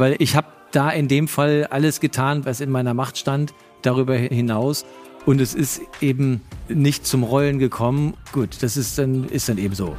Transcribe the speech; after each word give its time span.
weil 0.00 0.16
ich 0.18 0.34
habe 0.34 0.48
da 0.72 0.90
in 0.90 1.06
dem 1.08 1.28
Fall 1.28 1.68
alles 1.70 2.00
getan, 2.00 2.44
was 2.46 2.60
in 2.60 2.70
meiner 2.70 2.94
Macht 2.94 3.18
stand, 3.18 3.52
darüber 3.82 4.16
hinaus. 4.16 4.86
Und 5.26 5.40
es 5.40 5.54
ist 5.54 5.82
eben 6.00 6.40
nicht 6.68 7.06
zum 7.06 7.22
Rollen 7.22 7.58
gekommen. 7.58 8.14
Gut, 8.32 8.62
das 8.62 8.78
ist 8.78 8.98
dann, 8.98 9.24
ist 9.24 9.48
dann 9.50 9.58
eben 9.58 9.74
so. 9.74 9.94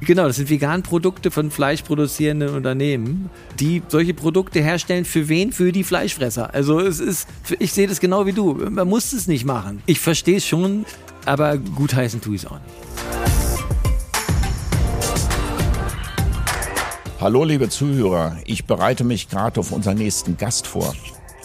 Genau, 0.00 0.26
das 0.26 0.34
sind 0.34 0.50
Vegan-Produkte 0.50 1.30
von 1.30 1.52
fleischproduzierenden 1.52 2.48
Unternehmen, 2.48 3.30
die 3.60 3.82
solche 3.86 4.14
Produkte 4.14 4.60
herstellen. 4.60 5.04
Für 5.04 5.28
wen? 5.28 5.52
Für 5.52 5.70
die 5.70 5.84
Fleischfresser. 5.84 6.52
Also 6.52 6.80
es 6.80 6.98
ist, 6.98 7.28
ich 7.60 7.72
sehe 7.72 7.86
das 7.86 8.00
genau 8.00 8.26
wie 8.26 8.32
du. 8.32 8.54
Man 8.54 8.88
muss 8.88 9.12
es 9.12 9.28
nicht 9.28 9.44
machen. 9.44 9.80
Ich 9.86 10.00
verstehe 10.00 10.38
es 10.38 10.46
schon, 10.46 10.84
aber 11.24 11.56
gutheißen 11.56 12.20
tue 12.20 12.34
ich 12.34 12.42
es 12.42 12.50
auch 12.50 12.58
nicht. 12.58 12.91
Hallo 17.22 17.44
liebe 17.44 17.68
Zuhörer, 17.68 18.36
ich 18.46 18.64
bereite 18.64 19.04
mich 19.04 19.28
gerade 19.28 19.60
auf 19.60 19.70
unseren 19.70 19.96
nächsten 19.96 20.36
Gast 20.36 20.66
vor. 20.66 20.92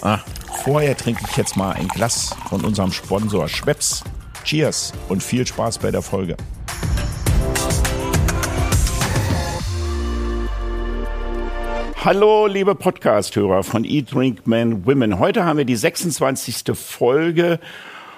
Ah, 0.02 0.22
vorher 0.64 0.98
trinke 0.98 1.24
ich 1.30 1.38
jetzt 1.38 1.56
mal 1.56 1.74
ein 1.74 1.88
Glas 1.88 2.36
von 2.50 2.66
unserem 2.66 2.92
Sponsor 2.92 3.48
Schweppes. 3.48 4.04
Cheers 4.44 4.92
und 5.08 5.22
viel 5.22 5.46
Spaß 5.46 5.78
bei 5.78 5.92
der 5.92 6.02
Folge. 6.02 6.36
Hallo, 12.04 12.48
liebe 12.48 12.74
Podcast-Hörer 12.74 13.62
von 13.62 13.84
Eat, 13.84 14.12
Drink, 14.12 14.48
Men, 14.48 14.84
Women. 14.84 15.20
Heute 15.20 15.46
haben 15.46 15.60
wir 15.60 15.66
die 15.66 15.76
26. 15.76 16.74
Folge 16.74 17.60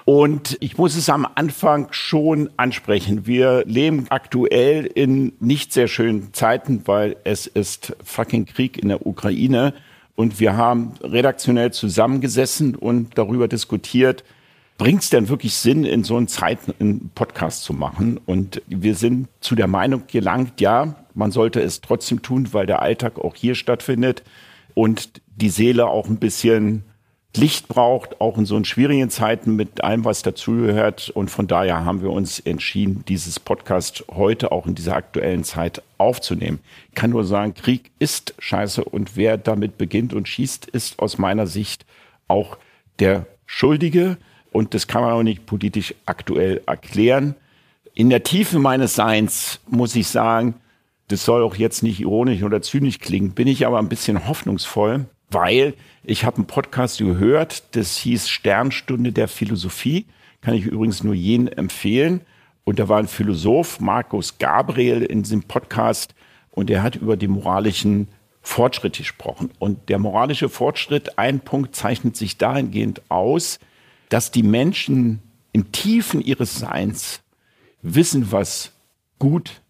und 0.09 0.57
ich 0.59 0.75
muss 0.79 0.95
es 0.95 1.07
am 1.07 1.27
Anfang 1.35 1.89
schon 1.91 2.49
ansprechen. 2.57 3.27
Wir 3.27 3.63
leben 3.67 4.07
aktuell 4.09 4.87
in 4.87 5.33
nicht 5.39 5.71
sehr 5.71 5.87
schönen 5.87 6.33
Zeiten, 6.33 6.81
weil 6.85 7.15
es 7.25 7.45
ist 7.45 7.95
fucking 8.03 8.47
Krieg 8.47 8.81
in 8.81 8.87
der 8.87 9.05
Ukraine. 9.05 9.75
Und 10.15 10.39
wir 10.39 10.57
haben 10.57 10.93
redaktionell 11.03 11.73
zusammengesessen 11.73 12.75
und 12.75 13.19
darüber 13.19 13.47
diskutiert, 13.47 14.23
bringt 14.79 15.03
es 15.03 15.11
denn 15.11 15.29
wirklich 15.29 15.53
Sinn, 15.53 15.83
in 15.83 16.03
so 16.03 16.17
einer 16.17 16.25
Zeit 16.25 16.57
einen 16.79 17.11
Podcast 17.13 17.61
zu 17.61 17.73
machen? 17.73 18.19
Und 18.25 18.63
wir 18.65 18.95
sind 18.95 19.27
zu 19.41 19.53
der 19.53 19.67
Meinung 19.67 20.05
gelangt, 20.07 20.59
ja, 20.59 20.95
man 21.13 21.29
sollte 21.29 21.61
es 21.61 21.81
trotzdem 21.81 22.23
tun, 22.23 22.51
weil 22.51 22.65
der 22.65 22.81
Alltag 22.81 23.19
auch 23.19 23.35
hier 23.35 23.53
stattfindet 23.53 24.23
und 24.73 25.21
die 25.35 25.49
Seele 25.49 25.85
auch 25.85 26.07
ein 26.07 26.17
bisschen 26.17 26.83
Licht 27.35 27.67
braucht, 27.67 28.19
auch 28.19 28.37
in 28.37 28.45
so 28.45 28.61
schwierigen 28.63 29.09
Zeiten 29.09 29.55
mit 29.55 29.83
allem, 29.83 30.03
was 30.03 30.23
dazugehört. 30.23 31.09
Und 31.09 31.29
von 31.29 31.47
daher 31.47 31.85
haben 31.85 32.01
wir 32.01 32.09
uns 32.09 32.39
entschieden, 32.39 33.03
dieses 33.07 33.39
Podcast 33.39 34.03
heute 34.09 34.51
auch 34.51 34.65
in 34.65 34.75
dieser 34.75 34.95
aktuellen 34.95 35.43
Zeit 35.43 35.83
aufzunehmen. 35.97 36.59
Ich 36.89 36.95
kann 36.95 37.11
nur 37.11 37.23
sagen, 37.23 37.53
Krieg 37.53 37.91
ist 37.99 38.33
scheiße 38.39 38.83
und 38.83 39.15
wer 39.15 39.37
damit 39.37 39.77
beginnt 39.77 40.13
und 40.13 40.27
schießt, 40.27 40.65
ist 40.67 40.99
aus 40.99 41.17
meiner 41.17 41.45
Sicht 41.45 41.85
auch 42.27 42.57
der 42.97 43.27
Schuldige. 43.45 44.17
Und 44.51 44.73
das 44.73 44.87
kann 44.87 45.03
man 45.03 45.13
auch 45.13 45.23
nicht 45.23 45.45
politisch 45.45 45.93
aktuell 46.05 46.61
erklären. 46.65 47.35
In 47.93 48.09
der 48.09 48.23
Tiefe 48.23 48.57
meines 48.57 48.95
Seins 48.95 49.59
muss 49.67 49.95
ich 49.95 50.07
sagen, 50.07 50.55
das 51.09 51.25
soll 51.25 51.43
auch 51.43 51.55
jetzt 51.55 51.83
nicht 51.83 51.99
ironisch 51.99 52.43
oder 52.43 52.61
zynisch 52.61 52.99
klingen, 52.99 53.31
bin 53.31 53.47
ich 53.47 53.67
aber 53.67 53.79
ein 53.79 53.89
bisschen 53.89 54.27
hoffnungsvoll, 54.27 55.05
weil 55.29 55.73
ich 56.03 56.25
habe 56.25 56.37
einen 56.37 56.47
Podcast 56.47 56.99
gehört, 56.99 57.75
das 57.75 57.97
hieß 57.97 58.29
Sternstunde 58.29 59.11
der 59.11 59.27
Philosophie, 59.27 60.05
kann 60.41 60.53
ich 60.53 60.65
übrigens 60.65 61.03
nur 61.03 61.13
jenen 61.13 61.47
empfehlen. 61.47 62.21
Und 62.63 62.79
da 62.79 62.87
war 62.87 62.99
ein 62.99 63.07
Philosoph, 63.07 63.79
Markus 63.79 64.37
Gabriel, 64.37 65.01
in 65.01 65.23
diesem 65.23 65.43
Podcast 65.43 66.13
und 66.51 66.69
er 66.69 66.83
hat 66.83 66.95
über 66.95 67.17
die 67.17 67.27
moralischen 67.27 68.07
Fortschritte 68.41 68.99
gesprochen. 68.99 69.51
Und 69.59 69.89
der 69.89 69.99
moralische 69.99 70.49
Fortschritt, 70.49 71.17
ein 71.17 71.39
Punkt 71.39 71.75
zeichnet 71.75 72.15
sich 72.15 72.37
dahingehend 72.37 73.01
aus, 73.09 73.59
dass 74.09 74.31
die 74.31 74.43
Menschen 74.43 75.21
im 75.51 75.71
Tiefen 75.71 76.21
ihres 76.21 76.57
Seins 76.57 77.21
wissen, 77.81 78.31
was 78.31 78.71
gut 79.19 79.61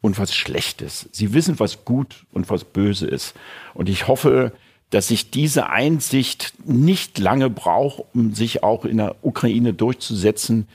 und 0.00 0.18
was 0.18 0.34
schlecht 0.34 0.82
ist. 0.82 1.14
Sie 1.14 1.32
wissen, 1.34 1.58
was 1.58 1.84
gut 1.84 2.26
und 2.32 2.48
was 2.50 2.64
böse 2.64 3.06
ist. 3.06 3.34
Und 3.74 3.88
ich 3.88 4.08
hoffe, 4.08 4.52
dass 4.90 5.08
sich 5.08 5.30
diese 5.30 5.68
Einsicht 5.68 6.54
nicht 6.64 7.18
lange 7.18 7.50
braucht, 7.50 8.04
um 8.14 8.34
sich 8.34 8.62
auch 8.62 8.84
in 8.84 8.98
der 8.98 9.16
Ukraine 9.22 9.72
durchzusetzen 9.72 10.68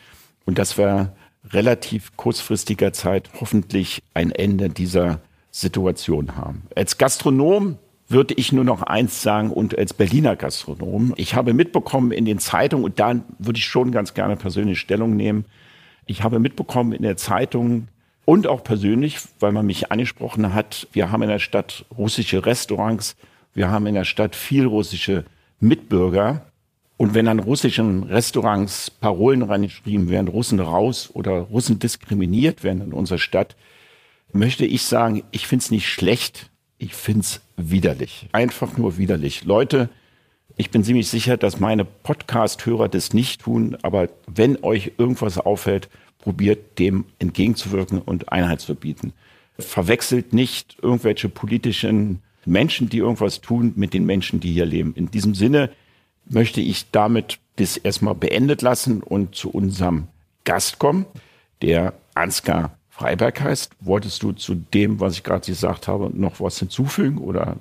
und 0.46 0.58
dass 0.58 0.78
wir 0.78 1.14
relativ 1.50 2.16
kurzfristiger 2.18 2.94
Zeit 2.94 3.30
hoffentlich 3.40 4.04
ein 4.14 4.32
Ende 4.32 4.70
dieser 4.70 5.20
Situation 5.50 6.36
haben. 6.36 6.64
Als 6.76 6.98
Gastronom 6.98 7.78
würde 8.08 8.34
ich 8.34 8.52
nur 8.52 8.66
noch 8.66 8.82
eins 8.84 9.22
sagen 9.22 9.52
und 9.52 9.78
als 9.78 9.94
Berliner 9.94 10.36
Gastronom. 10.36 11.14
Ich 11.16 11.36
habe 11.36 11.54
mitbekommen 11.54 12.12
in 12.12 12.26
den 12.26 12.40
Zeitungen, 12.40 12.84
und 12.84 13.00
da 13.00 13.16
würde 13.40 13.58
ich 13.58 13.66
schon 13.66 13.92
ganz 13.92 14.14
gerne 14.14 14.36
persönlich 14.36 14.80
Stellung 14.80 15.16
nehmen, 15.16 15.46
ich 16.06 16.24
habe 16.24 16.40
mitbekommen 16.40 16.92
in 16.92 17.04
der 17.04 17.16
Zeitung, 17.16 17.88
und 18.26 18.48
auch 18.48 18.64
persönlich, 18.64 19.18
weil 19.40 19.52
man 19.52 19.66
mich 19.66 19.92
angesprochen 19.92 20.54
hat, 20.54 20.88
wir 20.94 21.12
haben 21.12 21.24
in 21.24 21.30
der 21.30 21.40
Stadt 21.40 21.86
russische 21.98 22.46
Restaurants, 22.46 23.16
wir 23.54 23.70
haben 23.70 23.88
in 23.88 23.96
der 23.96 24.06
Stadt 24.06 24.36
viel 24.36 24.66
russische 24.66 25.26
Mitbürger. 25.60 26.46
Und 26.98 27.14
wenn 27.14 27.28
an 27.28 27.40
russischen 27.40 28.04
Restaurants 28.04 28.92
Parolen 28.92 29.42
reingeschrieben 29.42 30.10
werden, 30.10 30.28
Russen 30.28 30.60
raus 30.60 31.10
oder 31.14 31.32
Russen 31.32 31.80
diskriminiert 31.80 32.64
werden 32.64 32.82
in 32.82 32.94
unserer 32.94 33.18
Stadt, 33.18 33.56
möchte 34.34 34.66
ich 34.66 34.84
sagen, 34.84 35.24
ich 35.32 35.48
finde 35.48 35.64
es 35.64 35.72
nicht 35.72 35.90
schlecht, 35.90 36.50
ich 36.78 36.94
finde 36.94 37.22
es 37.22 37.42
widerlich. 37.58 38.30
Einfach 38.32 38.78
nur 38.78 38.98
widerlich. 38.98 39.46
Leute, 39.46 39.90
ich 40.58 40.70
bin 40.70 40.84
ziemlich 40.84 41.10
sicher, 41.10 41.38
dass 41.38 41.60
meine 41.60 41.86
Podcast-Hörer 41.86 42.88
das 42.88 43.14
nicht 43.14 43.42
tun, 43.42 43.78
aber 43.82 44.10
wenn 44.28 44.64
euch 44.64 44.94
irgendwas 44.98 45.38
auffällt, 45.38 45.90
probiert 46.20 46.78
dem 46.80 47.06
entgegenzuwirken 47.20 48.00
und 48.00 48.32
Einheit 48.32 48.62
zu 48.62 48.76
bieten. 48.76 49.14
Verwechselt 49.58 50.34
nicht 50.34 50.78
irgendwelche 50.82 51.30
politischen 51.30 52.22
Menschen, 52.46 52.90
die 52.90 52.98
irgendwas 52.98 53.42
tun, 53.42 53.74
mit 53.76 53.94
den 53.94 54.06
Menschen, 54.06 54.40
die 54.40 54.52
hier 54.52 54.66
leben. 54.66 54.94
In 54.96 55.12
diesem 55.12 55.36
Sinne 55.36 55.70
möchte 56.26 56.62
ich 56.62 56.92
damit 56.92 57.40
das 57.58 57.78
erstmal 57.78 58.16
beendet 58.16 58.62
lassen 58.62 59.04
und 59.04 59.36
zu 59.36 59.50
unserem 59.52 60.08
Gast 60.44 60.80
kommen, 60.80 61.06
der 61.62 61.94
Ansgar 62.14 62.78
Freiberg 62.92 63.42
heißt. 63.42 63.72
Wolltest 63.80 64.22
du 64.22 64.34
zu 64.34 64.54
dem, 64.54 65.00
was 65.00 65.16
ich 65.16 65.24
gerade 65.24 65.46
gesagt 65.46 65.88
habe, 65.88 66.12
noch 66.14 66.40
was 66.40 66.60
hinzufügen? 66.60 67.18
Oder 67.18 67.56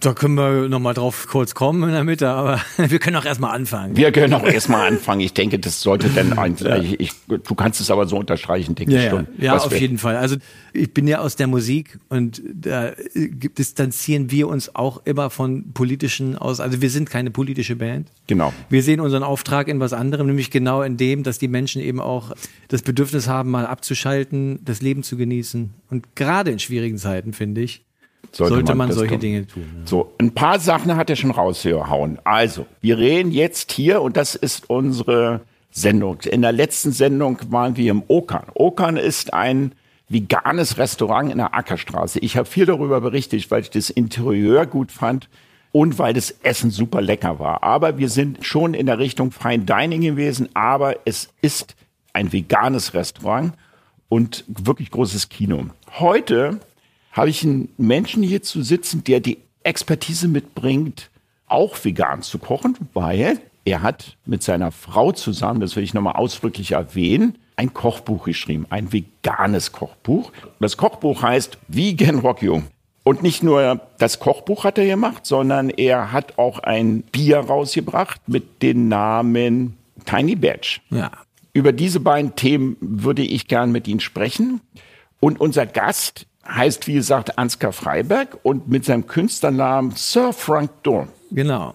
da 0.00 0.14
können 0.14 0.36
wir 0.36 0.68
noch 0.68 0.78
mal 0.78 0.94
drauf 0.94 1.26
kurz 1.28 1.54
kommen 1.54 1.82
in 1.82 1.90
der 1.90 2.04
Mitte, 2.04 2.28
aber 2.28 2.60
wir 2.76 2.98
können 2.98 3.16
auch 3.16 3.24
erstmal 3.24 3.54
anfangen. 3.54 3.96
Wir 3.96 4.12
können 4.12 4.32
auch 4.32 4.44
erstmal 4.44 4.86
anfangen. 4.86 5.20
Ich 5.20 5.34
denke, 5.34 5.58
das 5.58 5.80
sollte 5.80 6.08
dann 6.08 6.38
eigentlich, 6.38 7.00
ich, 7.00 7.12
du 7.26 7.54
kannst 7.54 7.80
es 7.80 7.90
aber 7.90 8.06
so 8.06 8.16
unterstreichen, 8.16 8.74
denke 8.74 8.94
ja, 8.94 9.02
ich 9.02 9.10
schon. 9.10 9.26
Ja, 9.38 9.44
ja 9.44 9.56
auf 9.56 9.78
jeden 9.78 9.98
Fall. 9.98 10.16
Also 10.16 10.36
ich 10.72 10.94
bin 10.94 11.06
ja 11.08 11.18
aus 11.18 11.36
der 11.36 11.46
Musik 11.46 11.98
und 12.08 12.40
da 12.54 12.92
distanzieren 13.14 14.30
wir 14.30 14.48
uns 14.48 14.74
auch 14.74 15.04
immer 15.04 15.30
von 15.30 15.72
politischen 15.72 16.36
aus. 16.38 16.60
Also 16.60 16.80
wir 16.80 16.90
sind 16.90 17.10
keine 17.10 17.30
politische 17.30 17.76
Band. 17.76 18.08
Genau. 18.28 18.52
Wir 18.70 18.82
sehen 18.82 19.00
unseren 19.00 19.24
Auftrag 19.24 19.68
in 19.68 19.80
was 19.80 19.92
anderem, 19.92 20.26
nämlich 20.26 20.50
genau 20.50 20.82
in 20.82 20.96
dem, 20.96 21.22
dass 21.22 21.38
die 21.38 21.48
Menschen 21.48 21.82
eben 21.82 22.00
auch 22.00 22.32
das 22.68 22.82
Bedürfnis 22.82 23.28
haben, 23.28 23.50
mal 23.50 23.66
abzuschalten, 23.66 24.60
das 24.64 24.80
Leben 24.86 25.02
zu 25.02 25.16
genießen. 25.16 25.74
Und 25.90 26.16
gerade 26.16 26.50
in 26.50 26.58
schwierigen 26.58 26.98
Zeiten, 26.98 27.32
finde 27.32 27.60
ich, 27.60 27.84
sollte, 28.32 28.54
sollte 28.54 28.74
man, 28.74 28.88
man 28.88 28.92
solche 28.96 29.14
tun. 29.14 29.20
Dinge 29.20 29.46
tun. 29.46 29.64
Ja. 29.80 29.86
So, 29.86 30.12
ein 30.18 30.32
paar 30.32 30.58
Sachen 30.58 30.96
hat 30.96 31.10
er 31.10 31.16
schon 31.16 31.30
rausgehauen. 31.30 32.18
Also, 32.24 32.66
wir 32.80 32.98
reden 32.98 33.30
jetzt 33.30 33.72
hier 33.72 34.02
und 34.02 34.16
das 34.16 34.34
ist 34.34 34.70
unsere 34.70 35.40
Sendung. 35.70 36.20
In 36.22 36.42
der 36.42 36.52
letzten 36.52 36.92
Sendung 36.92 37.38
waren 37.50 37.76
wir 37.76 37.90
im 37.90 38.02
Okan. 38.08 38.46
Okan 38.54 38.96
ist 38.96 39.34
ein 39.34 39.72
veganes 40.08 40.78
Restaurant 40.78 41.30
in 41.30 41.38
der 41.38 41.54
Ackerstraße. 41.54 42.20
Ich 42.20 42.36
habe 42.36 42.46
viel 42.46 42.66
darüber 42.66 43.00
berichtet, 43.00 43.50
weil 43.50 43.62
ich 43.62 43.70
das 43.70 43.90
Interieur 43.90 44.66
gut 44.66 44.92
fand 44.92 45.28
und 45.72 45.98
weil 45.98 46.14
das 46.14 46.30
Essen 46.42 46.70
super 46.70 47.02
lecker 47.02 47.38
war. 47.38 47.62
Aber 47.62 47.98
wir 47.98 48.08
sind 48.08 48.44
schon 48.46 48.72
in 48.72 48.86
der 48.86 48.98
Richtung 48.98 49.32
Fine 49.32 49.64
Dining 49.64 50.00
gewesen, 50.00 50.48
aber 50.54 50.96
es 51.04 51.28
ist 51.42 51.74
ein 52.12 52.32
veganes 52.32 52.94
Restaurant 52.94 53.52
und 54.08 54.44
wirklich 54.48 54.90
großes 54.90 55.28
Kino. 55.28 55.66
Heute 55.98 56.60
habe 57.12 57.30
ich 57.30 57.42
einen 57.44 57.68
Menschen 57.78 58.22
hier 58.22 58.42
zu 58.42 58.62
sitzen, 58.62 59.04
der 59.04 59.20
die 59.20 59.38
Expertise 59.62 60.28
mitbringt, 60.28 61.10
auch 61.46 61.82
vegan 61.84 62.22
zu 62.22 62.38
kochen, 62.38 62.76
weil 62.92 63.40
er 63.64 63.82
hat 63.82 64.16
mit 64.24 64.42
seiner 64.42 64.70
Frau 64.70 65.12
zusammen, 65.12 65.60
das 65.60 65.74
will 65.76 65.82
ich 65.82 65.94
nochmal 65.94 66.14
ausdrücklich 66.14 66.72
erwähnen, 66.72 67.38
ein 67.56 67.72
Kochbuch 67.72 68.24
geschrieben, 68.24 68.66
ein 68.70 68.92
veganes 68.92 69.72
Kochbuch. 69.72 70.30
Das 70.60 70.76
Kochbuch 70.76 71.22
heißt 71.22 71.58
Vegan 71.68 72.18
Rock 72.18 72.42
You. 72.42 72.62
Und 73.02 73.22
nicht 73.22 73.42
nur 73.42 73.80
das 73.98 74.18
Kochbuch 74.18 74.64
hat 74.64 74.78
er 74.78 74.86
gemacht, 74.86 75.26
sondern 75.26 75.70
er 75.70 76.12
hat 76.12 76.38
auch 76.38 76.58
ein 76.58 77.02
Bier 77.02 77.38
rausgebracht 77.38 78.20
mit 78.28 78.62
dem 78.62 78.88
Namen 78.88 79.76
Tiny 80.04 80.36
Badge. 80.36 80.80
Ja. 80.90 81.12
Über 81.56 81.72
diese 81.72 82.00
beiden 82.00 82.36
Themen 82.36 82.76
würde 82.80 83.22
ich 83.22 83.48
gern 83.48 83.72
mit 83.72 83.88
Ihnen 83.88 84.00
sprechen. 84.00 84.60
Und 85.20 85.40
unser 85.40 85.64
Gast 85.64 86.26
heißt, 86.46 86.86
wie 86.86 86.94
gesagt, 86.94 87.38
Ansgar 87.38 87.72
Freiberg 87.72 88.38
und 88.42 88.68
mit 88.68 88.84
seinem 88.84 89.06
Künstlernamen 89.06 89.92
Sir 89.96 90.34
Frank 90.34 90.70
Dorn. 90.82 91.08
Genau. 91.30 91.72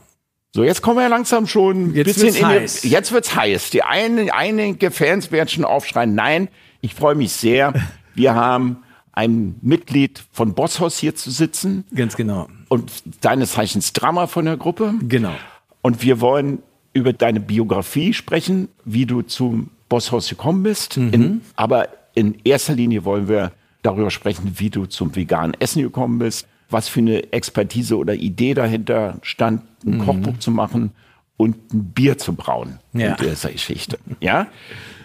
So, 0.54 0.64
jetzt 0.64 0.84
kommen 0.84 1.00
wir 1.00 1.10
langsam 1.10 1.48
schon 1.48 1.92
ein 1.92 1.96
Jetzt 1.96 2.06
bisschen 2.06 2.24
wird's 2.26 2.40
in 2.40 2.46
heiß. 2.46 2.82
Die, 2.82 2.90
jetzt 2.90 3.12
wird's 3.12 3.36
heiß. 3.36 3.72
Die 3.72 3.82
einen, 3.82 4.30
einige 4.30 4.92
Fans 4.92 5.32
werden 5.32 5.50
schon 5.50 5.66
aufschreien. 5.66 6.14
Nein, 6.14 6.50
ich 6.82 6.94
freue 6.94 7.16
mich 7.16 7.32
sehr. 7.32 7.74
Wir 8.14 8.36
haben 8.36 8.84
ein 9.14 9.56
Mitglied 9.62 10.22
von 10.32 10.54
Bosshaus 10.54 11.00
hier 11.00 11.16
zu 11.16 11.32
sitzen 11.32 11.86
Ganz 11.96 12.16
genau. 12.16 12.50
und 12.70 12.92
deines 13.22 13.54
Zeichens 13.54 13.94
Drama 13.94 14.28
von 14.28 14.46
der 14.46 14.58
Gruppe. 14.58 14.94
Genau. 15.02 15.34
Und 15.82 16.04
wir 16.04 16.22
wollen 16.22 16.62
über 16.94 17.14
deine 17.14 17.40
Biografie 17.40 18.14
sprechen, 18.14 18.68
wie 18.86 19.06
du 19.06 19.22
zum 19.22 19.70
Bosshaus 19.90 20.30
gekommen 20.30 20.64
bist. 20.64 20.98
Mhm. 20.98 21.14
In, 21.14 21.42
aber 21.56 21.88
in 22.14 22.36
erster 22.44 22.74
Linie 22.74 23.06
wollen 23.06 23.28
wir 23.28 23.52
darüber 23.82 24.12
sprechen, 24.12 24.54
wie 24.58 24.70
du 24.70 24.86
zum 24.86 25.16
veganen 25.16 25.56
Essen 25.60 25.82
gekommen 25.82 26.20
bist, 26.20 26.48
was 26.70 26.88
für 26.88 27.00
eine 27.00 27.32
Expertise 27.34 27.98
oder 27.98 28.14
Idee 28.14 28.54
dahinter 28.54 29.18
stand, 29.22 29.62
ein 29.86 29.98
Mhm. 29.98 30.06
Kochbuch 30.06 30.38
zu 30.40 30.52
machen 30.52 30.92
und 31.38 31.74
ein 31.74 31.86
Bier 31.94 32.18
zu 32.18 32.34
brauen 32.34 32.80
Ja. 32.94 33.16
in 33.16 33.16
dieser 33.18 33.50
Geschichte. 33.52 33.98
Ja? 34.20 34.48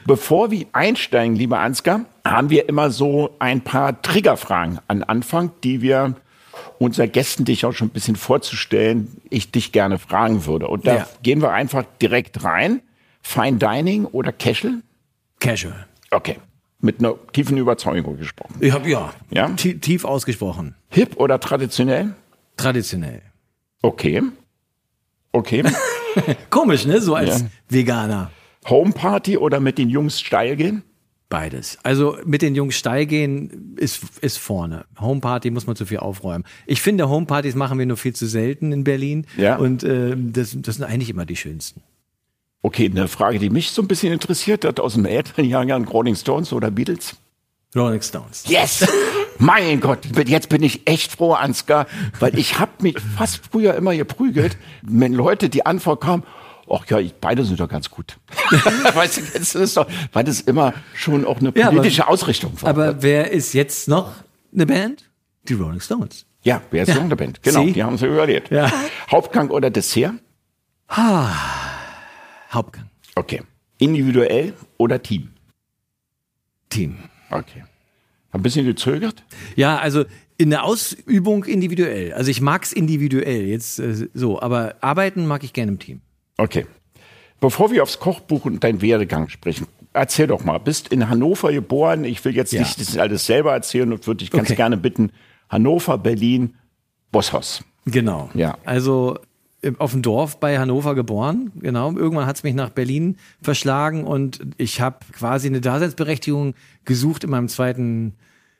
Bevor 0.06 0.50
wir 0.50 0.66
einsteigen, 0.72 1.34
lieber 1.34 1.58
Ansgar, 1.60 2.04
haben 2.24 2.50
wir 2.50 2.68
immer 2.68 2.90
so 2.90 3.30
ein 3.38 3.62
paar 3.62 4.00
Triggerfragen 4.02 4.78
an 4.86 5.02
Anfang, 5.02 5.50
die 5.64 5.80
wir 5.82 6.14
unser 6.78 7.06
Gästen 7.08 7.44
dich 7.44 7.64
auch 7.64 7.72
schon 7.72 7.88
ein 7.88 7.92
bisschen 7.92 8.16
vorzustellen, 8.16 9.20
ich 9.30 9.50
dich 9.50 9.72
gerne 9.72 9.98
fragen 9.98 10.46
würde. 10.46 10.68
Und 10.68 10.86
da 10.86 10.94
Ja. 10.96 11.08
gehen 11.22 11.40
wir 11.42 11.52
einfach 11.52 11.84
direkt 12.00 12.44
rein. 12.44 12.80
Fine 13.22 13.58
Dining 13.58 14.04
oder 14.04 14.32
Casual? 14.32 14.82
Casual. 15.40 15.86
Okay. 16.10 16.36
Mit 16.80 17.00
einer 17.00 17.14
tiefen 17.32 17.56
Überzeugung 17.56 18.16
gesprochen. 18.18 18.54
Ich 18.60 18.72
hab, 18.72 18.86
ja, 18.86 19.12
Ja? 19.30 19.48
tie- 19.50 19.78
tief 19.78 20.04
ausgesprochen. 20.04 20.74
Hip 20.90 21.16
oder 21.16 21.40
traditionell? 21.40 22.14
Traditionell. 22.56 23.22
Okay. 23.82 24.22
Okay. 25.32 25.62
Komisch, 26.50 26.86
ne? 26.86 27.00
So 27.00 27.14
als 27.14 27.40
Ja. 27.40 27.46
Veganer. 27.68 28.30
Homeparty 28.68 29.36
oder 29.38 29.60
mit 29.60 29.78
den 29.78 29.88
Jungs 29.90 30.20
steil 30.20 30.56
gehen? 30.56 30.82
Beides. 31.28 31.78
Also 31.82 32.16
mit 32.24 32.40
den 32.40 32.54
Jungs 32.54 32.76
steil 32.76 33.04
gehen 33.04 33.74
ist, 33.78 34.02
ist 34.20 34.38
vorne. 34.38 34.84
Homeparty 35.00 35.50
muss 35.50 35.66
man 35.66 35.74
zu 35.74 35.84
viel 35.84 35.98
aufräumen. 35.98 36.44
Ich 36.66 36.80
finde, 36.80 37.08
Homepartys 37.08 37.56
machen 37.56 37.78
wir 37.80 37.86
nur 37.86 37.96
viel 37.96 38.14
zu 38.14 38.26
selten 38.26 38.70
in 38.70 38.84
Berlin. 38.84 39.26
Ja. 39.36 39.56
Und 39.56 39.82
äh, 39.82 40.14
das, 40.16 40.56
das 40.56 40.76
sind 40.76 40.84
eigentlich 40.84 41.10
immer 41.10 41.26
die 41.26 41.34
schönsten. 41.34 41.82
Okay, 42.62 42.88
eine 42.88 43.08
Frage, 43.08 43.40
die 43.40 43.50
mich 43.50 43.70
so 43.70 43.82
ein 43.82 43.88
bisschen 43.88 44.12
interessiert 44.12 44.64
hat 44.64 44.78
aus 44.78 44.94
dem 44.94 45.04
älteren 45.04 45.44
Jahrgang, 45.44 45.86
Rolling 45.86 46.14
Stones 46.14 46.52
oder 46.52 46.70
Beatles? 46.70 47.16
Rolling 47.74 48.02
Stones. 48.02 48.44
Yes! 48.46 48.86
mein 49.38 49.80
Gott, 49.80 50.00
jetzt 50.26 50.48
bin 50.48 50.62
ich 50.62 50.88
echt 50.88 51.12
froh, 51.12 51.32
Ansgar, 51.32 51.86
weil 52.20 52.38
ich 52.38 52.58
habe 52.58 52.70
mich 52.82 52.96
fast 53.16 53.40
früher 53.50 53.74
immer 53.74 53.94
geprügelt, 53.94 54.56
wenn 54.82 55.12
Leute 55.12 55.48
die 55.48 55.66
Antwort 55.66 56.00
kamen, 56.00 56.22
ach 56.68 56.86
ja, 56.88 56.98
ich, 56.98 57.14
beide 57.14 57.44
sind 57.44 57.60
doch 57.60 57.68
ganz 57.68 57.90
gut. 57.90 58.18
weißt 58.94 59.18
du, 59.18 59.22
das 59.38 59.54
ist 59.54 59.76
doch, 59.76 59.86
weil 60.12 60.24
das 60.24 60.40
immer 60.40 60.72
schon 60.94 61.24
auch 61.24 61.38
eine 61.40 61.52
Ja, 61.56 61.68
aber- 61.68 61.76
politische 61.76 62.06
Ausrichtung 62.08 62.52
war. 62.62 62.70
Aber 62.70 63.02
wer 63.02 63.30
ist 63.30 63.52
jetzt 63.54 63.88
noch 63.88 64.12
eine 64.54 64.66
Band? 64.66 65.04
Die 65.48 65.54
Rolling 65.54 65.80
Stones. 65.80 66.26
ja, 66.42 66.60
wer 66.70 66.82
ist 66.82 66.88
Ja. 66.88 66.96
ja. 66.96 67.04
der 67.08 67.16
Band? 67.16 67.42
Genau, 67.42 67.64
Sie? 67.64 67.72
die 67.72 67.82
haben 67.84 67.96
sie 67.98 68.06
überlebt. 68.06 68.50
Ja. 68.50 68.70
Hauptgang 69.10 69.50
oder 69.50 69.70
Dessert? 69.70 70.14
Hauptgang. 72.52 72.88
Okay. 73.14 73.42
Individuell 73.78 74.54
oder 74.78 75.02
Team? 75.02 75.30
Team. 76.70 76.96
Okay. 77.30 77.64
Ein 78.32 78.42
bisschen 78.42 78.66
gezögert? 78.66 79.22
Ja, 79.56 79.78
also 79.78 80.04
in 80.38 80.50
der 80.50 80.64
Ausübung 80.64 81.44
individuell. 81.44 82.12
Also 82.12 82.30
ich 82.30 82.40
mag's 82.40 82.72
individuell 82.72 83.42
jetzt 83.46 83.78
äh, 83.78 84.08
so, 84.12 84.40
aber 84.40 84.76
arbeiten 84.80 85.26
mag 85.26 85.44
ich 85.44 85.52
gerne 85.52 85.72
im 85.72 85.78
Team. 85.78 86.00
Okay. 86.36 86.66
Bevor 87.40 87.70
wir 87.70 87.82
aufs 87.82 87.98
Kochbuch 87.98 88.44
und 88.46 88.64
deinen 88.64 88.80
Werdegang 88.80 89.28
sprechen, 89.28 89.66
erzähl 89.92 90.26
doch 90.26 90.44
mal. 90.44 90.58
Bist 90.58 90.88
in 90.88 91.08
Hannover 91.08 91.52
geboren. 91.52 92.04
Ich 92.04 92.24
will 92.24 92.34
jetzt 92.34 92.52
Ja. 92.52 92.60
nicht 92.60 92.80
das 92.80 92.96
alles 92.96 93.26
selber 93.26 93.52
erzählen 93.52 93.92
und 93.92 94.06
würde 94.06 94.18
dich 94.18 94.30
ganz 94.30 94.48
Okay. 94.48 94.56
gerne 94.56 94.76
bitten. 94.76 95.10
Hannover, 95.48 95.98
Berlin, 95.98 96.54
Bosshaus. 97.12 97.62
Genau. 97.84 98.30
Ja. 98.34 98.56
Also 98.64 99.18
im- 99.62 99.78
auf 99.80 99.92
dem 99.92 100.02
Dorf 100.02 100.40
bei 100.40 100.58
Hannover 100.58 100.94
geboren. 100.94 101.52
Genau. 101.60 101.92
Irgendwann 101.92 102.26
hat's 102.26 102.42
mich 102.42 102.54
nach 102.54 102.70
Berlin 102.70 103.16
verschlagen 103.42 104.04
und 104.04 104.40
ich 104.56 104.80
habe 104.80 104.98
quasi 105.12 105.46
eine 105.48 105.60
Daseinsberechtigung 105.60 106.54
gesucht 106.84 107.24
in 107.24 107.30
meinem 107.30 107.48
zweiten 107.48 108.14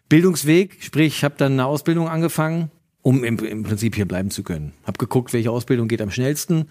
Bildungsweg. 0.08 0.76
Sprich, 0.82 1.16
ich 1.18 1.24
habe 1.24 1.34
dann 1.38 1.52
eine 1.52 1.66
Ausbildung 1.66 2.08
angefangen, 2.08 2.70
um 3.02 3.24
im, 3.24 3.38
im 3.38 3.62
Prinzip 3.62 3.94
hier 3.96 4.06
bleiben 4.06 4.30
zu 4.30 4.42
können. 4.42 4.72
Hab 4.84 4.98
geguckt, 4.98 5.32
welche 5.32 5.50
Ausbildung 5.50 5.88
geht 5.88 6.00
am 6.02 6.10
schnellsten. 6.10 6.66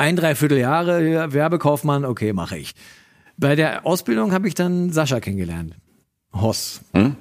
Ein, 0.00 0.16
dreiviertel 0.16 0.56
Jahre 0.56 1.06
ja, 1.06 1.30
Werbekaufmann, 1.34 2.06
okay, 2.06 2.32
mache 2.32 2.56
ich. 2.56 2.72
Bei 3.36 3.54
der 3.54 3.84
Ausbildung 3.84 4.32
habe 4.32 4.48
ich 4.48 4.54
dann 4.54 4.90
Sascha 4.90 5.20
kennengelernt. 5.20 5.76
Hoss 6.32 6.80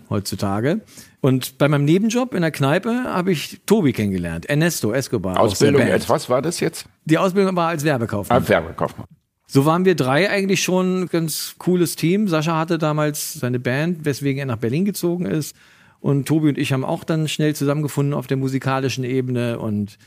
heutzutage. 0.09 0.79
Und 1.19 1.57
bei 1.57 1.67
meinem 1.67 1.83
Nebenjob 1.83 2.33
in 2.33 2.41
der 2.41 2.51
Kneipe 2.51 3.03
habe 3.03 3.33
ich 3.33 3.59
Tobi 3.65 3.91
kennengelernt. 3.91 4.45
Ernesto 4.45 4.93
Escobar. 4.93 5.37
aus 5.37 5.51
Ausbildung 5.51 5.81
als 5.81 6.07
was 6.07 6.29
war 6.29 6.41
das 6.41 6.61
jetzt? 6.61 6.85
Die 7.03 7.17
Ausbildung 7.17 7.53
war 7.57 7.67
als 7.67 7.83
Werbekaufmann. 7.83 8.41
Ah, 8.41 8.47
Werbekaufmann. 8.47 9.07
So 9.45 9.65
waren 9.65 9.83
wir 9.83 9.95
drei 9.95 10.29
eigentlich 10.29 10.63
schon 10.63 11.01
ein 11.01 11.07
ganz 11.07 11.55
cooles 11.57 11.97
Team. 11.97 12.29
Sascha 12.29 12.57
hatte 12.57 12.77
damals 12.77 13.33
seine 13.33 13.59
Band, 13.59 14.05
weswegen 14.05 14.39
er 14.39 14.45
nach 14.45 14.55
Berlin 14.55 14.85
gezogen 14.85 15.25
ist. 15.25 15.53
Und 15.99 16.29
Tobi 16.29 16.47
und 16.47 16.57
ich 16.57 16.71
haben 16.71 16.85
auch 16.85 17.03
dann 17.03 17.27
schnell 17.27 17.53
zusammengefunden 17.55 18.13
auf 18.13 18.27
der 18.27 18.37
musikalischen 18.37 19.03
Ebene. 19.03 19.59
Und 19.59 19.97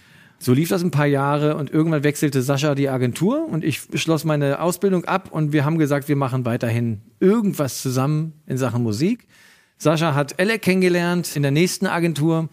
so 0.43 0.53
lief 0.53 0.69
das 0.69 0.83
ein 0.83 0.91
paar 0.91 1.07
Jahre. 1.07 1.57
Und 1.57 1.71
irgendwann 1.71 2.05
wechselte 2.05 2.43
Sascha 2.43 2.75
die 2.75 2.89
Agentur 2.89 3.49
und 3.49 3.65
ich 3.65 3.83
schloss 3.95 4.25
meine 4.25 4.61
Ausbildung 4.61 5.05
ab. 5.05 5.31
Und 5.31 5.53
wir 5.53 5.65
haben 5.65 5.79
gesagt, 5.79 6.09
wir 6.09 6.17
machen 6.17 6.45
weiterhin 6.45 7.01
irgendwas 7.21 7.81
zusammen 7.81 8.33
in 8.47 8.59
Sachen 8.59 8.83
Musik. 8.83 9.27
Sascha 9.79 10.15
hat 10.15 10.39
Alec 10.39 10.63
kennengelernt 10.63 11.37
in 11.37 11.43
der 11.43 11.51
nächsten 11.53 11.87
Agentur. 11.87 12.49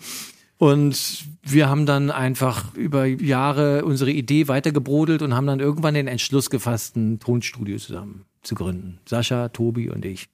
Und 0.58 1.26
wir 1.42 1.70
haben 1.70 1.86
dann 1.86 2.12
einfach 2.12 2.76
über 2.76 3.06
Jahre 3.06 3.86
unsere 3.86 4.12
Idee 4.12 4.48
weitergebrodelt 4.48 5.22
und 5.22 5.34
haben 5.34 5.48
dann 5.48 5.60
irgendwann 5.60 5.94
den 5.94 6.08
Entschluss 6.08 6.50
gefasst, 6.50 6.96
ein 6.96 7.20
Tonstudio 7.20 7.78
zusammen 7.78 8.26
zu 8.44 8.56
gründen. 8.56 9.00
Sascha, 9.06 9.50
Tobi 9.50 9.90
und 9.90 10.06
ich. 10.06 10.28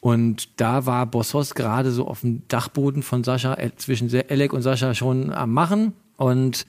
Und 0.00 0.60
da 0.60 0.84
war 0.84 1.06
Bossos 1.06 1.54
gerade 1.54 1.90
so 1.90 2.06
auf 2.06 2.20
dem 2.20 2.42
Dachboden 2.48 3.02
von 3.02 3.24
Sascha, 3.24 3.56
zwischen 3.76 4.10
Alec 4.28 4.52
und 4.52 4.62
Sascha 4.62 4.94
schon 4.94 5.32
am 5.32 5.52
Machen. 5.52 5.94
Und 6.16 6.66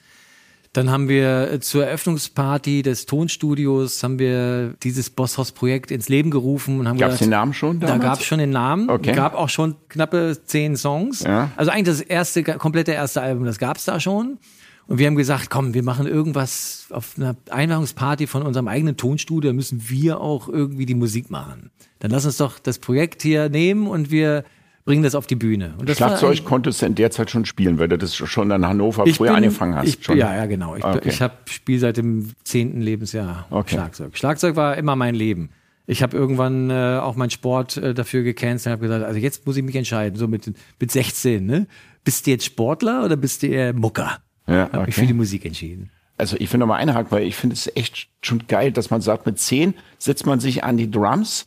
dann 0.74 0.89
haben 0.89 1.08
wir 1.08 1.60
zur 1.62 1.86
Eröffnungsparty 1.86 2.82
des 2.82 3.06
Tonstudios 3.06 4.01
haben 4.03 4.18
wir 4.18 4.74
dieses 4.84 5.12
Bosshaus-Projekt 5.12 5.92
ins 5.92 6.10
Leben 6.10 6.32
gerufen 6.32 6.80
und 6.80 6.88
haben 6.88 6.98
Gab 6.98 7.12
es 7.12 7.20
den 7.20 7.30
Namen 7.30 7.53
schon 7.53 7.80
da 7.80 7.88
damals? 7.88 8.03
gab 8.03 8.20
es 8.20 8.25
schon 8.25 8.39
den 8.39 8.50
Namen, 8.50 8.89
Okay. 8.89 9.13
gab 9.13 9.36
auch 9.36 9.50
schon 9.50 9.75
knappe 9.89 10.38
zehn 10.46 10.75
Songs. 10.75 11.22
Ja. 11.24 11.51
Also 11.56 11.72
eigentlich 11.72 11.98
das 11.98 12.01
erste, 12.01 12.44
komplette 12.44 12.92
erste 12.92 13.22
Album, 13.22 13.46
das 13.46 13.60
gab 13.60 13.77
es 13.77 13.86
da 13.86 14.00
schon. 14.00 14.39
Und 14.86 14.98
wir 14.98 15.08
haben 15.08 15.15
gesagt, 15.15 15.50
komm, 15.50 15.74
wir 15.74 15.84
machen 15.84 16.08
irgendwas 16.08 16.88
auf 16.89 17.13
einer 17.18 17.36
Einweihungsparty 17.50 18.27
von 18.27 18.42
unserem 18.42 18.68
eigenen 18.68 18.98
Tonstudio, 18.98 19.51
da 19.51 19.53
müssen 19.56 19.89
wir 19.89 20.20
auch 20.20 20.50
irgendwie 20.50 20.86
die 20.86 20.96
Musik 20.96 21.30
machen. 21.30 21.70
Dann 22.00 22.12
lass 22.12 22.25
uns 22.25 22.38
doch 22.38 22.60
das 22.60 22.80
Projekt 22.80 23.22
hier 23.22 23.48
nehmen 23.48 23.88
und 23.88 24.12
wir 24.12 24.44
bringen 24.86 25.04
das 25.04 25.16
auf 25.16 25.28
die 25.28 25.36
Bühne. 25.36 25.74
Und 25.78 25.90
Schlagzeug 25.90 26.44
konntest 26.44 26.82
du 26.82 26.86
in 26.88 26.96
der 26.96 27.10
Zeit 27.12 27.30
schon 27.32 27.46
spielen, 27.46 27.80
weil 27.80 27.88
du 27.88 27.98
das 27.98 28.16
schon 28.16 28.52
in 28.52 28.66
Hannover 28.68 29.06
früher 29.08 29.30
bin- 29.30 29.38
angefangen 29.38 29.75
hast. 29.75 29.88
Ich, 29.88 30.04
schon. 30.04 30.18
Ja, 30.18 30.36
ja, 30.36 30.46
genau. 30.46 30.75
Ich, 30.75 30.84
Okay. 30.84 31.08
ich 31.10 31.22
habe 31.22 31.34
Spiel 31.46 31.80
seit 31.80 31.98
dem 31.98 32.32
zehnten 32.44 32.82
Lebensjahr 32.82 33.48
Okay. 33.50 33.75
Schlagzeug. 33.75 34.18
Schlagzeug 34.18 34.56
war 34.56 34.78
immer 34.78 34.96
mein 34.96 35.16
Leben. 35.16 35.50
Ich 35.86 36.02
habe 36.02 36.16
irgendwann 36.16 36.70
äh, 36.70 37.00
auch 37.02 37.16
meinen 37.16 37.30
Sport 37.30 37.75
äh, 37.78 37.94
dafür 37.94 38.24
gecancelt 38.24 38.68
und 38.68 38.72
habe 38.74 38.82
gesagt, 38.88 39.06
also 39.06 39.20
jetzt 39.20 39.46
muss 39.46 39.58
ich 39.58 39.63
mich 39.63 39.75
entscheiden, 39.75 40.18
so 40.18 40.28
mit, 40.28 40.52
mit 40.80 40.92
16, 40.92 41.46
ne? 41.46 41.68
Bist 42.06 42.25
du 42.25 42.32
jetzt 42.32 42.46
Sportler 42.46 43.04
oder 43.06 43.16
bist 43.18 43.44
du 43.44 43.48
eher 43.48 43.74
Mucker? 43.74 44.20
Ja, 44.48 44.63
Hab 44.63 44.74
mich 44.74 44.82
okay. 44.82 44.92
für 44.92 45.06
die 45.08 45.13
Musik 45.13 45.46
entschieden. 45.46 45.90
Also 46.18 46.36
ich 46.40 46.52
will 46.54 46.60
noch 46.60 46.68
mal 46.68 46.75
einhaken, 46.78 47.12
weil 47.12 47.24
ich 47.24 47.36
finde 47.36 47.56
es 47.56 47.70
echt 47.75 48.08
schon 48.22 48.44
geil, 48.48 48.72
dass 48.72 48.90
man 48.92 49.02
sagt, 49.02 49.25
mit 49.25 49.40
zehn 49.40 49.74
setzt 49.98 50.25
man 50.25 50.40
sich 50.40 50.63
an 50.63 50.78
die 50.78 50.90
Drums 50.92 51.46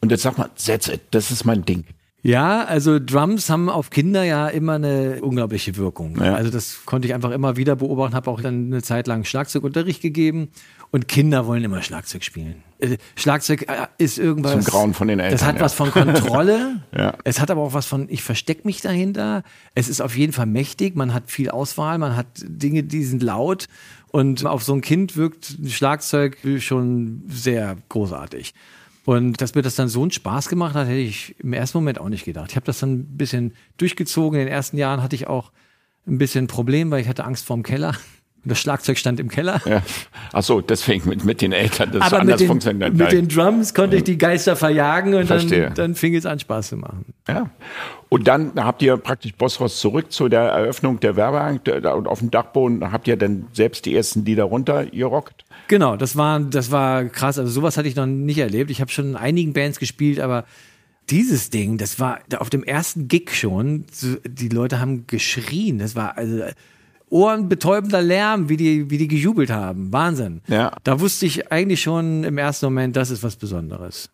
und 0.00 0.10
jetzt 0.12 0.22
sagt 0.22 0.38
man, 0.38 0.48
that's 0.64 0.88
it, 0.88 1.00
das 1.10 1.30
ist 1.30 1.44
mein 1.44 1.64
Ding. 1.64 1.84
Ja, 2.24 2.64
also 2.64 2.98
Drums 2.98 3.50
haben 3.50 3.68
auf 3.68 3.90
Kinder 3.90 4.24
ja 4.24 4.48
immer 4.48 4.72
eine 4.76 5.18
unglaubliche 5.20 5.76
Wirkung. 5.76 6.16
Ja. 6.16 6.34
Also 6.34 6.50
das 6.50 6.86
konnte 6.86 7.06
ich 7.06 7.12
einfach 7.12 7.30
immer 7.32 7.58
wieder 7.58 7.76
beobachten, 7.76 8.14
habe 8.14 8.30
auch 8.30 8.40
dann 8.40 8.72
eine 8.72 8.82
Zeit 8.82 9.06
lang 9.06 9.24
Schlagzeugunterricht 9.24 10.00
gegeben 10.00 10.48
und 10.90 11.06
Kinder 11.06 11.46
wollen 11.46 11.62
immer 11.62 11.82
Schlagzeug 11.82 12.24
spielen. 12.24 12.62
Äh, 12.78 12.96
Schlagzeug 13.14 13.68
äh, 13.68 13.88
ist 13.98 14.18
irgendwas. 14.18 14.52
Zum 14.52 14.64
Grauen 14.64 14.94
von 14.94 15.08
den 15.08 15.20
Eltern, 15.20 15.38
Das 15.38 15.46
hat 15.46 15.56
ja. 15.56 15.60
was 15.60 15.74
von 15.74 15.90
Kontrolle. 15.90 16.80
Ja. 16.96 17.14
Es 17.24 17.40
hat 17.40 17.50
aber 17.50 17.60
auch 17.60 17.74
was 17.74 17.86
von, 17.86 18.06
ich 18.08 18.22
verstecke 18.22 18.62
mich 18.64 18.80
dahinter. 18.80 19.42
Es 19.74 19.88
ist 19.88 20.00
auf 20.00 20.16
jeden 20.16 20.32
Fall 20.32 20.46
mächtig. 20.46 20.94
Man 20.94 21.12
hat 21.12 21.30
viel 21.30 21.50
Auswahl. 21.50 21.98
Man 21.98 22.16
hat 22.16 22.26
Dinge, 22.38 22.84
die 22.84 23.02
sind 23.02 23.22
laut. 23.22 23.66
Und 24.12 24.46
auf 24.46 24.62
so 24.62 24.72
ein 24.72 24.80
Kind 24.80 25.16
wirkt 25.16 25.58
ein 25.58 25.68
Schlagzeug 25.68 26.38
schon 26.60 27.24
sehr 27.28 27.76
großartig. 27.88 28.54
Und 29.04 29.40
dass 29.40 29.54
mir 29.54 29.62
das 29.62 29.74
dann 29.74 29.88
so 29.88 30.02
einen 30.02 30.10
Spaß 30.10 30.48
gemacht 30.48 30.74
hat, 30.74 30.86
hätte 30.86 30.98
ich 30.98 31.36
im 31.38 31.52
ersten 31.52 31.78
Moment 31.78 32.00
auch 32.00 32.08
nicht 32.08 32.24
gedacht. 32.24 32.50
Ich 32.50 32.56
habe 32.56 32.66
das 32.66 32.78
dann 32.78 33.00
ein 33.00 33.16
bisschen 33.16 33.54
durchgezogen. 33.76 34.40
In 34.40 34.46
den 34.46 34.52
ersten 34.52 34.78
Jahren 34.78 35.02
hatte 35.02 35.14
ich 35.14 35.26
auch 35.26 35.52
ein 36.06 36.18
bisschen 36.18 36.46
Problem, 36.46 36.90
weil 36.90 37.00
ich 37.00 37.08
hatte 37.08 37.24
Angst 37.24 37.44
vorm 37.44 37.62
Keller. 37.62 37.94
Das 38.46 38.60
Schlagzeug 38.60 38.98
stand 38.98 39.20
im 39.20 39.28
Keller. 39.28 39.62
Ja. 39.64 39.82
Ach 40.34 40.42
so, 40.42 40.60
deswegen 40.60 41.08
mit, 41.08 41.24
mit 41.24 41.40
den 41.40 41.52
Eltern, 41.52 41.92
das 41.92 42.02
Aber 42.02 42.20
anders 42.20 42.34
mit 42.34 42.40
den, 42.40 42.46
funktioniert. 42.48 42.94
mit 42.94 43.10
den 43.10 43.26
Drums 43.26 43.72
konnte 43.72 43.96
ich 43.96 44.04
die 44.04 44.18
Geister 44.18 44.54
verjagen 44.54 45.14
und 45.14 45.24
Verstehe. 45.28 45.68
dann, 45.68 45.74
dann 45.74 45.94
fing 45.94 46.14
es 46.14 46.26
an, 46.26 46.38
Spaß 46.38 46.68
zu 46.68 46.76
machen. 46.76 47.14
Ja. 47.26 47.48
Und 48.10 48.28
dann 48.28 48.52
habt 48.56 48.82
ihr 48.82 48.98
praktisch 48.98 49.32
Bosshaus 49.32 49.80
zurück 49.80 50.12
zu 50.12 50.28
der 50.28 50.42
Eröffnung 50.42 51.00
der 51.00 51.16
Werbebank 51.16 51.66
und 51.96 52.06
auf 52.06 52.18
dem 52.18 52.30
Dachboden 52.30 52.92
habt 52.92 53.08
ihr 53.08 53.16
dann 53.16 53.46
selbst 53.54 53.86
die 53.86 53.96
ersten 53.96 54.26
Lieder 54.26 54.44
runtergerockt. 54.44 55.46
Genau, 55.68 55.96
das 55.96 56.16
war, 56.16 56.40
das 56.40 56.70
war 56.70 57.04
krass. 57.06 57.38
Also 57.38 57.50
sowas 57.50 57.76
hatte 57.76 57.88
ich 57.88 57.96
noch 57.96 58.06
nicht 58.06 58.38
erlebt. 58.38 58.70
Ich 58.70 58.80
habe 58.80 58.90
schon 58.90 59.10
in 59.10 59.16
einigen 59.16 59.52
Bands 59.52 59.78
gespielt, 59.78 60.20
aber 60.20 60.44
dieses 61.10 61.50
Ding, 61.50 61.78
das 61.78 62.00
war 62.00 62.20
auf 62.38 62.50
dem 62.50 62.64
ersten 62.64 63.08
Gig 63.08 63.30
schon, 63.34 63.84
die 64.26 64.48
Leute 64.48 64.80
haben 64.80 65.06
geschrien. 65.06 65.78
Das 65.78 65.96
war 65.96 66.16
also 66.16 66.44
ohrenbetäubender 67.10 68.02
Lärm, 68.02 68.48
wie 68.48 68.56
die, 68.56 68.90
wie 68.90 68.98
die 68.98 69.08
gejubelt 69.08 69.50
haben. 69.50 69.92
Wahnsinn. 69.92 70.40
Ja. 70.48 70.72
Da 70.84 71.00
wusste 71.00 71.26
ich 71.26 71.52
eigentlich 71.52 71.82
schon 71.82 72.24
im 72.24 72.38
ersten 72.38 72.66
Moment, 72.66 72.96
das 72.96 73.10
ist 73.10 73.22
was 73.22 73.36
Besonderes. 73.36 74.10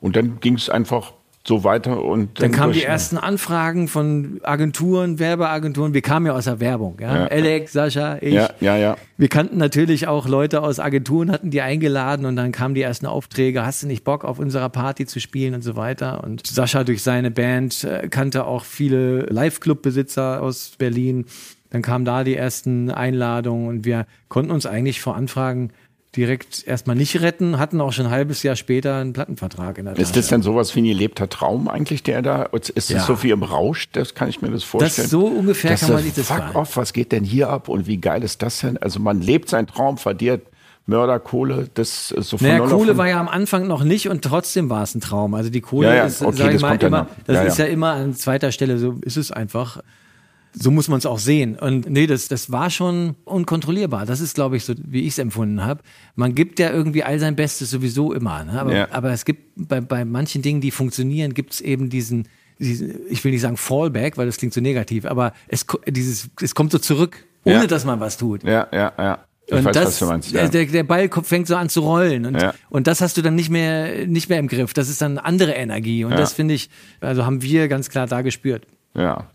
Und 0.00 0.16
dann 0.16 0.40
ging 0.40 0.54
es 0.54 0.70
einfach 0.70 1.12
so 1.46 1.64
weiter 1.64 2.04
und 2.04 2.40
Dann 2.40 2.52
kamen 2.52 2.74
die 2.74 2.84
ersten 2.84 3.16
Anfragen 3.16 3.88
von 3.88 4.40
Agenturen, 4.42 5.18
Werbeagenturen. 5.18 5.94
Wir 5.94 6.02
kamen 6.02 6.26
ja 6.26 6.34
aus 6.34 6.44
der 6.44 6.60
Werbung, 6.60 6.98
ja. 7.00 7.20
Ja. 7.20 7.26
Alex, 7.28 7.72
Sascha, 7.72 8.18
ich. 8.20 8.34
Ja, 8.34 8.50
ja, 8.60 8.76
ja. 8.76 8.96
Wir 9.16 9.28
kannten 9.28 9.56
natürlich 9.56 10.06
auch 10.06 10.28
Leute 10.28 10.62
aus 10.62 10.78
Agenturen, 10.80 11.30
hatten 11.32 11.50
die 11.50 11.62
eingeladen 11.62 12.26
und 12.26 12.36
dann 12.36 12.52
kamen 12.52 12.74
die 12.74 12.82
ersten 12.82 13.06
Aufträge. 13.06 13.64
Hast 13.64 13.82
du 13.82 13.86
nicht 13.86 14.04
Bock, 14.04 14.24
auf 14.24 14.38
unserer 14.38 14.68
Party 14.68 15.06
zu 15.06 15.18
spielen 15.18 15.54
und 15.54 15.62
so 15.62 15.76
weiter? 15.76 16.22
Und 16.22 16.46
Sascha 16.46 16.84
durch 16.84 17.02
seine 17.02 17.30
Band 17.30 17.84
äh, 17.84 18.08
kannte 18.08 18.44
auch 18.44 18.64
viele 18.64 19.20
Live-Club-Besitzer 19.22 20.42
aus 20.42 20.74
Berlin. 20.76 21.24
Dann 21.70 21.82
kamen 21.82 22.04
da 22.04 22.22
die 22.22 22.36
ersten 22.36 22.90
Einladungen 22.90 23.68
und 23.68 23.84
wir 23.86 24.06
konnten 24.28 24.50
uns 24.50 24.66
eigentlich 24.66 25.00
vor 25.00 25.16
Anfragen 25.16 25.70
direkt 26.16 26.66
erstmal 26.66 26.96
nicht 26.96 27.20
retten, 27.20 27.58
hatten 27.58 27.80
auch 27.80 27.92
schon 27.92 28.06
ein 28.06 28.10
halbes 28.10 28.42
Jahr 28.42 28.56
später 28.56 28.96
einen 28.96 29.12
Plattenvertrag 29.12 29.78
in 29.78 29.84
der 29.84 29.96
Ist 29.96 30.16
das 30.16 30.26
denn 30.28 30.42
sowas 30.42 30.74
wie 30.74 30.80
ein 30.80 30.84
gelebter 30.86 31.28
Traum 31.28 31.68
eigentlich, 31.68 32.02
der 32.02 32.20
da, 32.22 32.42
ist 32.44 32.72
das 32.76 32.88
Ja. 32.88 33.00
so 33.04 33.22
wie 33.22 33.30
im 33.30 33.42
Rausch, 33.44 33.90
das 33.92 34.14
kann 34.14 34.28
ich 34.28 34.42
mir 34.42 34.50
das 34.50 34.64
vorstellen? 34.64 35.08
so 35.08 35.26
ungefähr 35.26 35.70
Dass 35.72 35.80
kann 35.80 35.90
man 35.90 35.98
das 35.98 36.04
sich 36.06 36.14
das 36.14 36.26
Fuck 36.26 36.54
off, 36.56 36.76
was 36.76 36.92
geht 36.92 37.12
denn 37.12 37.22
hier 37.22 37.48
ab 37.48 37.68
und 37.68 37.86
wie 37.86 37.98
geil 37.98 38.24
ist 38.24 38.42
das 38.42 38.60
denn? 38.60 38.76
Also 38.78 38.98
man 38.98 39.20
lebt 39.20 39.48
seinen 39.48 39.68
Traum, 39.68 39.98
verdient 39.98 40.42
Mörder, 40.86 41.20
Kohle, 41.20 41.68
das 41.74 42.10
ist 42.10 42.30
so 42.30 42.38
von 42.38 42.48
Naja, 42.48 42.58
Kohle 42.66 42.96
war 42.96 43.06
ja 43.06 43.20
am 43.20 43.28
Anfang 43.28 43.68
noch 43.68 43.84
nicht 43.84 44.08
und 44.08 44.22
trotzdem 44.24 44.68
war 44.68 44.82
es 44.82 44.94
ein 44.96 45.00
Traum. 45.00 45.34
Also 45.34 45.48
die 45.50 45.60
Kohle 45.60 45.86
Ja, 45.88 45.94
ja, 45.94 46.04
ist, 46.06 46.22
okay, 46.22 46.36
sag 46.36 46.46
ich 46.48 46.52
das 46.54 46.62
mal, 46.62 46.82
immer, 46.82 47.06
das 47.26 47.36
Ja, 47.36 47.42
ist 47.44 47.58
ja 47.58 47.66
immer 47.66 47.92
an 47.92 48.14
zweiter 48.14 48.50
Stelle, 48.50 48.78
so 48.78 48.98
ist 49.02 49.16
es 49.16 49.30
einfach. 49.30 49.80
So 50.52 50.70
muss 50.70 50.88
man 50.88 50.98
es 50.98 51.06
auch 51.06 51.18
sehen. 51.20 51.56
Und 51.56 51.88
nee, 51.88 52.06
das, 52.06 52.26
das 52.28 52.50
war 52.50 52.70
schon 52.70 53.14
unkontrollierbar. 53.24 54.04
Das 54.06 54.20
ist, 54.20 54.34
glaube 54.34 54.56
ich, 54.56 54.64
so, 54.64 54.74
wie 54.84 55.02
ich 55.02 55.08
es 55.08 55.18
empfunden 55.18 55.64
habe. 55.64 55.82
Man 56.16 56.34
gibt 56.34 56.58
ja 56.58 56.70
irgendwie 56.70 57.04
all 57.04 57.18
sein 57.20 57.36
Bestes 57.36 57.70
sowieso 57.70 58.12
immer. 58.12 58.42
Ne? 58.44 58.60
Aber, 58.60 58.74
Ja. 58.74 58.88
aber 58.90 59.12
es 59.12 59.24
gibt 59.24 59.52
bei, 59.56 59.80
bei 59.80 60.04
manchen 60.04 60.42
Dingen, 60.42 60.60
die 60.60 60.70
funktionieren, 60.72 61.34
gibt 61.34 61.52
es 61.52 61.60
eben 61.60 61.88
diesen, 61.88 62.26
diesen, 62.58 63.06
ich 63.08 63.22
will 63.24 63.30
nicht 63.32 63.42
sagen 63.42 63.56
Fallback, 63.56 64.16
weil 64.18 64.26
das 64.26 64.38
klingt 64.38 64.52
so 64.52 64.60
negativ, 64.60 65.04
aber 65.06 65.32
es, 65.48 65.64
dieses, 65.86 66.28
es 66.42 66.54
kommt 66.54 66.72
so 66.72 66.78
zurück, 66.78 67.24
ohne 67.44 67.54
Ja. 67.60 67.66
dass 67.66 67.84
man 67.84 68.00
was 68.00 68.16
tut. 68.16 68.42
Ja, 68.42 68.66
ja, 68.72 68.92
ja. 68.98 69.24
Ich 69.46 69.54
Und 69.56 69.64
weiß, 69.64 69.74
das, 69.74 70.00
meinst. 70.02 70.30
Ja. 70.32 70.46
der, 70.48 70.66
der 70.66 70.84
Ball 70.84 71.08
fängt 71.22 71.46
so 71.48 71.56
an 71.56 71.68
zu 71.68 71.80
rollen 71.80 72.26
und, 72.26 72.40
Ja. 72.40 72.54
und 72.68 72.86
das 72.86 73.00
hast 73.00 73.16
du 73.16 73.22
dann 73.22 73.34
nicht 73.34 73.50
mehr, 73.50 74.06
nicht 74.06 74.28
mehr 74.28 74.38
im 74.38 74.46
Griff. 74.48 74.74
Das 74.74 74.88
ist 74.88 75.00
dann 75.00 75.18
andere 75.18 75.52
Energie 75.52 76.04
und 76.04 76.10
Ja. 76.12 76.18
das 76.18 76.32
finde 76.34 76.54
ich, 76.54 76.70
also 77.00 77.24
haben 77.24 77.40
wir 77.42 77.66
ganz 77.68 77.88
klar 77.88 78.06
da 78.06 78.22
gespürt. 78.22 78.66
Ja. 78.94 79.28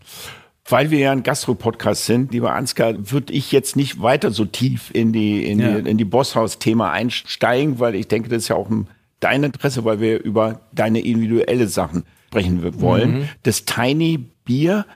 Weil 0.68 0.90
wir 0.90 0.98
ja 0.98 1.12
ein 1.12 1.22
Gastro-Podcast 1.22 2.06
sind, 2.06 2.32
lieber 2.32 2.54
Ansgar, 2.54 2.94
würde 3.10 3.32
ich 3.32 3.52
jetzt 3.52 3.76
nicht 3.76 4.02
weiter 4.02 4.30
so 4.32 4.44
tief 4.44 4.90
in 4.92 5.12
die, 5.12 5.44
in 5.44 5.60
Ja. 5.60 5.78
die, 5.80 5.88
in 5.88 5.96
die 5.96 6.04
Bosshaus-Thema 6.04 6.90
einsteigen, 6.90 7.78
weil 7.78 7.94
ich 7.94 8.08
denke, 8.08 8.28
das 8.28 8.42
ist 8.44 8.48
ja 8.48 8.56
auch 8.56 8.68
ein, 8.68 8.88
dein 9.20 9.44
Interesse, 9.44 9.84
weil 9.84 10.00
wir 10.00 10.22
über 10.22 10.60
deine 10.72 11.00
individuelle 11.00 11.68
Sachen 11.68 12.04
sprechen 12.28 12.80
wollen. 12.80 13.18
Mhm. 13.20 13.28
Das 13.44 13.64
Tiny 13.64 14.18
Bier 14.44 14.86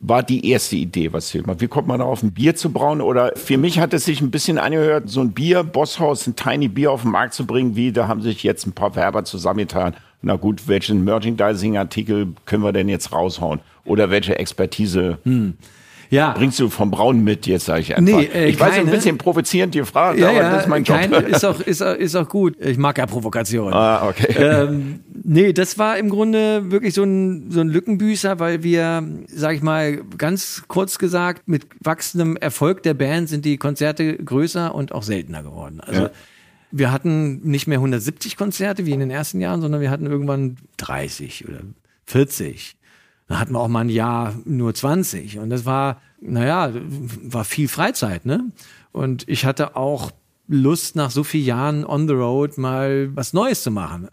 war 0.00 0.22
die 0.22 0.48
erste 0.50 0.76
Idee, 0.76 1.12
was 1.12 1.30
hier 1.30 1.44
Wie 1.58 1.68
kommt 1.68 1.86
man 1.86 2.00
darauf, 2.00 2.22
ein 2.22 2.32
Bier 2.32 2.56
zu 2.56 2.72
brauen? 2.72 3.00
Oder 3.00 3.32
für 3.36 3.58
mich 3.58 3.78
hat 3.78 3.92
es 3.92 4.06
sich 4.06 4.20
ein 4.22 4.30
bisschen 4.30 4.58
angehört, 4.58 5.08
so 5.10 5.20
ein 5.20 5.32
Bier, 5.32 5.62
Bosshaus, 5.62 6.26
ein 6.26 6.36
Tiny 6.36 6.68
Bier 6.68 6.90
auf 6.90 7.02
den 7.02 7.10
Markt 7.12 7.34
zu 7.34 7.46
bringen, 7.46 7.76
wie 7.76 7.92
da 7.92 8.08
haben 8.08 8.22
sich 8.22 8.42
jetzt 8.42 8.66
ein 8.66 8.72
paar 8.72 8.96
Werber 8.96 9.24
zusammengetan. 9.24 9.94
Na 10.22 10.36
gut, 10.36 10.68
welchen 10.68 11.04
Merchandising-Artikel 11.04 12.28
können 12.46 12.62
wir 12.62 12.72
denn 12.72 12.88
jetzt 12.88 13.12
raushauen? 13.12 13.60
Oder 13.84 14.10
welche 14.10 14.38
Expertise 14.38 15.18
Ja, 16.10 16.32
bringst 16.32 16.58
du 16.58 16.68
vom 16.68 16.90
Braun 16.90 17.22
mit, 17.22 17.46
jetzt 17.46 17.66
sage 17.66 17.82
ich 17.82 17.96
einfach. 17.96 18.18
Nee, 18.18 18.24
äh, 18.34 18.48
ich 18.48 18.58
weiß, 18.58 18.70
ein 18.72 18.78
keine. 18.84 18.90
bisschen 18.90 19.16
provozierend 19.16 19.74
die 19.76 19.84
Frage, 19.84 20.20
ja, 20.20 20.28
aber 20.30 20.36
ja, 20.42 20.50
das 20.50 20.62
ist 20.64 20.68
mein 20.68 20.82
Job. 20.82 20.96
kein, 20.98 21.12
ist, 21.12 21.44
auch, 21.44 21.60
ist, 21.60 21.82
auch, 21.82 21.94
ist 21.94 22.16
auch 22.16 22.28
gut. 22.28 22.56
Ich 22.60 22.78
mag 22.78 22.98
ja 22.98 23.06
Provokation. 23.06 23.72
ah, 23.72 24.08
okay. 24.08 24.34
ähm, 24.36 25.00
nee, 25.22 25.52
das 25.52 25.78
war 25.78 25.98
im 25.98 26.10
Grunde 26.10 26.72
wirklich 26.72 26.94
so 26.94 27.04
ein, 27.04 27.50
so 27.52 27.60
ein 27.60 27.68
Lückenbüßer, 27.68 28.40
weil 28.40 28.64
wir, 28.64 29.04
sag 29.28 29.54
ich 29.54 29.62
mal, 29.62 29.98
ganz 30.18 30.64
kurz 30.66 30.98
gesagt, 30.98 31.46
mit 31.46 31.66
wachsendem 31.80 32.36
Erfolg 32.36 32.82
der 32.82 32.94
Band 32.94 33.28
sind 33.28 33.44
die 33.44 33.56
Konzerte 33.56 34.16
größer 34.16 34.74
und 34.74 34.90
auch 34.92 35.04
seltener 35.04 35.44
geworden. 35.44 35.80
Also 35.80 36.02
Ja. 36.02 36.10
wir 36.72 36.90
hatten 36.90 37.40
nicht 37.48 37.68
mehr 37.68 37.78
170 37.78 38.36
Konzerte 38.36 38.84
wie 38.84 38.90
in 38.92 38.98
den 39.00 39.10
ersten 39.12 39.40
Jahren, 39.40 39.60
sondern 39.60 39.80
wir 39.80 39.90
hatten 39.92 40.06
irgendwann 40.06 40.56
30 40.78 41.48
oder 41.48 41.60
40. 42.06 42.76
Dann 43.30 43.38
hatten 43.38 43.52
wir 43.52 43.60
auch 43.60 43.68
mal 43.68 43.82
ein 43.82 43.90
Jahr 43.90 44.34
nur 44.44 44.74
20. 44.74 45.38
Und 45.38 45.50
das 45.50 45.64
war, 45.64 46.00
naja, 46.20 46.72
war 46.74 47.44
viel 47.44 47.68
Freizeit, 47.68 48.26
ne? 48.26 48.50
Und 48.90 49.28
ich 49.28 49.44
hatte 49.44 49.76
auch 49.76 50.10
Lust, 50.48 50.96
nach 50.96 51.12
so 51.12 51.22
vielen 51.22 51.44
Jahren 51.44 51.84
on 51.84 52.08
the 52.08 52.14
road 52.14 52.58
mal 52.58 53.14
was 53.14 53.32
Neues 53.32 53.62
zu 53.62 53.70
machen. 53.70 54.08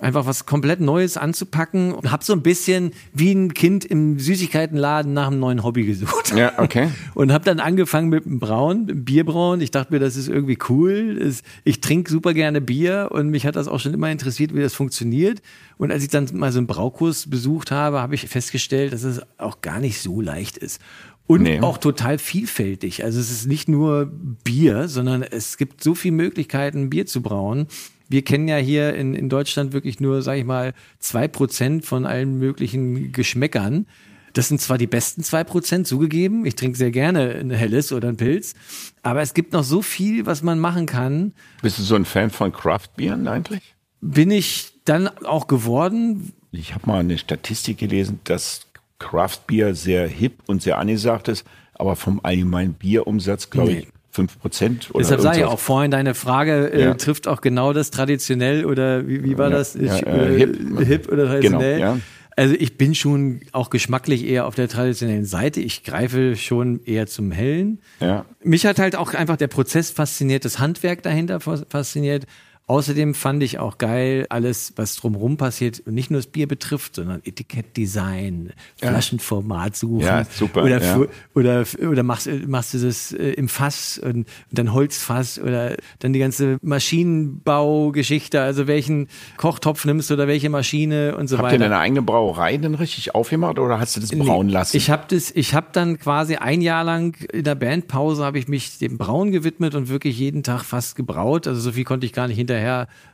Einfach 0.00 0.24
was 0.24 0.46
komplett 0.46 0.80
Neues 0.80 1.18
anzupacken 1.18 1.92
und 1.92 2.10
hab 2.10 2.24
so 2.24 2.32
ein 2.32 2.42
bisschen 2.42 2.92
wie 3.12 3.32
ein 3.32 3.52
Kind 3.52 3.84
im 3.84 4.18
Süßigkeitenladen 4.18 5.12
nach 5.12 5.26
einem 5.26 5.40
neuen 5.40 5.62
Hobby 5.62 5.84
gesucht. 5.84 6.32
Ja, 6.34 6.52
okay. 6.58 6.88
Und 7.14 7.32
habe 7.32 7.44
dann 7.44 7.60
angefangen 7.60 8.08
mit 8.08 8.24
dem 8.24 8.38
Brauen, 8.40 8.86
mit 8.86 8.90
dem 8.90 9.04
Bierbrauen. 9.04 9.60
Ich 9.60 9.70
dachte 9.70 9.92
mir, 9.92 9.98
das 9.98 10.16
ist 10.16 10.28
irgendwie 10.28 10.56
cool. 10.70 11.32
Ich 11.64 11.80
trinke 11.82 12.10
super 12.10 12.32
gerne 12.32 12.60
Bier 12.62 13.08
und 13.10 13.28
mich 13.28 13.44
hat 13.44 13.56
das 13.56 13.68
auch 13.68 13.78
schon 13.78 13.92
immer 13.92 14.10
interessiert, 14.10 14.54
wie 14.54 14.60
das 14.60 14.72
funktioniert. 14.74 15.42
Und 15.76 15.90
als 15.92 16.02
ich 16.02 16.08
dann 16.08 16.26
mal 16.32 16.50
so 16.50 16.58
einen 16.58 16.66
Braukurs 16.66 17.28
besucht 17.28 17.70
habe, 17.70 18.00
habe 18.00 18.14
ich 18.14 18.26
festgestellt, 18.26 18.92
dass 18.94 19.02
es 19.02 19.20
auch 19.38 19.60
gar 19.60 19.80
nicht 19.80 20.00
so 20.00 20.20
leicht 20.22 20.56
ist. 20.56 20.80
Und 21.26 21.42
Nee. 21.42 21.60
auch 21.60 21.78
total 21.78 22.18
vielfältig. 22.18 23.04
Also 23.04 23.20
es 23.20 23.30
ist 23.30 23.46
nicht 23.46 23.68
nur 23.68 24.10
Bier, 24.44 24.88
sondern 24.88 25.22
es 25.22 25.58
gibt 25.58 25.82
so 25.82 25.94
viele 25.94 26.14
Möglichkeiten, 26.16 26.90
Bier 26.90 27.06
zu 27.06 27.20
brauen. 27.22 27.66
Wir 28.10 28.22
kennen 28.22 28.48
ja 28.48 28.56
hier 28.56 28.94
in, 28.94 29.14
in 29.14 29.28
Deutschland 29.30 29.72
wirklich 29.72 30.00
nur, 30.00 30.20
sag 30.20 30.36
ich 30.36 30.44
mal, 30.44 30.74
zwei 30.98 31.28
Prozent 31.28 31.86
von 31.86 32.04
allen 32.04 32.38
möglichen 32.38 33.12
Geschmäckern. 33.12 33.86
Das 34.32 34.48
sind 34.48 34.60
zwar 34.60 34.78
die 34.78 34.86
besten 34.86 35.22
zwei 35.22 35.42
Prozent 35.44 35.86
zugegeben. 35.86 36.44
Ich 36.44 36.54
trinke 36.56 36.76
sehr 36.76 36.90
gerne 36.90 37.34
ein 37.36 37.50
Helles 37.50 37.92
oder 37.92 38.08
ein 38.08 38.16
Pilz. 38.16 38.54
Aber 39.02 39.22
es 39.22 39.32
gibt 39.34 39.52
noch 39.52 39.64
so 39.64 39.80
viel, 39.80 40.26
was 40.26 40.42
man 40.42 40.58
machen 40.60 40.86
kann. 40.86 41.32
Bist 41.62 41.78
du 41.78 41.82
so 41.82 41.94
ein 41.94 42.04
Fan 42.04 42.30
von 42.30 42.52
Craft-Bieren 42.52 43.26
eigentlich? 43.26 43.74
Bin 44.00 44.30
ich 44.30 44.72
dann 44.84 45.08
auch 45.08 45.46
geworden. 45.46 46.32
Ich 46.52 46.74
habe 46.74 46.86
mal 46.88 47.00
eine 47.00 47.18
Statistik 47.18 47.78
gelesen, 47.78 48.20
dass 48.24 48.66
Craft-Bier 48.98 49.74
sehr 49.74 50.06
hip 50.08 50.34
und 50.46 50.62
sehr 50.62 50.78
angesagt 50.78 51.28
ist, 51.28 51.44
aber 51.74 51.96
vom 51.96 52.20
allgemeinen 52.22 52.74
Bierumsatz, 52.74 53.50
glaube 53.50 53.72
Nee. 53.72 53.78
ich, 53.80 53.88
5 54.10 54.38
Prozent. 54.40 54.90
Deshalb 54.98 55.20
sage 55.20 55.38
ich 55.38 55.44
auch 55.44 55.58
vorhin, 55.58 55.90
deine 55.90 56.14
Frage 56.14 56.72
äh, 56.72 56.82
Ja. 56.82 56.94
trifft 56.94 57.28
auch 57.28 57.40
genau 57.40 57.72
das 57.72 57.90
traditionell 57.90 58.64
oder 58.64 59.06
wie, 59.06 59.22
wie 59.24 59.38
war 59.38 59.50
Ja, 59.50 59.58
das? 59.58 59.74
ja, 59.74 59.96
Ich, 59.96 60.06
äh, 60.06 60.34
äh, 60.34 60.38
hip. 60.38 60.58
hip. 60.86 61.12
oder 61.12 61.26
traditionell? 61.26 61.78
Genau, 61.78 61.92
ja. 61.94 61.98
Also 62.36 62.54
ich 62.58 62.78
bin 62.78 62.94
schon 62.94 63.40
auch 63.52 63.68
geschmacklich 63.70 64.24
eher 64.26 64.46
auf 64.46 64.54
der 64.54 64.66
traditionellen 64.68 65.26
Seite. 65.26 65.60
Ich 65.60 65.84
greife 65.84 66.36
schon 66.36 66.80
eher 66.84 67.06
zum 67.06 67.30
Hellen. 67.32 67.80
Ja. 68.00 68.24
Mich 68.42 68.64
hat 68.66 68.78
halt 68.78 68.96
auch 68.96 69.12
einfach 69.14 69.36
der 69.36 69.48
Prozess 69.48 69.90
fasziniert, 69.90 70.44
das 70.44 70.58
Handwerk 70.58 71.02
dahinter 71.02 71.40
fas- 71.40 71.66
fasziniert. 71.68 72.24
Außerdem 72.70 73.14
fand 73.14 73.42
ich 73.42 73.58
auch 73.58 73.78
geil 73.78 74.26
alles, 74.28 74.74
was 74.76 74.94
drumherum 74.94 75.36
passiert 75.36 75.82
und 75.86 75.94
nicht 75.94 76.12
nur 76.12 76.20
das 76.20 76.28
Bier 76.28 76.46
betrifft, 76.46 76.94
sondern 76.94 77.20
Etikettdesign, 77.24 78.52
Flaschenformat 78.76 79.74
suchen. 79.74 80.06
Ja, 80.06 80.24
super, 80.24 80.62
Oder, 80.62 80.80
ja. 80.80 81.00
oder, 81.34 81.64
oder 81.84 82.04
machst, 82.04 82.30
machst 82.46 82.74
du 82.74 82.78
das 82.78 83.10
äh, 83.10 83.30
im 83.32 83.48
Fass 83.48 83.98
und, 83.98 84.18
und 84.18 84.26
dann 84.52 84.72
Holzfass 84.72 85.40
oder 85.40 85.74
dann 85.98 86.12
die 86.12 86.20
ganze 86.20 86.58
Maschinenbaugeschichte, 86.62 88.40
also 88.40 88.68
welchen 88.68 89.08
Kochtopf 89.36 89.84
nimmst 89.84 90.10
du 90.10 90.14
oder 90.14 90.28
welche 90.28 90.48
Maschine 90.48 91.16
und 91.16 91.26
so 91.26 91.38
Habt 91.38 91.46
weiter. 91.46 91.56
ihr 91.56 91.58
deine 91.70 91.78
eigene 91.78 92.02
Brauerei 92.02 92.56
denn 92.56 92.76
richtig 92.76 93.16
aufgemacht 93.16 93.58
oder 93.58 93.80
hast 93.80 93.96
du 93.96 94.00
das 94.00 94.10
brauen 94.10 94.48
lassen? 94.48 94.76
Ich 94.76 94.90
habe 94.90 95.06
das, 95.08 95.32
ich 95.32 95.54
habe 95.56 95.66
dann 95.72 95.98
quasi 95.98 96.36
ein 96.36 96.60
Jahr 96.60 96.84
lang 96.84 97.16
in 97.32 97.42
der 97.42 97.56
Bandpause 97.56 98.22
habe 98.22 98.38
ich 98.38 98.46
mich 98.46 98.78
dem 98.78 98.96
Brauen 98.96 99.32
gewidmet 99.32 99.74
und 99.74 99.88
wirklich 99.88 100.16
jeden 100.16 100.44
Tag 100.44 100.62
fast 100.62 100.94
gebraut. 100.94 101.48
Also 101.48 101.60
so 101.60 101.72
viel 101.72 101.82
konnte 101.82 102.06
ich 102.06 102.12
gar 102.12 102.28
nicht 102.28 102.36
hinterher 102.36 102.59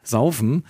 saufen. 0.03 0.65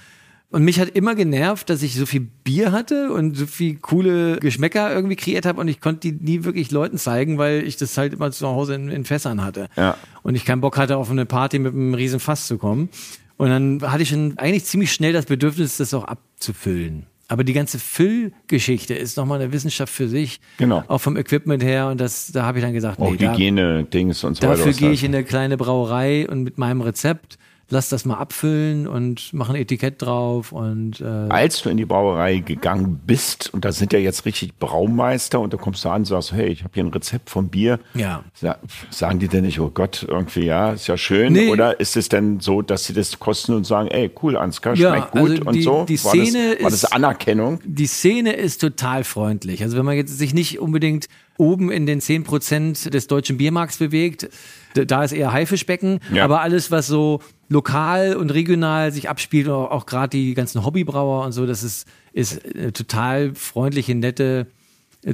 Und 0.50 0.64
mich 0.64 0.78
hat 0.78 0.90
immer 0.90 1.14
genervt, 1.14 1.68
dass 1.70 1.82
ich 1.82 1.96
so 1.96 2.06
viel 2.06 2.20
Bier 2.20 2.70
hatte 2.70 3.12
und 3.12 3.36
so 3.36 3.46
viel 3.46 3.76
coole 3.76 4.38
Geschmäcker 4.38 4.94
irgendwie 4.94 5.16
kreiert 5.16 5.44
habe 5.44 5.60
und 5.60 5.68
ich 5.68 5.80
konnte 5.80 6.12
die 6.12 6.24
nie 6.24 6.44
wirklich 6.44 6.70
Leuten 6.70 6.98
zeigen, 6.98 7.36
weil 7.36 7.66
ich 7.66 7.76
das 7.76 7.98
halt 7.98 8.14
immer 8.14 8.30
zu 8.30 8.46
Hause 8.46 8.74
in, 8.74 8.88
in 8.88 9.04
Fässern 9.04 9.44
hatte. 9.44 9.68
Ja. 9.76 9.96
Und 10.22 10.36
ich 10.36 10.44
keinen 10.44 10.60
Bock 10.60 10.78
hatte, 10.78 10.96
auf 10.96 11.10
eine 11.10 11.26
Party 11.26 11.58
mit 11.58 11.74
einem 11.74 11.94
riesen 11.94 12.20
Fass 12.20 12.46
zu 12.46 12.58
kommen. 12.58 12.88
Und 13.36 13.48
dann 13.50 13.82
hatte 13.90 14.02
ich 14.04 14.08
schon 14.08 14.38
eigentlich 14.38 14.64
ziemlich 14.64 14.92
schnell 14.92 15.12
das 15.12 15.26
Bedürfnis, 15.26 15.76
das 15.76 15.92
auch 15.92 16.04
abzufüllen. 16.04 17.06
Aber 17.28 17.42
die 17.42 17.52
ganze 17.52 17.80
Füllgeschichte 17.80 18.94
ist 18.94 19.16
nochmal 19.16 19.40
eine 19.40 19.52
Wissenschaft 19.52 19.92
für 19.92 20.08
sich. 20.08 20.40
Genau. 20.58 20.84
Auch 20.86 21.00
vom 21.00 21.16
Equipment 21.16 21.62
her. 21.62 21.88
Und 21.88 22.00
das, 22.00 22.30
da 22.30 22.44
habe 22.44 22.58
ich 22.58 22.64
dann 22.64 22.72
gesagt, 22.72 23.00
nee, 23.00 23.18
Hygiene-Dings 23.18 24.22
und 24.22 24.36
so 24.36 24.42
weiter. 24.42 24.56
dafür 24.56 24.72
gehe 24.72 24.92
ich 24.92 25.02
in 25.02 25.12
eine 25.12 25.24
kleine 25.24 25.56
Brauerei 25.56 26.28
und 26.28 26.44
mit 26.44 26.56
meinem 26.56 26.82
Rezept 26.82 27.36
lass 27.68 27.88
das 27.88 28.04
mal 28.04 28.14
abfüllen 28.18 28.86
und 28.86 29.30
mach 29.32 29.48
ein 29.50 29.56
Etikett 29.56 30.00
drauf 30.02 30.52
und 30.52 31.00
äh, 31.00 31.04
Als 31.04 31.62
du 31.62 31.68
in 31.68 31.76
die 31.76 31.84
Brauerei 31.84 32.38
gegangen 32.38 33.00
bist, 33.06 33.52
und 33.52 33.64
da 33.64 33.72
sind 33.72 33.92
ja 33.92 33.98
jetzt 33.98 34.24
richtig 34.24 34.54
Braumeister, 34.58 35.40
und 35.40 35.52
da 35.52 35.56
kommst 35.56 35.84
du 35.84 35.88
an 35.88 36.02
und 36.02 36.04
sagst, 36.04 36.32
hey, 36.32 36.46
ich 36.46 36.62
habe 36.62 36.70
hier 36.74 36.84
ein 36.84 36.90
Rezept 36.92 37.28
von 37.28 37.48
Bier. 37.48 37.80
Ja. 37.94 38.22
Sa- 38.34 38.58
Sagen 38.90 39.18
die 39.18 39.26
denn 39.28 39.44
nicht, 39.44 39.58
oh 39.60 39.70
Gott, 39.74 40.06
irgendwie, 40.08 40.44
ja, 40.44 40.72
ist 40.72 40.86
ja 40.86 40.96
schön. 40.96 41.32
Nee. 41.32 41.48
Oder 41.50 41.80
ist 41.80 41.96
es 41.96 42.08
denn 42.08 42.38
so, 42.40 42.62
dass 42.62 42.84
sie 42.84 42.92
das 42.94 43.18
kosten 43.18 43.52
und 43.54 43.66
sagen, 43.66 43.88
ey, 43.88 44.10
cool, 44.22 44.36
Ansgar, 44.36 44.76
Ja, 44.76 44.90
schmeckt 44.94 45.10
gut 45.12 45.30
also 45.30 45.42
und 45.46 45.54
die- 45.54 45.62
so? 45.62 45.84
die 45.88 46.04
war, 46.04 46.10
Szene 46.12 46.54
das, 46.54 46.62
war 46.62 46.70
das 46.70 46.82
ist- 46.84 46.92
Anerkennung? 46.92 47.60
die 47.64 47.86
Szene 47.86 48.32
ist 48.34 48.60
total 48.60 49.02
freundlich. 49.04 49.62
Also 49.62 49.76
wenn 49.76 49.84
man 49.84 49.96
jetzt 49.96 50.16
sich 50.16 50.34
nicht 50.34 50.60
unbedingt 50.60 51.06
oben 51.38 51.70
in 51.70 51.86
den 51.86 52.00
10% 52.00 52.90
des 52.90 53.06
deutschen 53.06 53.36
Biermarkts 53.36 53.76
bewegt, 53.78 54.28
da 54.74 55.04
ist 55.04 55.12
eher 55.12 55.32
Haifischbecken, 55.32 56.00
Ja. 56.12 56.24
aber 56.24 56.40
alles, 56.42 56.70
was 56.70 56.86
so 56.86 57.20
lokal 57.48 58.16
und 58.16 58.30
regional 58.32 58.92
sich 58.92 59.08
abspielt, 59.08 59.48
auch, 59.48 59.70
auch 59.70 59.86
gerade 59.86 60.10
die 60.10 60.34
ganzen 60.34 60.64
Hobbybrauer 60.64 61.24
und 61.24 61.32
so, 61.32 61.46
das 61.46 61.62
ist, 61.62 61.86
ist 62.12 62.40
eine 62.54 62.72
total 62.72 63.34
freundliche, 63.34 63.94
nette, 63.94 64.46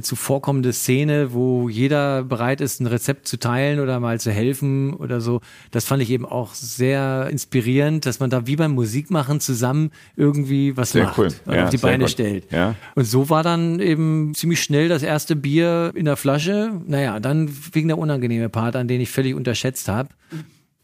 zuvorkommende 0.01 0.73
Szene, 0.73 1.33
wo 1.33 1.69
jeder 1.69 2.23
bereit 2.23 2.61
ist, 2.61 2.79
ein 2.81 2.87
Rezept 2.87 3.27
zu 3.27 3.37
teilen 3.37 3.79
oder 3.79 3.99
mal 3.99 4.19
zu 4.19 4.31
helfen 4.31 4.93
oder 4.93 5.21
so. 5.21 5.41
Das 5.71 5.85
fand 5.85 6.01
ich 6.01 6.09
eben 6.09 6.25
auch 6.25 6.53
sehr 6.55 7.27
inspirierend, 7.29 8.05
dass 8.05 8.19
man 8.19 8.29
da 8.29 8.47
wie 8.47 8.55
beim 8.55 8.71
Musikmachen 8.71 9.39
zusammen 9.39 9.91
irgendwie 10.15 10.75
was 10.75 10.91
Sehr 10.93 11.03
macht 11.03 11.17
cool. 11.19 11.27
und 11.45 11.53
Ja, 11.53 11.65
auf 11.65 11.69
die 11.69 11.77
Beine 11.77 12.05
gut. 12.05 12.11
stellt. 12.11 12.51
Ja. 12.51 12.75
Und 12.95 13.05
so 13.05 13.29
war 13.29 13.43
dann 13.43 13.79
eben 13.79 14.33
ziemlich 14.33 14.63
schnell 14.63 14.89
das 14.89 15.03
erste 15.03 15.35
Bier 15.35 15.91
in 15.93 16.05
der 16.05 16.15
Flasche. 16.17 16.71
Naja, 16.87 17.19
dann 17.19 17.47
fing 17.49 17.87
der 17.87 17.97
unangenehme 17.97 18.49
Part 18.49 18.75
an, 18.75 18.87
den 18.87 18.99
ich 19.01 19.11
völlig 19.11 19.35
unterschätzt 19.35 19.87
habe. 19.89 20.09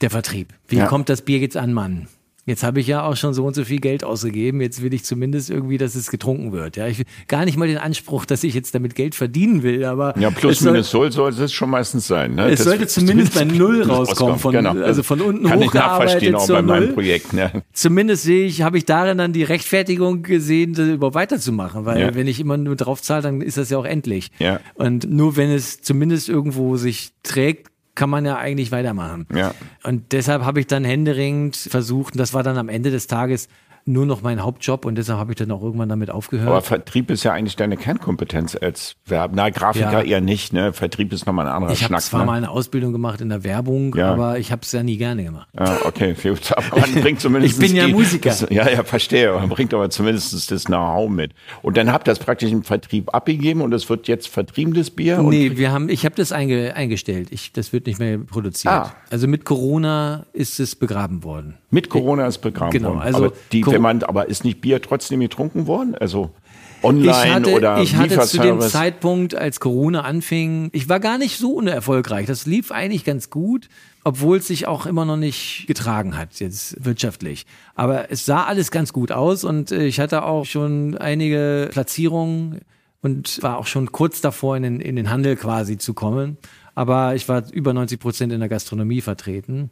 Der 0.02 0.10
Vertrieb. 0.10 0.54
Wie 0.68 0.78
Ja. 0.78 0.86
kommt 0.86 1.10
das 1.10 1.24
Bier 1.24 1.40
jetzt 1.40 1.58
an, 1.58 1.74
Mann? 1.74 2.08
Jetzt 2.50 2.64
habe 2.64 2.80
ich 2.80 2.88
ja 2.88 3.04
auch 3.04 3.16
schon 3.16 3.34
so 3.34 3.46
und 3.46 3.54
so 3.56 3.64
viel 3.64 3.80
Geld 3.80 4.04
ausgegeben. 4.04 4.60
Jetzt 4.62 4.82
will 4.82 4.94
ich 4.94 5.04
zumindest 5.06 5.50
irgendwie, 5.50 5.78
dass 5.78 5.96
es 5.96 6.10
getrunken 6.12 6.52
wird. 6.52 6.76
Ja, 6.78 6.88
ich 6.88 7.00
will 7.00 7.06
gar 7.28 7.46
nicht 7.46 7.58
mal 7.58 7.68
den 7.68 7.78
Anspruch, 7.78 8.26
dass 8.26 8.44
ich 8.44 8.54
jetzt 8.54 8.74
damit 8.76 8.96
Geld 8.96 9.16
verdienen 9.16 9.64
will, 9.64 9.86
aber 9.86 10.18
Ja, 10.20 10.30
plus 10.32 10.62
minus 10.62 10.90
soll 10.90 11.12
sollte 11.12 11.44
es 11.44 11.54
schon 11.54 11.70
meistens 11.70 12.08
sein. 12.08 12.36
Ne? 12.36 12.50
Es 12.50 12.60
Das- 12.60 12.68
sollte 12.68 12.88
zumindest 12.88 13.34
bei 13.36 13.46
Null 13.46 13.84
rauskommen, 13.84 14.40
von- 14.40 14.56
also 14.66 15.04
von 15.04 15.22
unten 15.22 15.48
Kann 15.48 15.62
ich 15.62 15.74
nachverstehen, 15.74 16.36
auch 16.36 16.48
bei 16.48 16.62
meinem. 16.62 16.94
Projekt. 16.94 17.34
Ne? 17.34 17.64
zumindest 17.74 18.24
sehe 18.24 18.46
ich, 18.46 18.62
habe 18.64 18.78
ich 18.78 18.86
darin 18.86 19.18
dann 19.18 19.32
die 19.34 19.44
Rechtfertigung 19.44 20.24
gesehen, 20.24 20.74
das 20.74 20.88
überhaupt 20.88 21.16
weiterzumachen, 21.16 21.86
weil 21.86 22.00
Ja. 22.02 22.16
wenn 22.16 22.28
ich 22.28 22.40
immer 22.40 22.58
nur 22.58 22.76
drauf 22.76 23.02
zahle, 23.02 23.22
dann 23.22 23.42
ist 23.42 23.58
das 23.58 23.70
ja 23.70 23.78
auch 23.78 23.86
endlich. 23.86 24.32
Ja. 24.40 24.60
Und 24.76 25.10
nur 25.10 25.38
wenn 25.38 25.50
es 25.52 25.82
zumindest 25.82 26.30
irgendwo 26.30 26.78
sich 26.78 27.12
trägt, 27.24 27.69
kann 28.00 28.10
man 28.10 28.24
ja 28.24 28.38
eigentlich 28.38 28.72
weitermachen. 28.72 29.28
Ja. 29.36 29.54
Und 29.84 30.14
deshalb 30.14 30.46
habe 30.46 30.62
ich 30.62 30.68
dann 30.68 30.86
händeringend 30.86 31.58
versucht, 31.58 32.14
und 32.14 32.18
das 32.18 32.34
war 32.34 32.44
dann 32.44 32.58
am 32.58 32.70
Ende 32.70 32.92
des 32.92 33.08
Tages 33.08 33.50
nur 33.86 34.06
noch 34.06 34.22
mein 34.22 34.42
Hauptjob 34.44 34.86
und 34.86 34.96
deshalb 34.98 35.20
habe 35.20 35.32
ich 35.32 35.38
dann 35.38 35.52
auch 35.52 35.62
irgendwann 35.64 35.90
damit 35.90 36.10
aufgehört. 36.12 36.48
Aber 36.48 36.62
Vertrieb 36.62 37.10
ist 37.10 37.24
ja 37.24 37.34
eigentlich 37.34 37.56
deine 37.56 37.78
Kernkompetenz 37.78 38.56
als 38.56 38.96
Verb. 39.06 39.32
Na, 39.34 39.50
Grafiker 39.50 39.92
Ja. 39.92 40.02
eher 40.02 40.22
nicht. 40.22 40.54
Ne? 40.54 40.74
Vertrieb 40.74 41.12
ist 41.14 41.26
nochmal 41.26 41.48
ein 41.48 41.54
anderer 41.54 41.72
ich 41.74 41.84
habe 41.84 41.90
Schnack. 41.94 42.02
zwar 42.02 42.20
ne? 42.22 42.26
mal 42.28 42.38
eine 42.38 42.50
Ausbildung 42.50 42.92
gemacht 42.92 43.22
in 43.22 43.30
der 43.30 43.44
Werbung, 43.44 43.96
Ja. 43.96 44.12
aber 44.14 44.40
ich 44.40 44.52
habe 44.52 44.62
es 44.64 44.72
ja 44.72 44.84
nie 44.84 44.98
gerne 44.98 45.24
gemacht. 45.24 45.48
Ja, 45.58 45.80
okay. 45.86 46.16
Aber 46.56 46.80
man 46.80 46.94
bringt 47.02 47.20
zumindest. 47.20 47.56
Ich 47.56 47.60
bin 47.60 47.76
ja 47.76 47.86
die, 47.88 47.94
Musiker. 47.94 48.30
Das, 48.30 48.46
ja, 48.50 48.70
ja, 48.70 48.84
verstehe. 48.84 49.34
Man 49.34 49.50
bringt 49.50 49.74
aber 49.74 49.90
zumindest 49.90 50.52
das 50.52 50.66
Know-how 50.66 51.10
mit. 51.10 51.34
Und 51.62 51.78
dann 51.78 51.92
habt 51.92 52.08
ihr 52.08 52.12
das 52.12 52.20
praktisch 52.20 52.52
im 52.52 52.64
Vertrieb 52.64 53.14
abgegeben 53.14 53.62
und 53.62 53.74
es 53.74 53.90
wird 53.90 54.08
jetzt 54.08 54.28
vertriebenes 54.28 54.92
Bier. 54.92 55.22
Nee, 55.22 55.58
wir 55.58 55.72
haben, 55.72 55.90
ich 55.90 56.06
habe 56.06 56.16
das 56.16 56.32
einge, 56.32 56.76
eingestellt. 56.76 57.30
Ich, 57.32 57.54
das 57.54 57.74
wird 57.74 57.88
nicht 57.88 58.00
mehr 58.00 58.18
produziert. 58.18 58.74
Ah. 58.74 58.94
Also 59.10 59.28
mit 59.28 59.46
Corona 59.46 60.26
ist 60.34 60.60
es 60.60 60.76
begraben 60.76 61.24
worden. 61.24 61.58
Mit 61.72 61.90
Corona 61.90 62.28
ist 62.28 62.40
begraben 62.40 62.72
Genau, 62.72 62.90
worden. 62.90 63.02
also 63.02 63.26
aber 63.26 63.34
die, 63.52 63.66
wenn 63.66 63.82
man, 63.82 64.04
aber 64.04 64.28
ist 64.30 64.44
nicht 64.44 64.62
Bier 64.62 64.82
trotzdem 64.82 65.20
getrunken 65.20 65.68
worden? 65.68 65.96
Also 65.96 66.32
Ich 66.80 66.84
online 66.86 67.34
hatte, 67.34 67.54
oder 67.54 67.82
ich 67.82 67.96
hatte 67.96 68.20
zu 68.22 68.40
dem? 68.40 68.60
Zeitpunkt, 68.62 69.36
als 69.36 69.60
Corona 69.60 70.02
anfing, 70.02 70.70
ich 70.72 70.90
war 70.90 71.00
gar 71.00 71.18
nicht 71.18 71.38
so 71.38 71.52
unerfolgreich. 71.54 72.26
Das 72.26 72.46
lief 72.46 72.72
eigentlich 72.72 73.04
ganz 73.06 73.30
gut, 73.30 73.70
obwohl 74.04 74.38
es 74.38 74.48
sich 74.48 74.66
auch 74.68 74.86
immer 74.86 75.06
noch 75.06 75.18
nicht 75.18 75.66
getragen 75.68 76.18
hat, 76.18 76.40
jetzt 76.40 76.84
wirtschaftlich. 76.84 77.46
Aber 77.76 78.12
es 78.12 78.26
sah 78.26 78.46
alles 78.46 78.72
ganz 78.72 78.94
gut 78.94 79.12
aus 79.12 79.44
und 79.44 79.72
äh, 79.72 79.86
ich 79.86 80.00
hatte 80.00 80.24
auch 80.24 80.46
schon 80.46 80.98
einige 80.98 81.70
Platzierungen 81.72 82.62
und 83.02 83.42
war 83.44 83.58
auch 83.58 83.68
schon 83.68 83.92
kurz 83.92 84.22
davor, 84.22 84.58
in 84.58 84.64
den, 84.64 84.80
in 84.82 84.96
den 84.96 85.10
Handel 85.10 85.36
quasi 85.36 85.78
zu 85.78 85.94
kommen. 85.94 86.38
Aber 86.76 87.14
ich 87.16 87.28
war 87.30 87.44
über 87.52 87.74
90 87.74 88.00
Prozent 88.00 88.32
in 88.34 88.40
der 88.40 88.50
Gastronomie 88.50 89.02
vertreten. 89.02 89.70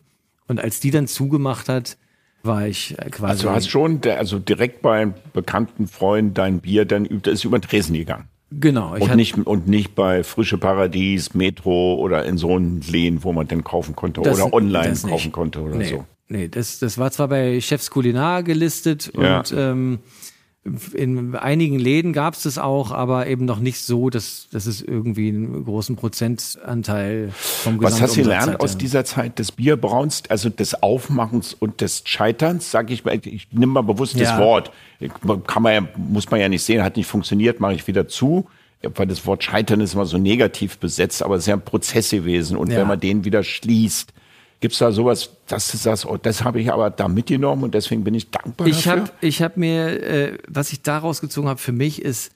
Und 0.47 0.59
als 0.59 0.79
die 0.79 0.91
dann 0.91 1.07
zugemacht 1.07 1.69
hat, 1.69 1.97
war 2.43 2.67
ich 2.67 2.97
äh, 2.99 3.09
quasi. 3.09 3.31
Also 3.31 3.47
du 3.47 3.53
hast 3.53 3.69
schon, 3.69 3.99
also 4.05 4.39
direkt 4.39 4.81
bei 4.81 5.01
einem 5.01 5.13
bekannten 5.33 5.87
Freund 5.87 6.37
dein 6.37 6.59
Bier 6.59 6.85
dann 6.85 7.05
übt, 7.05 7.29
ist 7.29 7.43
über 7.43 7.59
den 7.59 7.67
Tresen 7.67 7.93
gegangen. 7.95 8.25
genau. 8.51 8.95
Ich 8.95 9.01
Und 9.03 9.15
nicht, 9.15 9.37
und 9.37 9.67
nicht 9.67 9.95
bei 9.95 10.23
Frische 10.23 10.57
Paradies, 10.57 11.33
Metro 11.33 11.95
oder 11.95 12.23
in 12.25 12.37
so 12.37 12.55
einen 12.55 12.81
Läden, 12.81 13.23
wo 13.23 13.33
man 13.33 13.47
dann 13.47 13.63
kaufen 13.63 13.95
konnte 13.95 14.21
Das- 14.21 14.39
oder 14.39 14.53
online 14.53 14.91
nicht. 14.91 15.07
kaufen 15.07 15.31
konnte 15.31 15.61
oder 15.61 15.75
nee, 15.75 15.85
so. 15.89 16.05
Nee, 16.29 16.47
das, 16.47 16.79
das 16.79 16.97
war 16.97 17.11
zwar 17.11 17.27
bei 17.29 17.59
Chefs 17.61 17.89
Kulinar 17.89 18.43
gelistet 18.43 19.11
Ja. 19.17 19.39
und 19.39 19.53
ähm, 19.57 19.99
in 20.93 21.35
einigen 21.35 21.77
Läden 21.79 22.13
gab 22.13 22.33
es 22.33 22.43
das 22.43 22.57
auch, 22.57 22.91
aber 22.91 23.27
eben 23.27 23.45
noch 23.45 23.59
nicht 23.59 23.79
so, 23.81 24.09
dass, 24.09 24.47
dass 24.51 24.65
es 24.65 24.81
irgendwie 24.81 25.29
einen 25.29 25.65
großen 25.65 25.95
Prozentanteil 25.95 27.29
vom 27.33 27.81
Was 27.81 28.01
hast 28.01 28.15
du 28.17 28.23
gelernt 28.23 28.47
hatte. 28.53 28.59
aus 28.59 28.77
dieser 28.77 29.05
Zeit 29.05 29.39
des 29.39 29.51
Bierbrauns, 29.51 30.23
also 30.29 30.49
des 30.49 30.81
Aufmachens 30.81 31.53
und 31.53 31.81
des 31.81 32.01
Scheiterns, 32.05 32.71
sage 32.71 32.93
ich 32.93 33.05
mal, 33.05 33.19
ich 33.23 33.47
nehme 33.51 33.73
mal 33.73 33.81
bewusst 33.81 34.15
das 34.15 34.21
Ja. 34.29 34.39
Wort. 34.39 34.71
Kann 35.47 35.63
man 35.63 35.73
ja, 35.73 35.81
muss 35.97 36.29
man 36.31 36.39
ja 36.39 36.49
nicht 36.49 36.63
sehen, 36.63 36.83
hat 36.83 36.97
nicht 36.97 37.07
funktioniert, 37.07 37.59
mache 37.59 37.73
ich 37.73 37.87
wieder 37.87 38.07
zu. 38.07 38.47
Weil 38.83 39.07
das 39.07 39.25
Wort 39.25 39.43
Scheitern 39.43 39.81
ist 39.81 39.95
immer 39.95 40.05
so 40.05 40.19
negativ 40.19 40.77
besetzt, 40.77 41.23
aber 41.23 41.35
es 41.35 41.43
ist 41.43 41.47
ja 41.47 41.55
ein 41.55 41.61
Prozess 41.65 42.11
gewesen. 42.11 42.55
Und 42.57 42.71
Ja. 42.71 42.77
wenn 42.79 42.87
man 42.87 42.99
den 42.99 43.25
wieder 43.25 43.43
schließt, 43.43 44.13
gibt's 44.59 44.79
da 44.79 44.91
sowas, 44.91 45.29
dass 45.47 45.71
du 45.71 45.77
sagst, 45.77 46.05
oh, 46.05 46.17
das 46.17 46.43
habe 46.43 46.59
ich 46.59 46.71
aber 46.71 46.89
da 46.89 47.07
mitgenommen 47.07 47.63
und 47.63 47.73
deswegen 47.73 48.03
bin 48.03 48.15
ich 48.15 48.29
dankbar 48.29 48.67
Ich 48.67 48.83
dafür? 48.83 49.01
habe 49.03 49.11
ich 49.21 49.41
hab 49.41 49.57
mir, 49.57 50.03
äh, 50.03 50.37
was 50.47 50.71
ich 50.71 50.81
daraus 50.81 51.21
gezogen 51.21 51.47
habe 51.47 51.59
für 51.59 51.71
mich, 51.71 52.01
ist 52.01 52.31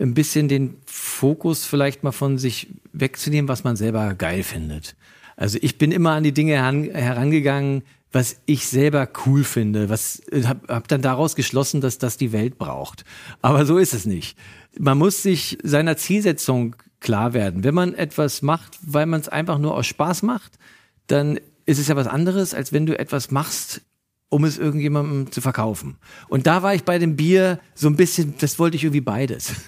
ein 0.00 0.14
bisschen 0.14 0.48
den 0.48 0.76
Fokus 0.84 1.64
vielleicht 1.64 2.02
mal 2.02 2.12
von 2.12 2.38
sich 2.38 2.68
wegzunehmen, 2.92 3.48
was 3.48 3.64
man 3.64 3.76
selber 3.76 4.14
geil 4.14 4.42
findet. 4.42 4.94
Also 5.36 5.58
ich 5.60 5.78
bin 5.78 5.92
immer 5.92 6.12
an 6.12 6.22
die 6.22 6.32
Dinge 6.32 6.54
heran, 6.54 6.84
herangegangen, 6.84 7.82
was 8.12 8.36
ich 8.46 8.66
selber 8.66 9.08
cool 9.26 9.44
finde, 9.44 9.88
was 9.88 10.22
habe 10.44 10.72
hab 10.72 10.88
dann 10.88 11.02
daraus 11.02 11.36
geschlossen, 11.36 11.80
dass 11.80 11.98
das 11.98 12.16
die 12.16 12.32
Welt 12.32 12.56
braucht. 12.56 13.04
Aber 13.42 13.66
so 13.66 13.78
ist 13.78 13.92
es 13.92 14.06
nicht. 14.06 14.38
Man 14.78 14.96
muss 14.96 15.22
sich 15.22 15.58
seiner 15.62 15.96
Zielsetzung 15.96 16.76
klar 17.00 17.34
werden. 17.34 17.64
Wenn 17.64 17.74
man 17.74 17.94
etwas 17.94 18.42
macht, 18.42 18.78
weil 18.82 19.06
man 19.06 19.20
es 19.20 19.28
einfach 19.28 19.58
nur 19.58 19.74
aus 19.74 19.86
Spaß 19.86 20.22
macht, 20.22 20.58
dann 21.06 21.38
ist 21.66 21.78
es 21.78 21.88
ja 21.88 21.96
was 21.96 22.06
anderes, 22.06 22.54
als 22.54 22.72
wenn 22.72 22.86
du 22.86 22.98
etwas 22.98 23.30
machst, 23.30 23.82
um 24.28 24.44
es 24.44 24.58
irgendjemandem 24.58 25.30
zu 25.30 25.40
verkaufen. 25.40 25.96
Und 26.28 26.46
da 26.46 26.62
war 26.62 26.74
ich 26.74 26.84
bei 26.84 26.98
dem 26.98 27.16
Bier 27.16 27.60
so 27.74 27.88
ein 27.88 27.96
bisschen, 27.96 28.34
das 28.38 28.58
wollte 28.58 28.76
ich 28.76 28.84
irgendwie 28.84 29.00
beides. 29.00 29.52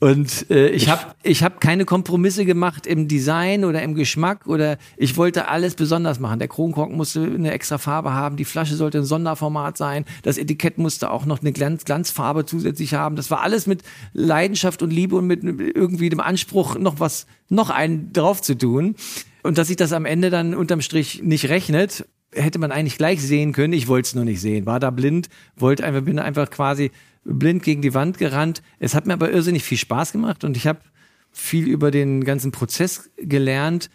Und 0.00 0.48
äh, 0.48 0.68
ich 0.68 0.88
habe 0.88 1.16
ich 1.24 1.42
hab 1.42 1.60
keine 1.60 1.84
Kompromisse 1.84 2.44
gemacht 2.44 2.86
im 2.86 3.08
Design 3.08 3.64
oder 3.64 3.82
im 3.82 3.96
Geschmack 3.96 4.46
oder 4.46 4.78
ich 4.96 5.16
wollte 5.16 5.48
alles 5.48 5.74
besonders 5.74 6.20
machen. 6.20 6.38
Der 6.38 6.46
Kronkorken 6.46 6.96
musste 6.96 7.24
eine 7.24 7.50
extra 7.50 7.78
Farbe 7.78 8.12
haben, 8.12 8.36
die 8.36 8.44
Flasche 8.44 8.76
sollte 8.76 8.98
ein 8.98 9.04
Sonderformat 9.04 9.76
sein, 9.76 10.04
das 10.22 10.38
Etikett 10.38 10.78
musste 10.78 11.10
auch 11.10 11.26
noch 11.26 11.40
eine 11.40 11.50
Glanz, 11.50 11.84
Glanzfarbe 11.84 12.46
zusätzlich 12.46 12.94
haben. 12.94 13.16
Das 13.16 13.32
war 13.32 13.40
alles 13.40 13.66
mit 13.66 13.82
Leidenschaft 14.12 14.84
und 14.84 14.92
Liebe 14.92 15.16
und 15.16 15.26
mit 15.26 15.42
irgendwie 15.42 16.10
dem 16.10 16.20
Anspruch, 16.20 16.78
noch 16.78 17.00
was, 17.00 17.26
noch 17.48 17.70
einen 17.70 18.12
drauf 18.12 18.40
zu 18.40 18.56
tun. 18.56 18.94
Und 19.42 19.58
dass 19.58 19.68
sich 19.68 19.76
das 19.76 19.92
am 19.92 20.04
Ende 20.04 20.30
dann 20.30 20.54
unterm 20.54 20.80
Strich 20.80 21.22
nicht 21.22 21.48
rechnet, 21.48 22.06
hätte 22.32 22.58
man 22.58 22.72
eigentlich 22.72 22.98
gleich 22.98 23.22
sehen 23.22 23.52
können. 23.52 23.72
Ich 23.72 23.88
wollte 23.88 24.08
es 24.08 24.14
nur 24.14 24.24
nicht 24.24 24.40
sehen. 24.40 24.66
War 24.66 24.80
da 24.80 24.90
blind, 24.90 25.28
wollte 25.56 25.84
einfach, 25.84 26.02
bin 26.02 26.18
einfach 26.18 26.50
quasi 26.50 26.90
blind 27.24 27.62
gegen 27.62 27.82
die 27.82 27.94
Wand 27.94 28.18
gerannt. 28.18 28.62
Es 28.78 28.94
hat 28.94 29.06
mir 29.06 29.14
aber 29.14 29.30
irrsinnig 29.30 29.64
viel 29.64 29.78
Spaß 29.78 30.12
gemacht 30.12 30.44
und 30.44 30.56
ich 30.56 30.66
habe 30.66 30.80
viel 31.30 31.66
über 31.68 31.90
den 31.90 32.24
ganzen 32.24 32.52
Prozess 32.52 33.10
gelernt 33.16 33.90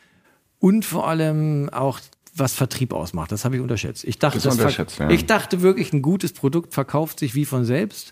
und 0.60 0.86
vor 0.86 1.08
allem 1.08 1.70
auch 1.70 2.00
was 2.36 2.54
Vertrieb 2.54 2.94
ausmacht. 2.94 3.32
Das 3.32 3.46
habe 3.46 3.56
ich 3.56 3.62
unterschätzt. 3.62 4.04
Ich 4.06 4.18
dachte, 4.18 4.38
Das 4.38 4.44
das 4.44 4.56
unterschätzt, 4.56 5.00
ja. 5.00 5.10
ich 5.10 5.26
dachte 5.26 5.62
wirklich, 5.62 5.94
ein 5.94 6.02
gutes 6.02 6.34
Produkt 6.34 6.74
verkauft 6.74 7.20
sich 7.20 7.36
wie 7.36 7.46
von 7.46 7.66
selbst. 7.66 8.12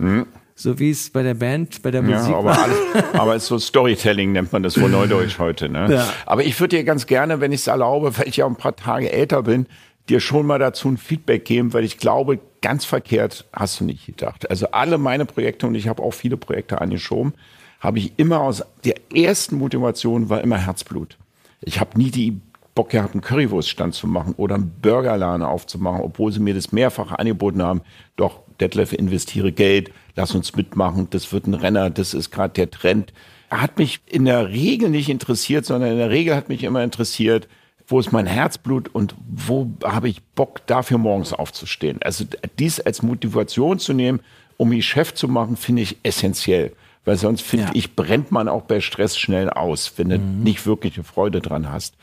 So 0.55 0.79
wie 0.79 0.91
es 0.91 1.09
bei 1.09 1.23
der 1.23 1.33
Band, 1.33 1.81
bei 1.81 1.91
der 1.91 2.01
Mhm. 2.01 2.09
Ja, 2.09 2.17
Musik 2.19 2.35
aber, 2.35 2.59
alles, 2.59 2.77
aber 3.13 3.39
so 3.39 3.57
Storytelling 3.57 4.31
nennt 4.31 4.51
man 4.51 4.63
das 4.63 4.79
wohl 4.79 4.89
neudeutsch 4.91 5.39
heute. 5.39 5.69
Ne? 5.69 5.87
Ja. 5.91 6.13
Aber 6.25 6.43
ich 6.43 6.59
würde 6.59 6.77
dir 6.77 6.83
ganz 6.83 7.07
gerne, 7.07 7.39
wenn 7.39 7.51
ich 7.51 7.61
es 7.61 7.67
erlaube, 7.67 8.17
weil 8.17 8.27
ich 8.27 8.37
ja 8.37 8.45
ein 8.45 8.55
paar 8.55 8.75
Tage 8.75 9.11
älter 9.11 9.43
bin, 9.43 9.65
dir 10.09 10.19
schon 10.19 10.45
mal 10.45 10.59
dazu 10.59 10.89
ein 10.89 10.97
Feedback 10.97 11.45
geben, 11.45 11.73
weil 11.73 11.83
ich 11.83 11.97
glaube, 11.97 12.39
ganz 12.61 12.85
verkehrt 12.85 13.45
hast 13.53 13.79
du 13.79 13.85
nicht 13.85 14.05
gedacht. 14.05 14.49
Also 14.49 14.67
alle 14.71 14.97
meine 14.97 15.25
Projekte, 15.25 15.67
und 15.67 15.75
ich 15.75 15.87
habe 15.87 16.03
auch 16.03 16.13
viele 16.13 16.37
Projekte 16.37 16.81
angeschoben, 16.81 17.33
habe 17.79 17.99
ich 17.99 18.13
immer 18.17 18.41
aus 18.41 18.63
der 18.83 18.95
ersten 19.13 19.57
Motivation 19.57 20.29
war 20.29 20.41
immer 20.41 20.57
Herzblut. 20.57 21.17
Ich 21.61 21.79
habe 21.79 21.97
nie 21.97 22.11
die 22.11 22.39
Bock 22.75 22.89
gehabt, 22.89 23.13
einen 23.13 23.21
Currywurststand 23.21 23.93
zu 23.93 24.07
machen 24.07 24.33
oder 24.37 24.55
einen 24.55 24.71
Burgerladen 24.81 25.43
aufzumachen, 25.43 26.01
obwohl 26.01 26.31
sie 26.31 26.39
mir 26.39 26.53
das 26.53 26.71
mehrfach 26.71 27.11
angeboten 27.11 27.61
haben. 27.61 27.81
Doch, 28.15 28.39
Detlef, 28.59 28.93
investiere 28.93 29.51
Geld, 29.51 29.91
lass 30.15 30.36
uns 30.36 30.56
mitmachen, 30.56 31.08
das 31.10 31.32
wird 31.32 31.47
ein 31.47 31.54
Renner, 31.54 31.89
das 31.89 32.13
ist 32.13 32.32
gerade 32.32 32.54
der 32.54 32.71
Trend. 32.71 33.13
Hat 33.50 33.78
mich 33.78 34.00
in 34.06 34.26
der 34.26 34.50
Regel 34.50 34.89
nicht 34.89 35.10
interessiert, 35.10 35.65
sondern 35.65 35.91
in 35.91 35.97
der 35.97 36.10
Regel 36.10 36.36
hat 36.36 36.50
mich 36.50 36.63
immer 36.63 36.84
interessiert, 36.84 37.47
wo 37.88 38.00
ist 38.00 38.12
mein 38.12 38.26
Herzblut 38.26 38.89
und 38.93 39.15
wo 39.28 39.69
habe 39.84 40.08
ich 40.08 40.24
Bock 40.36 40.65
dafür 40.67 40.97
morgens 40.97 41.34
aufzustehen. 41.34 42.00
Also 42.02 42.26
dies 42.58 42.80
als 42.80 43.02
Motivation 43.02 43.80
zu 43.80 43.93
nehmen, 43.93 44.21
um 44.58 44.69
mich 44.69 44.86
Chef 44.86 45.13
zu 45.13 45.28
machen, 45.28 45.58
finde 45.58 45.82
ich 45.82 45.97
essentiell. 46.04 46.74
Weil 47.03 47.17
sonst 47.17 47.41
finde 47.41 47.65
Ja. 47.67 47.71
ich, 47.73 47.95
brennt 47.95 48.31
man 48.31 48.47
auch 48.47 48.61
bei 48.63 48.79
Stress 48.79 49.17
schnell 49.17 49.49
aus, 49.49 49.93
wenn 49.97 50.09
du 50.09 50.19
nicht 50.19 50.65
wirklich 50.67 50.95
eine 50.95 51.03
Freude 51.03 51.41
dran 51.41 51.71
hast. 51.71 51.95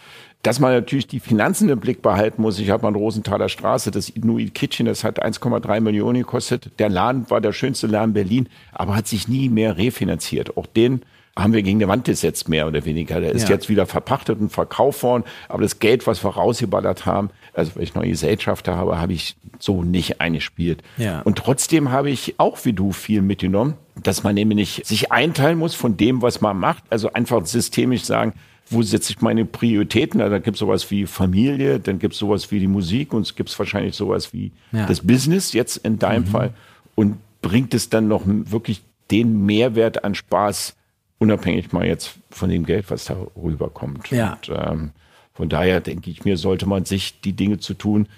Dass 0.43 0.61
man 0.61 0.73
natürlich 0.73 1.07
die 1.07 1.21
Finanzen 1.21 1.69
im 1.69 1.81
Blick 1.81 2.01
behalten 2.03 2.43
muss. 2.43 2.59
Ich 2.59 2.71
habe 2.71 2.83
mal 2.83 2.91
in 2.91 2.95
Rosenthaler 2.97 3.49
Straße, 3.49 3.91
das 3.91 4.09
Inuit 4.09 4.55
Kitchen, 4.55 4.87
das 4.87 5.03
hat 5.05 5.23
1,3 5.23 5.81
Millionen 5.81 6.19
gekostet. 6.21 6.71
Der 6.79 6.89
Laden 6.89 7.29
war 7.31 7.41
der 7.41 7.53
schönste 7.53 7.87
Laden 7.89 8.13
Berlin, 8.13 8.49
aber 8.73 8.95
hat 8.97 9.07
sich 9.09 9.29
nie 9.29 9.49
mehr 9.49 9.77
refinanziert. 9.79 10.57
Auch 10.57 10.67
den 10.67 11.03
haben 11.37 11.53
wir 11.53 11.63
gegen 11.63 11.79
die 11.79 11.87
Wand 11.87 12.05
gesetzt, 12.05 12.49
mehr 12.49 12.67
oder 12.67 12.85
weniger. 12.85 13.21
Der 13.21 13.31
ist 13.33 13.49
Ja. 13.49 13.55
jetzt 13.55 13.69
wieder 13.69 13.87
verpachtet 13.87 14.41
und 14.41 14.51
verkauft 14.51 15.05
worden. 15.05 15.23
Aber 15.49 15.63
das 15.63 15.79
Geld, 15.79 16.07
was 16.09 16.25
wir 16.25 16.31
rausgeballert 16.31 17.07
haben, 17.07 17.31
also 17.59 17.77
weil 17.77 17.83
ich 17.83 17.95
neue 17.95 18.09
Gesellschafter 18.09 18.77
habe, 18.77 18.99
habe 19.01 19.13
ich 19.13 19.37
so 19.59 19.83
nicht 19.83 20.21
eingespielt. 20.21 20.83
Ja. 20.97 21.21
Und 21.23 21.37
trotzdem 21.39 21.91
habe 21.91 22.11
ich 22.11 22.35
auch 22.39 22.65
wie 22.65 22.73
du 22.73 22.93
viel 22.93 23.21
mitgenommen, 23.23 23.75
dass 24.03 24.23
man 24.23 24.35
nämlich 24.35 24.83
sich 24.85 25.13
einteilen 25.13 25.59
muss 25.59 25.75
von 25.75 25.97
dem, 25.97 26.23
was 26.23 26.41
man 26.41 26.59
macht. 26.59 26.85
Also 26.91 27.13
einfach 27.13 27.45
systemisch 27.45 28.05
sagen, 28.05 28.33
wo 28.71 28.83
setze 28.83 29.13
ich 29.13 29.21
meine 29.21 29.45
Prioritäten? 29.45 30.21
Also 30.21 30.33
Da 30.33 30.39
gibt 30.39 30.57
es 30.57 30.61
sowas 30.61 30.91
wie 30.91 31.07
Familie, 31.07 31.81
dann 31.81 31.99
gibt 31.99 32.15
es 32.15 32.21
sowas 32.21 32.51
wie 32.51 32.61
die 32.61 32.67
Musik 32.67 33.13
und 33.15 33.23
es 33.23 33.35
gibt 33.35 33.57
wahrscheinlich 33.59 33.97
sowas 33.97 34.33
wie 34.33 34.53
Ja. 34.73 34.87
das 34.87 35.01
Business 35.01 35.53
jetzt 35.53 35.79
in 35.79 35.99
deinem 35.99 36.27
Fall. 36.27 36.53
Und 36.95 37.17
bringt 37.43 37.73
es 37.75 37.89
dann 37.89 38.09
noch 38.09 38.23
wirklich 38.27 38.83
den 39.11 39.47
Mehrwert 39.47 40.05
an 40.05 40.15
Spaß, 40.15 40.75
unabhängig 41.19 41.73
mal 41.73 41.87
jetzt 41.87 42.15
von 42.31 42.51
dem 42.51 42.67
Geld, 42.67 42.91
was 42.91 43.07
da 43.07 43.17
rüberkommt. 43.43 44.11
Ja. 44.11 44.35
Und, 44.35 44.53
ähm, 44.55 44.91
von 45.39 45.49
daher 45.49 45.81
denke 45.81 46.11
ich 46.11 46.25
mir, 46.25 46.37
sollte 46.37 46.67
man 46.67 46.85
sich 46.85 47.21
die 47.21 47.33
Dinge 47.33 47.59
zu 47.59 47.75
tun, 47.75 48.09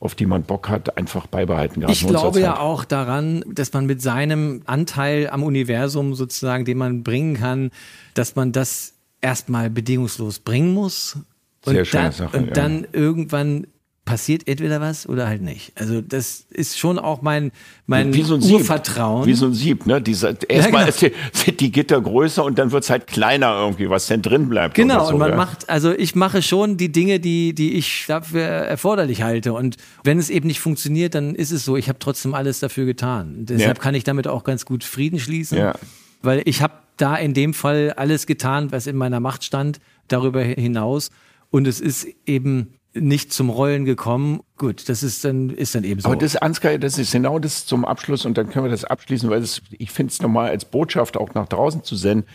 auf 0.00 0.16
die 0.16 0.26
man 0.26 0.42
Bock 0.42 0.68
hat, 0.68 0.98
einfach 0.98 1.28
beibehalten. 1.28 1.84
Ich 1.88 2.04
glaube 2.04 2.40
ja 2.40 2.58
auch 2.58 2.84
daran, 2.84 3.44
dass 3.46 3.72
man 3.72 3.86
mit 3.86 4.02
seinem 4.02 4.62
Anteil 4.66 5.30
am 5.30 5.44
Universum 5.44 6.16
sozusagen, 6.16 6.64
den 6.64 6.76
man 6.76 7.04
bringen 7.04 7.36
kann, 7.36 7.70
dass 8.14 8.34
man 8.34 8.50
das 8.50 8.94
erstmal 9.20 9.70
bedingungslos 9.70 10.40
bringen 10.40 10.74
muss. 10.74 11.16
Und, 11.64 11.74
Sehr 11.74 11.84
schöne 11.84 12.02
dann, 12.02 12.12
Sache, 12.12 12.36
und 12.38 12.46
ja. 12.48 12.52
dann 12.54 12.88
irgendwann 12.90 13.68
passiert 14.04 14.46
entweder 14.46 14.80
was 14.80 15.08
oder 15.08 15.26
halt 15.26 15.40
nicht. 15.40 15.72
Also 15.76 16.02
das 16.02 16.46
ist 16.50 16.78
schon 16.78 16.98
auch 16.98 17.22
mein, 17.22 17.52
mein 17.86 18.12
wie 18.12 18.22
so 18.22 18.34
ein 18.34 18.42
Sieb. 18.42 18.56
Urvertrauen. 18.56 19.26
Wie 19.26 19.32
so 19.32 19.46
ein 19.46 19.54
Sieb, 19.54 19.86
ne? 19.86 20.02
Dieser, 20.02 20.36
erstmal 20.48 20.84
genau. 20.84 20.88
ist 20.88 21.02
die, 21.02 21.12
sind 21.32 21.60
die 21.60 21.72
Gitter 21.72 22.00
größer 22.00 22.44
und 22.44 22.58
dann 22.58 22.70
wird's 22.70 22.90
halt 22.90 23.06
kleiner 23.06 23.54
irgendwie, 23.56 23.88
was 23.88 24.06
denn 24.06 24.20
drin 24.20 24.48
bleibt. 24.50 24.74
Genau, 24.74 25.06
so, 25.06 25.14
und 25.14 25.18
man 25.18 25.30
ja. 25.30 25.36
macht, 25.36 25.70
also 25.70 25.92
ich 25.92 26.14
mache 26.14 26.42
schon 26.42 26.76
die 26.76 26.92
Dinge, 26.92 27.18
die, 27.18 27.54
die 27.54 27.74
ich 27.74 28.04
dafür 28.06 28.42
erforderlich 28.42 29.22
halte. 29.22 29.54
Und 29.54 29.76
wenn 30.02 30.18
es 30.18 30.28
eben 30.28 30.48
nicht 30.48 30.60
funktioniert, 30.60 31.14
dann 31.14 31.34
ist 31.34 31.50
es 31.50 31.64
so. 31.64 31.76
Ich 31.76 31.88
habe 31.88 31.98
trotzdem 31.98 32.34
alles 32.34 32.60
dafür 32.60 32.84
getan. 32.84 33.46
Deshalb 33.46 33.78
Ja. 33.78 33.82
kann 33.82 33.94
ich 33.94 34.04
damit 34.04 34.28
auch 34.28 34.44
ganz 34.44 34.66
gut 34.66 34.84
Frieden 34.84 35.18
schließen. 35.18 35.56
Ja. 35.56 35.74
Weil 36.20 36.42
ich 36.44 36.60
habe 36.60 36.74
da 36.98 37.16
in 37.16 37.32
dem 37.32 37.54
Fall 37.54 37.94
alles 37.96 38.26
getan, 38.26 38.70
was 38.70 38.86
in 38.86 38.96
meiner 38.96 39.20
Macht 39.20 39.44
stand, 39.44 39.80
darüber 40.08 40.42
hinaus. 40.42 41.10
Und 41.50 41.66
es 41.66 41.80
ist 41.80 42.06
eben 42.26 42.74
nicht 42.94 43.32
zum 43.32 43.50
Rollen 43.50 43.84
gekommen. 43.84 44.40
Gut, 44.56 44.88
das 44.88 45.02
ist 45.02 45.24
dann, 45.24 45.50
ist 45.50 45.74
dann 45.74 45.84
eben 45.84 46.00
so. 46.00 46.08
Aber 46.08 46.16
das, 46.16 46.36
Ansgar, 46.36 46.78
das 46.78 46.98
ist 46.98 47.12
genau 47.12 47.38
das 47.38 47.66
zum 47.66 47.84
Abschluss 47.84 48.24
und 48.24 48.38
dann 48.38 48.50
können 48.50 48.66
wir 48.66 48.70
das 48.70 48.84
abschließen, 48.84 49.28
weil 49.30 49.40
das, 49.40 49.62
ich 49.70 49.90
finde 49.90 50.12
es 50.12 50.22
nochmal 50.22 50.50
als 50.50 50.64
Botschaft 50.64 51.16
auch 51.16 51.34
nach 51.34 51.48
draußen 51.48 51.82
zu 51.82 51.96
senden, 51.96 52.28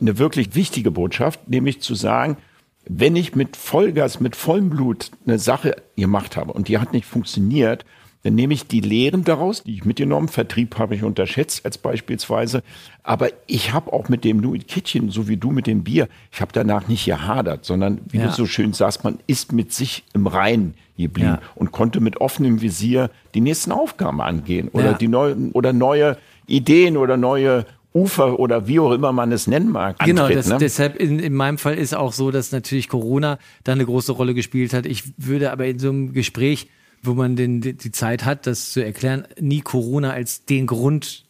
eine 0.00 0.18
wirklich 0.18 0.54
wichtige 0.54 0.90
Botschaft, 0.90 1.48
nämlich 1.48 1.80
zu 1.80 1.94
sagen, 1.94 2.36
wenn 2.88 3.16
ich 3.16 3.34
mit 3.34 3.56
Vollgas, 3.56 4.20
mit 4.20 4.36
vollem 4.36 4.70
Blut 4.70 5.10
eine 5.26 5.38
Sache 5.38 5.76
gemacht 5.96 6.36
habe 6.36 6.52
und 6.52 6.68
die 6.68 6.78
hat 6.78 6.92
nicht 6.92 7.06
funktioniert, 7.06 7.84
dann 8.26 8.34
nehme 8.34 8.54
ich 8.54 8.66
die 8.66 8.80
Lehren 8.80 9.22
daraus, 9.22 9.62
die 9.62 9.74
ich 9.74 9.84
mitgenommen, 9.84 10.26
Vertrieb 10.26 10.78
habe 10.78 10.96
ich 10.96 11.04
unterschätzt 11.04 11.64
als 11.64 11.78
beispielsweise, 11.78 12.64
aber 13.04 13.28
ich 13.46 13.72
habe 13.72 13.92
auch 13.92 14.08
mit 14.08 14.24
dem 14.24 14.38
Nuit 14.38 14.66
Kitchen, 14.66 15.10
so 15.10 15.28
wie 15.28 15.36
du 15.36 15.52
mit 15.52 15.68
dem 15.68 15.84
Bier, 15.84 16.08
ich 16.32 16.40
habe 16.40 16.50
danach 16.52 16.88
nicht 16.88 17.04
gehadert, 17.04 17.64
sondern 17.64 18.00
wie 18.10 18.18
Ja. 18.18 18.26
du 18.26 18.32
so 18.32 18.46
schön 18.46 18.72
sagst, 18.72 19.04
man 19.04 19.20
ist 19.28 19.52
mit 19.52 19.72
sich 19.72 20.02
im 20.12 20.26
Reinen 20.26 20.74
geblieben 20.98 21.38
Ja. 21.40 21.42
und 21.54 21.70
konnte 21.70 22.00
mit 22.00 22.20
offenem 22.20 22.60
Visier 22.62 23.10
die 23.34 23.40
nächsten 23.40 23.70
Aufgaben 23.70 24.20
angehen 24.20 24.70
oder 24.72 24.86
Ja. 24.86 24.92
die 24.94 25.06
neuen 25.06 25.52
oder 25.52 25.72
neue 25.72 26.16
Ideen 26.48 26.96
oder 26.96 27.16
neue 27.16 27.64
Ufer 27.94 28.40
oder 28.40 28.66
wie 28.66 28.80
auch 28.80 28.90
immer 28.90 29.12
man 29.12 29.30
es 29.30 29.46
nennen 29.46 29.70
mag. 29.70 30.00
Genau, 30.00 30.22
antritt, 30.22 30.38
das, 30.38 30.48
ne? 30.48 30.58
deshalb 30.58 30.96
in, 30.96 31.20
in 31.20 31.32
meinem 31.32 31.58
Fall 31.58 31.76
ist 31.76 31.94
auch 31.94 32.12
so, 32.12 32.32
dass 32.32 32.50
natürlich 32.50 32.88
Corona 32.88 33.38
da 33.62 33.72
eine 33.72 33.86
große 33.86 34.10
Rolle 34.10 34.34
gespielt 34.34 34.72
hat. 34.74 34.84
Ich 34.84 35.04
würde 35.16 35.52
aber 35.52 35.66
in 35.66 35.78
so 35.78 35.90
einem 35.90 36.12
Gespräch, 36.12 36.66
wo 37.06 37.14
man 37.14 37.36
den, 37.36 37.60
die 37.60 37.76
Zeit 37.92 38.24
hat, 38.24 38.46
das 38.46 38.72
zu 38.72 38.84
erklären, 38.84 39.26
nie 39.40 39.60
Corona 39.60 40.10
als 40.10 40.44
den 40.44 40.66
Grund 40.66 41.24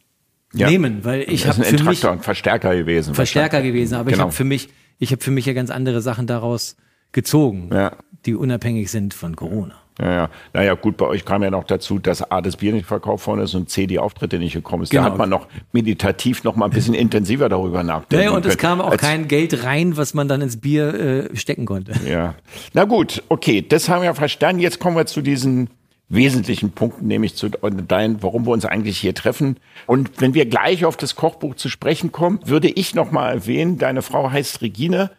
Ja. 0.53 0.69
nehmen, 0.71 1.05
weil 1.05 1.23
ich 1.29 1.43
das 1.43 1.59
habe 1.59 1.67
ist 1.67 1.73
ein 1.73 1.79
für 1.79 1.85
mich 1.85 1.91
Entraktor, 1.99 2.13
ein 2.13 2.21
Verstärker 2.23 2.75
gewesen. 2.77 3.15
Verstärker 3.15 3.63
gewesen, 3.63 3.95
aber 3.95 4.09
ich 4.11 4.15
genau. 4.15 4.25
habe 4.27 4.33
für 4.33 4.45
mich, 4.45 4.69
ich 4.99 5.13
habe 5.13 5.23
für 5.23 5.31
mich 5.31 5.45
ja 5.47 5.53
ganz 5.53 5.71
andere 5.71 6.01
Sachen 6.01 6.27
daraus 6.27 6.77
gezogen, 7.13 7.71
Ja. 7.73 7.97
die 8.25 8.35
unabhängig 8.35 8.91
sind 8.91 9.13
von 9.15 9.37
Corona. 9.37 9.75
Ja, 9.99 10.13
ja. 10.13 10.31
Naja, 10.53 10.75
gut, 10.75 10.97
bei 10.97 11.07
euch 11.07 11.25
kam 11.25 11.43
ja 11.43 11.51
noch 11.51 11.65
dazu, 11.65 11.99
dass 11.99 12.31
A, 12.31 12.41
das 12.43 12.57
Bier 12.57 12.73
nicht 12.73 12.87
verkauft 12.87 13.27
worden 13.27 13.41
ist 13.41 13.55
und 13.55 13.71
C, 13.71 13.87
die 13.87 13.99
Auftritte 13.99 14.39
nicht 14.39 14.53
gekommen 14.53 14.83
ist. 14.83 14.91
Genau. 14.91 15.05
Da 15.05 15.11
hat 15.11 15.19
man 15.19 15.31
noch 15.31 15.47
meditativ 15.73 16.45
noch 16.45 16.55
mal 16.55 16.67
ein 16.67 16.71
bisschen 16.71 16.95
intensiver 16.95 17.49
darüber 17.49 17.83
nachdenken 17.83 18.25
Naja, 18.25 18.37
und 18.37 18.45
es 18.45 18.59
können. 18.59 18.79
kam 18.79 18.81
auch 18.83 18.97
kein 18.97 19.27
Geld 19.27 19.65
rein, 19.65 19.97
was 19.97 20.13
man 20.13 20.29
dann 20.29 20.43
ins 20.43 20.59
Bier 20.59 20.95
äh, 21.33 21.37
stecken 21.37 21.65
konnte. 21.65 21.93
Ja. 22.07 22.35
Na 22.75 22.85
gut, 22.85 23.23
okay, 23.29 23.65
das 23.67 23.89
haben 23.89 24.03
wir 24.03 24.15
verstanden. 24.15 24.61
Jetzt 24.61 24.81
kommen 24.81 24.97
wir 24.97 25.07
zu 25.07 25.23
diesen 25.23 25.71
wesentlichen 26.09 26.71
Punkten, 26.71 27.07
nämlich 27.07 27.35
zu 27.35 27.49
deinen, 27.49 28.23
warum 28.23 28.47
wir 28.47 28.53
uns 28.53 28.65
eigentlich 28.65 28.99
hier 28.99 29.15
treffen. 29.15 29.57
Und 29.87 30.21
wenn 30.21 30.35
wir 30.35 30.47
gleich 30.47 30.85
auf 30.85 30.97
das 30.97 31.17
Kochbuch 31.17 31.57
zu 31.57 31.69
sprechen 31.69 32.13
kommen, 32.13 32.39
würde 32.45 32.69
ich 32.69 32.95
noch 32.95 33.11
mal 33.11 33.31
erwähnen, 33.33 33.79
deine 33.79 34.03
Frau 34.03 34.31
heißt 34.31 34.63
Regine 34.63 35.11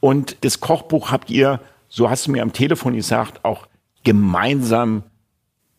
und 0.00 0.36
das 0.42 0.60
Kochbuch 0.60 1.10
habt 1.10 1.30
ihr, 1.30 1.60
so 1.88 2.10
hast 2.10 2.26
du 2.26 2.30
mir 2.32 2.42
am 2.42 2.52
Telefon 2.52 2.94
gesagt, 2.94 3.44
auch 3.44 3.66
gemeinsam 4.04 5.02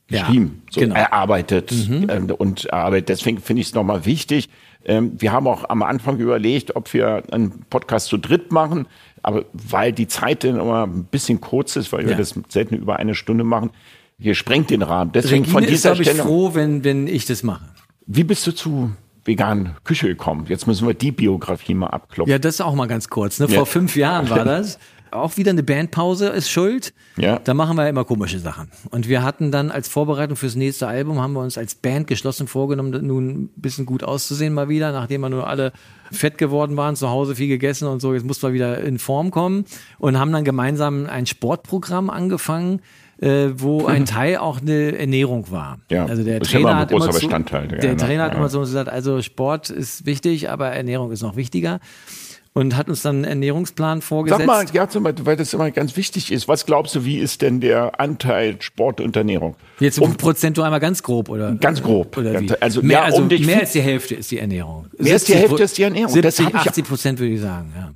Ja, 0.10 0.22
geschrieben, 0.22 0.62
so 0.70 0.82
genau. 0.82 0.96
erarbeitet 0.96 1.72
ähm, 1.72 2.30
und 2.38 2.66
erarbeitet. 2.66 3.10
Deswegen 3.10 3.40
finde 3.40 3.62
ich 3.62 3.70
es 3.70 3.74
nochmal 3.74 4.06
wichtig. 4.06 4.50
Ähm, 4.86 5.14
wir 5.18 5.32
haben 5.32 5.48
auch 5.48 5.68
am 5.70 5.82
Anfang 5.82 6.20
überlegt, 6.20 6.76
ob 6.76 6.94
wir 6.94 7.24
einen 7.32 7.66
Podcast 7.70 8.08
zu 8.08 8.18
dritt 8.18 8.52
machen, 8.52 8.86
aber 9.24 9.46
weil 9.54 9.92
die 9.94 10.08
Zeit 10.08 10.44
dann 10.44 10.60
immer 10.60 10.86
ein 10.86 11.06
bisschen 11.06 11.42
kurz 11.42 11.76
ist, 11.76 11.92
weil 11.92 12.04
wir 12.06 12.12
Ja. 12.12 12.18
das 12.18 12.36
selten 12.50 12.76
über 12.76 12.98
eine 12.98 13.16
Stunde 13.16 13.44
machen, 13.44 13.72
hier 14.20 14.36
sprengt 14.36 14.70
den 14.70 14.84
Rahmen. 14.84 15.12
Deswegen 15.12 15.44
Regine 15.44 15.52
von 15.54 15.64
ist, 15.64 15.72
dieser 15.72 15.94
ich, 15.94 16.02
Stelle. 16.08 16.22
froh, 16.24 16.52
wenn, 16.54 16.84
wenn 16.84 17.08
ich 17.08 17.26
das 17.26 17.42
mache. 17.42 17.66
Wie 18.06 18.24
bist 18.24 18.46
du 18.46 18.52
zu 18.52 18.92
veganen 19.26 19.72
Küche 19.84 20.08
gekommen? 20.08 20.46
Jetzt 20.48 20.68
müssen 20.68 20.86
wir 20.88 20.94
die 20.94 21.12
Biografie 21.12 21.74
mal 21.74 21.88
abklopfen. 21.88 22.32
Ja, 22.32 22.38
das 22.38 22.62
auch 22.62 22.76
mal 22.76 22.88
ganz 22.88 23.10
kurz. 23.10 23.40
Ne? 23.40 23.48
Ja. 23.48 23.56
Vor 23.56 23.66
fünf 23.66 23.96
Jahren 23.96 24.30
war 24.30 24.46
das. 24.46 24.78
Auch 25.12 25.38
wieder 25.38 25.52
eine 25.52 25.64
Bandpause 25.64 26.28
ist 26.30 26.50
schuld. 26.50 26.94
Ja. 27.18 27.40
Da 27.44 27.54
machen 27.54 27.78
wir 27.78 27.88
immer 27.88 28.04
komische 28.04 28.40
Sachen. 28.40 28.70
Und 28.92 29.08
wir 29.08 29.24
hatten 29.24 29.52
dann 29.52 29.72
als 29.72 29.88
Vorbereitung 29.88 30.36
fürs 30.36 30.56
nächste 30.56 30.88
Album, 30.88 31.22
haben 31.22 31.34
wir 31.34 31.42
uns 31.42 31.58
als 31.58 31.76
Band 31.76 32.08
geschlossen 32.08 32.48
vorgenommen, 32.48 32.92
nun 33.06 33.30
ein 33.30 33.50
bisschen 33.56 33.86
gut 33.86 34.04
auszusehen 34.04 34.54
mal 34.54 34.68
wieder, 34.70 34.92
nachdem 34.92 35.22
wir 35.22 35.30
nur 35.30 35.48
alle 35.48 35.72
fett 36.12 36.38
geworden 36.38 36.76
waren, 36.78 36.96
zu 36.96 37.10
Hause 37.10 37.36
viel 37.36 37.48
gegessen 37.48 37.88
und 37.88 38.02
so. 38.02 38.14
Jetzt 38.14 38.26
mussten 38.26 38.48
wir 38.48 38.54
wieder 38.54 38.80
in 38.82 39.00
Form 39.00 39.32
kommen 39.32 39.66
und 40.00 40.20
haben 40.20 40.32
dann 40.32 40.44
gemeinsam 40.44 41.06
ein 41.08 41.26
Sportprogramm 41.26 42.10
angefangen, 42.10 42.82
äh, 43.22 43.50
wo 43.56 43.86
ein 43.86 44.06
Teil 44.06 44.38
auch 44.38 44.62
eine 44.62 44.98
Ernährung 44.98 45.50
war. 45.52 45.80
Ja, 45.90 46.06
also 46.06 46.24
der 46.24 46.36
ja 46.36 46.40
Trainer 46.42 46.70
ein 46.72 46.76
hat 46.78 46.90
großer 46.92 47.10
immer 47.10 47.46
zu, 47.46 47.56
ja, 47.56 47.62
der 47.62 47.92
ne? 47.92 47.98
Trainer 47.98 48.24
hat 48.24 48.34
Ja. 48.34 48.38
immer 48.38 48.50
so 48.50 48.60
gesagt, 48.60 48.90
also 48.90 49.22
Sport 49.22 49.70
ist 49.70 50.06
wichtig, 50.06 50.50
aber 50.50 50.68
Ernährung 50.70 51.12
ist 51.12 51.22
noch 51.22 51.36
wichtiger. 51.36 51.80
Und 52.58 52.78
hat 52.78 52.88
uns 52.88 53.02
dann 53.02 53.18
einen 53.18 53.26
Ernährungsplan 53.26 54.02
vorgesetzt. 54.02 54.40
Sag 54.40 54.48
mal, 54.48 54.66
ja, 54.74 54.88
weil 55.26 55.36
das 55.36 55.54
immer 55.54 55.70
ganz 55.72 55.98
wichtig 55.98 56.32
ist, 56.32 56.48
was 56.48 56.66
glaubst 56.66 56.96
du, 56.96 57.04
wie 57.04 57.18
ist 57.18 57.42
denn 57.42 57.60
der 57.60 58.00
Anteil 58.00 58.56
Sport 58.62 59.02
und 59.02 59.14
Ernährung? 59.18 59.56
Jetzt 59.82 60.00
um, 60.00 60.16
prozentual 60.16 60.66
einmal 60.68 60.80
ganz 60.80 61.04
grob, 61.04 61.28
oder? 61.28 61.54
Ganz 61.56 61.84
grob. 61.84 62.16
Oder 62.18 62.40
wie? 62.40 62.50
Also, 62.62 62.82
mehr, 62.82 63.00
ja, 63.00 63.04
also 63.04 63.22
um 63.24 63.28
mehr 63.28 63.60
als 63.60 63.74
die 63.74 63.82
Hälfte 63.82 64.16
ist 64.16 64.32
die 64.32 64.40
Ernährung. 64.40 64.88
Mehr 64.98 65.14
als 65.14 65.26
die 65.26 65.34
70 65.34 65.36
Hälfte 65.50 65.64
ist 65.64 65.78
die 65.78 65.84
Ernährung. 65.84 66.14
70, 66.14 66.22
Das 66.46 66.46
hab 66.46 66.62
ich- 66.64 66.70
80 66.70 66.86
Prozent 66.88 67.20
würde 67.20 67.34
ich 67.34 67.42
sagen, 67.42 67.74
ja. 67.76 67.92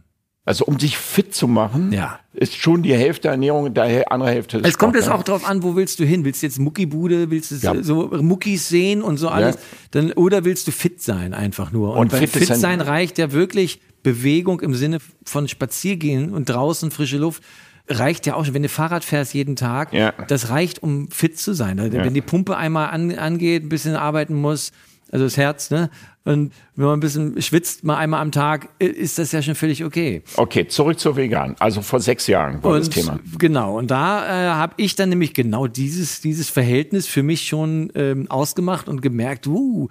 Also 0.46 0.66
um 0.66 0.78
dich 0.78 0.98
fit 0.98 1.34
zu 1.36 1.48
machen, 1.48 1.94
Ja. 1.94 2.20
ist 2.34 2.56
schon 2.56 2.82
die 2.82 2.94
Hälfte 2.96 3.28
Ernährung, 3.28 3.72
die 3.74 3.80
andere 4.08 4.32
Hälfte 4.32 4.58
ist 4.58 4.66
Es 4.68 4.78
kommt 4.80 4.96
jetzt 4.96 5.08
auch 5.10 5.22
drauf 5.24 5.48
an, 5.48 5.62
wo 5.64 5.76
willst 5.76 6.00
du 6.00 6.06
hin? 6.06 6.26
Willst 6.26 6.42
du 6.42 6.48
jetzt 6.48 6.58
Muckibude, 6.60 7.30
willst 7.30 7.52
du 7.52 7.56
Ja. 7.56 7.82
so 7.84 8.08
Muckis 8.22 8.68
sehen 8.68 9.04
und 9.04 9.18
so 9.18 9.30
alles? 9.30 9.56
Ja. 9.56 9.62
Dann, 9.92 10.12
oder 10.14 10.44
willst 10.46 10.68
du 10.68 10.72
fit 10.72 11.02
sein 11.04 11.34
einfach 11.36 11.72
nur? 11.72 11.92
Und, 11.96 12.12
Und 12.12 12.18
fit 12.20 12.30
fit 12.32 12.52
ein- 12.52 12.60
sein 12.60 12.82
reicht 12.82 13.20
ja 13.20 13.32
wirklich 13.32 13.80
Bewegung 14.04 14.62
im 14.62 14.74
Sinne 14.76 15.00
von 15.26 15.48
Spaziergehen 15.48 16.34
und 16.34 16.50
draußen 16.50 16.92
frische 16.92 17.18
Luft. 17.18 17.44
Reicht 17.88 18.28
ja 18.28 18.36
auch 18.36 18.46
schon, 18.46 18.54
wenn 18.54 18.62
du 18.64 18.70
Fahrrad 18.70 19.04
fährst 19.04 19.34
jeden 19.34 19.56
Tag, 19.56 19.94
Ja. 19.94 20.14
das 20.28 20.50
reicht, 20.50 20.84
um 20.84 21.10
fit 21.10 21.40
zu 21.40 21.54
sein. 21.54 21.80
Also 21.80 21.98
Wenn 21.98 22.14
die 22.14 22.22
Pumpe 22.22 22.56
einmal 22.56 22.90
an, 22.92 23.12
angeht, 23.18 23.64
ein 23.64 23.70
bisschen 23.70 23.96
arbeiten 23.96 24.36
muss, 24.36 24.72
also 25.12 25.26
das 25.26 25.38
Herz, 25.38 25.72
ne? 25.72 25.90
Und 26.24 26.54
wenn 26.76 26.86
man 26.86 26.98
ein 26.98 27.00
bisschen 27.00 27.42
schwitzt, 27.42 27.84
mal 27.84 27.98
einmal 27.98 28.22
am 28.22 28.32
Tag, 28.32 28.70
ist 28.78 29.18
das 29.18 29.32
ja 29.32 29.42
schon 29.42 29.56
völlig 29.56 29.84
okay. 29.84 30.22
Okay, 30.36 30.68
zurück 30.68 31.00
zur 31.00 31.16
Vegan. 31.16 31.56
Also 31.58 31.82
vor 31.82 32.00
sechs 32.00 32.28
Jahren 32.28 32.62
war 32.64 32.78
das 32.78 32.88
Und 32.90 32.94
Thema. 32.94 33.20
Genau, 33.40 33.80
und 33.80 33.90
da 33.90 34.26
äh, 34.26 34.50
habe 34.54 34.76
ich 34.78 34.96
dann 34.96 35.10
nämlich 35.10 35.34
genau 35.34 35.66
dieses, 35.66 36.22
dieses 36.22 36.50
Verhältnis 36.50 37.08
für 37.08 37.24
mich 37.24 37.48
schon 37.48 37.92
ähm, 37.96 38.30
ausgemacht 38.30 38.88
und 38.88 39.02
gemerkt, 39.02 39.48
uh, 39.48 39.88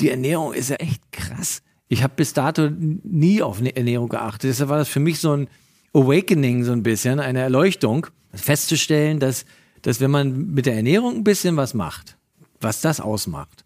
die 0.00 0.08
Ernährung 0.08 0.54
ist 0.54 0.70
ja 0.70 0.76
echt 0.76 1.02
krass. 1.12 1.60
Ich 1.88 2.02
habe 2.02 2.14
bis 2.16 2.32
dato 2.32 2.68
nie 2.70 3.42
auf 3.42 3.58
eine 3.60 3.76
Ernährung 3.76 4.08
geachtet. 4.08 4.50
Deshalb 4.50 4.70
war 4.70 4.78
das 4.78 4.88
für 4.88 5.00
mich 5.00 5.20
so 5.20 5.32
ein 5.32 5.48
Awakening, 5.94 6.64
so 6.64 6.72
ein 6.72 6.82
bisschen, 6.82 7.20
eine 7.20 7.40
Erleuchtung, 7.40 8.06
festzustellen, 8.34 9.20
dass, 9.20 9.44
dass 9.82 10.00
wenn 10.00 10.10
man 10.10 10.52
mit 10.52 10.66
der 10.66 10.74
Ernährung 10.74 11.16
ein 11.16 11.24
bisschen 11.24 11.56
was 11.56 11.74
macht, 11.74 12.16
was 12.60 12.80
das 12.80 13.00
ausmacht. 13.00 13.64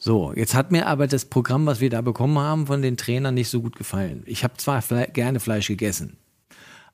So, 0.00 0.32
jetzt 0.34 0.54
hat 0.54 0.70
mir 0.70 0.86
aber 0.86 1.06
das 1.08 1.24
Programm, 1.24 1.66
was 1.66 1.80
wir 1.80 1.90
da 1.90 2.00
bekommen 2.00 2.38
haben, 2.38 2.66
von 2.66 2.82
den 2.82 2.96
Trainern 2.96 3.34
nicht 3.34 3.48
so 3.48 3.60
gut 3.60 3.76
gefallen. 3.76 4.22
Ich 4.26 4.44
habe 4.44 4.54
zwar 4.56 4.80
Fle 4.80 5.08
gerne 5.12 5.40
Fleisch 5.40 5.66
gegessen, 5.66 6.16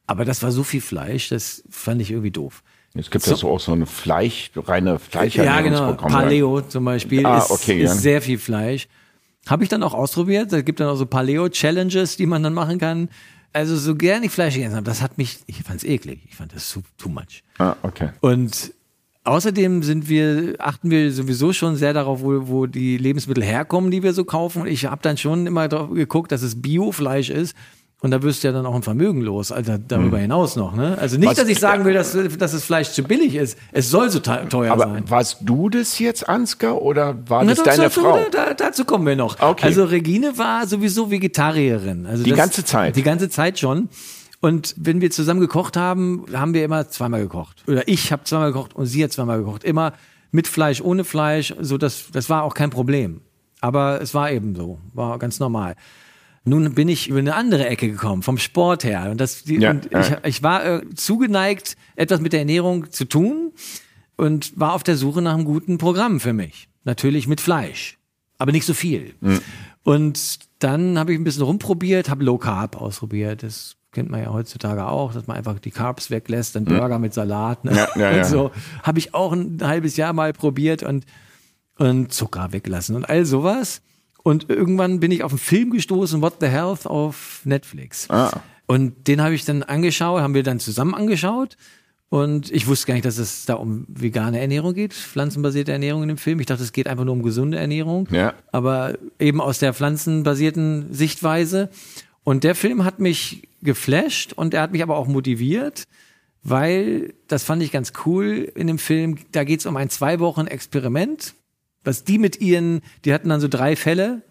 aber 0.06 0.24
das 0.24 0.42
war 0.42 0.52
so 0.52 0.64
viel 0.64 0.80
Fleisch, 0.80 1.28
das 1.28 1.62
fand 1.68 2.00
ich 2.00 2.10
irgendwie 2.10 2.30
doof. 2.30 2.62
Es 2.94 3.10
gibt 3.10 3.26
ja 3.26 3.34
so 3.36 3.50
auch 3.50 3.60
so 3.60 3.72
eine 3.72 3.86
Fleisch, 3.86 4.52
reine 4.54 4.98
Fleischernährungsprogramm. 4.98 6.12
Ja, 6.12 6.18
genau. 6.20 6.20
Paleo 6.20 6.60
zum 6.62 6.84
Beispiel 6.84 7.26
Ah, 7.26 7.38
ist, 7.38 7.50
okay, 7.50 7.82
ist 7.82 7.90
ja. 7.90 7.94
sehr 7.96 8.22
viel 8.22 8.38
Fleisch. 8.38 8.88
Habe 9.48 9.62
ich 9.62 9.68
dann 9.68 9.82
auch 9.82 9.94
ausprobiert. 9.94 10.52
Da 10.52 10.62
gibt 10.62 10.80
dann 10.80 10.88
auch 10.88 10.96
so 10.96 11.06
Paleo-Challenges, 11.06 12.16
die 12.16 12.26
man 12.26 12.42
dann 12.42 12.54
machen 12.54 12.78
kann. 12.78 13.08
Also 13.52 13.76
so 13.76 13.94
gerne 13.94 14.26
ich 14.26 14.32
Fleisch 14.32 14.54
gegessen 14.54 14.74
habe, 14.74 14.84
das 14.84 15.00
hat 15.00 15.16
mich, 15.16 15.38
ich 15.46 15.62
fand 15.62 15.78
es 15.78 15.84
eklig. 15.84 16.20
Ich 16.28 16.34
fand 16.34 16.52
das 16.54 16.72
too, 16.72 16.82
too 16.98 17.08
much. 17.08 17.44
Ah, 17.58 17.76
okay. 17.82 18.10
Und 18.20 18.72
außerdem 19.22 19.82
sind 19.84 20.08
wir, 20.08 20.56
achten 20.58 20.90
wir 20.90 21.12
sowieso 21.12 21.52
schon 21.52 21.76
sehr 21.76 21.92
darauf, 21.92 22.20
wo, 22.20 22.48
wo 22.48 22.66
die 22.66 22.96
Lebensmittel 22.96 23.44
herkommen, 23.44 23.90
die 23.92 24.02
wir 24.02 24.12
so 24.12 24.24
kaufen. 24.24 24.66
Ich 24.66 24.86
habe 24.86 25.02
dann 25.02 25.16
schon 25.16 25.46
immer 25.46 25.68
drauf 25.68 25.90
geguckt, 25.90 26.32
dass 26.32 26.42
es 26.42 26.60
Biofleisch 26.60 27.30
ist. 27.30 27.54
Und 28.04 28.10
da 28.10 28.22
wirst 28.22 28.42
du 28.44 28.48
ja 28.48 28.52
dann 28.52 28.66
auch 28.66 28.74
ein 28.74 28.82
Vermögen 28.82 29.22
los, 29.22 29.50
also 29.50 29.78
darüber 29.78 30.18
hinaus 30.18 30.56
noch. 30.56 30.76
Ne? 30.76 30.98
Also 31.00 31.16
nicht, 31.16 31.26
Was- 31.30 31.36
dass 31.38 31.48
ich 31.48 31.58
sagen 31.58 31.86
will, 31.86 31.94
dass, 31.94 32.12
dass 32.12 32.52
das 32.52 32.62
Fleisch 32.62 32.90
zu 32.90 33.02
billig 33.02 33.34
ist. 33.34 33.56
Es 33.72 33.88
soll 33.88 34.10
so 34.10 34.18
te- 34.18 34.44
teuer 34.50 34.72
Aber 34.72 34.84
sein. 34.84 35.04
warst 35.08 35.38
du 35.40 35.70
das 35.70 35.98
jetzt, 35.98 36.28
Ansgar, 36.28 36.82
oder 36.82 37.16
war 37.30 37.42
Na, 37.44 37.54
das 37.54 37.62
deine 37.62 37.84
dazu- 37.84 38.02
Frau? 38.02 38.18
Da, 38.30 38.52
dazu 38.52 38.84
kommen 38.84 39.06
wir 39.06 39.16
noch. 39.16 39.40
Okay. 39.40 39.64
Also 39.64 39.84
Regine 39.84 40.36
war 40.36 40.66
sowieso 40.66 41.10
Vegetarierin. 41.10 42.04
Also 42.04 42.24
Die 42.24 42.30
das, 42.30 42.38
ganze 42.38 42.62
Zeit? 42.66 42.94
Die 42.96 43.02
ganze 43.02 43.30
Zeit 43.30 43.58
schon. 43.58 43.88
Und 44.40 44.74
wenn 44.76 45.00
wir 45.00 45.10
zusammen 45.10 45.40
gekocht 45.40 45.78
haben, 45.78 46.26
haben 46.34 46.52
wir 46.52 46.62
immer 46.62 46.86
zweimal 46.90 47.22
gekocht. 47.22 47.64
Oder 47.66 47.88
ich 47.88 48.12
habe 48.12 48.24
zweimal 48.24 48.52
gekocht 48.52 48.76
und 48.76 48.84
sie 48.84 49.02
hat 49.02 49.12
zweimal 49.12 49.38
gekocht. 49.38 49.64
Immer 49.64 49.94
mit 50.30 50.46
Fleisch, 50.46 50.82
ohne 50.82 51.04
Fleisch. 51.04 51.54
So 51.58 51.78
das, 51.78 52.04
das 52.12 52.28
war 52.28 52.42
auch 52.42 52.52
kein 52.52 52.68
Problem. 52.68 53.22
Aber 53.62 54.02
es 54.02 54.12
war 54.12 54.30
eben 54.30 54.54
so, 54.54 54.78
war 54.92 55.18
ganz 55.18 55.40
normal. 55.40 55.74
Nun 56.44 56.74
bin 56.74 56.88
ich 56.88 57.08
über 57.08 57.18
eine 57.18 57.34
andere 57.34 57.66
Ecke 57.66 57.90
gekommen, 57.90 58.22
vom 58.22 58.36
Sport 58.36 58.84
her. 58.84 59.08
Und, 59.10 59.20
das, 59.20 59.44
die, 59.44 59.56
Ja, 59.56 59.70
und 59.70 59.90
ja. 59.90 60.00
ich, 60.00 60.36
ich 60.36 60.42
war 60.42 60.64
äh, 60.64 60.82
zugeneigt, 60.94 61.76
etwas 61.96 62.20
mit 62.20 62.32
der 62.32 62.40
Ernährung 62.40 62.90
zu 62.90 63.06
tun 63.06 63.52
und 64.16 64.58
war 64.58 64.74
auf 64.74 64.82
der 64.82 64.96
Suche 64.96 65.22
nach 65.22 65.34
einem 65.34 65.44
guten 65.44 65.78
Programm 65.78 66.20
für 66.20 66.32
mich. 66.32 66.68
Natürlich 66.84 67.26
mit 67.26 67.40
Fleisch, 67.40 67.98
aber 68.38 68.52
nicht 68.52 68.66
so 68.66 68.74
viel. 68.74 69.14
Mhm. 69.20 69.40
Und 69.84 70.38
dann 70.58 70.98
habe 70.98 71.12
ich 71.12 71.18
ein 71.18 71.24
bisschen 71.24 71.42
rumprobiert, 71.42 72.10
habe 72.10 72.24
Low 72.24 72.38
Carb 72.38 72.80
ausprobiert. 72.80 73.42
Das 73.42 73.76
kennt 73.92 74.10
man 74.10 74.20
ja 74.20 74.32
heutzutage 74.32 74.86
auch, 74.86 75.14
dass 75.14 75.26
man 75.26 75.36
einfach 75.36 75.58
die 75.58 75.70
Carbs 75.70 76.10
weglässt, 76.10 76.56
dann 76.56 76.64
Burger 76.64 76.98
mit 76.98 77.14
Salat. 77.14 77.64
Ne? 77.64 77.72
Mhm. 77.94 78.00
Ja. 78.00 78.10
Und 78.18 78.26
so 78.26 78.50
habe 78.82 78.98
ich 78.98 79.14
auch 79.14 79.32
ein 79.32 79.58
halbes 79.62 79.96
Jahr 79.96 80.12
mal 80.12 80.32
probiert 80.32 80.82
und, 80.82 81.06
und 81.78 82.12
Zucker 82.12 82.52
weggelassen 82.52 82.96
und 82.96 83.08
all 83.08 83.24
sowas. 83.24 83.80
Und 84.24 84.48
irgendwann 84.48 85.00
bin 85.00 85.12
ich 85.12 85.22
auf 85.22 85.32
einen 85.32 85.38
Film 85.38 85.70
gestoßen, 85.70 86.22
What 86.22 86.36
the 86.40 86.48
Health 86.48 86.86
auf 86.86 87.42
Netflix. 87.44 88.10
Ah. 88.10 88.40
Und 88.66 89.06
den 89.06 89.22
habe 89.22 89.34
ich 89.34 89.44
dann 89.44 89.62
angeschaut, 89.62 90.22
haben 90.22 90.34
wir 90.34 90.42
dann 90.42 90.58
zusammen 90.58 90.94
angeschaut. 90.94 91.56
Und 92.08 92.50
ich 92.50 92.66
wusste 92.66 92.86
gar 92.86 92.94
nicht, 92.94 93.04
dass 93.04 93.18
es 93.18 93.44
da 93.44 93.54
um 93.54 93.84
vegane 93.88 94.40
Ernährung 94.40 94.72
geht, 94.72 94.94
pflanzenbasierte 94.94 95.72
Ernährung 95.72 96.02
in 96.02 96.08
dem 96.08 96.16
Film. 96.16 96.40
Ich 96.40 96.46
dachte, 96.46 96.62
es 96.62 96.72
geht 96.72 96.86
einfach 96.86 97.04
nur 97.04 97.12
um 97.12 97.22
gesunde 97.22 97.58
Ernährung. 97.58 98.08
Ja. 98.10 98.32
Aber 98.50 98.96
eben 99.18 99.42
aus 99.42 99.58
der 99.58 99.74
pflanzenbasierten 99.74 100.94
Sichtweise. 100.94 101.68
Und 102.22 102.44
der 102.44 102.54
Film 102.54 102.84
hat 102.84 103.00
mich 103.00 103.48
geflasht 103.62 104.32
und 104.32 104.54
er 104.54 104.62
hat 104.62 104.72
mich 104.72 104.82
aber 104.82 104.96
auch 104.96 105.06
motiviert, 105.06 105.84
weil, 106.42 107.12
das 107.28 107.44
fand 107.44 107.62
ich 107.62 107.72
ganz 107.72 107.92
cool 108.06 108.50
in 108.54 108.68
dem 108.68 108.78
Film, 108.78 109.18
da 109.32 109.44
geht 109.44 109.60
es 109.60 109.66
um 109.66 109.76
ein 109.76 109.90
zwei 109.90 110.18
Wochen 110.20 110.46
Experiment, 110.46 111.34
was 111.84 112.04
die 112.04 112.18
mit 112.18 112.40
ihren, 112.40 112.80
die 113.04 113.12
hatten 113.14 113.28
dann 113.28 113.40
so 113.40 113.48
drei 113.48 113.76
Fälle 113.76 114.22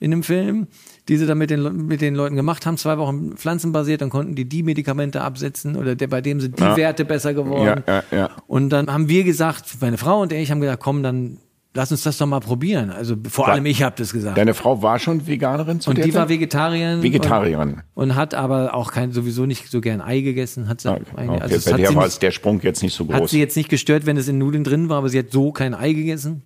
in 0.00 0.12
dem 0.12 0.22
Film, 0.22 0.68
die 1.08 1.16
sie 1.16 1.26
dann 1.26 1.38
mit 1.38 1.50
den, 1.50 1.86
mit 1.86 2.00
den 2.00 2.14
Leuten 2.14 2.36
gemacht 2.36 2.66
haben, 2.66 2.76
zwei 2.76 2.98
Wochen 2.98 3.36
pflanzenbasiert, 3.36 4.00
dann 4.00 4.10
konnten 4.10 4.36
die 4.36 4.48
die 4.48 4.62
Medikamente 4.62 5.22
absetzen 5.22 5.74
oder 5.74 5.96
der, 5.96 6.06
bei 6.06 6.20
dem 6.20 6.38
sind 6.40 6.58
die 6.58 6.62
Ja. 6.62 6.76
Werte 6.76 7.04
besser 7.04 7.34
geworden. 7.34 7.82
Ja, 7.86 8.02
ja, 8.12 8.16
ja. 8.16 8.30
Und 8.46 8.70
dann 8.70 8.92
haben 8.92 9.08
wir 9.08 9.24
gesagt, 9.24 9.64
meine 9.80 9.98
Frau 9.98 10.20
und 10.22 10.32
ich 10.32 10.50
haben 10.52 10.60
gesagt, 10.60 10.80
komm, 10.82 11.02
dann 11.02 11.38
lass 11.74 11.90
uns 11.90 12.04
das 12.04 12.16
doch 12.16 12.26
mal 12.26 12.38
probieren. 12.38 12.90
Also 12.90 13.16
vor 13.28 13.46
War- 13.48 13.54
allem 13.54 13.66
ich 13.66 13.82
habe 13.82 13.96
das 13.98 14.12
gesagt. 14.12 14.38
Deine 14.38 14.54
Frau 14.54 14.82
war 14.82 15.00
schon 15.00 15.26
Veganerin 15.26 15.80
zu 15.80 15.90
und 15.90 15.98
die 15.98 16.14
war 16.14 16.22
Zeit? 16.22 16.28
Vegetarierin. 16.28 17.02
Vegetarierin. 17.02 17.68
Und, 17.94 18.10
und 18.10 18.14
hat 18.14 18.34
aber 18.34 18.74
auch 18.74 18.92
kein, 18.92 19.10
sowieso 19.10 19.46
nicht 19.46 19.68
so 19.68 19.80
gern 19.80 20.00
Ei 20.00 20.20
gegessen. 20.20 20.68
Hat 20.68 20.80
sie, 20.80 20.90
Okay, 20.92 21.02
eigentlich- 21.16 21.42
okay. 21.42 21.54
es 21.54 21.64
bei 21.64 21.72
hat 21.72 21.80
der 21.80 21.88
war 21.96 22.02
nicht- 22.04 22.12
es 22.12 22.18
der 22.20 22.30
Sprung 22.30 22.60
jetzt 22.62 22.82
nicht 22.84 22.94
so 22.94 23.08
hat 23.08 23.18
groß. 23.18 23.30
sie 23.32 23.40
jetzt 23.40 23.56
nicht 23.56 23.68
gestört, 23.68 24.06
wenn 24.06 24.16
es 24.16 24.28
in 24.28 24.38
Nudeln 24.38 24.62
drin 24.62 24.88
war, 24.88 24.98
aber 24.98 25.08
sie 25.08 25.18
hat 25.18 25.32
so 25.32 25.50
kein 25.50 25.74
Ei 25.74 25.92
gegessen. 25.92 26.44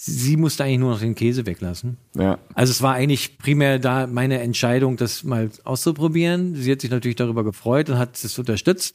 Sie, 0.00 0.36
musste 0.36 0.62
eigentlich 0.62 0.78
nur 0.78 0.92
noch 0.92 1.00
den 1.00 1.16
Käse 1.16 1.44
weglassen. 1.44 1.96
Ja. 2.14 2.38
Also 2.54 2.70
es 2.70 2.82
war 2.82 2.94
eigentlich 2.94 3.36
primär 3.36 3.80
da 3.80 4.06
meine 4.06 4.38
Entscheidung, 4.38 4.96
das 4.96 5.24
mal 5.24 5.50
auszuprobieren. 5.64 6.54
Sie 6.54 6.70
hat 6.70 6.80
sich 6.80 6.90
natürlich 6.90 7.16
darüber 7.16 7.42
gefreut 7.42 7.90
und 7.90 7.98
hat 7.98 8.22
es 8.22 8.38
unterstützt. 8.38 8.94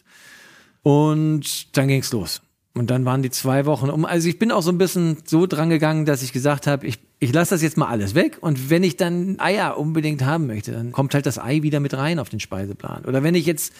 Und 0.82 1.76
dann 1.76 1.89
ging's 1.89 2.13
los. 2.13 2.42
Und 2.74 2.89
dann 2.89 3.04
waren 3.04 3.22
die 3.22 3.30
zwei 3.32 3.66
Wochen 3.66 3.89
um. 3.89 4.06
Also 4.06 4.30
ich 4.30 4.39
bin 4.39 4.50
auch 4.50 4.62
so 4.62 4.72
ein 4.72 4.78
bisschen 4.78 5.18
so 5.26 5.46
dran 5.46 5.70
gegangen, 5.70 6.06
dass 6.06 6.24
ich 6.24 6.32
gesagt 6.32 6.68
habe, 6.68 6.88
ich, 6.88 7.00
ich 7.20 7.34
lasse 7.34 7.54
das 7.54 7.62
jetzt 7.62 7.76
mal 7.76 7.88
alles 7.88 8.16
weg. 8.16 8.38
Und 8.39 8.70
wenn 8.70 8.84
ich 8.84 8.96
dann 8.96 9.42
Eier 9.42 9.78
unbedingt 9.78 10.24
haben 10.24 10.48
möchte, 10.48 10.72
dann 10.72 10.94
kommt 10.94 11.13
halt 11.13 11.26
das 11.26 11.38
Ei 11.38 11.63
wieder 11.63 11.82
mit 11.82 11.94
rein 11.96 12.18
auf 12.18 12.30
den 12.30 12.39
Speiseplan. 12.39 13.04
Oder 13.04 13.24
wenn 13.24 13.36
ich 13.36 13.46
jetzt 13.46 13.74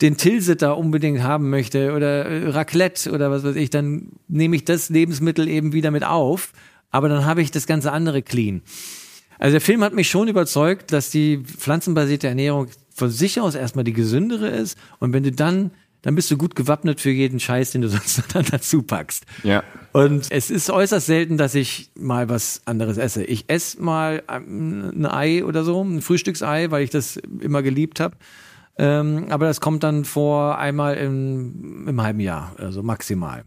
den 0.00 0.16
Tilsiter 0.16 0.76
unbedingt 0.76 1.22
haben 1.22 1.50
möchte 1.50 1.94
oder 1.94 2.26
äh, 2.26 2.48
Raclette 2.48 3.10
oder 3.12 3.30
was 3.30 3.44
weiß 3.44 3.56
ich, 3.56 3.70
dann 3.70 4.12
nehme 4.28 4.56
ich 4.56 4.64
das 4.64 4.88
Lebensmittel 4.88 5.48
eben 5.48 5.72
wieder 5.72 5.90
mit 5.90 6.04
auf. 6.04 6.52
Aber 6.90 7.08
dann 7.08 7.24
habe 7.24 7.42
ich 7.42 7.50
das 7.50 7.66
ganze 7.66 7.92
andere 7.92 8.22
clean. 8.22 8.62
Also 9.38 9.52
der 9.52 9.60
Film 9.60 9.82
hat 9.82 9.92
mich 9.92 10.08
schon 10.08 10.28
überzeugt, 10.28 10.92
dass 10.92 11.10
die 11.10 11.42
pflanzenbasierte 11.44 12.28
Ernährung 12.28 12.68
von 12.94 13.10
sich 13.10 13.40
aus 13.40 13.54
erstmal 13.54 13.84
die 13.84 13.92
gesündere 13.92 14.48
ist. 14.48 14.78
Und 14.98 15.12
wenn 15.12 15.22
du 15.22 15.32
dann, 15.32 15.72
dann 16.02 16.14
bist 16.14 16.30
du 16.30 16.38
gut 16.38 16.54
gewappnet 16.54 17.00
für 17.00 17.10
jeden 17.10 17.40
Scheiß, 17.40 17.72
den 17.72 17.82
du 17.82 17.88
sonst 17.90 18.22
dann 18.32 18.46
dazu 18.50 18.82
packst. 18.82 19.24
Ja. 19.42 19.62
Und 19.92 20.26
es 20.30 20.50
ist 20.50 20.70
äußerst 20.70 21.06
selten, 21.06 21.36
dass 21.36 21.54
ich 21.54 21.90
mal 21.94 22.28
was 22.28 22.62
anderes 22.64 22.96
esse. 22.96 23.24
Ich 23.24 23.44
esse 23.48 23.82
mal 23.82 24.22
ähm, 24.30 24.92
ein 24.94 25.06
Ei 25.06 25.44
oder 25.44 25.64
so, 25.64 25.82
ein 25.82 26.00
Frühstücksei, 26.00 26.70
weil 26.70 26.84
ich 26.84 26.90
das 26.90 27.18
immer 27.40 27.62
geliebt 27.62 28.00
habe. 28.00 28.16
Ähm, 28.78 29.26
aber 29.30 29.46
das 29.46 29.60
kommt 29.60 29.82
dann 29.82 30.04
vor 30.04 30.58
einmal 30.58 30.96
im, 30.96 31.88
im 31.88 32.02
halben 32.02 32.20
Jahr, 32.20 32.54
also 32.58 32.82
maximal. 32.82 33.44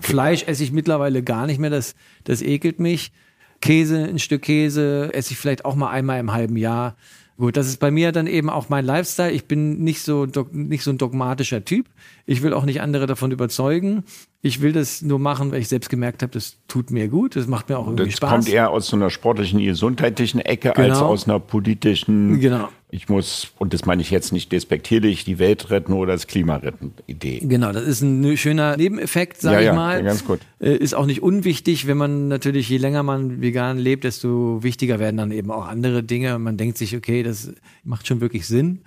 Fleisch 0.00 0.44
esse 0.46 0.64
ich 0.64 0.72
mittlerweile 0.72 1.22
gar 1.22 1.46
nicht 1.46 1.58
mehr, 1.58 1.70
das, 1.70 1.94
das 2.24 2.42
ekelt 2.42 2.80
mich. 2.80 3.12
Käse, 3.60 4.04
ein 4.04 4.18
Stück 4.18 4.42
Käse 4.42 5.10
esse 5.14 5.32
ich 5.32 5.38
vielleicht 5.38 5.64
auch 5.64 5.76
mal 5.76 5.90
einmal 5.90 6.20
im 6.20 6.32
halben 6.32 6.56
Jahr. 6.56 6.96
Gut, 7.38 7.56
das 7.56 7.68
ist 7.68 7.80
bei 7.80 7.90
mir 7.90 8.12
dann 8.12 8.26
eben 8.26 8.48
auch 8.48 8.70
mein 8.70 8.84
Lifestyle. 8.84 9.30
Ich 9.30 9.46
bin 9.46 9.82
nicht 9.84 10.02
so, 10.02 10.26
nicht 10.52 10.82
so 10.82 10.90
ein 10.90 10.98
dogmatischer 10.98 11.64
Typ. 11.64 11.86
Ich 12.24 12.42
will 12.42 12.54
auch 12.54 12.64
nicht 12.64 12.80
andere 12.80 13.06
davon 13.06 13.30
überzeugen. 13.30 14.04
Ich 14.46 14.60
will 14.62 14.72
das 14.72 15.02
nur 15.02 15.18
machen, 15.18 15.50
weil 15.50 15.60
ich 15.60 15.66
selbst 15.68 15.88
gemerkt 15.90 16.22
habe, 16.22 16.32
das 16.32 16.56
tut 16.68 16.92
mir 16.92 17.08
gut, 17.08 17.34
das 17.34 17.48
macht 17.48 17.68
mir 17.68 17.78
auch 17.78 17.86
irgendwie 17.88 18.04
das 18.06 18.16
Spaß. 18.18 18.30
kommt 18.30 18.48
eher 18.48 18.70
aus 18.70 18.86
so 18.86 18.94
einer 18.96 19.10
sportlichen, 19.10 19.58
gesundheitlichen 19.60 20.38
Ecke 20.40 20.76
als 20.76 20.86
Genau. 20.98 21.06
aus 21.06 21.24
einer 21.28 21.40
politischen, 21.40 22.38
Genau. 22.40 22.68
ich 22.90 23.08
muss, 23.08 23.48
und 23.58 23.74
das 23.74 23.84
meine 23.86 24.02
ich 24.02 24.10
jetzt 24.12 24.32
nicht 24.32 24.52
despektierlich, 24.52 25.24
die 25.24 25.40
Welt 25.40 25.70
retten 25.70 25.92
oder 25.94 26.12
das 26.12 26.28
Klima 26.28 26.56
retten 26.56 26.92
Idee. 27.06 27.40
Genau, 27.42 27.72
das 27.72 27.84
ist 27.84 28.02
ein 28.02 28.36
schöner 28.36 28.76
Nebeneffekt, 28.76 29.40
sage 29.40 29.56
Ja, 29.56 29.60
ich 29.60 29.66
ja, 29.66 29.72
mal. 29.74 29.96
ja, 29.98 30.02
ganz 30.04 30.24
gut. 30.24 30.38
Äh, 30.60 30.76
Ist 30.76 30.94
auch 30.94 31.06
nicht 31.06 31.22
unwichtig, 31.22 31.86
wenn 31.88 31.96
man 31.96 32.28
natürlich, 32.28 32.68
je 32.68 32.78
länger 32.78 33.02
man 33.02 33.40
vegan 33.40 33.78
lebt, 33.78 34.04
desto 34.04 34.62
wichtiger 34.62 34.98
werden 35.00 35.16
dann 35.16 35.32
eben 35.32 35.50
auch 35.50 35.66
andere 35.66 36.02
Dinge. 36.04 36.38
Man 36.38 36.56
denkt 36.56 36.78
sich, 36.78 36.96
okay, 36.96 37.22
das 37.24 37.52
macht 37.82 38.06
schon 38.06 38.20
wirklich 38.20 38.46
Sinn. 38.46 38.82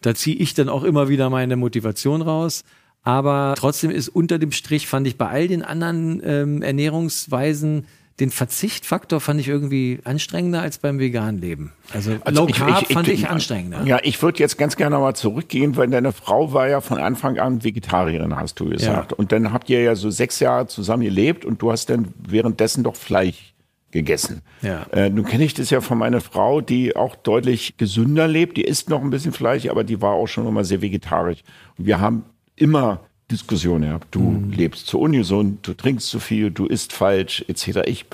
Da 0.00 0.14
ziehe 0.14 0.36
ich 0.36 0.54
dann 0.54 0.68
auch 0.68 0.82
immer 0.84 1.08
wieder 1.08 1.28
meine 1.30 1.56
Motivation 1.56 2.22
raus. 2.22 2.64
Aber 3.02 3.54
trotzdem 3.56 3.90
ist 3.90 4.08
unter 4.08 4.38
dem 4.38 4.52
Strich, 4.52 4.86
fand 4.86 5.06
ich 5.06 5.18
bei 5.18 5.28
all 5.28 5.48
den 5.48 5.62
anderen 5.62 6.22
ähm, 6.24 6.62
Ernährungsweisen, 6.62 7.86
den 8.20 8.30
Verzichtfaktor 8.30 9.20
fand 9.20 9.40
ich 9.40 9.48
irgendwie 9.48 9.98
anstrengender 10.04 10.60
als 10.60 10.78
beim 10.78 10.98
veganen 10.98 11.40
Leben. 11.40 11.72
Also, 11.92 12.18
Low 12.30 12.46
Carb 12.46 12.86
fand 12.92 13.08
ich, 13.08 13.28
anstrengender. 13.28 13.84
Ja, 13.84 13.98
ich 14.02 14.22
würde 14.22 14.38
jetzt 14.38 14.58
ganz 14.58 14.76
gerne 14.76 14.98
mal 14.98 15.14
zurückgehen, 15.14 15.76
weil 15.76 15.88
deine 15.88 16.12
Frau 16.12 16.52
war 16.52 16.68
ja 16.68 16.80
von 16.80 16.98
Anfang 16.98 17.38
an 17.38 17.64
Vegetarierin, 17.64 18.36
hast 18.36 18.60
du 18.60 18.68
gesagt. 18.68 19.12
Ja. 19.12 19.16
Und 19.16 19.32
dann 19.32 19.52
habt 19.52 19.70
ihr 19.70 19.82
ja 19.82 19.96
so 19.96 20.10
sechs 20.10 20.40
Jahre 20.40 20.66
zusammen 20.66 21.02
gelebt 21.02 21.44
und 21.44 21.62
du 21.62 21.72
hast 21.72 21.90
dann 21.90 22.08
währenddessen 22.16 22.84
doch 22.84 22.96
Fleisch 22.96 23.54
gegessen. 23.90 24.42
Ja. 24.60 24.86
Äh, 24.92 25.10
nun 25.10 25.24
kenne 25.24 25.44
ich 25.44 25.54
das 25.54 25.70
ja 25.70 25.80
von 25.80 25.98
meiner 25.98 26.20
Frau, 26.20 26.60
die 26.60 26.94
auch 26.94 27.16
deutlich 27.16 27.76
gesünder 27.76 28.28
lebt. 28.28 28.56
Die 28.56 28.62
isst 28.62 28.88
noch 28.88 29.02
ein 29.02 29.10
bisschen 29.10 29.32
Fleisch, 29.32 29.66
aber 29.68 29.84
die 29.84 30.00
war 30.00 30.12
auch 30.12 30.28
schon 30.28 30.46
immer 30.46 30.64
sehr 30.64 30.80
vegetarisch. 30.80 31.42
Und 31.78 31.86
wir 31.86 32.00
haben 32.00 32.24
immer 32.62 33.00
Diskussionen 33.30 33.84
gehabt. 33.88 34.08
Du 34.14 34.20
Mhm. 34.20 34.50
lebst 34.52 34.86
zu 34.86 34.98
ungesund, 35.00 35.66
du 35.66 35.74
trinkst 35.74 36.08
zu 36.08 36.20
viel, 36.20 36.50
du 36.50 36.66
isst 36.66 36.92
falsch, 36.92 37.44
etc. 37.48 37.80
Ich, 37.86 38.04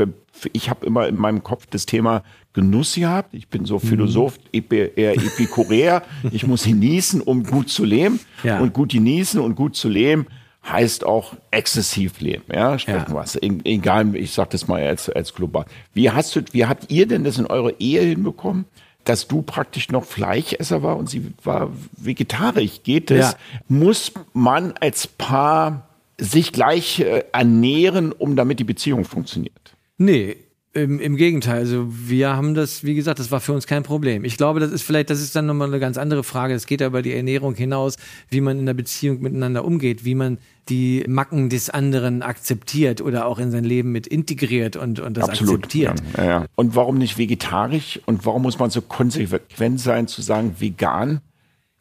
ich 0.53 0.71
habe 0.71 0.87
immer 0.87 1.09
in 1.09 1.17
meinem 1.17 1.43
Kopf 1.43 1.67
das 1.71 1.87
Thema 1.87 2.23
Genuss 2.53 2.95
gehabt. 2.95 3.35
Ich 3.35 3.49
bin 3.49 3.63
Mhm. 3.63 3.67
so 3.67 3.79
Philosoph, 3.79 4.39
epi- 4.55 4.91
eher 4.97 5.15
Epikureer. 5.15 6.03
ich 6.31 6.47
muss 6.47 6.65
genießen, 6.65 7.21
um 7.21 7.43
gut 7.45 7.69
zu 7.69 7.85
leben. 7.85 8.21
Ja. 8.45 8.61
Und 8.61 8.73
gut 8.75 8.93
genießen 8.93 9.41
und 9.41 9.55
gut 9.57 9.75
zu 9.77 9.89
leben 9.89 10.27
heißt 10.69 11.05
auch 11.07 11.35
exzessiv 11.51 12.21
leben, 12.21 12.45
ja, 12.53 12.79
sprechen 12.79 13.07
Ja. 13.11 13.15
was. 13.15 13.37
Egal, 13.41 14.15
ich 14.17 14.33
sag 14.33 14.51
das 14.51 14.69
mal 14.69 14.83
als, 14.83 15.09
als 15.09 15.33
global. 15.35 15.65
Wie 15.95 16.11
hast 16.11 16.37
du, 16.37 16.43
wie 16.53 16.67
habt 16.67 16.91
ihr 16.91 17.07
denn 17.07 17.25
das 17.25 17.39
in 17.39 17.47
eurer 17.47 17.73
Ehe 17.81 18.03
hinbekommen? 18.03 18.67
Dass 19.09 19.27
du 19.27 19.40
praktisch 19.40 19.88
noch 19.88 20.05
Fleischesser 20.05 20.83
war 20.83 20.99
und 20.99 21.09
sie 21.09 21.33
war 21.42 21.71
vegetarisch. 21.92 22.83
Geht 22.83 23.11
das? 23.11 23.33
Ja. 23.33 23.38
Muss 23.68 24.12
man 24.35 24.75
als 24.81 25.07
Paar 25.07 25.88
sich 26.18 26.53
gleich 26.53 27.01
äh, 27.01 27.25
ernähren, 27.33 28.12
um 28.12 28.37
damit 28.37 28.59
die 28.59 28.64
Beziehung 28.64 29.05
funktioniert? 29.05 29.55
Nee, 29.97 30.37
im, 30.83 31.01
im 31.01 31.17
Gegenteil. 31.17 31.59
Also 31.59 31.87
wir 31.88 32.37
haben 32.37 32.55
das, 32.55 32.85
wie 32.85 32.95
gesagt, 32.95 33.19
das 33.19 33.31
war 33.31 33.41
für 33.41 33.53
uns 33.53 33.67
kein 33.67 33.83
Problem. 33.83 34.25
Ich 34.25 34.37
glaube, 34.37 34.61
das 34.61 34.71
ist 34.71 34.83
vielleicht, 34.83 35.11
das 35.11 35.21
ist 35.21 35.37
dann 35.37 35.47
nochmal 35.47 35.69
eine 35.69 35.81
ganz 35.81 35.99
andere 35.99 36.25
Frage. 36.25 36.55
Es 36.55 36.67
geht 36.67 36.81
ja 36.81 36.87
über 36.87 37.03
die 37.03 37.12
Ernährung 37.12 37.55
hinaus, 37.55 37.97
wie 38.31 38.41
man 38.41 38.59
in 38.59 38.67
der 38.67 38.75
Beziehung 38.75 39.21
miteinander 39.21 39.64
umgeht, 39.64 40.05
wie 40.05 40.14
man 40.14 40.38
die 40.69 41.05
Macken 41.09 41.49
des 41.49 41.71
anderen 41.71 42.23
akzeptiert 42.23 43.01
oder 43.01 43.27
auch 43.27 43.38
in 43.38 43.51
sein 43.51 43.64
Leben 43.64 43.93
mit 43.93 44.07
integriert 44.07 44.77
und, 44.77 45.01
und 45.01 45.17
das 45.17 45.29
akzeptiert. 45.29 46.03
Ja, 46.17 46.25
ja. 46.25 46.47
Und 46.57 46.77
warum 46.77 46.99
nicht 46.99 47.19
vegetarisch? 47.19 48.01
Und 48.07 48.27
warum 48.27 48.43
muss 48.43 48.59
man 48.59 48.71
so 48.71 48.83
konsequent 48.83 49.81
sein 49.81 50.09
zu 50.09 50.23
sagen 50.23 50.57
vegan? 50.59 51.21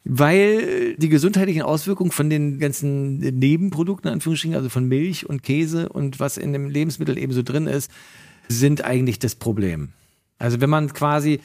Weil 0.04 0.94
die 0.96 1.10
gesundheitlichen 1.10 1.60
Auswirkungen 1.60 2.12
von 2.12 2.30
den 2.30 2.58
ganzen 2.58 3.18
Nebenprodukten, 3.18 4.08
in 4.08 4.14
Anführungsstrichen, 4.14 4.56
also 4.56 4.70
von 4.70 4.86
Milch 4.88 5.28
und 5.28 5.42
Käse 5.42 5.90
und 5.90 6.18
was 6.18 6.38
in 6.38 6.54
dem 6.54 6.70
Lebensmittel 6.70 7.18
eben 7.18 7.32
so 7.32 7.42
drin 7.42 7.66
ist, 7.66 7.90
sind 8.48 8.84
eigentlich 8.84 9.18
das 9.18 9.34
Problem. 9.34 9.90
Also 10.38 10.60
wenn 10.60 10.70
man 10.70 10.92
quasi 10.92 11.40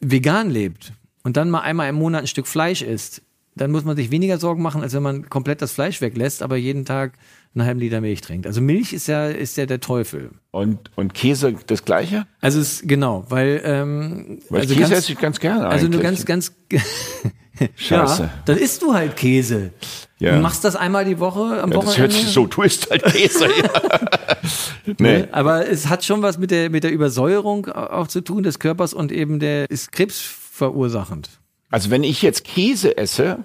vegan 0.00 0.50
lebt 0.50 0.92
und 1.24 1.36
dann 1.36 1.50
mal 1.50 1.60
einmal 1.60 1.88
im 1.88 1.96
Monat 1.96 2.22
ein 2.22 2.26
Stück 2.26 2.46
Fleisch 2.46 2.82
isst, 2.82 3.22
dann 3.54 3.72
muss 3.72 3.84
man 3.84 3.96
sich 3.96 4.12
weniger 4.12 4.38
Sorgen 4.38 4.62
machen, 4.62 4.82
als 4.82 4.92
wenn 4.94 5.02
man 5.02 5.28
komplett 5.28 5.60
das 5.60 5.72
Fleisch 5.72 6.00
weglässt, 6.00 6.42
aber 6.42 6.56
jeden 6.56 6.84
Tag 6.84 7.14
einen 7.54 7.66
halben 7.66 7.80
Liter 7.80 8.00
Milch 8.00 8.20
trinkt. 8.20 8.46
Also 8.46 8.60
Milch 8.60 8.92
ist 8.92 9.08
ja, 9.08 9.26
ist 9.26 9.56
ja 9.56 9.66
der 9.66 9.80
Teufel. 9.80 10.30
Und, 10.52 10.90
und 10.96 11.12
Käse 11.14 11.54
das 11.66 11.84
Gleiche? 11.84 12.26
Also 12.40 12.60
es, 12.60 12.82
genau, 12.84 13.24
weil, 13.30 13.60
ähm, 13.64 14.38
Weil 14.48 14.60
also 14.60 14.74
Käse 14.74 14.90
ganz- 14.90 15.04
esse 15.04 15.12
ich 15.12 15.18
ganz 15.18 15.40
gerne 15.40 15.66
Also 15.66 15.86
eigentlich. 15.86 15.90
nur 15.94 16.02
ganz, 16.02 16.24
ganz. 16.24 16.52
Scheiße. 17.76 18.22
Ja, 18.22 18.30
dann 18.44 18.58
isst 18.58 18.82
du 18.82 18.94
halt 18.94 19.16
Käse. 19.16 19.72
Ja. 20.18 20.34
Du 20.36 20.40
machst 20.42 20.64
das 20.64 20.74
einmal 20.76 21.04
die 21.04 21.18
Woche 21.20 21.62
am 21.62 21.70
Ja, 21.70 21.78
das 21.78 21.86
Wochenende. 21.86 22.00
hört 22.00 22.12
sich 22.12 22.26
so, 22.26 22.46
du 22.46 22.62
isst 22.62 22.90
halt 22.90 23.04
Käse. 23.04 23.46
ja. 23.46 24.92
nee. 24.98 25.24
Aber 25.32 25.68
es 25.68 25.88
hat 25.88 26.04
schon 26.04 26.22
was 26.22 26.38
mit 26.38 26.50
der, 26.50 26.70
mit 26.70 26.84
der 26.84 26.92
Übersäuerung 26.92 27.68
auch 27.68 28.08
zu 28.08 28.20
tun 28.20 28.42
des 28.42 28.58
Körpers 28.58 28.94
und 28.94 29.12
eben 29.12 29.38
der 29.38 29.70
ist 29.70 29.92
krebsverursachend. 29.92 31.30
Also 31.70 31.90
wenn 31.90 32.02
ich 32.02 32.22
jetzt 32.22 32.44
Käse 32.44 32.96
esse, 32.96 33.44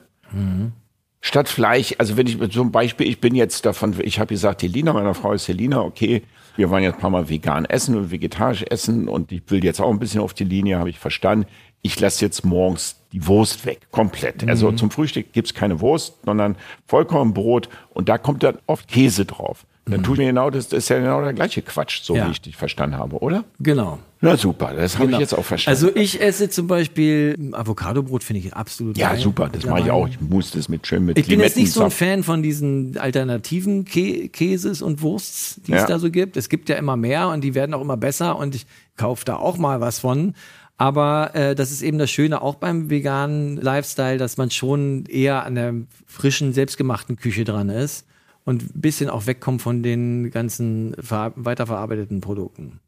statt 1.22 1.50
Fleisch, 1.50 1.94
also 1.98 2.18
wenn 2.18 2.28
ich 2.28 2.40
zum 2.52 2.72
Beispiel, 2.72 3.08
ich 3.08 3.20
bin 3.20 3.36
jetzt 3.36 3.66
davon, 3.66 3.96
ich 4.02 4.20
habe 4.20 4.34
gesagt, 4.34 4.64
Helena, 4.64 4.94
meine 4.94 5.14
Frau 5.14 5.34
ist 5.34 5.48
Helena, 5.48 5.82
okay, 5.82 6.24
wir 6.56 6.70
wollen 6.70 6.84
jetzt 6.84 6.96
ein 6.96 7.02
paar 7.02 7.10
Mal 7.10 7.30
vegan 7.30 7.66
essen 7.66 7.96
und 7.96 8.12
vegetarisch 8.12 8.64
essen 8.70 9.08
und 9.08 9.32
ich 9.32 9.42
will 9.48 9.64
jetzt 9.64 9.82
auch 9.82 9.90
ein 9.90 10.00
bisschen 10.00 10.22
auf 10.22 10.34
die 10.34 10.44
Linie, 10.44 10.80
habe 10.80 10.90
ich 10.90 11.00
verstanden. 11.00 11.46
Ich 11.84 12.00
lasse 12.00 12.24
jetzt 12.26 12.44
morgens 12.46 12.96
die 13.12 13.28
Wurst 13.28 13.66
weg, 13.66 13.82
komplett. 13.92 14.48
Also 14.50 14.72
zum 14.72 14.90
Frühstück 14.90 15.34
gibt's 15.34 15.54
keine 15.54 15.82
Wurst, 15.82 16.16
sondern 16.26 16.56
Vollkornbrot 16.88 17.70
und 17.94 18.10
da 18.10 18.18
kommt 18.18 18.42
dann 18.44 18.58
oft 18.66 18.88
Käse 18.88 19.26
drauf. 19.26 19.66
Dann 19.86 20.02
tue 20.02 20.14
ich 20.14 20.20
mir 20.20 20.28
genau 20.28 20.50
das, 20.50 20.70
das 20.70 20.80
ist 20.86 20.90
ja 20.90 21.00
genau 21.00 21.22
der 21.22 21.34
gleiche 21.34 21.62
Quatsch, 21.62 22.04
so 22.04 22.16
Ja. 22.16 22.26
wie 22.28 22.32
ich 22.32 22.40
dich 22.42 22.56
verstanden 22.56 22.98
habe, 22.98 23.18
oder? 23.18 23.44
Genau. 23.60 24.00
Na 24.22 24.38
super, 24.38 24.74
das 24.74 24.96
habe 24.96 25.08
Genau. 25.08 25.18
ich 25.18 25.22
jetzt 25.22 25.34
auch 25.38 25.44
verstanden. 25.44 25.78
Also 25.86 25.94
ich 26.02 26.22
esse 26.22 26.50
zum 26.50 26.68
Beispiel 26.68 27.50
Avocadobrot, 27.52 28.24
finde 28.24 28.40
ich 28.48 28.54
absolut 28.54 28.98
ja, 28.98 29.10
geil. 29.10 29.20
super, 29.20 29.50
das 29.52 29.66
mache 29.66 29.82
ich 29.82 29.92
auch. 29.92 30.08
Ich 30.08 30.22
muss 30.22 30.52
das 30.52 30.70
mit 30.70 30.88
schön 30.88 31.04
mit 31.04 31.20
Ich 31.20 31.28
bin 31.28 31.42
jetzt 31.42 31.58
nicht 31.58 31.74
so 31.74 31.84
ein. 31.84 31.92
Fan 31.92 32.24
von 32.24 32.42
diesen 32.42 32.98
alternativen 32.98 33.84
Kä 33.84 34.30
Käses 34.30 34.82
und 34.82 35.02
Wursts, 35.02 35.60
die 35.68 35.74
es 35.74 35.82
Ja. 35.82 35.88
da 35.88 36.00
so 36.00 36.10
gibt. 36.10 36.38
Es 36.38 36.48
gibt 36.48 36.70
ja 36.70 36.78
immer 36.78 36.96
mehr 36.96 37.28
und 37.28 37.42
die 37.44 37.54
werden 37.54 37.74
auch 37.74 37.82
immer 37.82 37.98
besser 37.98 38.38
und 38.38 38.56
ich 38.56 38.66
kaufe 38.96 39.26
da 39.26 39.36
auch 39.36 39.58
mal 39.58 39.82
was 39.82 40.00
von. 40.00 40.34
Aber 40.78 41.36
äh, 41.36 41.56
das 41.56 41.72
ist 41.72 41.82
eben 41.82 41.98
das 41.98 42.10
Schöne 42.10 42.42
auch 42.42 42.56
beim 42.56 42.90
veganen 42.90 43.58
Lifestyle, 43.58 44.18
dass 44.18 44.38
man 44.38 44.50
schon 44.50 45.06
eher 45.06 45.46
an 45.46 45.56
der 45.56 45.74
frischen, 46.06 46.54
selbstgemachten 46.54 47.16
Küche 47.16 47.44
dran 47.44 47.70
ist 47.70 48.06
und 48.44 48.64
ein 48.64 48.82
bisschen 48.82 49.10
auch 49.10 49.28
wegkommt 49.28 49.62
von 49.62 49.84
den 49.84 50.32
ganzen 50.32 50.96
ver 51.00 51.34
weiterverarbeiteten 51.36 52.22
Produkten. 52.22 52.80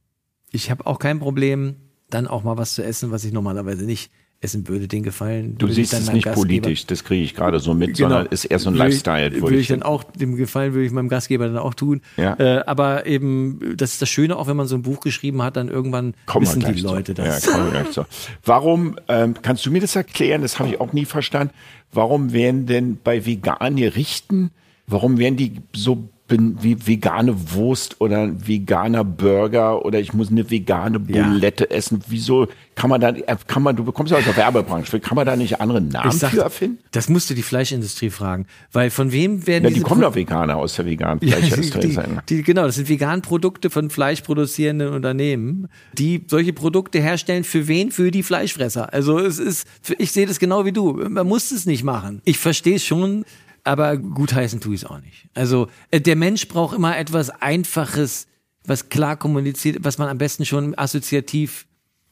Ich 0.52 0.72
habe 0.72 0.86
auch 0.86 1.00
kein 1.00 1.20
Problem, 1.20 1.76
dann 2.10 2.28
auch 2.28 2.44
mal 2.44 2.58
was 2.58 2.74
zu 2.74 2.84
essen, 2.84 3.12
was 3.12 3.24
ich 3.24 3.34
normalerweise 3.34 3.86
nicht 3.86 4.12
essen 4.46 4.68
würde. 4.70 4.88
Den 4.88 5.04
Gefallen. 5.04 5.58
Du 5.58 5.68
siehst 5.68 5.92
es 5.94 6.12
nicht 6.14 6.24
Gastgeber- 6.26 6.36
politisch, 6.36 6.86
das 6.86 7.04
kriege 7.04 7.24
ich 7.24 7.36
gerade 7.36 7.60
so 7.60 7.74
mit, 7.74 7.98
sondern 7.98 8.28
ist 8.28 8.46
eher 8.46 8.60
so 8.60 8.70
ein 8.70 8.76
Würde 8.76 8.88
ich- 8.88 8.94
Lifestyle. 9.06 9.42
Würde 9.42 9.58
ich 9.58 9.68
dann 9.68 9.84
auch, 9.84 10.04
dem 10.04 10.36
Gefallen 10.38 10.74
würde 10.74 10.86
ich 10.86 10.92
meinem 10.94 11.10
Gastgeber 11.10 11.48
dann 11.48 11.58
auch 11.58 11.74
tun. 11.74 12.02
Ja. 12.16 12.36
Äh, 12.40 12.64
aber 12.66 13.06
eben, 13.06 13.74
das 13.76 13.92
ist 13.94 14.02
das 14.02 14.10
Schöne, 14.10 14.38
auch 14.38 14.48
wenn 14.48 14.56
man 14.56 14.68
so 14.68 14.76
ein 14.76 14.84
Buch 14.84 15.02
geschrieben 15.02 15.42
hat, 15.42 15.58
dann 15.58 15.68
irgendwann 15.68 16.14
Kommen 16.26 16.46
wissen 16.46 16.64
die 16.74 16.80
Leute 16.82 17.14
zu. 17.14 17.22
das. 17.22 17.46
Ja, 17.46 17.52
kommen 17.52 17.66
wir 17.66 17.72
gleich 17.82 17.92
zu. 17.92 18.06
Warum, 18.46 18.98
ähm, 19.10 19.34
kannst 19.42 19.66
du 19.66 19.72
mir 19.72 19.82
das 19.82 19.96
erklären, 19.96 20.42
das 20.44 20.60
habe 20.60 20.70
ich 20.70 20.80
auch 20.80 20.94
nie 20.94 21.06
verstanden, 21.06 21.54
warum 21.92 22.32
werden 22.32 22.66
denn 22.68 22.98
bei 23.04 23.26
veganen 23.26 23.76
Gerichten, 23.76 24.52
warum 24.88 25.18
werden 25.18 25.36
die 25.36 25.54
so 25.76 26.08
bin, 26.28 26.58
wie 26.62 26.88
vegane 26.88 27.36
Wurst 27.54 28.02
oder 28.02 28.22
ein 28.24 28.48
veganer 28.48 29.04
Burger 29.04 29.86
oder 29.86 30.00
ich 30.00 30.14
muss 30.14 30.32
eine 30.32 30.50
vegane 30.50 31.00
Ja. 31.08 31.28
Bulette 31.28 31.70
essen? 31.70 32.02
Wieso 32.08 32.48
kann 32.74 32.90
man 32.90 33.00
da, 33.00 33.12
kann 33.48 33.62
man, 33.64 33.76
du 33.76 33.84
bekommst 33.86 34.12
ja 34.12 34.18
aus 34.18 34.26
der 34.26 34.36
Werbebranche, 34.36 35.00
kann 35.00 35.16
man 35.16 35.26
da 35.26 35.36
nicht 35.36 35.62
andere 35.62 35.80
Namen 35.82 36.12
sag, 36.12 36.32
für 36.32 36.42
erfinden? 36.42 36.80
das 36.92 37.10
musst 37.10 37.30
du 37.30 37.36
die 37.36 37.44
Fleischindustrie 37.44 38.10
fragen. 38.10 38.48
Weil 38.72 38.90
von 38.90 39.12
wem 39.12 39.46
werden 39.48 39.64
Ja, 39.66 39.70
die 39.70 39.82
kommen 39.82 40.02
Pro- 40.02 40.10
doch 40.10 40.16
Veganer 40.16 40.58
aus 40.58 40.76
der 40.76 40.86
veganen 40.86 41.20
Ja, 41.24 41.38
Fleischindustrie 41.38 41.80
die, 41.88 41.94
sein. 41.94 42.20
die, 42.28 42.42
genau, 42.42 42.64
das 42.64 42.76
sind 42.76 42.90
Veganprodukte 42.90 43.70
von 43.70 43.90
fleischproduzierenden 43.92 44.90
Unternehmen, 44.94 45.68
die 45.94 46.24
solche 46.28 46.54
Produkte 46.54 47.00
herstellen. 47.00 47.44
Für 47.44 47.68
wen? 47.68 47.92
Für 47.92 48.10
die 48.12 48.24
Fleischfresser. 48.24 48.92
Also 48.94 49.20
es 49.20 49.38
ist, 49.40 49.68
ich 50.00 50.12
sehe 50.12 50.26
das 50.26 50.40
genau 50.40 50.66
wie 50.66 50.72
du. 50.72 50.94
Man 51.08 51.28
muss 51.28 51.52
es 51.52 51.66
nicht 51.66 51.84
machen. 51.84 52.22
Ich 52.26 52.40
verstehe 52.40 52.76
es 52.76 52.84
schon, 52.86 53.26
aber 53.66 53.98
gutheißen 53.98 54.62
tue 54.62 54.76
ich 54.76 54.84
es 54.84 54.90
auch 54.90 55.02
nicht. 55.02 55.28
Also 55.34 55.68
äh, 55.92 56.00
der 56.00 56.16
Mensch 56.16 56.48
braucht 56.48 56.76
immer 56.76 56.98
etwas 56.98 57.30
Einfaches, 57.30 58.28
was 58.64 58.90
klar 58.90 59.18
kommuniziert, 59.18 59.80
was 59.82 59.98
man 59.98 60.08
am 60.08 60.18
besten 60.18 60.46
schon 60.46 60.78
assoziativ 60.78 61.66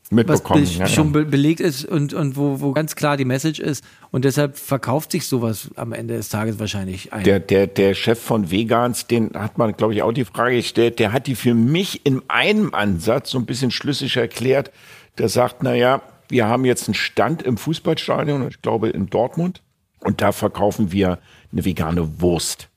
was 0.04 0.12
Mitbekommen. 0.12 0.64
be 0.64 0.70
ja, 0.70 0.80
ja. 0.80 0.88
schon 0.88 1.12
be 1.12 1.26
belegt 1.26 1.60
ist 1.60 1.86
und, 1.86 2.14
und 2.14 2.36
wo, 2.36 2.60
wo 2.60 2.74
ganz 2.74 2.96
klar 2.96 3.18
die 3.18 3.26
Message 3.26 3.60
ist. 3.60 3.84
Und 4.12 4.26
deshalb 4.26 4.58
verkauft 4.58 5.12
sich 5.12 5.28
sowas 5.28 5.70
am 5.76 5.94
Ende 5.94 6.16
des 6.16 6.30
Tages 6.30 6.60
wahrscheinlich 6.60 7.14
ein. 7.14 7.24
Der, 7.24 7.40
der, 7.40 7.68
der 7.68 7.94
Chef 7.94 8.20
von 8.20 8.52
Vegans, 8.52 9.08
den 9.08 9.32
hat 9.34 9.58
man, 9.58 9.76
glaube 9.78 9.94
ich, 9.94 10.02
auch 10.02 10.12
die 10.12 10.26
Frage 10.26 10.58
gestellt, 10.58 11.00
der 11.00 11.14
hat 11.14 11.28
die 11.28 11.36
für 11.36 11.54
mich 11.54 12.06
in 12.06 12.22
einem 12.28 12.74
Ansatz 12.74 13.32
so 13.32 13.38
ein 13.38 13.46
bisschen 13.46 13.72
schlüssig 13.72 14.18
erklärt. 14.18 14.72
Der 15.18 15.30
sagt, 15.30 15.64
na 15.64 15.74
ja, 15.74 16.02
wir 16.30 16.48
haben 16.48 16.66
jetzt 16.66 16.88
einen 16.88 16.96
Stand 16.96 17.44
im 17.44 17.58
Fußballstadion, 17.58 18.48
ich 18.48 18.62
glaube 18.62 18.90
in 18.90 19.08
Dortmund, 19.08 19.62
und 20.00 20.22
da 20.22 20.32
verkaufen 20.32 20.92
wir 20.92 21.20
eine 21.54 21.64
vegane 21.64 22.22
Wurst. 22.22 22.68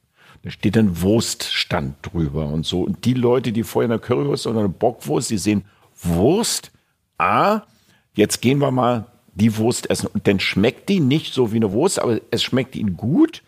Da 0.42 0.50
steht 0.50 0.78
ein 0.78 1.02
Wurststand 1.02 1.96
drüber 2.02 2.46
und 2.46 2.64
so. 2.64 2.82
Und 2.82 3.04
die 3.04 3.14
Leute, 3.14 3.50
die 3.50 3.64
vorher 3.64 3.90
eine 3.90 3.98
Currywurst 3.98 4.46
oder 4.46 4.60
eine 4.60 4.68
Bockwurst, 4.68 5.30
die 5.30 5.38
sehen 5.38 5.64
Wurst, 6.00 6.70
ah, 7.18 7.62
jetzt 8.14 8.40
gehen 8.42 8.58
wir 8.58 8.70
mal 8.70 9.06
die 9.34 9.56
Wurst 9.56 9.90
essen. 9.90 10.06
Und 10.06 10.28
dann 10.28 10.38
schmeckt 10.38 10.88
die 10.88 11.00
nicht 11.00 11.34
so 11.34 11.52
wie 11.52 11.56
eine 11.56 11.72
Wurst, 11.72 12.00
aber 12.00 12.20
es 12.30 12.42
schmeckt 12.42 12.76
ihnen 12.76 12.96
gut. 12.96 13.42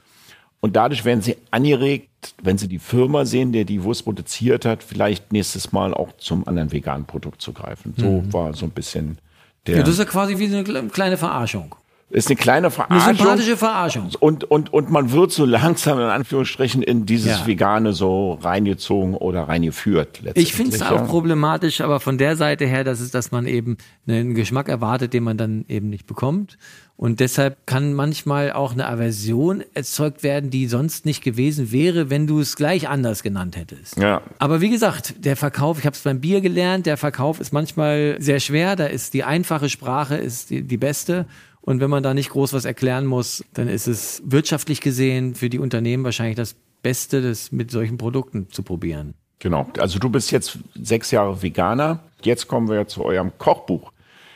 Und 0.61 0.74
dadurch 0.74 1.05
werden 1.05 1.22
sie 1.22 1.37
angeregt, 1.53 2.35
wenn 2.43 2.59
sie 2.59 2.66
die 2.66 2.81
Firma 2.81 3.24
sehen, 3.24 3.53
der 3.53 3.64
die 3.64 3.85
Wurst 3.85 4.05
produziert 4.05 4.64
hat, 4.64 4.83
vielleicht 4.83 5.33
nächstes 5.33 5.70
Mal 5.70 5.95
auch 5.95 6.16
zum 6.16 6.49
anderen 6.49 6.72
veganen 6.72 7.07
Produkt 7.07 7.41
zu 7.41 7.53
greifen. 7.53 7.95
So 7.97 8.22
mhm. 8.22 8.33
war 8.33 8.55
so 8.55 8.66
ein 8.66 8.72
bisschen 8.72 9.18
der. 9.66 9.76
Ja, 9.76 9.83
das 9.83 9.91
ist 9.91 9.99
ja 10.01 10.05
quasi 10.05 10.37
wie 10.39 10.47
eine 10.47 10.89
kleine 10.89 11.16
Verarschung. 11.16 11.76
Ist 12.11 12.29
eine 12.29 12.37
kleine 12.37 12.71
Verarschung. 12.71 13.09
Eine 13.09 13.19
sympathische 13.19 13.57
Verarschung. 13.59 14.11
Und, 14.19 14.45
und, 14.45 14.73
und 14.73 14.91
man 14.91 15.13
wird 15.13 15.31
so 15.31 15.45
langsam 15.45 15.99
in 15.99 16.07
Anführungsstrichen 16.07 16.83
in 16.83 17.05
dieses 17.05 17.41
ja. 17.41 17.47
Vegane 17.47 17.93
so 17.93 18.39
reingezogen 18.41 19.15
oder 19.15 19.43
reingeführt. 19.43 20.21
Ich 20.35 20.55
finde 20.55 20.77
es 20.77 20.83
auch 20.83 21.07
problematisch, 21.07 21.83
aber 21.83 22.01
von 22.01 22.17
der 22.17 22.37
Seite 22.37 22.67
her, 22.67 22.83
dass 22.83 23.01
es, 23.01 23.11
dass 23.11 23.31
man 23.31 23.47
eben 23.47 23.77
einen 24.07 24.35
Geschmack 24.35 24.71
erwartet, 24.71 25.13
den 25.13 25.23
man 25.23 25.37
dann 25.37 25.67
eben 25.69 25.91
nicht 25.91 26.07
bekommt. 26.07 26.57
Und 26.97 27.21
deshalb 27.21 27.65
kann 27.65 27.95
manchmal 27.95 28.51
auch 28.51 28.73
eine 28.73 28.89
Aversion 28.89 29.63
erzeugt 29.73 30.25
werden, 30.25 30.51
die 30.51 30.67
sonst 30.67 31.07
nicht 31.07 31.23
gewesen 31.23 31.71
wäre, 31.71 32.11
wenn 32.11 32.27
du 32.27 32.41
es 32.41 32.57
gleich 32.57 32.89
anders 32.89 33.23
genannt 33.23 33.57
hättest. 33.57 33.99
Ja. 33.99 34.21
Aber 34.41 34.61
wie 34.61 34.69
gesagt, 34.69 35.15
der 35.25 35.37
Verkauf, 35.37 35.79
ich 35.79 35.87
habe 35.87 35.95
es 35.95 36.03
beim 36.03 36.21
Bier 36.21 36.41
gelernt, 36.41 36.87
der 36.87 36.97
Verkauf 36.97 37.39
ist 37.39 37.53
manchmal 37.53 38.17
sehr 38.19 38.41
schwer. 38.41 38.75
Da 38.75 38.87
ist 38.87 39.15
die 39.15 39.23
einfache 39.23 39.69
Sprache 39.69 40.17
ist 40.17 40.51
die, 40.51 40.63
die 40.63 40.77
beste. 40.77 41.27
Und 41.69 41.83
wenn 41.83 41.91
man 41.91 42.03
da 42.03 42.14
nicht 42.14 42.31
groß 42.31 42.55
was 42.55 42.64
erklären 42.64 43.05
muss, 43.05 43.45
dann 43.53 43.69
ist 43.69 43.89
es 43.89 44.23
wirtschaftlich 44.25 44.81
gesehen 44.81 45.35
für 45.35 45.51
die 45.51 45.59
Unternehmen 45.59 46.03
wahrscheinlich 46.03 46.37
das 46.37 46.57
Beste, 46.83 47.21
das 47.21 47.53
mit 47.53 47.71
solchen 47.71 47.99
Produkten 47.99 48.49
zu 48.51 48.62
probieren. 48.62 49.12
Genau. 49.39 49.71
Also 49.77 49.99
du 49.99 50.09
bist 50.09 50.31
jetzt 50.31 50.61
sechs 50.81 51.11
Jahre 51.11 51.43
Veganer. 51.43 52.01
Jetzt 52.23 52.49
kommen 52.49 52.71
wir 52.71 52.89
zu 52.89 53.05
eurem 53.05 53.33
Kochbuch. 53.37 53.93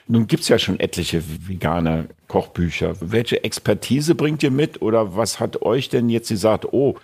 Nun 0.09 0.27
gibt's 0.27 0.49
ja 0.49 0.59
schon 0.59 0.79
etliche 0.79 1.23
vegane 1.49 2.09
Kochbücher. 2.29 2.97
Welche 3.01 3.43
Expertise 3.43 4.15
bringt 4.15 4.43
ihr 4.43 4.51
mit 4.51 4.83
oder 4.83 5.17
was 5.17 5.41
hat 5.41 5.63
euch 5.63 5.89
denn 5.89 6.11
jetzt 6.11 6.29
gesagt, 6.29 6.67
oh, 6.75 6.97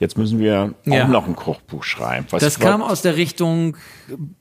Jetzt 0.00 0.18
müssen 0.18 0.40
wir 0.40 0.74
auch 0.90 1.08
noch 1.08 1.28
ein 1.28 1.36
Kochbuch 1.36 1.84
schreiben. 1.84 2.26
Was 2.30 2.42
das 2.42 2.58
kam 2.58 2.82
aus 2.82 3.02
der 3.02 3.16
Richtung 3.16 3.76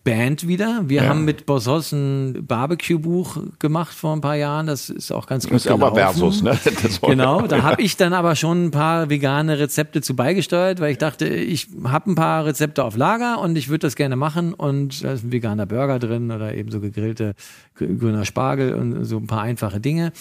Band 0.03 0.47
wieder. 0.47 0.81
Wir 0.87 1.03
ja. 1.03 1.09
haben 1.09 1.25
mit 1.25 1.45
Bossos 1.45 1.91
ein 1.91 2.47
Barbecue-Buch 2.47 3.37
gemacht 3.59 3.93
vor 3.93 4.15
ein 4.15 4.21
paar 4.21 4.35
Jahren. 4.35 4.65
Das 4.65 4.89
ist 4.89 5.11
auch 5.11 5.27
ganz 5.27 5.43
gut 5.45 5.53
Das 5.53 5.65
ist 5.65 5.71
gelaufen. 5.71 5.83
aber 5.83 6.13
Versus, 6.13 6.41
ne? 6.41 6.57
genau, 7.03 7.43
da 7.43 7.61
habe 7.61 7.83
ich 7.83 7.95
dann 7.97 8.13
aber 8.13 8.35
schon 8.35 8.65
ein 8.65 8.71
paar 8.71 9.11
vegane 9.11 9.59
Rezepte 9.59 10.01
zu 10.01 10.15
beigesteuert, 10.15 10.79
weil 10.79 10.91
ich 10.91 10.97
dachte, 10.97 11.27
ich 11.27 11.67
habe 11.83 12.11
ein 12.11 12.15
paar 12.15 12.45
Rezepte 12.45 12.83
auf 12.83 12.97
Lager 12.97 13.39
und 13.39 13.55
ich 13.55 13.69
würde 13.69 13.85
das 13.85 13.95
gerne 13.95 14.15
machen. 14.15 14.55
Und 14.55 15.03
da 15.03 15.13
ist 15.13 15.23
ein 15.23 15.31
veganer 15.31 15.67
Burger 15.67 15.99
drin 15.99 16.31
oder 16.31 16.55
eben 16.55 16.71
so 16.71 16.79
gegrillte 16.79 17.35
grüner 17.75 18.25
Spargel 18.25 18.73
und 18.73 19.05
so 19.05 19.17
ein 19.17 19.27
paar 19.27 19.43
einfache 19.43 19.79
Dinge. 19.79 20.13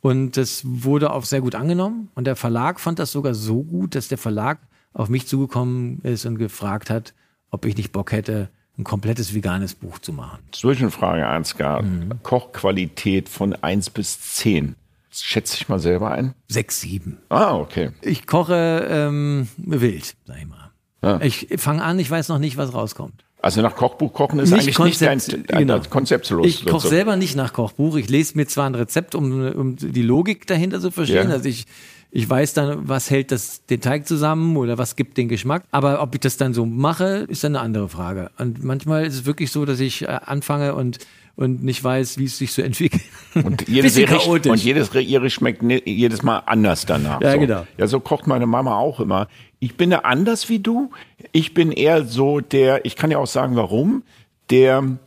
Und 0.00 0.36
das 0.38 0.62
wurde 0.64 1.12
auch 1.12 1.24
sehr 1.24 1.42
gut 1.42 1.54
angenommen. 1.54 2.08
Und 2.14 2.26
der 2.26 2.36
Verlag 2.36 2.80
fand 2.80 2.98
das 2.98 3.12
sogar 3.12 3.34
so 3.34 3.62
gut, 3.62 3.94
dass 3.94 4.08
der 4.08 4.16
Verlag 4.18 4.58
auf 4.92 5.08
mich 5.08 5.26
zugekommen 5.26 6.00
ist 6.02 6.26
und 6.26 6.38
gefragt 6.38 6.90
hat, 6.90 7.14
ob 7.50 7.64
ich 7.64 7.76
nicht 7.76 7.92
Bock 7.92 8.12
hätte, 8.12 8.50
ein 8.78 8.84
komplettes 8.84 9.34
veganes 9.34 9.74
Buch 9.74 9.98
zu 9.98 10.12
machen. 10.12 10.38
Zwischenfrage, 10.52 11.26
Ansgar. 11.26 11.82
Mhm. 11.82 12.22
Kochqualität 12.22 13.28
von 13.28 13.54
1 13.54 13.90
bis 13.90 14.20
10. 14.20 14.76
Das 15.10 15.22
schätze 15.22 15.56
ich 15.56 15.68
mal 15.68 15.80
selber 15.80 16.12
ein. 16.12 16.34
6, 16.48 16.80
7. 16.82 17.18
Ah, 17.28 17.56
okay. 17.56 17.90
Ich 18.02 18.26
koche 18.26 18.86
ähm, 18.88 19.48
wild, 19.56 20.14
sag 20.26 20.38
ich 20.38 20.46
mal. 20.46 20.70
Ja. 21.02 21.20
Ich 21.20 21.48
fange 21.56 21.82
an, 21.82 21.98
ich 21.98 22.10
weiß 22.10 22.28
noch 22.28 22.38
nicht, 22.38 22.56
was 22.56 22.74
rauskommt. 22.74 23.24
Also 23.40 23.62
nach 23.62 23.76
Kochbuch 23.76 24.12
kochen 24.12 24.40
ist 24.40 24.50
nicht 24.50 24.62
eigentlich 24.62 24.74
Konzept, 24.74 25.28
nicht 25.28 25.50
dein, 25.52 25.68
genau. 25.68 25.80
konzeptlos. 25.88 26.44
Ich 26.44 26.66
koche 26.66 26.88
selber 26.88 27.16
nicht 27.16 27.36
nach 27.36 27.52
Kochbuch. 27.52 27.96
Ich 27.96 28.08
lese 28.08 28.36
mir 28.36 28.46
zwar 28.46 28.66
ein 28.66 28.74
Rezept, 28.74 29.14
um, 29.14 29.46
um 29.52 29.76
die 29.76 30.02
Logik 30.02 30.46
dahinter 30.48 30.80
zu 30.80 30.90
verstehen. 30.90 31.28
Ja. 31.28 31.34
Also 31.34 31.48
ich 31.48 31.66
ich 32.10 32.28
weiß 32.28 32.54
dann, 32.54 32.88
was 32.88 33.10
hält 33.10 33.32
das, 33.32 33.64
den 33.66 33.80
Teig 33.80 34.06
zusammen 34.06 34.56
oder 34.56 34.78
was 34.78 34.96
gibt 34.96 35.18
den 35.18 35.28
Geschmack. 35.28 35.62
Aber 35.70 36.00
ob 36.02 36.14
ich 36.14 36.20
das 36.20 36.36
dann 36.36 36.54
so 36.54 36.64
mache, 36.64 37.26
ist 37.28 37.44
dann 37.44 37.54
eine 37.54 37.64
andere 37.64 37.88
Frage. 37.88 38.30
Und 38.38 38.64
manchmal 38.64 39.04
ist 39.04 39.14
es 39.14 39.26
wirklich 39.26 39.50
so, 39.50 39.64
dass 39.64 39.80
ich 39.80 40.02
äh, 40.02 40.06
anfange 40.06 40.74
und 40.74 40.98
und 41.38 41.62
nicht 41.62 41.84
weiß, 41.84 42.18
wie 42.18 42.24
es 42.24 42.36
sich 42.36 42.52
so 42.52 42.62
entwickelt. 42.62 43.00
Und 43.32 43.68
jedes, 43.68 43.94
Gericht, 43.94 44.26
und 44.26 44.56
jedes 44.56 44.90
Gericht 44.90 45.32
schmeckt 45.32 45.62
jedes 45.86 46.24
Mal 46.24 46.40
anders 46.46 46.84
danach. 46.84 47.20
Ja, 47.20 47.34
so. 47.34 47.38
genau. 47.38 47.66
Ja, 47.76 47.86
so 47.86 48.00
kocht 48.00 48.26
meine 48.26 48.48
Mama 48.48 48.76
auch 48.76 48.98
immer. 48.98 49.28
Ich 49.60 49.76
bin 49.76 49.90
da 49.90 49.98
anders 50.00 50.48
wie 50.48 50.58
du. 50.58 50.90
Ich 51.30 51.54
bin 51.54 51.70
eher 51.70 52.04
so 52.04 52.40
der, 52.40 52.84
ich 52.84 52.96
kann 52.96 53.12
ja 53.12 53.18
auch 53.18 53.28
sagen, 53.28 53.54
warum, 53.54 54.02
der 54.50 54.98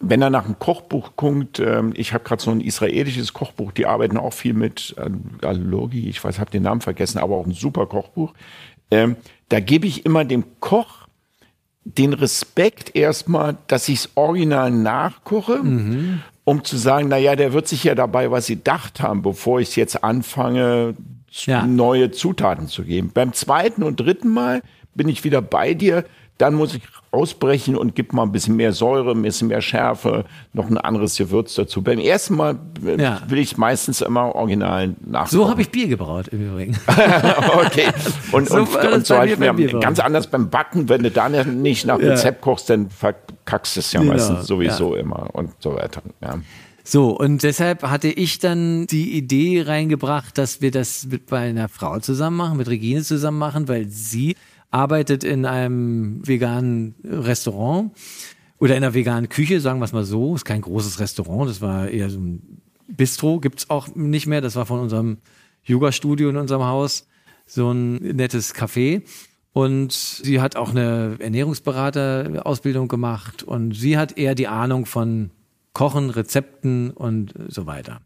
wenn 0.00 0.22
er 0.22 0.30
nach 0.30 0.46
einem 0.46 0.58
Kochbuch 0.58 1.12
guckt, 1.16 1.60
ähm, 1.60 1.92
ich 1.94 2.14
habe 2.14 2.24
gerade 2.24 2.42
so 2.42 2.50
ein 2.50 2.62
israelisches 2.62 3.34
Kochbuch, 3.34 3.70
die 3.70 3.86
arbeiten 3.86 4.16
auch 4.16 4.32
viel 4.32 4.54
mit 4.54 4.94
äh, 4.96 5.52
Logi, 5.52 6.08
ich 6.08 6.24
weiß, 6.24 6.40
habe 6.40 6.50
den 6.50 6.62
Namen 6.62 6.80
vergessen, 6.80 7.18
aber 7.18 7.36
auch 7.36 7.46
ein 7.46 7.52
super 7.52 7.86
Kochbuch. 7.86 8.32
Ähm, 8.90 9.16
da 9.50 9.60
gebe 9.60 9.86
ich 9.86 10.06
immer 10.06 10.24
dem 10.24 10.44
Koch 10.58 11.06
den 11.84 12.14
Respekt 12.14 12.96
erstmal, 12.96 13.56
dass 13.66 13.88
ich 13.88 14.00
es 14.00 14.10
original 14.14 14.70
nachkoche, 14.70 15.62
mhm. 15.62 16.22
um 16.44 16.64
zu 16.64 16.76
sagen, 16.76 17.08
na 17.08 17.18
ja, 17.18 17.36
der 17.36 17.52
wird 17.52 17.68
sich 17.68 17.84
ja 17.84 17.94
dabei 17.94 18.30
was 18.30 18.46
sie 18.46 18.56
gedacht 18.56 19.00
haben, 19.00 19.22
bevor 19.22 19.60
ich 19.60 19.76
jetzt 19.76 20.02
anfange, 20.02 20.94
ja. 21.30 21.66
neue 21.66 22.10
Zutaten 22.10 22.68
zu 22.68 22.84
geben. 22.84 23.10
Beim 23.12 23.32
zweiten 23.32 23.82
und 23.82 24.00
dritten 24.00 24.28
Mal 24.28 24.62
bin 24.94 25.08
ich 25.08 25.24
wieder 25.24 25.42
bei 25.42 25.74
dir 25.74 26.04
dann 26.40 26.54
muss 26.54 26.74
ich 26.74 26.82
ausbrechen 27.10 27.76
und 27.76 27.94
gebe 27.94 28.14
mal 28.14 28.22
ein 28.22 28.32
bisschen 28.32 28.56
mehr 28.56 28.72
Säure, 28.72 29.12
ein 29.12 29.22
bisschen 29.22 29.48
mehr 29.48 29.60
Schärfe, 29.60 30.24
noch 30.52 30.70
ein 30.70 30.78
anderes 30.78 31.16
Gewürz 31.16 31.54
dazu. 31.54 31.82
Beim 31.82 31.98
ersten 31.98 32.36
Mal 32.36 32.58
äh, 32.86 33.02
ja. 33.02 33.20
will 33.26 33.38
ich 33.38 33.56
meistens 33.56 34.00
immer 34.00 34.34
original 34.34 34.94
nach. 35.04 35.26
So 35.26 35.48
habe 35.48 35.62
ich 35.62 35.70
Bier 35.70 35.88
gebraut 35.88 36.28
im 36.28 36.48
Übrigen. 36.48 36.78
okay. 37.66 37.88
Und 38.32 38.48
so, 38.48 38.58
und, 38.58 38.92
und 38.92 39.06
so 39.06 39.16
halt 39.16 39.38
mir 39.38 39.54
ganz 39.80 39.98
anders 39.98 40.28
beim 40.28 40.50
Backen, 40.50 40.88
wenn 40.88 41.02
du 41.02 41.10
da 41.10 41.28
nicht 41.28 41.84
nach 41.86 41.98
Rezept 41.98 42.38
ja. 42.38 42.44
kochst, 42.44 42.70
dann 42.70 42.90
verkackst 42.90 43.76
du 43.76 43.80
es 43.80 43.92
ja 43.92 44.00
genau. 44.00 44.12
meistens 44.12 44.46
sowieso 44.46 44.94
ja. 44.94 45.00
immer 45.00 45.28
und 45.32 45.50
so 45.58 45.74
weiter. 45.74 46.02
Ja. 46.20 46.38
So, 46.84 47.16
und 47.16 47.42
deshalb 47.42 47.82
hatte 47.82 48.08
ich 48.08 48.38
dann 48.38 48.86
die 48.86 49.16
Idee 49.16 49.62
reingebracht, 49.66 50.38
dass 50.38 50.60
wir 50.60 50.70
das 50.70 51.06
mit 51.06 51.26
bei 51.26 51.48
einer 51.48 51.68
Frau 51.68 51.98
zusammen 51.98 52.36
machen, 52.36 52.56
mit 52.56 52.68
Regine 52.68 53.02
zusammen 53.02 53.38
machen, 53.38 53.68
weil 53.68 53.86
sie 53.88 54.36
arbeitet 54.70 55.24
in 55.24 55.46
einem 55.46 56.26
veganen 56.26 56.94
Restaurant 57.04 57.92
oder 58.58 58.76
in 58.76 58.84
einer 58.84 58.94
veganen 58.94 59.28
Küche, 59.28 59.60
sagen 59.60 59.80
wir 59.80 59.84
es 59.84 59.92
mal 59.92 60.04
so. 60.04 60.34
Ist 60.34 60.44
kein 60.44 60.60
großes 60.60 61.00
Restaurant, 61.00 61.48
das 61.48 61.60
war 61.60 61.88
eher 61.88 62.10
so 62.10 62.20
ein 62.20 62.62
Bistro, 62.86 63.40
gibt's 63.40 63.70
auch 63.70 63.94
nicht 63.94 64.26
mehr. 64.26 64.40
Das 64.40 64.56
war 64.56 64.66
von 64.66 64.80
unserem 64.80 65.18
Yoga-Studio 65.64 66.28
in 66.30 66.36
unserem 66.36 66.64
Haus, 66.64 67.06
so 67.46 67.70
ein 67.70 67.96
nettes 67.96 68.54
Café. 68.54 69.02
Und 69.52 69.92
sie 69.92 70.40
hat 70.40 70.54
auch 70.56 70.70
eine 70.70 71.16
Ernährungsberater-Ausbildung 71.18 72.86
gemacht 72.86 73.42
und 73.42 73.74
sie 73.74 73.98
hat 73.98 74.16
eher 74.16 74.36
die 74.36 74.46
Ahnung 74.46 74.86
von 74.86 75.30
Kochen, 75.72 76.10
Rezepten 76.10 76.90
und 76.90 77.34
so 77.48 77.66
weiter. 77.66 78.00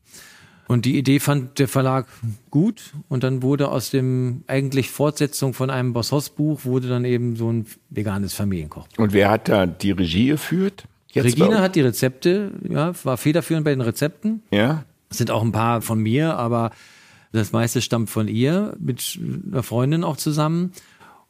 Und 0.66 0.86
die 0.86 0.96
Idee 0.96 1.20
fand 1.20 1.58
der 1.58 1.68
Verlag 1.68 2.06
gut 2.50 2.94
und 3.08 3.22
dann 3.22 3.42
wurde 3.42 3.68
aus 3.68 3.90
dem 3.90 4.44
eigentlich 4.46 4.90
Fortsetzung 4.90 5.52
von 5.52 5.70
einem 5.70 5.92
Boss 5.92 6.30
Buch 6.30 6.64
wurde 6.64 6.88
dann 6.88 7.04
eben 7.04 7.36
so 7.36 7.52
ein 7.52 7.66
veganes 7.90 8.32
Familienkoch. 8.32 8.88
Und 8.96 9.12
wer 9.12 9.30
hat 9.30 9.48
da 9.48 9.66
die 9.66 9.90
Regie 9.90 10.28
geführt? 10.28 10.84
Jetzt 11.12 11.24
Regina 11.24 11.60
hat 11.60 11.76
die 11.76 11.82
Rezepte, 11.82 12.50
ja, 12.68 12.92
war 13.04 13.16
federführend 13.16 13.64
bei 13.64 13.70
den 13.70 13.82
Rezepten. 13.82 14.42
Ja. 14.50 14.84
Es 15.10 15.18
sind 15.18 15.30
auch 15.30 15.42
ein 15.42 15.52
paar 15.52 15.80
von 15.80 16.00
mir, 16.00 16.36
aber 16.36 16.70
das 17.32 17.52
meiste 17.52 17.82
stammt 17.82 18.10
von 18.10 18.26
ihr, 18.26 18.74
mit 18.78 19.18
einer 19.50 19.62
Freundin 19.62 20.02
auch 20.02 20.16
zusammen. 20.16 20.72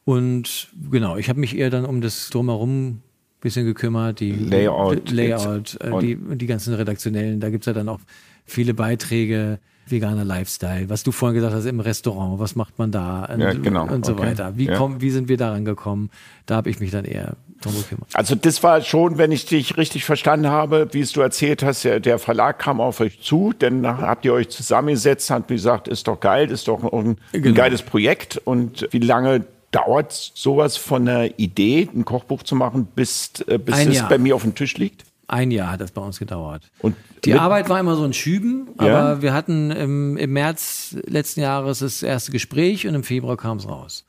Und 0.05 0.69
genau, 0.91 1.17
ich 1.17 1.29
habe 1.29 1.39
mich 1.39 1.57
eher 1.57 1.69
dann 1.69 1.85
um 1.85 2.01
das 2.01 2.29
drumherum 2.29 3.01
bisschen 3.41 3.65
gekümmert, 3.65 4.21
die 4.21 4.31
Layout, 4.31 5.11
Layout, 5.11 5.79
äh, 5.79 5.99
die, 5.99 6.17
die 6.17 6.47
ganzen 6.47 6.73
redaktionellen, 6.73 7.39
da 7.39 7.51
gibt's 7.51 7.67
ja 7.67 7.73
dann 7.73 7.89
auch 7.89 7.99
viele 8.45 8.73
Beiträge, 8.73 9.59
veganer 9.87 10.25
Lifestyle, 10.25 10.89
was 10.89 11.03
du 11.03 11.11
vorhin 11.11 11.35
gesagt 11.35 11.53
hast 11.53 11.65
im 11.65 11.79
Restaurant, 11.79 12.39
was 12.39 12.55
macht 12.55 12.77
man 12.79 12.91
da 12.91 13.25
und, 13.25 13.39
ja, 13.39 13.53
genau. 13.53 13.87
und 13.87 14.05
so 14.05 14.13
okay. 14.13 14.27
weiter. 14.27 14.53
Wie, 14.57 14.65
ja. 14.65 14.77
komm, 14.77 15.01
wie 15.01 15.11
sind 15.11 15.29
wir 15.29 15.37
daran 15.37 15.65
gekommen? 15.65 16.09
Da 16.45 16.55
habe 16.55 16.69
ich 16.69 16.79
mich 16.79 16.91
dann 16.91 17.05
eher 17.05 17.35
drum 17.61 17.75
gekümmert. 17.75 18.09
Also 18.13 18.35
das 18.35 18.63
war 18.63 18.81
schon, 18.81 19.17
wenn 19.17 19.31
ich 19.31 19.45
dich 19.45 19.77
richtig 19.77 20.03
verstanden 20.03 20.47
habe, 20.47 20.87
wie 20.91 21.01
es 21.01 21.11
du 21.11 21.21
erzählt 21.21 21.63
hast, 21.63 21.83
der, 21.83 22.19
Verlag 22.19 22.59
kam 22.59 22.81
auf 22.81 22.99
euch 22.99 23.21
zu, 23.21 23.53
dann 23.57 23.85
habt 23.85 24.25
ihr 24.25 24.33
euch 24.33 24.49
zusammengesetzt, 24.49 25.29
habt 25.29 25.49
gesagt, 25.49 25.87
ist 25.87 26.07
doch 26.07 26.19
geil, 26.19 26.49
ist 26.49 26.67
doch 26.67 26.83
ein, 26.83 27.17
genau. 27.31 27.47
ein 27.49 27.53
geiles 27.53 27.83
Projekt 27.83 28.37
und 28.37 28.87
wie 28.91 28.99
lange 28.99 29.45
dauert 29.71 30.13
sowas 30.13 30.77
von 30.77 31.07
einer 31.07 31.37
Idee, 31.37 31.89
ein 31.93 32.05
Kochbuch 32.05 32.43
zu 32.43 32.55
machen, 32.55 32.87
bis, 32.95 33.31
äh, 33.47 33.57
bis 33.57 33.85
es 33.85 34.01
bei 34.07 34.17
mir 34.17 34.35
auf 34.35 34.43
dem 34.43 34.55
Tisch 34.55 34.77
liegt? 34.77 35.03
Ein 35.27 35.51
Jahr 35.51 35.71
hat 35.71 35.81
das 35.81 35.91
bei 35.91 36.01
uns 36.01 36.19
gedauert. 36.19 36.69
Und 36.79 36.95
die 37.23 37.33
Arbeit 37.33 37.67
war 37.69 37.79
immer 37.79 37.95
so 37.95 38.03
ein 38.03 38.13
Schüben, 38.13 38.69
aber 38.77 38.89
ja. 38.89 39.21
wir 39.21 39.33
hatten 39.33 39.71
im, 39.71 40.17
im 40.17 40.33
März 40.33 40.95
letzten 41.07 41.41
Jahres 41.41 41.79
das 41.79 42.03
erste 42.03 42.31
Gespräch 42.31 42.87
und 42.87 42.93
im 42.93 43.03
Februar 43.03 43.37
kam 43.37 43.57
es 43.57 43.67
raus. 43.67 44.05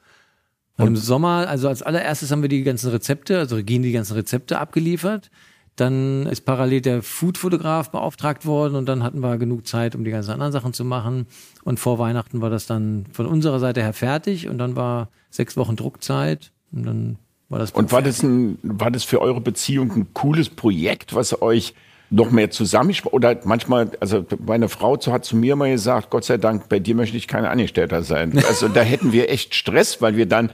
Und 0.79 0.89
im 0.89 0.97
Sommer, 0.97 1.49
also 1.49 1.69
als 1.69 1.83
allererstes 1.83 2.31
haben 2.31 2.43
wir 2.43 2.51
die 2.51 2.63
ganzen 2.63 2.91
Rezepte, 2.91 3.39
also 3.39 3.57
Regine 3.57 3.87
die 3.87 3.93
ganzen 3.93 4.13
Rezepte 4.13 4.59
abgeliefert. 4.59 5.31
Dann 5.77 6.27
ist 6.27 6.43
parallel 6.43 6.81
der 6.81 7.03
Foodfotograf 7.03 7.91
beauftragt 7.91 8.47
worden 8.47 8.77
und 8.77 8.87
dann 8.87 9.03
hatten 9.03 9.21
wir 9.21 9.37
genug 9.37 9.67
Zeit, 9.67 9.95
um 9.95 10.05
die 10.05 10.11
ganzen 10.11 10.33
anderen 10.33 10.53
Sachen 10.53 10.73
zu 10.73 10.85
machen. 10.85 11.27
Und 11.65 11.81
vor 11.81 11.99
Weihnachten 11.99 12.41
war 12.41 12.51
das 12.51 12.67
dann 12.67 13.07
von 13.13 13.27
unserer 13.27 13.59
Seite 13.59 13.83
her 13.83 13.93
fertig 13.93 14.49
und 14.49 14.59
dann 14.59 14.77
war 14.77 15.11
sechs 15.31 15.57
Wochen 15.57 15.77
Druckzeit 15.77 16.53
und 16.73 16.85
dann 16.85 17.19
war 17.49 17.59
das. 17.59 17.71
Und 17.73 17.93
war 17.93 18.03
das, 18.03 18.23
ein, 18.23 18.59
war 18.63 18.91
das 18.91 19.05
für 19.05 19.21
eure 19.21 19.41
Beziehung 19.41 19.93
ein 19.93 20.07
cooles 20.13 20.49
Projekt, 20.49 21.15
was 21.15 21.41
euch 21.43 21.75
noch 22.09 22.31
mehr 22.31 22.51
zusammen 22.51 22.95
oder 23.07 23.37
manchmal, 23.45 23.91
also 23.99 24.25
meine 24.45 24.69
Frau 24.69 24.97
hat 25.07 25.25
zu 25.25 25.37
mir 25.37 25.57
mal 25.57 25.71
gesagt, 25.71 26.11
Gott 26.11 26.25
sei 26.25 26.37
Dank, 26.37 26.69
bei 26.69 26.79
dir 26.79 26.95
möchte 26.95 27.17
ich 27.17 27.27
kein 27.27 27.45
Angestellter 27.45 28.03
sein. 28.05 28.33
Also 28.49 28.69
da 28.69 28.83
hätten 28.83 29.13
wir 29.13 29.29
echt 29.29 29.55
Stress, 29.55 30.01
weil 30.01 30.17
wir 30.17 30.27
dann 30.27 30.53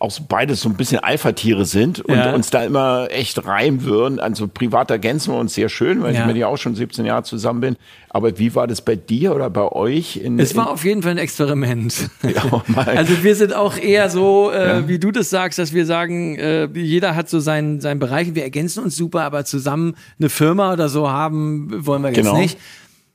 auch 0.00 0.18
beides 0.20 0.62
so 0.62 0.68
ein 0.70 0.76
bisschen 0.76 0.98
Alpha-Tiere 0.98 1.66
sind 1.66 2.00
und 2.00 2.16
ja. 2.16 2.32
uns 2.32 2.48
da 2.48 2.64
immer 2.64 3.08
echt 3.10 3.44
reimen 3.46 3.84
würden. 3.84 4.18
Also 4.18 4.48
privat 4.48 4.90
ergänzen 4.90 5.34
wir 5.34 5.38
uns 5.38 5.52
sehr 5.54 5.68
schön, 5.68 6.02
weil 6.02 6.14
ja. 6.14 6.20
ich 6.20 6.26
mit 6.26 6.36
dir 6.36 6.48
auch 6.48 6.56
schon 6.56 6.74
17 6.74 7.04
Jahre 7.04 7.22
zusammen 7.22 7.60
bin. 7.60 7.76
Aber 8.08 8.38
wie 8.38 8.54
war 8.54 8.66
das 8.66 8.80
bei 8.80 8.96
dir 8.96 9.34
oder 9.34 9.50
bei 9.50 9.70
euch? 9.70 10.16
In, 10.16 10.38
es 10.40 10.56
war 10.56 10.70
auf 10.70 10.84
jeden 10.84 11.02
Fall 11.02 11.12
ein 11.12 11.18
Experiment. 11.18 12.10
Ja, 12.22 12.62
also 12.86 13.24
wir 13.24 13.34
sind 13.34 13.54
auch 13.54 13.76
eher 13.76 14.08
so, 14.08 14.52
äh, 14.52 14.86
wie 14.86 14.98
du 14.98 15.10
das 15.10 15.30
sagst, 15.30 15.58
dass 15.58 15.72
wir 15.72 15.84
sagen, 15.84 16.36
äh, 16.36 16.66
jeder 16.74 17.16
hat 17.16 17.28
so 17.28 17.40
seinen, 17.40 17.80
seinen 17.80 17.98
Bereich. 17.98 18.34
Wir 18.34 18.44
ergänzen 18.44 18.84
uns 18.84 18.96
super, 18.96 19.22
aber 19.22 19.44
zusammen 19.44 19.96
eine 20.18 20.28
Firma 20.28 20.72
oder 20.72 20.88
so 20.88 21.10
haben 21.10 21.86
wollen 21.86 22.02
wir 22.02 22.10
jetzt 22.10 22.18
genau. 22.18 22.36
nicht. 22.36 22.56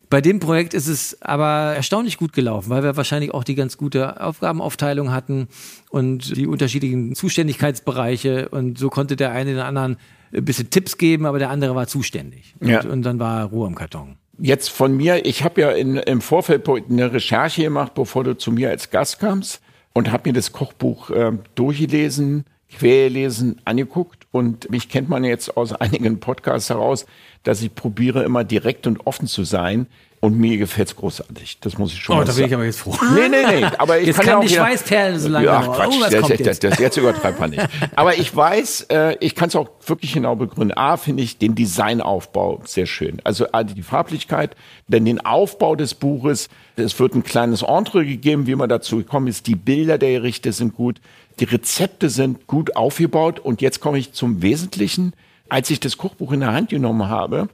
Bei 0.09 0.21
dem 0.21 0.39
Projekt 0.39 0.73
ist 0.73 0.87
es 0.87 1.21
aber 1.21 1.73
erstaunlich 1.75 2.17
gut 2.17 2.33
gelaufen, 2.33 2.69
weil 2.69 2.83
wir 2.83 2.95
wahrscheinlich 2.95 3.33
auch 3.33 3.43
die 3.43 3.55
ganz 3.55 3.77
gute 3.77 4.21
Aufgabenaufteilung 4.21 5.11
hatten 5.11 5.47
und 5.89 6.35
die 6.35 6.47
unterschiedlichen 6.47 7.15
Zuständigkeitsbereiche 7.15 8.49
und 8.49 8.77
so 8.77 8.89
konnte 8.89 9.15
der 9.15 9.31
eine 9.31 9.51
den 9.51 9.61
anderen 9.61 9.97
ein 10.33 10.45
bisschen 10.45 10.69
Tipps 10.69 10.97
geben, 10.97 11.25
aber 11.25 11.39
der 11.39 11.49
andere 11.49 11.75
war 11.75 11.87
zuständig. 11.87 12.55
Ja. 12.61 12.81
Und, 12.81 12.89
und 12.89 13.01
dann 13.03 13.19
war 13.19 13.45
Ruhe 13.45 13.67
im 13.67 13.75
Karton. 13.75 14.17
Jetzt 14.37 14.69
von 14.69 14.95
mir, 14.95 15.25
ich 15.25 15.43
habe 15.43 15.61
ja 15.61 15.71
in, 15.71 15.95
im 15.95 16.21
Vorfeld 16.21 16.67
eine 16.67 17.13
Recherche 17.13 17.63
gemacht, 17.63 17.93
bevor 17.93 18.23
du 18.23 18.37
zu 18.37 18.51
mir 18.51 18.69
als 18.69 18.89
Gast 18.89 19.19
kamst 19.19 19.61
und 19.93 20.11
habe 20.11 20.29
mir 20.29 20.33
das 20.33 20.51
Kochbuch 20.51 21.09
äh, 21.09 21.31
durchgelesen, 21.55 22.43
quergelesen, 22.69 23.61
angeguckt 23.63 24.27
und 24.31 24.69
mich 24.69 24.89
kennt 24.89 25.07
man 25.07 25.23
jetzt 25.23 25.55
aus 25.55 25.71
einigen 25.71 26.19
Podcasts 26.19 26.69
heraus, 26.69 27.05
dass 27.45 27.61
ich 27.61 27.73
probiere 27.73 28.23
immer 28.23 28.43
direkt 28.43 28.87
und 28.87 29.07
offen 29.07 29.27
zu 29.27 29.45
sein. 29.45 29.87
Und 30.21 30.39
mir 30.39 30.57
gefällt's 30.57 30.95
großartig. 30.95 31.59
Das 31.59 31.77
muss 31.77 31.93
ich 31.93 31.99
schon 31.99 32.15
oh, 32.15 32.19
mal 32.19 32.25
sagen. 32.25 32.31
Oh, 32.31 32.41
da 32.41 32.41
bin 32.41 32.47
ich 32.47 32.55
aber 32.55 32.65
jetzt 32.65 32.79
froh. 32.79 32.95
Nee, 33.13 33.29
nee, 33.29 33.59
nee. 33.59 33.65
Aber 33.77 33.99
ich 33.99 34.07
jetzt 34.07 34.15
kann 34.15 34.27
ja 34.27 34.37
auch 34.37 34.41
die 34.41 34.49
Schweißperlen 34.49 35.19
so 35.19 35.29
lange. 35.29 35.51
Ach, 35.51 35.65
Quatsch, 35.67 35.93
oh, 35.95 36.01
was 36.01 36.09
das, 36.09 36.21
kommt 36.21 36.39
jetzt? 36.39 36.63
Das, 36.63 36.71
das, 36.71 36.79
jetzt 36.79 36.97
übertreibt 36.97 37.39
man 37.39 37.51
nicht. 37.51 37.67
Aber 37.95 38.17
ich 38.17 38.35
weiß, 38.35 38.87
äh, 38.89 39.17
ich 39.19 39.35
kann 39.35 39.49
es 39.49 39.55
auch 39.55 39.69
wirklich 39.85 40.13
genau 40.13 40.35
begründen. 40.35 40.75
A, 40.75 40.97
finde 40.97 41.21
ich 41.21 41.37
den 41.37 41.53
Designaufbau 41.53 42.61
sehr 42.65 42.87
schön. 42.87 43.21
Also 43.23 43.45
die 43.75 43.83
Farblichkeit, 43.83 44.55
denn 44.87 45.05
den 45.05 45.23
Aufbau 45.23 45.75
des 45.75 45.93
Buches, 45.93 46.49
es 46.75 46.97
wird 46.99 47.13
ein 47.13 47.23
kleines 47.23 47.61
Entre 47.61 48.03
gegeben, 48.03 48.47
wie 48.47 48.55
man 48.55 48.67
dazu 48.67 48.97
gekommen 48.97 49.27
ist. 49.27 49.45
Die 49.45 49.55
Bilder 49.55 49.99
der 49.99 50.13
Gerichte 50.13 50.53
sind 50.53 50.75
gut. 50.75 51.01
Die 51.39 51.45
Rezepte 51.45 52.09
sind 52.09 52.47
gut 52.47 52.75
aufgebaut. 52.75 53.39
Und 53.39 53.61
jetzt 53.61 53.79
komme 53.79 53.99
ich 53.99 54.13
zum 54.13 54.41
Wesentlichen 54.41 55.13
als 55.49 55.69
ich 55.69 55.79
das 55.79 55.97
Kochbuch 55.97 56.31
in 56.31 56.39
der 56.41 56.53
Hand 56.53 56.69
genommen 56.69 57.07
habe, 57.07 57.49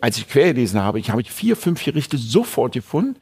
als 0.00 0.18
ich 0.18 0.28
quergelesen 0.28 0.82
habe, 0.82 0.98
ich 0.98 1.10
habe 1.10 1.22
vier, 1.24 1.56
fünf 1.56 1.84
Gerichte 1.84 2.18
sofort 2.18 2.72
gefunden, 2.72 3.16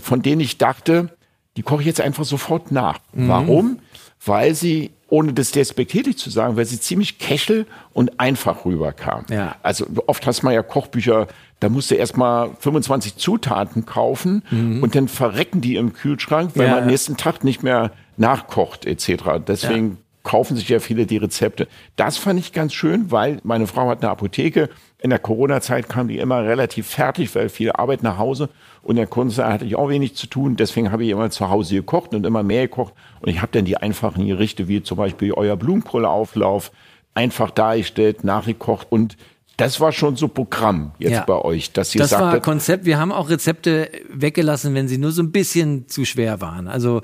von 0.00 0.22
denen 0.22 0.40
ich 0.40 0.58
dachte, 0.58 1.16
die 1.56 1.62
koche 1.62 1.80
ich 1.80 1.86
jetzt 1.86 2.00
einfach 2.00 2.24
sofort 2.24 2.70
nach. 2.70 2.98
Mhm. 3.12 3.28
Warum? 3.28 3.78
Weil 4.24 4.54
sie, 4.54 4.90
ohne 5.08 5.32
das 5.32 5.50
despektierlich 5.50 6.18
zu 6.18 6.30
sagen, 6.30 6.56
weil 6.56 6.64
sie 6.64 6.78
ziemlich 6.78 7.18
kechel 7.18 7.66
und 7.92 8.20
einfach 8.20 8.64
rüberkam. 8.64 9.24
Ja. 9.30 9.56
Also 9.62 9.86
oft 10.06 10.26
hast 10.26 10.42
man 10.42 10.54
ja 10.54 10.62
Kochbücher, 10.62 11.26
da 11.58 11.68
musst 11.68 11.90
du 11.90 11.96
erstmal 11.96 12.50
25 12.60 13.16
Zutaten 13.16 13.84
kaufen 13.84 14.42
mhm. 14.50 14.82
und 14.82 14.94
dann 14.94 15.08
verrecken 15.08 15.60
die 15.60 15.76
im 15.76 15.92
Kühlschrank, 15.92 16.52
weil 16.54 16.66
ja. 16.66 16.74
man 16.74 16.82
am 16.84 16.88
nächsten 16.88 17.16
Tag 17.16 17.42
nicht 17.42 17.62
mehr 17.62 17.92
nachkocht 18.16 18.86
etc. 18.86 19.40
Deswegen 19.46 19.90
ja 19.90 19.96
kaufen 20.22 20.56
sich 20.56 20.68
ja 20.68 20.80
viele 20.80 21.06
die 21.06 21.16
Rezepte. 21.16 21.66
Das 21.96 22.16
fand 22.16 22.38
ich 22.38 22.52
ganz 22.52 22.74
schön, 22.74 23.10
weil 23.10 23.40
meine 23.42 23.66
Frau 23.66 23.88
hat 23.88 24.02
eine 24.02 24.10
Apotheke. 24.10 24.68
In 24.98 25.10
der 25.10 25.18
Corona-Zeit 25.18 25.88
kam 25.88 26.08
die 26.08 26.18
immer 26.18 26.44
relativ 26.44 26.86
fertig, 26.86 27.34
weil 27.34 27.48
viel 27.48 27.72
Arbeit 27.72 28.02
nach 28.02 28.18
Hause. 28.18 28.50
Und 28.82 28.96
der 28.96 29.06
Kunstszeit 29.06 29.52
hatte 29.52 29.64
ich 29.64 29.76
auch 29.76 29.88
wenig 29.88 30.14
zu 30.16 30.26
tun. 30.26 30.56
Deswegen 30.56 30.92
habe 30.92 31.04
ich 31.04 31.10
immer 31.10 31.30
zu 31.30 31.48
Hause 31.48 31.76
gekocht 31.76 32.14
und 32.14 32.26
immer 32.26 32.42
mehr 32.42 32.68
gekocht. 32.68 32.94
Und 33.20 33.30
ich 33.30 33.40
habe 33.40 33.52
dann 33.52 33.64
die 33.64 33.76
einfachen 33.76 34.26
Gerichte, 34.26 34.68
wie 34.68 34.82
zum 34.82 34.98
Beispiel 34.98 35.32
euer 35.32 35.56
Blumenkohleauflauf, 35.56 36.70
einfach 37.14 37.50
dargestellt, 37.50 38.24
nachgekocht 38.24 38.86
und 38.90 39.16
das 39.60 39.78
war 39.78 39.92
schon 39.92 40.16
so 40.16 40.28
Programm 40.28 40.92
jetzt 40.98 41.12
ja. 41.12 41.24
bei 41.24 41.36
euch, 41.36 41.72
dass 41.72 41.94
ihr 41.94 42.00
Das 42.00 42.10
sagtet, 42.10 42.32
war 42.32 42.40
Konzept. 42.40 42.86
Wir 42.86 42.98
haben 42.98 43.12
auch 43.12 43.28
Rezepte 43.28 43.90
weggelassen, 44.08 44.74
wenn 44.74 44.88
sie 44.88 44.96
nur 44.96 45.12
so 45.12 45.22
ein 45.22 45.32
bisschen 45.32 45.86
zu 45.86 46.06
schwer 46.06 46.40
waren. 46.40 46.66
Also 46.66 47.02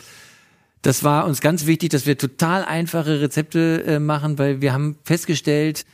das 0.86 1.02
war 1.02 1.26
uns 1.26 1.40
ganz 1.40 1.66
wichtig, 1.66 1.90
dass 1.90 2.06
wir 2.06 2.16
total 2.16 2.64
einfache 2.64 3.20
Rezepte 3.20 3.82
äh, 3.84 3.98
machen, 3.98 4.38
weil 4.38 4.60
wir 4.60 4.72
haben 4.72 4.96
festgestellt, 5.02 5.84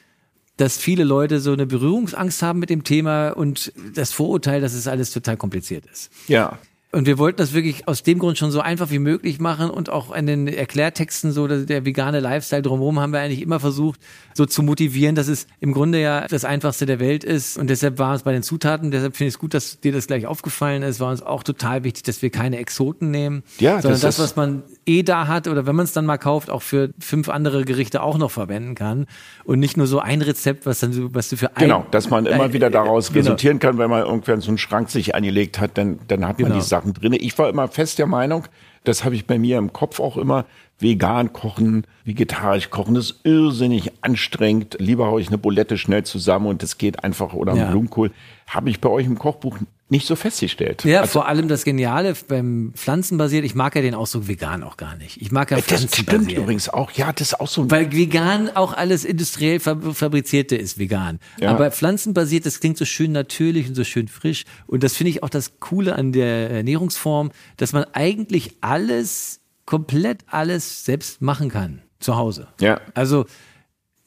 dass 0.58 0.76
viele 0.76 1.04
Leute 1.04 1.40
so 1.40 1.50
eine 1.50 1.64
Berührungsangst 1.64 2.42
haben 2.42 2.58
mit 2.58 2.68
dem 2.68 2.84
Thema 2.84 3.30
und 3.30 3.72
das 3.94 4.12
Vorurteil, 4.12 4.60
dass 4.60 4.74
es 4.74 4.86
alles 4.86 5.10
total 5.10 5.38
kompliziert 5.38 5.86
ist. 5.86 6.10
Ja. 6.28 6.58
Und 6.94 7.06
wir 7.06 7.16
wollten 7.16 7.38
das 7.38 7.54
wirklich 7.54 7.88
aus 7.88 8.02
dem 8.02 8.18
Grund 8.18 8.36
schon 8.36 8.50
so 8.50 8.60
einfach 8.60 8.90
wie 8.90 8.98
möglich 8.98 9.40
machen 9.40 9.70
und 9.70 9.88
auch 9.88 10.14
in 10.14 10.26
den 10.26 10.46
Erklärtexten 10.46 11.32
so 11.32 11.46
der 11.48 11.86
vegane 11.86 12.20
Lifestyle 12.20 12.60
drumherum 12.60 13.00
haben 13.00 13.14
wir 13.14 13.20
eigentlich 13.20 13.40
immer 13.40 13.60
versucht, 13.60 13.98
so 14.34 14.44
zu 14.44 14.62
motivieren, 14.62 15.14
dass 15.14 15.26
es 15.26 15.46
im 15.60 15.72
Grunde 15.72 16.02
ja 16.02 16.26
das 16.28 16.44
einfachste 16.44 16.84
der 16.84 17.00
Welt 17.00 17.24
ist. 17.24 17.56
Und 17.56 17.70
deshalb 17.70 17.98
war 17.98 18.14
es 18.14 18.24
bei 18.24 18.32
den 18.32 18.42
Zutaten, 18.42 18.90
deshalb 18.90 19.16
finde 19.16 19.28
ich 19.28 19.34
es 19.36 19.38
gut, 19.38 19.54
dass 19.54 19.80
dir 19.80 19.92
das 19.92 20.06
gleich 20.06 20.26
aufgefallen 20.26 20.82
ist, 20.82 21.00
war 21.00 21.10
uns 21.10 21.22
auch 21.22 21.42
total 21.42 21.82
wichtig, 21.82 22.02
dass 22.02 22.20
wir 22.20 22.28
keine 22.28 22.58
Exoten 22.58 23.10
nehmen, 23.10 23.42
ja, 23.58 23.80
sondern 23.80 23.92
das, 23.92 24.16
das 24.16 24.18
was 24.18 24.36
man 24.36 24.62
eh 24.84 25.02
da 25.02 25.28
hat 25.28 25.48
oder 25.48 25.64
wenn 25.64 25.76
man 25.76 25.84
es 25.84 25.94
dann 25.94 26.04
mal 26.04 26.18
kauft, 26.18 26.50
auch 26.50 26.60
für 26.60 26.90
fünf 26.98 27.30
andere 27.30 27.64
Gerichte 27.64 28.02
auch 28.02 28.18
noch 28.18 28.30
verwenden 28.30 28.74
kann. 28.74 29.06
Und 29.44 29.60
nicht 29.60 29.78
nur 29.78 29.86
so 29.86 29.98
ein 29.98 30.20
Rezept, 30.20 30.66
was 30.66 30.80
dann 30.80 30.92
so, 30.92 31.14
was 31.14 31.30
du 31.30 31.36
für 31.36 31.56
ein, 31.56 31.62
Genau, 31.62 31.86
dass 31.90 32.10
man 32.10 32.26
immer 32.26 32.52
wieder 32.52 32.68
daraus 32.68 33.08
genau. 33.08 33.20
resultieren 33.20 33.60
kann, 33.60 33.78
wenn 33.78 33.88
man 33.88 34.04
irgendwann 34.04 34.42
so 34.42 34.48
einen 34.48 34.58
Schrank 34.58 34.90
sich 34.90 35.14
angelegt 35.14 35.58
hat, 35.58 35.78
dann, 35.78 35.98
dann 36.08 36.28
hat 36.28 36.38
man 36.38 36.50
genau. 36.50 36.60
die 36.60 36.66
Sachen 36.66 36.81
Sachen 36.82 36.94
drin. 36.94 37.12
Ich 37.12 37.38
war 37.38 37.48
immer 37.48 37.68
fest 37.68 37.98
der 37.98 38.06
Meinung, 38.06 38.44
das 38.84 39.04
habe 39.04 39.14
ich 39.14 39.26
bei 39.26 39.38
mir 39.38 39.58
im 39.58 39.72
Kopf 39.72 40.00
auch 40.00 40.16
immer, 40.16 40.44
vegan 40.78 41.32
kochen, 41.32 41.86
vegetarisch 42.04 42.70
kochen, 42.70 42.94
das 42.94 43.10
ist 43.10 43.20
irrsinnig 43.24 43.92
anstrengend. 44.00 44.76
Lieber 44.80 45.06
haue 45.06 45.20
ich 45.20 45.28
eine 45.28 45.38
Bulette 45.38 45.78
schnell 45.78 46.02
zusammen 46.02 46.46
und 46.46 46.62
das 46.62 46.78
geht 46.78 47.04
einfach 47.04 47.34
oder 47.34 47.54
ja. 47.54 47.70
Blumenkohl. 47.70 48.10
Habe 48.48 48.70
ich 48.70 48.80
bei 48.80 48.88
euch 48.88 49.06
im 49.06 49.18
Kochbuch 49.18 49.58
nicht 49.92 50.06
so 50.06 50.16
festgestellt. 50.16 50.84
Ja, 50.84 51.02
also, 51.02 51.12
vor 51.12 51.28
allem 51.28 51.48
das 51.48 51.64
Geniale 51.64 52.14
beim 52.26 52.72
Pflanzenbasiert, 52.74 53.44
ich 53.44 53.54
mag 53.54 53.76
ja 53.76 53.82
den 53.82 53.94
Ausdruck 53.94 54.26
vegan 54.26 54.64
auch 54.64 54.78
gar 54.78 54.96
nicht. 54.96 55.20
Ich 55.20 55.30
mag 55.30 55.50
ja 55.50 55.58
Pflanzenbasiert. 55.58 56.08
Das 56.08 56.14
stimmt 56.14 56.32
übrigens 56.32 56.68
auch, 56.70 56.90
ja, 56.92 57.12
das 57.12 57.28
ist 57.28 57.40
auch 57.40 57.46
so. 57.46 57.70
Weil 57.70 57.92
vegan 57.92 58.48
auch 58.56 58.72
alles 58.72 59.04
industriell 59.04 59.60
fabrizierte 59.60 60.56
ist 60.56 60.78
vegan. 60.78 61.20
Ja. 61.38 61.50
Aber 61.50 61.70
pflanzenbasiert, 61.70 62.46
das 62.46 62.58
klingt 62.58 62.78
so 62.78 62.86
schön 62.86 63.12
natürlich 63.12 63.68
und 63.68 63.74
so 63.74 63.84
schön 63.84 64.08
frisch. 64.08 64.44
Und 64.66 64.82
das 64.82 64.96
finde 64.96 65.10
ich 65.10 65.22
auch 65.22 65.28
das 65.28 65.60
Coole 65.60 65.94
an 65.94 66.12
der 66.12 66.50
Ernährungsform, 66.50 67.30
dass 67.58 67.72
man 67.72 67.84
eigentlich 67.92 68.56
alles, 68.62 69.40
komplett 69.66 70.24
alles 70.26 70.86
selbst 70.86 71.20
machen 71.20 71.50
kann 71.50 71.82
zu 72.00 72.16
Hause. 72.16 72.48
Ja. 72.60 72.80
Also 72.94 73.26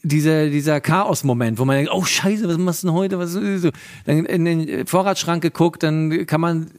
dieser, 0.05 0.49
dieser 0.49 0.79
Chaos-Moment, 0.81 1.57
wo 1.57 1.65
man 1.65 1.77
denkt, 1.77 1.91
oh 1.91 2.03
Scheiße, 2.03 2.47
was 2.47 2.57
machst 2.57 2.83
du 2.83 2.87
denn 2.87 2.95
heute? 2.95 3.19
Was 3.19 3.33
ist 3.33 3.63
so? 3.63 3.69
Dann 4.05 4.25
in 4.25 4.45
den 4.45 4.87
Vorratsschrank 4.87 5.41
geguckt, 5.41 5.83
dann 5.83 6.25
kann 6.27 6.41
man 6.41 6.71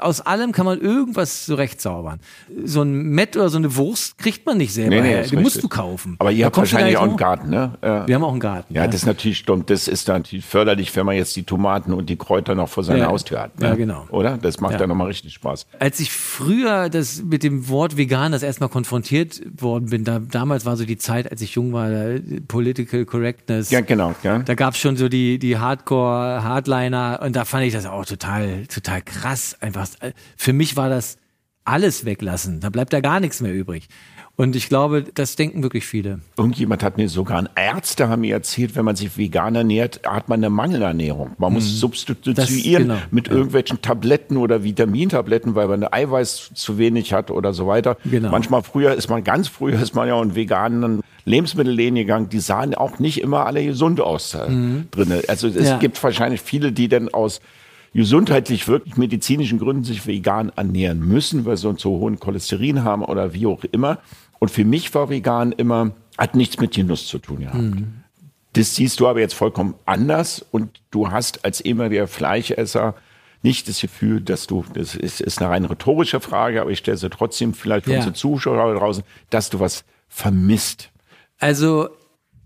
aus 0.00 0.20
allem 0.20 0.52
kann 0.52 0.66
man 0.66 0.80
irgendwas 0.80 1.46
zurechtzaubern. 1.46 2.20
So 2.64 2.82
ein 2.82 3.10
Met 3.10 3.36
oder 3.36 3.48
so 3.48 3.58
eine 3.58 3.76
Wurst 3.76 4.18
kriegt 4.18 4.46
man 4.46 4.58
nicht 4.58 4.72
selber 4.72 5.00
nee, 5.00 5.22
nee. 5.22 5.28
Die 5.28 5.36
musst 5.36 5.62
du 5.62 5.68
kaufen. 5.68 6.16
Aber 6.18 6.30
ihr 6.30 6.40
da 6.40 6.46
habt 6.46 6.56
wahrscheinlich 6.56 6.96
auch 6.96 7.04
einen 7.04 7.16
Garten, 7.16 7.50
ne? 7.50 7.72
Wir 7.80 8.14
haben 8.14 8.24
auch 8.24 8.32
einen 8.32 8.40
Garten. 8.40 8.74
Ja, 8.74 8.82
ja, 8.82 8.86
das 8.86 8.96
ist 8.96 9.06
natürlich 9.06 9.38
stimmt. 9.38 9.70
Das 9.70 9.88
ist 9.88 10.08
natürlich 10.08 10.44
förderlich, 10.44 10.94
wenn 10.96 11.06
man 11.06 11.16
jetzt 11.16 11.36
die 11.36 11.42
Tomaten 11.42 11.92
und 11.92 12.08
die 12.08 12.16
Kräuter 12.16 12.54
noch 12.54 12.68
vor 12.68 12.84
seiner 12.84 13.00
ja. 13.00 13.06
Haustür 13.06 13.40
hat. 13.40 13.58
Ne? 13.60 13.68
Ja, 13.68 13.74
genau. 13.74 14.06
Oder? 14.10 14.38
Das 14.38 14.60
macht 14.60 14.72
ja. 14.72 14.78
dann 14.78 14.88
nochmal 14.88 15.08
richtig 15.08 15.34
Spaß. 15.34 15.66
Als 15.78 16.00
ich 16.00 16.10
früher 16.10 16.88
das 16.88 17.22
mit 17.22 17.42
dem 17.42 17.68
Wort 17.68 17.96
vegan 17.96 18.32
das 18.32 18.42
erstmal 18.42 18.68
konfrontiert 18.68 19.40
worden 19.60 19.90
bin, 19.90 20.04
da, 20.04 20.18
damals 20.18 20.64
war 20.64 20.76
so 20.76 20.84
die 20.84 20.98
Zeit, 20.98 21.30
als 21.30 21.40
ich 21.42 21.54
jung 21.54 21.72
war, 21.72 21.90
Political 22.48 23.04
Correctness. 23.04 23.70
Ja, 23.70 23.80
genau. 23.80 24.14
Ja. 24.22 24.40
Da 24.40 24.54
gab 24.54 24.74
es 24.74 24.80
schon 24.80 24.96
so 24.96 25.08
die, 25.08 25.38
die 25.38 25.58
Hardcore-Hardliner 25.58 27.20
und 27.22 27.36
da 27.36 27.44
fand 27.44 27.64
ich 27.64 27.72
das 27.72 27.86
auch 27.86 28.04
total, 28.04 28.66
total 28.66 29.02
krass. 29.02 29.56
Einfach 29.60 29.86
für 30.36 30.52
mich 30.52 30.76
war 30.76 30.88
das 30.88 31.18
alles 31.64 32.04
weglassen. 32.04 32.60
Da 32.60 32.70
bleibt 32.70 32.92
da 32.92 33.00
gar 33.00 33.20
nichts 33.20 33.40
mehr 33.40 33.54
übrig. 33.54 33.88
Und 34.36 34.56
ich 34.56 34.70
glaube, 34.70 35.04
das 35.14 35.36
denken 35.36 35.62
wirklich 35.62 35.84
viele. 35.84 36.20
Irgendjemand 36.38 36.82
hat 36.82 36.96
mir 36.96 37.10
sogar, 37.10 37.44
Ärzte 37.56 38.08
haben 38.08 38.22
mir 38.22 38.32
erzählt, 38.32 38.74
wenn 38.74 38.86
man 38.86 38.96
sich 38.96 39.18
vegan 39.18 39.54
ernährt, 39.54 40.00
hat 40.06 40.30
man 40.30 40.40
eine 40.40 40.48
Mangelernährung. 40.48 41.32
Man 41.36 41.52
muss 41.52 41.64
mhm. 41.64 41.76
substituieren 41.76 42.84
genau. 42.84 42.96
mit 43.10 43.28
ja. 43.28 43.34
irgendwelchen 43.34 43.82
Tabletten 43.82 44.38
oder 44.38 44.64
Vitamintabletten, 44.64 45.54
weil 45.54 45.68
man 45.68 45.84
Eiweiß 45.84 46.52
zu 46.54 46.78
wenig 46.78 47.12
hat 47.12 47.30
oder 47.30 47.52
so 47.52 47.66
weiter. 47.66 47.98
Genau. 48.06 48.30
Manchmal 48.30 48.62
früher 48.62 48.94
ist 48.94 49.10
man, 49.10 49.24
ganz 49.24 49.48
früher 49.48 49.78
ist 49.78 49.94
man 49.94 50.08
ja 50.08 50.20
in 50.22 50.34
veganen 50.34 51.02
Lebensmittelläden 51.26 51.96
gegangen, 51.96 52.30
die 52.30 52.40
sahen 52.40 52.74
auch 52.74 52.98
nicht 52.98 53.20
immer 53.20 53.44
alle 53.44 53.62
gesund 53.62 54.00
aus 54.00 54.30
da 54.30 54.48
mhm. 54.48 54.88
drinne. 54.90 55.22
Also 55.28 55.48
es 55.48 55.68
ja. 55.68 55.76
gibt 55.76 56.02
wahrscheinlich 56.02 56.40
viele, 56.40 56.72
die 56.72 56.88
dann 56.88 57.10
aus 57.10 57.42
gesundheitlich 57.92 58.68
wirklich 58.68 58.96
medizinischen 58.96 59.58
Gründen 59.58 59.84
sich 59.84 60.06
vegan 60.06 60.52
ernähren 60.54 61.00
müssen, 61.00 61.44
weil 61.44 61.56
sie 61.56 61.62
so 61.62 61.68
einen 61.70 61.78
zu 61.78 61.90
hohen 61.90 62.20
Cholesterin 62.20 62.84
haben 62.84 63.04
oder 63.04 63.34
wie 63.34 63.46
auch 63.46 63.64
immer. 63.64 63.98
Und 64.38 64.50
für 64.50 64.64
mich 64.64 64.94
war 64.94 65.10
vegan 65.10 65.52
immer, 65.52 65.92
hat 66.16 66.34
nichts 66.34 66.58
mit 66.60 66.72
Genuss 66.74 67.06
zu 67.06 67.18
tun 67.18 67.40
gehabt. 67.40 67.56
Mhm. 67.56 67.94
Das 68.54 68.74
siehst 68.74 69.00
du 69.00 69.06
aber 69.06 69.20
jetzt 69.20 69.34
vollkommen 69.34 69.74
anders 69.86 70.44
und 70.50 70.80
du 70.90 71.10
hast 71.10 71.44
als 71.44 71.60
ehemaliger 71.60 72.08
Fleischesser 72.08 72.94
nicht 73.42 73.68
das 73.68 73.80
Gefühl, 73.80 74.20
dass 74.20 74.46
du, 74.46 74.64
das 74.74 74.94
ist, 74.94 75.20
ist 75.20 75.40
eine 75.40 75.50
rein 75.50 75.64
rhetorische 75.64 76.20
Frage, 76.20 76.60
aber 76.60 76.70
ich 76.70 76.80
stelle 76.80 76.96
sie 76.96 77.08
trotzdem 77.10 77.54
vielleicht 77.54 77.86
für 77.86 77.92
ja. 77.92 77.98
unsere 77.98 78.14
Zuschauer 78.14 78.74
draußen, 78.74 79.04
dass 79.30 79.50
du 79.50 79.60
was 79.60 79.84
vermisst. 80.08 80.90
Also 81.38 81.88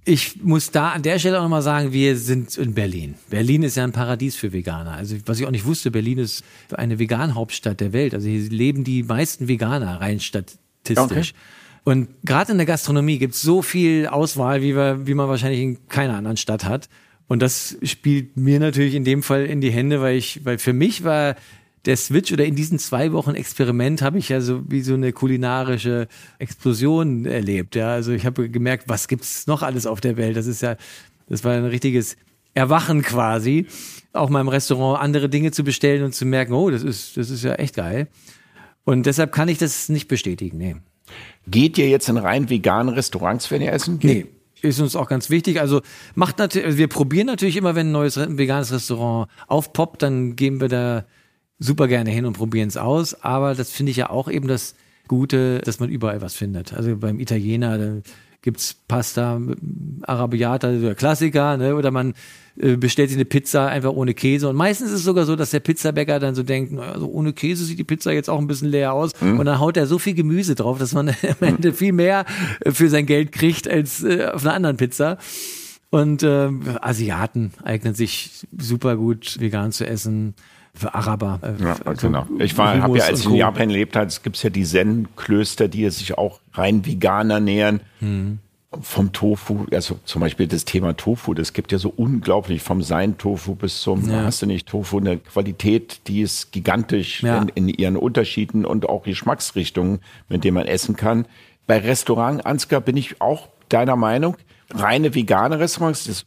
ich 0.05 0.42
muss 0.42 0.70
da 0.70 0.90
an 0.90 1.02
der 1.02 1.18
Stelle 1.18 1.38
auch 1.38 1.42
nochmal 1.42 1.62
sagen, 1.62 1.92
wir 1.92 2.16
sind 2.16 2.57
in 2.59 2.74
Berlin. 2.74 3.14
Berlin 3.30 3.62
ist 3.62 3.76
ja 3.76 3.84
ein 3.84 3.92
Paradies 3.92 4.36
für 4.36 4.52
Veganer. 4.52 4.92
Also 4.92 5.16
was 5.24 5.40
ich 5.40 5.46
auch 5.46 5.50
nicht 5.50 5.64
wusste, 5.64 5.90
Berlin 5.90 6.18
ist 6.18 6.44
eine 6.72 6.98
Vegan-Hauptstadt 6.98 7.80
der 7.80 7.92
Welt. 7.92 8.14
Also 8.14 8.28
hier 8.28 8.50
leben 8.50 8.84
die 8.84 9.02
meisten 9.02 9.48
Veganer 9.48 10.00
rein 10.00 10.20
statistisch. 10.20 11.30
Okay. 11.30 11.32
Und 11.84 12.09
gerade 12.24 12.52
in 12.52 12.59
der 12.59 12.66
Gastronomie 12.66 13.18
gibt 13.18 13.34
es 13.34 13.42
so 13.42 13.62
viel 13.62 14.07
Auswahl, 14.07 14.62
wie, 14.62 14.74
wir, 14.74 15.07
wie 15.07 15.14
man 15.14 15.28
wahrscheinlich 15.28 15.61
in 15.61 15.88
keiner 15.88 16.16
anderen 16.16 16.36
Stadt 16.36 16.64
hat. 16.64 16.88
Und 17.26 17.40
das 17.40 17.76
spielt 17.82 18.36
mir 18.36 18.61
natürlich 18.61 18.94
in 18.94 19.05
dem 19.05 19.22
Fall 19.22 19.46
in 19.46 19.61
die 19.61 19.70
Hände, 19.70 20.00
weil 20.00 20.16
ich, 20.16 20.44
weil 20.44 20.59
für 20.59 20.74
mich 20.74 21.05
war 21.05 21.36
der 21.87 21.97
Switch 21.97 22.32
oder 22.32 22.45
in 22.45 22.55
diesen 22.55 22.78
zwei 22.78 23.12
Wochen 23.12 23.35
Experiment 23.35 24.03
habe 24.03 24.18
ich 24.18 24.28
ja 24.28 24.41
so 24.41 24.62
wie 24.70 24.80
so 24.80 24.95
eine 24.95 25.12
kulinarische 25.12 26.09
Explosion 26.39 27.26
erlebt. 27.26 27.74
Ja, 27.76 27.89
also 27.89 28.12
ich 28.12 28.24
habe 28.24 28.49
gemerkt, 28.49 28.85
was 28.89 29.09
gibt's 29.09 29.47
noch 29.47 29.62
alles 29.62 29.87
auf 29.87 30.01
der 30.01 30.16
Welt? 30.16 30.37
Das 30.37 30.47
ist 30.47 30.62
ja, 30.62 30.76
das 31.28 31.45
war 31.45 31.53
ein 31.53 31.64
richtiges 31.64 32.16
Erwachen 32.55 33.03
quasi, 33.03 33.66
auch 34.12 34.30
mal 34.30 34.41
im 34.41 34.49
Restaurant 34.49 35.03
andere 35.03 35.28
Dinge 35.28 35.51
zu 35.51 35.64
bestellen 35.64 36.05
und 36.05 36.14
zu 36.14 36.24
merken, 36.24 36.53
oh, 36.53 36.70
das 36.70 36.82
ist, 36.82 37.16
das 37.16 37.30
ist 37.30 37.43
ja 37.43 37.55
echt 37.55 37.74
geil. 37.74 38.09
Und 38.85 39.07
deshalb 39.07 39.32
kann 39.32 39.49
ich 39.49 39.59
das 39.59 39.89
nicht 39.89 40.09
bestätigen. 40.09 40.59
Nee. 40.59 40.76
Geht 41.47 41.78
ihr 41.78 41.89
jetzt 41.89 42.09
in 42.09 42.16
rein 42.16 42.49
veganen 42.49 42.95
Restaurants, 42.95 43.51
wenn 43.51 43.61
ihr 43.61 43.72
essen 43.72 43.99
geht? 43.99 44.26
Nee, 44.26 44.68
ist 44.68 44.80
uns 44.80 44.97
auch 44.97 45.09
ganz 45.09 45.30
wichtig. 45.30 45.61
Also 45.61 45.82
macht 46.14 46.39
natürlich, 46.39 46.66
also 46.66 46.78
wir 46.78 46.89
probieren 46.89 47.26
natürlich 47.26 47.57
immer, 47.57 47.74
wenn 47.74 47.89
ein 47.89 47.93
neues 47.93 48.16
veganes 48.16 48.72
Restaurant 48.72 49.28
aufpoppt, 49.49 50.03
dann 50.03 50.37
gehen 50.37 50.61
wir 50.61 50.68
da 50.68 51.05
super 51.59 51.88
gerne 51.88 52.11
hin 52.11 52.24
und 52.24 52.34
probieren 52.34 52.68
es 52.68 52.76
aus. 52.76 53.14
Aber 53.22 53.55
das 53.55 53.70
finde 53.70 53.90
ich 53.90 53.96
ja 53.96 54.11
auch 54.11 54.28
eben 54.28 54.48
das 54.48 54.74
Gute, 55.09 55.59
dass 55.59 55.80
man 55.80 55.90
überall 55.90 56.20
was 56.20 56.34
findet. 56.34 56.72
Also 56.72 56.96
beim 56.96 57.20
Italiener, 57.20 57.78
da 57.78 58.00
gibt's 58.44 58.74
Pasta, 58.88 59.40
Arabiata, 60.02 60.70
der 60.70 60.94
Klassiker, 60.94 61.57
ne? 61.57 61.74
oder 61.74 61.90
man 61.90 62.12
äh, 62.59 62.76
bestellt 62.76 63.09
sich 63.09 63.16
eine 63.16 63.24
Pizza 63.24 63.68
einfach 63.68 63.92
ohne 63.92 64.12
Käse. 64.12 64.48
Und 64.48 64.57
meistens 64.57 64.90
ist 64.90 64.98
es 64.98 65.05
sogar 65.05 65.24
so, 65.24 65.34
dass 65.34 65.50
der 65.50 65.61
Pizzabäcker 65.61 66.20
dann 66.20 66.34
so 66.34 66.42
denkt, 66.42 66.78
also 66.78 67.07
ohne 67.09 67.32
Käse 67.32 67.64
sieht 67.64 67.78
die 67.78 67.84
Pizza 67.84 68.12
jetzt 68.12 68.28
auch 68.28 68.38
ein 68.38 68.46
bisschen 68.46 68.68
leer 68.68 68.92
aus. 68.92 69.12
Mhm. 69.20 69.40
Und 69.40 69.46
dann 69.46 69.61
haut 69.61 69.76
er 69.76 69.86
so 69.86 69.98
viel 69.98 70.14
Gemüse 70.14 70.55
drauf, 70.55 70.78
dass 70.78 70.92
man 70.92 71.09
am 71.40 71.46
Ende 71.48 71.72
viel 71.72 71.92
mehr 71.92 72.26
äh, 72.61 72.70
für 72.70 72.90
sein 72.90 73.07
Geld 73.07 73.32
kriegt 73.32 73.66
als 73.66 74.05
äh, 74.05 74.26
auf 74.26 74.44
einer 74.44 74.55
anderen 74.55 74.76
Pizza. 74.76 75.16
Und 75.90 76.22
äh, 76.22 76.50
Asiaten 76.80 77.52
eignen 77.62 77.94
sich 77.94 78.46
super 78.59 78.96
gut 78.96 79.40
vegan 79.40 79.72
zu 79.72 79.86
essen 79.86 80.34
für 80.75 80.95
Araber. 80.95 81.39
Äh, 81.43 81.62
ja, 81.62 81.77
also 81.85 82.09
genau. 82.09 82.27
Ich 82.39 82.59
war, 82.59 82.81
habe 82.81 82.99
ja, 82.99 83.05
als 83.05 83.20
ich 83.20 83.27
in 83.27 83.37
Japan 83.37 83.68
gelebt 83.68 83.97
habe, 83.97 84.07
es 84.07 84.22
gibt 84.22 84.43
ja 84.43 84.51
die 84.51 84.64
Zen-Klöster, 84.64 85.68
die 85.68 85.89
sich 85.91 86.18
auch 86.18 86.41
rein 86.53 86.85
vegan 86.85 87.31
ernähren. 87.31 87.81
Hm. 88.01 88.39
Vom 88.81 89.12
Tofu, 89.12 89.66
also 89.70 90.01
zum 90.05 90.20
Beispiel 90.20 90.49
das 90.49 90.64
Thema 90.64 90.97
Tofu, 90.97 91.33
das 91.33 91.53
gibt 91.53 91.70
ja 91.70 91.79
so 91.79 91.93
unglaublich 91.95 92.61
vom 92.61 92.83
Sein-Tofu 92.83 93.55
bis 93.55 93.81
zum, 93.81 94.11
ja. 94.11 94.25
hast 94.25 94.43
du 94.43 94.47
nicht, 94.47 94.68
Tofu, 94.68 94.99
eine 94.99 95.18
Qualität, 95.18 96.09
die 96.09 96.22
ist 96.22 96.51
gigantisch 96.51 97.22
ja. 97.22 97.39
in, 97.39 97.49
in, 97.51 97.68
ihren 97.68 97.97
Unterschieden 97.97 98.64
und 98.64 98.89
auch 98.89 99.05
Geschmacksrichtungen, 99.05 100.01
mit 100.29 100.43
denen 100.43 100.55
man 100.55 100.66
essen 100.66 100.97
kann. 100.97 101.27
Bei 101.68 101.79
Restaurant 101.79 102.45
Ansgar 102.45 102.81
bin 102.81 102.97
ich 102.97 103.20
auch 103.20 103.49
deiner 103.68 103.95
Meinung, 103.95 104.37
reine 104.70 105.14
vegane 105.14 105.61
Restaurants, 105.61 106.03
das 106.07 106.27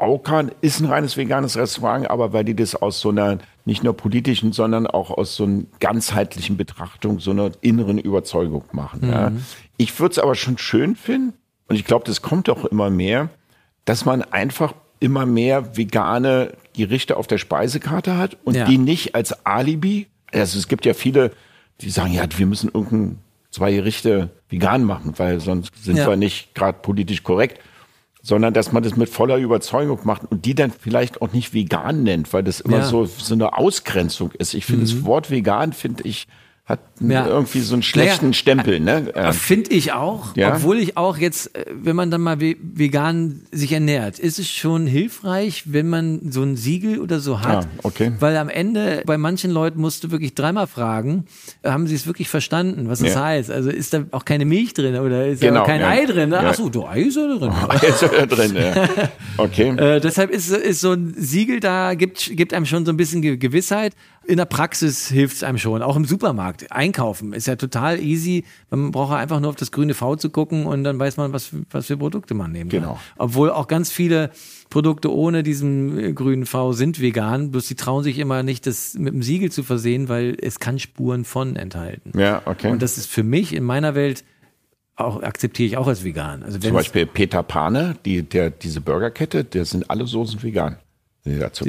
Aukan 0.00 0.50
ist 0.60 0.80
ein 0.80 0.86
reines 0.86 1.16
veganes 1.16 1.56
Restaurant, 1.56 2.10
aber 2.10 2.32
weil 2.32 2.44
die 2.44 2.56
das 2.56 2.74
aus 2.74 3.00
so 3.00 3.10
einer 3.10 3.38
nicht 3.64 3.84
nur 3.84 3.96
politischen, 3.96 4.52
sondern 4.52 4.86
auch 4.86 5.10
aus 5.10 5.36
so 5.36 5.44
einer 5.44 5.64
ganzheitlichen 5.78 6.56
Betrachtung, 6.56 7.20
so 7.20 7.32
einer 7.32 7.50
inneren 7.60 7.98
Überzeugung 7.98 8.64
machen. 8.72 9.00
Mhm. 9.02 9.10
Ja. 9.10 9.32
Ich 9.76 9.98
würde 10.00 10.12
es 10.12 10.18
aber 10.18 10.34
schon 10.34 10.58
schön 10.58 10.96
finden, 10.96 11.34
und 11.70 11.76
ich 11.76 11.84
glaube, 11.84 12.04
das 12.04 12.20
kommt 12.20 12.48
auch 12.50 12.64
immer 12.64 12.90
mehr, 12.90 13.28
dass 13.84 14.04
man 14.04 14.22
einfach 14.22 14.74
immer 14.98 15.24
mehr 15.24 15.76
vegane 15.76 16.54
Gerichte 16.74 17.16
auf 17.16 17.28
der 17.28 17.38
Speisekarte 17.38 18.16
hat 18.16 18.36
und 18.42 18.56
ja. 18.56 18.64
die 18.64 18.76
nicht 18.76 19.14
als 19.14 19.46
Alibi. 19.46 20.08
Also 20.32 20.58
es 20.58 20.66
gibt 20.66 20.84
ja 20.84 20.94
viele, 20.94 21.30
die 21.80 21.90
sagen, 21.90 22.12
ja, 22.12 22.24
wir 22.36 22.46
müssen 22.46 22.70
irgendein 22.74 23.18
zwei 23.52 23.72
Gerichte 23.72 24.30
vegan 24.48 24.82
machen, 24.82 25.14
weil 25.16 25.38
sonst 25.38 25.70
sind 25.80 25.96
ja. 25.96 26.08
wir 26.08 26.16
nicht 26.16 26.56
gerade 26.56 26.78
politisch 26.80 27.22
korrekt 27.22 27.60
sondern 28.22 28.52
dass 28.54 28.72
man 28.72 28.82
das 28.82 28.96
mit 28.96 29.08
voller 29.08 29.36
Überzeugung 29.36 30.00
macht 30.04 30.22
und 30.30 30.44
die 30.44 30.54
dann 30.54 30.70
vielleicht 30.70 31.22
auch 31.22 31.32
nicht 31.32 31.54
vegan 31.54 32.02
nennt, 32.02 32.32
weil 32.32 32.42
das 32.42 32.60
immer 32.60 32.78
ja. 32.78 32.84
so, 32.84 33.06
so 33.06 33.34
eine 33.34 33.56
Ausgrenzung 33.56 34.32
ist. 34.32 34.54
Ich 34.54 34.66
finde 34.66 34.82
mhm. 34.82 34.90
das 34.90 35.04
Wort 35.04 35.30
vegan, 35.30 35.72
finde 35.72 36.04
ich, 36.04 36.26
hat 36.70 36.80
ja. 37.00 37.26
irgendwie 37.26 37.60
so 37.60 37.74
einen 37.74 37.82
schlechten 37.82 38.26
naja, 38.26 38.34
Stempel, 38.34 38.80
ne? 38.80 39.14
Äh, 39.14 39.32
Finde 39.32 39.70
ich 39.70 39.92
auch. 39.92 40.36
Ja? 40.36 40.54
Obwohl 40.54 40.78
ich 40.78 40.96
auch 40.96 41.18
jetzt, 41.18 41.54
äh, 41.56 41.64
wenn 41.70 41.96
man 41.96 42.10
dann 42.10 42.20
mal 42.20 42.40
vegan 42.40 43.42
sich 43.50 43.72
ernährt, 43.72 44.18
ist 44.18 44.38
es 44.38 44.48
schon 44.48 44.86
hilfreich, 44.86 45.64
wenn 45.66 45.88
man 45.88 46.30
so 46.30 46.42
ein 46.42 46.56
Siegel 46.56 47.00
oder 47.00 47.18
so 47.18 47.40
hat. 47.40 47.64
Ah, 47.64 47.68
okay. 47.82 48.12
Weil 48.20 48.36
am 48.36 48.48
Ende 48.48 49.02
bei 49.04 49.18
manchen 49.18 49.50
Leuten 49.50 49.80
musst 49.80 50.04
du 50.04 50.10
wirklich 50.10 50.34
dreimal 50.34 50.68
fragen, 50.68 51.24
haben 51.64 51.86
sie 51.86 51.96
es 51.96 52.06
wirklich 52.06 52.28
verstanden, 52.28 52.88
was 52.88 53.00
das 53.00 53.14
ja. 53.14 53.24
heißt? 53.24 53.50
Also 53.50 53.70
ist 53.70 53.92
da 53.92 54.04
auch 54.12 54.24
keine 54.24 54.44
Milch 54.44 54.72
drin 54.72 54.96
oder 54.96 55.26
ist 55.26 55.40
genau, 55.40 55.60
da 55.60 55.66
kein 55.66 55.82
Ei 55.82 56.06
drin? 56.06 56.30
Ja. 56.30 56.48
Achso, 56.48 56.68
du 56.68 56.86
Ei 56.86 57.00
ist 57.02 57.16
da 57.16 57.26
drin. 57.26 57.52
Ei 57.68 57.86
ist 57.86 58.02
da 58.02 58.26
drin, 58.26 58.56
ja. 58.56 58.88
Okay. 59.36 59.70
äh, 59.70 60.00
deshalb 60.00 60.30
ist, 60.30 60.50
ist 60.50 60.80
so 60.80 60.92
ein 60.92 61.14
Siegel 61.16 61.60
da, 61.60 61.94
gibt, 61.94 62.36
gibt 62.36 62.54
einem 62.54 62.66
schon 62.66 62.86
so 62.86 62.92
ein 62.92 62.96
bisschen 62.96 63.22
Gewissheit 63.22 63.94
in 64.30 64.36
der 64.36 64.44
Praxis 64.44 65.08
hilft 65.08 65.36
es 65.36 65.42
einem 65.42 65.58
schon, 65.58 65.82
auch 65.82 65.96
im 65.96 66.04
Supermarkt. 66.04 66.70
Einkaufen 66.70 67.32
ist 67.32 67.48
ja 67.48 67.56
total 67.56 67.98
easy. 67.98 68.44
Man 68.70 68.92
braucht 68.92 69.12
einfach 69.12 69.40
nur 69.40 69.50
auf 69.50 69.56
das 69.56 69.72
grüne 69.72 69.92
V 69.92 70.14
zu 70.14 70.30
gucken 70.30 70.66
und 70.66 70.84
dann 70.84 71.00
weiß 71.00 71.16
man, 71.16 71.32
was, 71.32 71.50
was 71.70 71.86
für 71.86 71.96
Produkte 71.96 72.34
man 72.34 72.52
nehmen 72.52 72.70
kann. 72.70 72.80
Genau. 72.80 73.00
Obwohl 73.18 73.50
auch 73.50 73.66
ganz 73.66 73.90
viele 73.90 74.30
Produkte 74.70 75.12
ohne 75.12 75.42
diesen 75.42 75.98
äh, 75.98 76.12
grünen 76.12 76.46
V 76.46 76.72
sind 76.72 77.00
vegan, 77.00 77.50
bloß 77.50 77.66
die 77.66 77.74
trauen 77.74 78.04
sich 78.04 78.20
immer 78.20 78.44
nicht, 78.44 78.68
das 78.68 78.94
mit 78.94 79.12
dem 79.12 79.22
Siegel 79.22 79.50
zu 79.50 79.64
versehen, 79.64 80.08
weil 80.08 80.36
es 80.40 80.60
kann 80.60 80.78
Spuren 80.78 81.24
von 81.24 81.56
enthalten. 81.56 82.16
Ja, 82.16 82.42
okay. 82.44 82.70
Und 82.70 82.82
das 82.82 82.98
ist 82.98 83.10
für 83.10 83.24
mich 83.24 83.52
in 83.52 83.64
meiner 83.64 83.96
Welt 83.96 84.24
auch 84.94 85.22
akzeptiere 85.22 85.66
ich 85.66 85.76
auch 85.76 85.88
als 85.88 86.04
vegan. 86.04 86.44
Also 86.44 86.58
Zum 86.58 86.72
Beispiel 86.72 87.06
Peter 87.06 87.42
Pane, 87.42 87.96
die, 88.04 88.22
der, 88.22 88.50
diese 88.50 88.80
Burgerkette, 88.80 89.42
der 89.42 89.64
sind 89.64 89.90
alle 89.90 90.06
Soßen 90.06 90.40
vegan. 90.42 90.76
Ja, 91.24 91.52
zu 91.52 91.64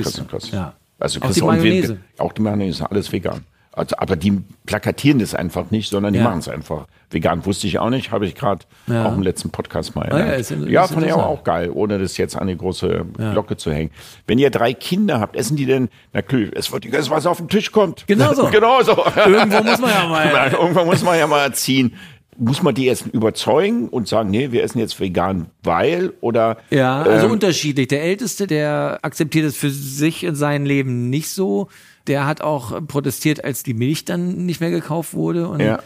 Ja. 0.51 0.75
Also 1.01 1.21
auch 1.21 1.31
die 1.31 1.41
Mayonnaise. 1.41 1.97
Auch 2.17 2.33
die 2.33 2.41
Mayonnaise, 2.41 2.89
alles 2.89 3.11
vegan. 3.11 3.45
Also, 3.73 3.95
aber 3.97 4.17
die 4.17 4.41
plakatieren 4.65 5.19
das 5.19 5.33
einfach 5.33 5.71
nicht, 5.71 5.89
sondern 5.89 6.11
die 6.11 6.19
ja. 6.19 6.25
machen 6.25 6.39
es 6.39 6.49
einfach. 6.49 6.87
Vegan 7.09 7.45
wusste 7.45 7.67
ich 7.67 7.79
auch 7.79 7.89
nicht, 7.89 8.11
habe 8.11 8.25
ich 8.25 8.35
gerade 8.35 8.65
ja. 8.87 9.05
auch 9.05 9.13
im 9.13 9.21
letzten 9.21 9.49
Podcast 9.49 9.95
mal. 9.95 10.11
Ah, 10.11 10.19
ja, 10.19 10.25
ist, 10.33 10.51
ja 10.51 10.87
fand 10.87 11.05
ich 11.05 11.13
auch 11.13 11.43
geil, 11.45 11.71
ohne 11.73 11.97
das 11.97 12.17
jetzt 12.17 12.35
an 12.35 12.47
die 12.47 12.57
große. 12.57 13.05
Glocke 13.17 13.55
zu 13.55 13.71
hängen. 13.71 13.91
Wenn 14.27 14.39
ihr 14.39 14.49
drei 14.49 14.73
Kinder 14.73 15.21
habt, 15.21 15.37
essen 15.37 15.55
die 15.55 15.65
denn, 15.65 15.89
na 16.11 16.21
klar, 16.21 16.47
es 16.53 16.71
wird 16.71 16.83
gegessen, 16.83 17.11
was 17.11 17.25
auf 17.25 17.37
den 17.37 17.47
Tisch 17.47 17.71
kommt. 17.71 18.05
Genau 18.07 18.33
so. 18.35 18.47
genau 18.47 18.81
so. 18.83 19.03
Irgendwo 19.25 19.63
muss 19.63 19.79
man 19.79 19.89
ja 19.89 20.07
mal. 20.07 20.51
Irgendwann 20.51 20.85
muss 20.85 21.03
man 21.03 21.17
ja 21.17 21.27
mal 21.27 21.53
ziehen 21.53 21.93
muss 22.41 22.63
man 22.63 22.73
die 22.73 22.87
erst 22.87 23.05
überzeugen 23.05 23.87
und 23.87 24.07
sagen, 24.07 24.31
nee, 24.31 24.51
wir 24.51 24.63
essen 24.63 24.79
jetzt 24.79 24.99
vegan, 24.99 25.45
weil 25.61 26.13
oder 26.21 26.57
ja, 26.71 27.03
also 27.03 27.27
ähm, 27.27 27.33
unterschiedlich. 27.33 27.87
Der 27.87 28.01
Älteste, 28.01 28.47
der 28.47 28.97
akzeptiert 29.03 29.45
es 29.45 29.55
für 29.55 29.69
sich 29.69 30.23
in 30.23 30.33
seinem 30.35 30.65
Leben 30.65 31.11
nicht 31.11 31.29
so. 31.29 31.67
Der 32.07 32.25
hat 32.25 32.41
auch 32.41 32.87
protestiert, 32.87 33.45
als 33.45 33.61
die 33.61 33.75
Milch 33.75 34.05
dann 34.05 34.47
nicht 34.47 34.59
mehr 34.59 34.71
gekauft 34.71 35.13
wurde. 35.13 35.47
Und 35.47 35.59
ja. 35.59 35.83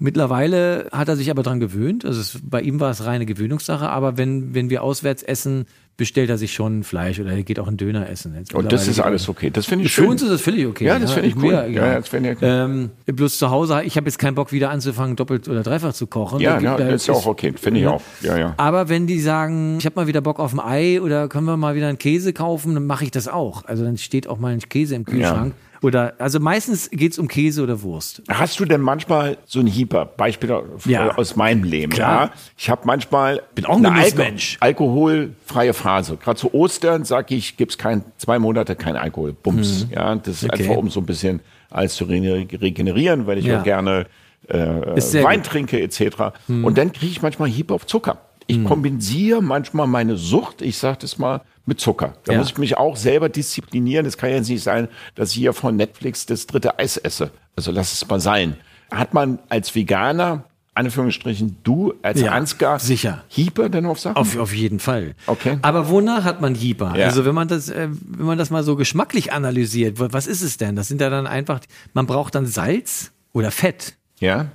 Mittlerweile 0.00 0.88
hat 0.92 1.08
er 1.08 1.16
sich 1.16 1.30
aber 1.30 1.42
dran 1.42 1.60
gewöhnt. 1.60 2.04
Also 2.04 2.20
es, 2.20 2.38
bei 2.42 2.60
ihm 2.62 2.80
war 2.80 2.90
es 2.90 3.04
reine 3.04 3.26
Gewöhnungssache. 3.26 3.88
Aber 3.88 4.16
wenn, 4.18 4.54
wenn 4.54 4.70
wir 4.70 4.82
auswärts 4.82 5.22
essen, 5.22 5.66
bestellt 5.96 6.30
er 6.30 6.38
sich 6.38 6.54
schon 6.54 6.82
Fleisch 6.82 7.20
oder 7.20 7.32
er 7.32 7.42
geht 7.42 7.58
auch 7.60 7.68
einen 7.68 7.76
Döner 7.76 8.08
essen. 8.08 8.34
Jetzt 8.34 8.54
Und 8.54 8.72
das 8.72 8.88
ist 8.88 8.98
alles 9.00 9.28
okay. 9.28 9.50
Das 9.50 9.66
finde 9.66 9.84
ich 9.84 9.92
Für 9.92 10.00
schön. 10.02 10.10
uns 10.10 10.22
ist 10.22 10.30
das 10.30 10.40
völlig 10.40 10.66
okay. 10.66 10.86
Ja, 10.86 10.98
das 10.98 11.12
finde 11.12 11.28
ich 11.28 11.36
cool. 11.36 11.42
Mir, 11.52 11.68
Ja, 11.68 11.94
das 11.96 12.08
finde 12.08 12.32
ich- 12.32 12.38
ähm, 12.40 12.88
bloß 13.04 13.36
zu 13.36 13.50
Hause, 13.50 13.82
ich 13.84 13.96
habe 13.98 14.06
jetzt 14.06 14.18
keinen 14.18 14.34
Bock 14.34 14.50
wieder 14.50 14.70
anzufangen, 14.70 15.16
doppelt 15.16 15.46
oder 15.48 15.62
dreifach 15.62 15.92
zu 15.92 16.06
kochen. 16.06 16.40
ja, 16.40 16.56
Da 16.56 16.62
ja, 16.62 16.76
da 16.78 16.84
das 16.86 17.02
ist 17.02 17.06
ja 17.08 17.14
auch 17.14 17.26
okay. 17.26 17.52
Finde 17.54 17.80
ich 17.80 17.84
Ja. 17.84 17.90
auch. 17.90 18.02
Ja, 18.22 18.38
ja. 18.38 18.54
Aber 18.56 18.88
wenn 18.88 19.06
die 19.06 19.20
sagen, 19.20 19.76
ich 19.78 19.84
habe 19.84 19.96
mal 19.96 20.06
wieder 20.06 20.22
Bock 20.22 20.38
auf 20.40 20.54
ein 20.54 20.60
Ei 20.60 21.02
oder 21.02 21.28
können 21.28 21.44
wir 21.44 21.58
mal 21.58 21.74
wieder 21.74 21.88
einen 21.88 21.98
Käse 21.98 22.32
kaufen, 22.32 22.72
dann 22.72 22.86
mache 22.86 23.04
ich 23.04 23.10
das 23.10 23.28
auch. 23.28 23.66
Also 23.66 23.84
dann 23.84 23.98
steht 23.98 24.26
auch 24.26 24.38
mal 24.38 24.54
ein 24.54 24.60
Käse 24.60 24.94
im 24.94 25.04
Kühlschrank. 25.04 25.52
Oder 25.82 26.14
also 26.18 26.40
meistens 26.40 26.90
geht's 26.90 27.18
um 27.18 27.26
Käse 27.26 27.62
oder 27.62 27.80
Wurst. 27.82 28.22
Hast 28.28 28.60
du 28.60 28.64
denn 28.66 28.80
manchmal 28.82 29.38
so 29.46 29.60
ein 29.60 29.66
Hieper? 29.66 30.04
Beispiel 30.04 30.52
Ja. 30.86 31.16
aus 31.16 31.36
meinem 31.36 31.64
Leben. 31.64 31.90
Klar. 31.92 32.26
Ja. 32.26 32.32
Ich 32.58 32.68
habe 32.68 32.82
manchmal 32.84 33.42
Bin 33.54 33.64
auch 33.64 33.76
ein 33.78 33.86
eine 33.86 33.94
Genussmensch. 33.96 34.58
alkoholfreie 34.60 35.72
Phase. 35.72 36.16
Gerade 36.16 36.38
zu 36.38 36.52
Ostern 36.54 37.04
sage 37.04 37.34
ich, 37.34 37.56
gibt's 37.56 37.78
kein 37.78 38.04
zwei 38.18 38.38
Monate 38.38 38.76
kein 38.76 38.96
Alkohol. 38.96 39.32
Bums. 39.32 39.86
Ja, 39.90 40.14
das 40.16 40.28
ist 40.36 40.42
Mhm. 40.42 40.50
Okay. 40.52 40.62
einfach 40.64 40.76
um 40.76 40.90
so 40.90 41.00
ein 41.00 41.06
bisschen 41.06 41.40
alles 41.70 41.94
zu 41.94 42.04
re- 42.04 42.46
regenerieren, 42.60 43.26
weil 43.26 43.38
ich 43.38 43.46
Ja. 43.46 43.60
auch 43.60 43.64
gerne 43.64 44.06
äh, 44.48 44.56
Wein 44.58 44.94
gut. 44.96 45.36
Mhm. 45.36 45.42
trinke 45.44 45.80
etc. 45.80 46.32
Und 46.48 46.76
dann 46.78 46.92
kriege 46.92 47.12
ich 47.12 47.22
manchmal 47.22 47.48
Hieper 47.48 47.74
auf 47.74 47.86
Zucker. 47.86 48.18
Ich 48.50 48.64
kompensiere 48.64 49.42
manchmal 49.42 49.86
meine 49.86 50.16
Sucht, 50.16 50.62
ich 50.62 50.76
sage 50.78 50.98
das 51.00 51.18
mal, 51.18 51.40
mit 51.66 51.80
Zucker. 51.80 52.14
Da 52.24 52.32
Ja. 52.32 52.38
muss 52.38 52.48
ich 52.50 52.58
mich 52.58 52.76
auch 52.76 52.96
selber 52.96 53.28
disziplinieren. 53.28 54.06
Es 54.06 54.16
kann 54.16 54.30
ja 54.30 54.40
nicht 54.40 54.62
sein, 54.62 54.88
dass 55.14 55.30
ich 55.30 55.36
hier 55.36 55.52
von 55.52 55.76
Netflix 55.76 56.26
das 56.26 56.46
dritte 56.46 56.78
Eis 56.78 56.96
esse. 56.96 57.30
Also 57.56 57.70
lass 57.72 57.92
es 57.92 58.08
mal 58.08 58.20
sein. 58.20 58.56
Hat 58.90 59.14
man 59.14 59.38
als 59.48 59.74
Veganer, 59.74 60.44
Anführungsstrichen, 60.74 61.58
du 61.62 61.94
als 62.02 62.20
Ja, 62.20 62.32
Ansgar, 62.32 62.78
sicher. 62.78 63.22
Hieper 63.28 63.68
denn 63.68 63.86
auf 63.86 64.00
Sachen? 64.00 64.16
Auf, 64.16 64.36
auf 64.38 64.52
jeden 64.54 64.80
Fall. 64.80 65.14
Okay. 65.26 65.58
Aber 65.62 65.88
wonach 65.88 66.24
hat 66.24 66.40
man 66.40 66.54
Hieper? 66.54 66.94
Ja. 66.96 67.06
Also 67.06 67.24
wenn 67.24 67.34
man 67.34 67.48
das, 67.48 67.68
äh, 67.68 67.88
wenn 67.90 68.26
man 68.26 68.38
das 68.38 68.50
mal 68.50 68.62
so 68.64 68.76
geschmacklich 68.76 69.32
analysiert, 69.32 69.98
wa- 70.00 70.08
was 70.10 70.26
ist 70.26 70.42
es 70.42 70.56
denn? 70.56 70.76
Das 70.76 70.88
sind 70.88 71.00
ja 71.00 71.10
dann 71.10 71.26
einfach, 71.26 71.60
man 71.92 72.06
braucht 72.06 72.34
dann 72.34 72.46
Salz 72.46 73.12
oder 73.32 73.50
Fett. 73.50 73.94
ja. 74.20 74.46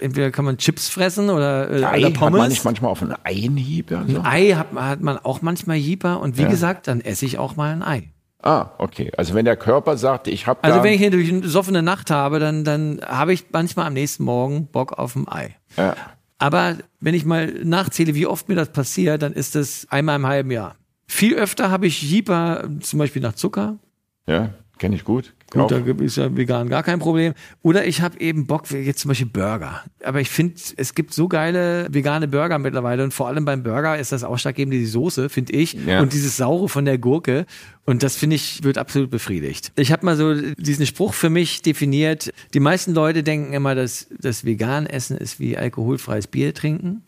Entweder 0.00 0.30
kann 0.30 0.44
man 0.44 0.58
Chips 0.58 0.88
fressen 0.88 1.30
oder, 1.30 1.70
äh, 1.70 1.84
Ei 1.84 1.98
oder 1.98 2.06
hat 2.08 2.14
Pommes. 2.14 2.38
man 2.38 2.48
nicht 2.48 2.64
manchmal 2.64 2.90
auf 2.90 3.02
ein 3.02 3.12
Ei 3.24 3.44
einen 3.44 3.56
Hieper? 3.56 4.04
So? 4.08 4.20
Ein 4.20 4.26
Ei 4.26 4.50
hat, 4.52 4.72
man- 4.72 4.84
hat 4.84 5.00
man 5.00 5.18
auch 5.18 5.42
manchmal 5.42 5.76
Hieper 5.76 6.20
und 6.20 6.36
wie 6.38 6.44
gesagt, 6.46 6.88
dann 6.88 7.00
esse 7.00 7.26
ich 7.26 7.38
auch 7.38 7.56
mal 7.56 7.72
ein 7.72 7.82
Ei. 7.82 8.10
Ah, 8.42 8.70
okay. 8.78 9.12
Also 9.18 9.34
wenn 9.34 9.44
der 9.44 9.56
Körper 9.56 9.98
sagt, 9.98 10.26
ich 10.26 10.46
habe 10.46 10.64
Also 10.64 10.82
wenn 10.82 10.94
ich 10.94 11.10
durch 11.10 11.28
eine 11.28 11.40
besoffene 11.40 11.82
Nacht 11.82 12.10
habe, 12.10 12.38
dann, 12.38 12.64
dann 12.64 13.00
habe 13.06 13.34
ich 13.34 13.44
manchmal 13.52 13.86
am 13.86 13.92
nächsten 13.92 14.24
Morgen 14.24 14.66
Bock 14.66 14.92
auf 14.98 15.14
ein 15.16 15.28
Ei. 15.28 15.56
ja. 15.76 15.94
Aber 16.38 16.76
wenn 17.00 17.14
ich 17.14 17.26
mal 17.26 17.52
nachzähle, 17.64 18.14
wie 18.14 18.26
oft 18.26 18.48
mir 18.48 18.54
das 18.54 18.70
passiert, 18.72 19.20
dann 19.20 19.34
ist 19.34 19.54
das 19.56 19.86
einmal 19.90 20.16
im 20.16 20.26
halben 20.26 20.50
Jahr. 20.50 20.76
Viel 21.06 21.34
öfter 21.34 21.70
habe 21.70 21.86
ich 21.86 21.98
Hieper, 21.98 22.66
zum 22.80 22.98
Beispiel 22.98 23.20
nach 23.20 23.34
Zucker. 23.34 23.76
ja, 24.26 24.48
kenne 24.80 24.96
ich 24.96 25.04
gut. 25.04 25.34
Gut, 25.50 25.70
da 25.70 25.76
ist 25.78 26.16
ja 26.16 26.34
vegan 26.36 26.68
gar 26.68 26.82
kein 26.82 26.98
Problem. 27.00 27.34
Oder 27.62 27.84
ich 27.86 28.00
habe 28.02 28.18
eben 28.20 28.46
Bock, 28.46 28.70
jetzt 28.70 29.00
zum 29.00 29.08
Beispiel 29.10 29.26
Burger. 29.28 29.84
Aber 30.02 30.20
ich 30.20 30.30
finde, 30.30 30.54
es 30.76 30.94
gibt 30.94 31.12
so 31.12 31.28
geile 31.28 31.86
vegane 31.90 32.28
Burger 32.28 32.58
mittlerweile 32.58 33.04
und 33.04 33.12
vor 33.12 33.28
allem 33.28 33.44
beim 33.44 33.62
Burger 33.62 33.98
ist 33.98 34.10
das 34.12 34.24
ausschlaggebende 34.24 34.78
die 34.78 34.86
Soße, 34.86 35.28
finde 35.28 35.52
ich, 35.52 35.74
Ja. 35.74 36.00
und 36.00 36.12
dieses 36.12 36.36
Saure 36.36 36.68
von 36.68 36.84
der 36.84 36.98
Gurke. 36.98 37.46
Und 37.84 38.02
das 38.02 38.16
finde 38.16 38.36
ich, 38.36 38.62
wird 38.64 38.78
absolut 38.78 39.10
befriedigt. 39.10 39.72
Ich 39.76 39.92
habe 39.92 40.06
mal 40.06 40.16
so 40.16 40.34
diesen 40.34 40.86
Spruch 40.86 41.12
für 41.14 41.30
mich 41.30 41.60
definiert. 41.62 42.32
Die 42.54 42.60
meisten 42.60 42.94
Leute 42.94 43.22
denken 43.22 43.52
immer, 43.52 43.74
dass 43.74 44.06
das 44.18 44.44
vegan 44.44 44.86
Essen 44.86 45.16
ist 45.18 45.40
wie 45.40 45.56
alkoholfreies 45.58 46.26
Bier 46.28 46.54
trinken. 46.54 47.02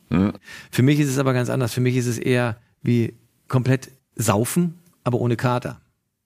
Für 0.70 0.82
mich 0.82 1.00
ist 1.00 1.08
es 1.08 1.18
aber 1.18 1.32
ganz 1.32 1.48
anders. 1.48 1.72
Für 1.72 1.80
mich 1.80 1.96
ist 1.96 2.06
es 2.06 2.18
eher 2.18 2.58
wie 2.82 3.14
komplett 3.48 3.92
saufen, 4.16 4.74
aber 5.04 5.20
ohne 5.20 5.36
Kater. 5.36 5.80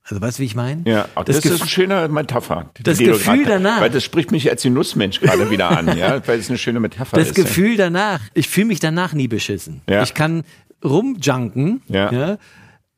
Also 0.08 0.20
weißt 0.22 0.38
du, 0.38 0.42
wie 0.42 0.46
ich 0.46 0.54
meine? 0.54 0.82
Ja, 0.84 1.08
auch 1.16 1.24
das, 1.24 1.42
Gef- 1.42 1.52
ist 1.54 1.60
eine 1.62 1.68
schöne 1.70 2.08
Metapher. 2.08 2.70
Das 2.82 2.98
Gefühl 2.98 3.44
grad- 3.44 3.48
danach. 3.56 3.80
Weil 3.80 3.90
das 3.90 4.04
spricht 4.04 4.30
mich 4.30 4.48
als 4.48 4.62
Genussmensch 4.62 5.20
gerade 5.20 5.50
wieder 5.50 5.70
an, 5.76 5.96
ja, 5.98 6.20
weil 6.28 6.38
es 6.38 6.48
eine 6.48 6.58
schöne 6.58 6.78
Metapher 6.78 7.16
Das 7.16 7.28
ist. 7.28 7.34
Gefühl 7.34 7.76
danach, 7.76 8.20
ich 8.32 8.48
fühle 8.48 8.66
mich 8.66 8.78
danach 8.78 9.14
nie 9.14 9.26
beschissen. 9.28 9.80
Ja. 9.88 10.02
Ich 10.04 10.14
kann 10.14 10.44
rumjunken, 10.84 11.82
Ja. 11.88 12.38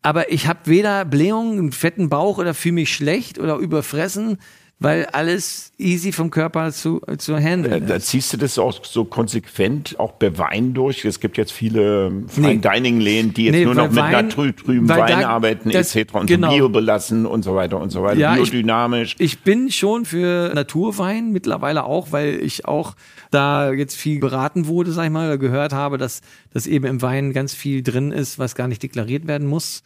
aber 0.03 0.33
ich 0.33 0.47
habe 0.47 0.61
weder 0.65 1.05
Blähungen, 1.05 1.59
einen 1.59 1.73
fetten 1.73 2.09
Bauch 2.09 2.39
oder 2.39 2.55
fühle 2.55 2.75
mich 2.75 2.93
schlecht 2.95 3.39
oder 3.39 3.57
überfressen, 3.57 4.39
weil 4.81 5.07
alles 5.07 5.73
easy 5.77 6.13
vom 6.13 6.31
Körper 6.31 6.71
zu, 6.73 7.01
zu 7.19 7.37
handeln 7.37 7.87
Da 7.89 7.97
ist. 7.97 8.07
ziehst 8.07 8.33
du 8.33 8.37
das 8.37 8.59
auch 8.61 8.85
so 8.85 9.05
konsequent 9.05 9.99
auch 9.99 10.13
bei 10.13 10.39
Wein 10.39 10.73
durch. 10.73 11.05
Es 11.05 11.19
gibt 11.19 11.37
jetzt 11.37 11.51
viele 11.53 12.13
Fine. 12.29 12.59
Dining 12.59 13.01
Läden, 13.01 13.35
die 13.35 13.47
jetzt 13.47 13.55
Nee, 13.55 13.65
nur 13.65 13.75
noch 13.75 13.87
mit 13.91 13.97
naturtrüben 13.97 14.89
Wein 14.89 15.21
da- 15.21 15.29
arbeiten 15.29 15.71
das- 15.71 15.97
etc. 15.97 16.15
und 16.15 16.27
genau. 16.27 16.51
so 16.51 16.57
bio 16.57 16.69
belassen 16.69 17.27
und 17.27 17.43
so 17.43 17.57
weiter 17.57 17.81
und 17.81 17.91
so 17.91 18.03
weiter. 18.05 18.21
Ja, 18.21 18.37
ich- 18.37 18.51
Biodynamisch. 18.53 19.17
Ich 19.19 19.41
bin 19.41 19.71
schon 19.73 20.05
für 20.05 20.53
Naturwein 20.55 21.33
mittlerweile 21.33 21.83
auch, 21.85 22.13
weil 22.13 22.41
ich 22.41 22.65
auch 22.67 22.95
da 23.33 23.73
jetzt 23.73 23.97
viel 23.97 24.21
beraten 24.21 24.67
wurde, 24.69 24.93
sag 24.93 25.07
ich 25.07 25.11
mal, 25.11 25.27
oder 25.27 25.39
gehört 25.39 25.73
habe, 25.73 25.99
dass, 25.99 26.21
dass 26.53 26.67
eben 26.69 26.85
im 26.87 27.03
Wein 27.03 27.33
ganz 27.33 27.53
viel 27.53 27.83
drin 27.83 28.13
ist, 28.13 28.39
was 28.39 28.55
gar 28.55 28.69
nicht 28.69 28.83
deklariert 28.83 29.27
werden 29.27 29.49
muss. 29.49 29.83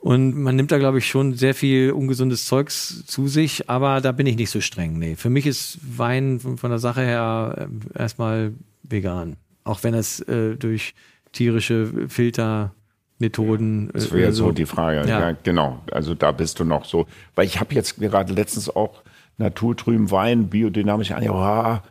Und 0.00 0.34
man 0.34 0.56
nimmt 0.56 0.72
da, 0.72 0.78
glaube 0.78 0.98
ich, 0.98 1.06
schon 1.06 1.34
sehr 1.34 1.54
viel 1.54 1.92
ungesundes 1.92 2.46
Zeugs 2.46 3.04
zu 3.06 3.28
sich, 3.28 3.68
aber 3.68 4.00
da 4.00 4.12
bin 4.12 4.26
ich 4.26 4.36
nicht 4.36 4.48
so 4.48 4.62
streng. 4.62 4.98
Nee, 4.98 5.14
für 5.14 5.28
mich 5.28 5.46
ist 5.46 5.78
Wein 5.82 6.40
von, 6.40 6.70
der 6.70 6.78
Sache 6.78 7.02
her 7.02 7.68
äh, 7.94 7.98
erstmal 7.98 8.54
vegan. 8.82 9.36
Auch 9.62 9.82
wenn 9.84 9.92
es 9.92 10.20
äh, 10.20 10.56
durch 10.56 10.94
tierische 11.32 12.08
Filtermethoden. 12.08 13.90
Das 13.92 14.06
äh, 14.06 14.12
wäre 14.12 14.28
oder 14.28 14.32
so 14.32 14.52
die 14.52 14.64
Frage. 14.64 15.06
Ja. 15.06 15.20
Ja. 15.20 15.36
genau. 15.42 15.82
Also 15.92 16.14
da 16.14 16.32
bist 16.32 16.58
du 16.60 16.64
noch 16.64 16.86
so. 16.86 17.06
Weil 17.34 17.44
ich 17.44 17.60
habe 17.60 17.74
jetzt 17.74 18.00
gerade 18.00 18.32
letztens 18.32 18.74
auch 18.74 19.02
naturtrüben 19.36 20.10
Wein, 20.10 20.48
biodynamisch 20.48 21.10
an. 21.10 21.22
Ja, 21.22 21.82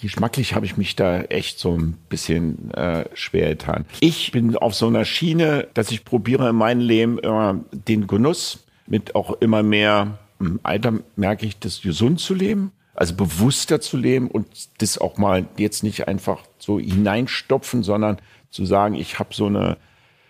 geschmacklich 0.00 0.54
habe 0.54 0.66
ich 0.66 0.76
mich 0.76 0.96
da 0.96 1.22
echt 1.22 1.58
so 1.58 1.76
ein 1.76 1.96
bisschen 2.08 2.70
äh, 2.72 3.04
schwer 3.14 3.50
getan. 3.50 3.84
Ich 4.00 4.32
bin 4.32 4.56
auf 4.56 4.74
so 4.74 4.86
einer 4.86 5.04
Schiene, 5.04 5.68
dass 5.74 5.90
ich 5.90 6.04
probiere 6.04 6.50
in 6.50 6.56
meinem 6.56 6.80
Leben 6.80 7.18
immer 7.18 7.60
den 7.72 8.06
Genuss 8.06 8.64
mit 8.86 9.14
auch 9.14 9.32
immer 9.40 9.62
mehr 9.62 10.18
im 10.40 10.60
Alter 10.62 10.94
merke 11.16 11.46
ich, 11.46 11.58
das 11.58 11.82
gesund 11.82 12.20
zu 12.20 12.34
leben. 12.34 12.72
Also 12.94 13.14
bewusster 13.14 13.80
zu 13.80 13.96
leben 13.96 14.28
und 14.28 14.46
das 14.78 14.98
auch 14.98 15.18
mal 15.18 15.46
jetzt 15.56 15.84
nicht 15.84 16.08
einfach 16.08 16.42
so 16.58 16.80
hineinstopfen, 16.80 17.84
sondern 17.84 18.18
zu 18.50 18.66
sagen, 18.66 18.94
ich 18.94 19.18
habe 19.20 19.34
so 19.34 19.46
eine 19.46 19.76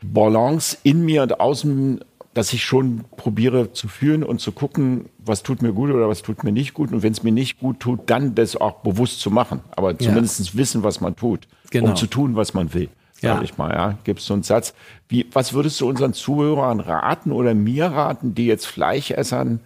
Balance 0.02 0.76
in 0.82 1.04
mir 1.04 1.22
und 1.22 1.40
außen, 1.40 2.04
dass 2.38 2.52
ich 2.52 2.64
schon 2.64 3.02
probiere 3.16 3.72
zu 3.72 3.88
fühlen 3.88 4.22
und 4.22 4.40
zu 4.40 4.52
gucken, 4.52 5.06
was 5.18 5.42
tut 5.42 5.60
mir 5.60 5.72
gut 5.72 5.90
oder 5.90 6.08
was 6.08 6.22
tut 6.22 6.44
mir 6.44 6.52
nicht 6.52 6.72
gut. 6.72 6.92
Und 6.92 7.02
wenn 7.02 7.10
es 7.10 7.24
mir 7.24 7.32
nicht 7.32 7.58
gut 7.58 7.80
tut, 7.80 8.08
dann 8.08 8.36
das 8.36 8.54
auch 8.54 8.74
bewusst 8.82 9.18
zu 9.18 9.32
machen. 9.32 9.58
Aber 9.72 9.98
zumindest 9.98 10.56
wissen, 10.56 10.84
was 10.84 11.00
man 11.00 11.16
tut, 11.16 11.48
Genau. 11.70 11.90
um 11.90 11.96
zu 11.96 12.06
tun, 12.06 12.36
was 12.36 12.54
man 12.54 12.72
will. 12.74 12.90
Ja. 13.22 13.34
Sag 13.34 13.42
ich 13.42 13.58
mal, 13.58 13.72
ja. 13.72 13.98
Gibt 14.04 14.20
es 14.20 14.26
so 14.26 14.34
einen 14.34 14.44
Satz. 14.44 14.72
Wie, 15.08 15.26
was 15.32 15.52
würdest 15.52 15.80
du 15.80 15.88
unseren 15.88 16.12
Zuhörern 16.12 16.78
raten 16.78 17.32
oder 17.32 17.54
mir 17.54 17.86
raten, 17.86 18.36
die 18.36 18.46
jetzt 18.46 18.66
Fleischessern 18.66 19.58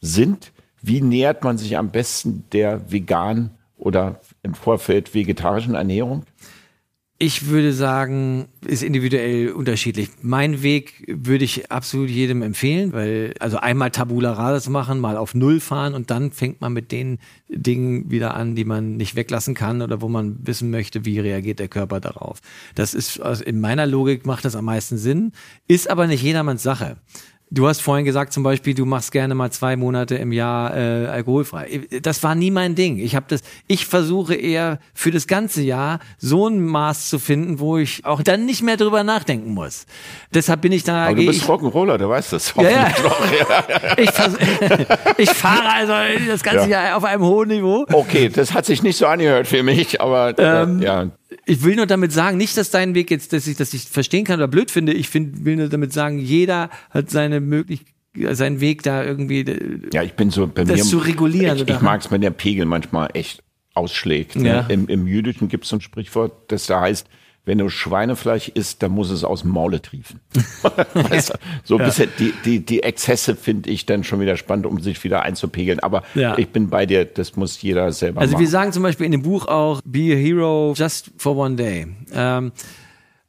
sind? 0.00 0.50
Wie 0.82 1.00
nähert 1.00 1.44
man 1.44 1.56
sich 1.56 1.78
am 1.78 1.90
besten 1.90 2.42
der 2.50 2.90
veganen 2.90 3.50
oder 3.76 4.18
im 4.42 4.54
Vorfeld 4.54 5.14
vegetarischen 5.14 5.76
Ernährung? 5.76 6.24
Ich 7.20 7.48
würde 7.48 7.72
sagen, 7.72 8.46
ist 8.64 8.84
individuell 8.84 9.50
unterschiedlich. 9.50 10.08
Mein 10.22 10.62
Weg 10.62 11.02
würde 11.08 11.44
ich 11.44 11.68
absolut 11.68 12.08
jedem 12.08 12.42
empfehlen, 12.42 12.92
weil 12.92 13.34
also 13.40 13.56
einmal 13.56 13.90
Tabula 13.90 14.34
Rasa 14.34 14.70
machen, 14.70 15.00
mal 15.00 15.16
auf 15.16 15.34
Null 15.34 15.58
fahren 15.58 15.94
und 15.94 16.12
dann 16.12 16.30
fängt 16.30 16.60
man 16.60 16.72
mit 16.72 16.92
den 16.92 17.18
Dingen 17.48 18.08
wieder 18.08 18.34
an, 18.34 18.54
die 18.54 18.64
man 18.64 18.96
nicht 18.96 19.16
weglassen 19.16 19.56
kann 19.56 19.82
oder 19.82 20.00
wo 20.00 20.08
man 20.08 20.38
wissen 20.46 20.70
möchte, 20.70 21.04
wie 21.04 21.18
reagiert 21.18 21.58
der 21.58 21.66
Körper 21.66 21.98
darauf. 21.98 22.38
Das 22.76 22.94
ist 22.94 23.18
also 23.18 23.42
in 23.42 23.60
meiner 23.60 23.88
Logik 23.88 24.24
macht 24.24 24.44
das 24.44 24.54
am 24.54 24.66
meisten 24.66 24.96
Sinn, 24.96 25.32
ist 25.66 25.90
aber 25.90 26.06
nicht 26.06 26.22
jedermanns 26.22 26.62
Sache. 26.62 26.98
Du 27.50 27.66
hast 27.66 27.80
vorhin 27.80 28.04
gesagt 28.04 28.32
zum 28.34 28.42
Beispiel, 28.42 28.74
du 28.74 28.84
machst 28.84 29.10
gerne 29.10 29.34
mal 29.34 29.50
zwei 29.50 29.74
Monate 29.76 30.16
im 30.16 30.32
Jahr 30.32 30.76
äh, 30.76 31.06
alkoholfrei. 31.06 31.80
Das 32.02 32.22
war 32.22 32.34
nie 32.34 32.50
mein 32.50 32.74
Ding. 32.74 32.98
Ich 32.98 33.16
habe 33.16 33.24
das. 33.28 33.40
Ich 33.66 33.86
versuche 33.86 34.34
eher 34.34 34.78
für 34.92 35.10
das 35.10 35.26
ganze 35.26 35.62
Jahr 35.62 36.00
so 36.18 36.46
ein 36.48 36.60
Maß 36.64 37.08
zu 37.08 37.18
finden, 37.18 37.58
wo 37.58 37.78
ich 37.78 38.04
auch 38.04 38.22
dann 38.22 38.44
nicht 38.44 38.62
mehr 38.62 38.76
drüber 38.76 39.02
nachdenken 39.02 39.54
muss. 39.54 39.86
Deshalb 40.34 40.60
bin 40.60 40.72
ich 40.72 40.84
da. 40.84 41.06
Aber 41.06 41.14
du 41.16 41.24
bist 41.24 41.42
ich, 41.42 41.48
Rock'n'Roller, 41.48 41.96
du 41.96 42.08
weißt 42.08 42.34
das. 42.34 42.52
ja, 42.56 42.68
ja. 42.70 42.88
ich, 43.96 44.10
ich 45.18 45.30
fahre 45.30 45.72
also 45.72 45.92
das 46.28 46.42
ganze 46.42 46.68
Ja. 46.68 46.84
Jahr 46.84 46.96
auf 46.98 47.04
einem 47.04 47.22
hohen 47.22 47.48
Niveau. 47.48 47.86
Okay, 47.90 48.28
das 48.28 48.52
hat 48.52 48.66
sich 48.66 48.82
nicht 48.82 48.98
so 48.98 49.06
angehört 49.06 49.46
für 49.46 49.62
mich, 49.62 50.00
aber 50.02 50.34
Ähm, 50.38 50.82
äh, 50.82 50.84
ja. 50.84 51.06
Ich 51.48 51.62
will 51.64 51.76
nur 51.76 51.86
damit 51.86 52.12
sagen, 52.12 52.36
nicht, 52.36 52.56
dass 52.56 52.70
dein 52.70 52.94
Weg 52.94 53.10
jetzt, 53.10 53.32
dass 53.32 53.46
ich 53.46 53.56
das 53.56 53.72
nicht 53.72 53.88
verstehen 53.88 54.24
kann 54.24 54.38
oder 54.38 54.48
blöd 54.48 54.70
finde. 54.70 54.92
Ich 54.92 55.08
find, 55.08 55.44
will 55.44 55.56
nur 55.56 55.68
damit 55.68 55.92
sagen, 55.92 56.18
jeder 56.18 56.68
hat 56.90 57.10
seine 57.10 57.40
Möglichkeit, 57.40 57.94
seinen 58.32 58.60
Weg 58.60 58.82
da 58.82 59.02
irgendwie. 59.04 59.40
äh, 59.40 59.80
Ja, 59.92 60.02
ich 60.02 60.12
bin 60.14 60.30
so 60.30 60.46
bei 60.46 60.64
Das 60.64 60.76
mir. 60.76 60.84
zu 60.84 60.98
regulieren, 60.98 61.56
Ich, 61.58 61.68
ich 61.68 61.80
mag 61.80 62.00
es, 62.02 62.10
wenn 62.10 62.20
der 62.20 62.30
Pegel 62.30 62.66
manchmal 62.66 63.08
echt 63.14 63.42
ausschlägt. 63.74 64.36
Ne? 64.36 64.48
Ja. 64.48 64.60
Im, 64.68 64.88
Im 64.88 65.06
Jüdischen 65.06 65.48
gibt 65.48 65.64
es 65.64 65.70
so 65.70 65.76
ein 65.76 65.80
Sprichwort, 65.80 66.32
das 66.52 66.66
da 66.66 66.80
heißt, 66.80 67.06
wenn 67.48 67.58
du 67.58 67.68
Schweinefleisch 67.68 68.48
isst, 68.50 68.82
dann 68.82 68.92
muss 68.92 69.10
es 69.10 69.24
aus 69.24 69.40
dem 69.42 69.50
Maule 69.50 69.82
triefen. 69.82 70.20
weißt 70.94 71.30
du, 71.30 71.34
so 71.64 71.78
ein 71.78 71.84
bisschen 71.86 72.08
die, 72.18 72.32
die, 72.44 72.60
die 72.64 72.82
Exzesse 72.82 73.34
finde 73.34 73.70
ich 73.70 73.86
dann 73.86 74.04
schon 74.04 74.20
wieder 74.20 74.36
spannend, 74.36 74.66
um 74.66 74.78
sich 74.80 75.02
wieder 75.02 75.22
einzupegeln. 75.22 75.80
Aber 75.80 76.02
Ja. 76.14 76.36
ich 76.38 76.50
bin 76.50 76.68
bei 76.68 76.86
dir, 76.86 77.04
das 77.06 77.34
muss 77.36 77.60
jeder 77.62 77.90
selber 77.92 78.20
Also 78.20 78.34
machen. 78.34 78.40
wir 78.42 78.48
sagen 78.48 78.72
zum 78.72 78.82
Beispiel 78.82 79.06
in 79.06 79.12
dem 79.12 79.22
Buch 79.22 79.48
auch, 79.48 79.80
be 79.84 80.12
a 80.12 80.16
hero 80.16 80.74
just 80.76 81.10
for 81.16 81.36
one 81.36 81.56
day. 81.56 81.86
Ähm, 82.12 82.52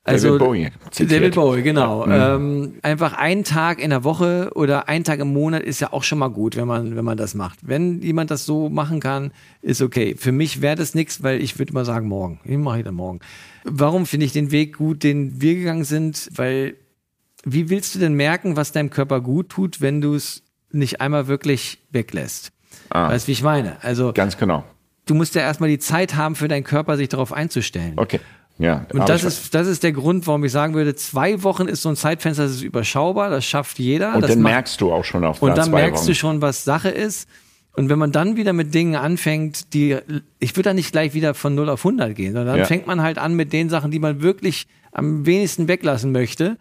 also 0.10 0.38
David 0.38 0.39
Bowie 0.39 0.72
zitiert. 0.91 1.22
David 1.22 1.36
Bowie, 1.36 1.62
genau. 1.62 2.05
Ähm, 2.07 2.74
einfach 2.82 3.14
einen 3.14 3.43
Tag 3.43 3.80
in 3.80 3.89
der 3.89 4.03
Woche 4.03 4.51
oder 4.55 4.88
einen 4.89 5.03
Tag 5.03 5.20
im 5.20 5.34
Monat 5.34 5.64
ist 5.64 5.80
ja 5.80 5.93
auch 5.93 6.03
schon 6.03 6.20
mal 6.20 6.30
gut, 6.30 6.55
wenn 6.55 6.68
man, 6.68 6.95
wenn 6.95 7.05
man 7.05 7.18
das 7.18 7.36
macht. 7.36 7.60
Wenn 7.62 8.01
jemand 8.01 8.32
das 8.32 8.45
so 8.45 8.70
machen 8.70 8.99
kann, 8.99 9.32
ist 9.62 9.82
okay. 9.82 10.16
Für 10.18 10.32
mich 10.32 10.62
wäre 10.62 10.76
das 10.76 10.95
nichts, 10.95 11.24
weil 11.24 11.41
ich 11.41 11.57
würde 11.60 11.72
immer 11.72 11.86
sagen, 11.86 12.07
morgen. 12.07 12.39
Ich 12.43 12.57
mache 12.57 12.80
ich 12.80 12.86
dann 12.86 12.95
morgen. 12.95 13.20
Warum 13.64 14.05
finde 14.05 14.26
ich 14.26 14.34
den 14.34 14.51
Weg 14.51 14.78
gut, 14.78 15.03
den 15.03 15.41
wir 15.41 15.55
gegangen 15.55 15.84
sind? 15.84 16.30
Weil 16.36 16.76
wie 17.43 17.70
willst 17.70 17.95
du 17.95 17.99
denn 17.99 18.14
merken, 18.14 18.55
was 18.55 18.72
deinem 18.72 18.89
Körper 18.89 19.22
gut 19.22 19.49
tut, 19.49 19.82
wenn 19.82 20.01
du 20.01 20.16
es 20.16 20.43
nicht 20.72 21.01
einmal 21.01 21.28
wirklich 21.28 21.80
weglässt? 21.91 22.51
Weißt 22.89 23.26
du, 23.26 23.28
wie 23.28 23.34
ich 23.34 23.43
meine? 23.43 23.82
Also 23.84 24.14
Ganz 24.14 24.38
genau. 24.38 24.64
du 25.05 25.14
musst 25.16 25.36
ja 25.36 25.41
erstmal 25.41 25.70
die 25.70 25.80
Zeit 25.80 26.16
haben 26.16 26.36
für 26.36 26.47
deinen 26.47 26.64
Körper, 26.64 26.97
sich 26.97 27.10
darauf 27.10 27.34
einzustellen. 27.34 27.93
Okay. 27.97 28.20
Ja. 28.60 28.86
Und 28.93 29.07
das 29.10 29.24
ist, 29.24 29.55
das 29.55 29.68
ist 29.68 29.84
der 29.84 29.93
Grund, 29.93 30.28
warum 30.28 30.43
ich 30.43 30.51
sagen 30.51 30.74
würde, 30.74 30.93
zwei 30.95 31.41
Wochen 31.43 31.68
ist 31.68 31.82
so 31.82 31.89
ein 31.89 31.95
Zeitfenster, 31.95 32.43
das 32.43 32.51
ist 32.55 32.62
überschaubar, 32.62 33.30
das 33.30 33.45
schafft 33.45 33.80
jeder. 33.80 34.14
und 34.16 34.22
das 34.22 34.32
dann 34.32 34.41
macht- 34.41 34.51
merkst 34.53 34.82
du 34.82 34.91
auch 34.91 35.05
schon 35.05 35.24
auf 35.24 35.41
und 35.41 35.57
dann 35.57 35.72
merkst 35.72 36.03
Wochen. 36.03 36.07
du 36.12 36.16
schon, 36.16 36.41
was 36.41 36.64
Sache 36.66 36.89
ist. 36.89 37.28
Und 37.74 37.88
wenn 37.88 37.97
man 37.99 38.12
dann 38.12 38.36
wieder 38.36 38.51
mit 38.51 38.74
Dingen 38.74 38.95
anfängt, 38.95 39.74
die, 39.74 39.95
ich 40.39 40.55
würde 40.57 40.70
da 40.70 40.74
nicht 40.74 40.91
gleich 40.91 41.14
wieder 41.14 41.34
von 41.34 41.55
0 41.55 41.70
auf 41.70 41.86
100 41.86 42.14
gehen, 42.14 42.34
sondern 42.34 42.47
dann 42.47 42.57
Ja. 42.60 42.66
fängt 42.66 42.86
man 42.88 43.01
halt 43.01 43.18
an 43.18 43.36
mit 43.36 43.53
den 43.53 43.70
Sachen, 43.70 43.91
die 43.91 43.99
man 43.99 44.22
wirklich 44.22 44.68
am 44.91 45.26
wenigsten 45.26 45.70
weglassen 45.70 46.12
möchte 46.12 46.57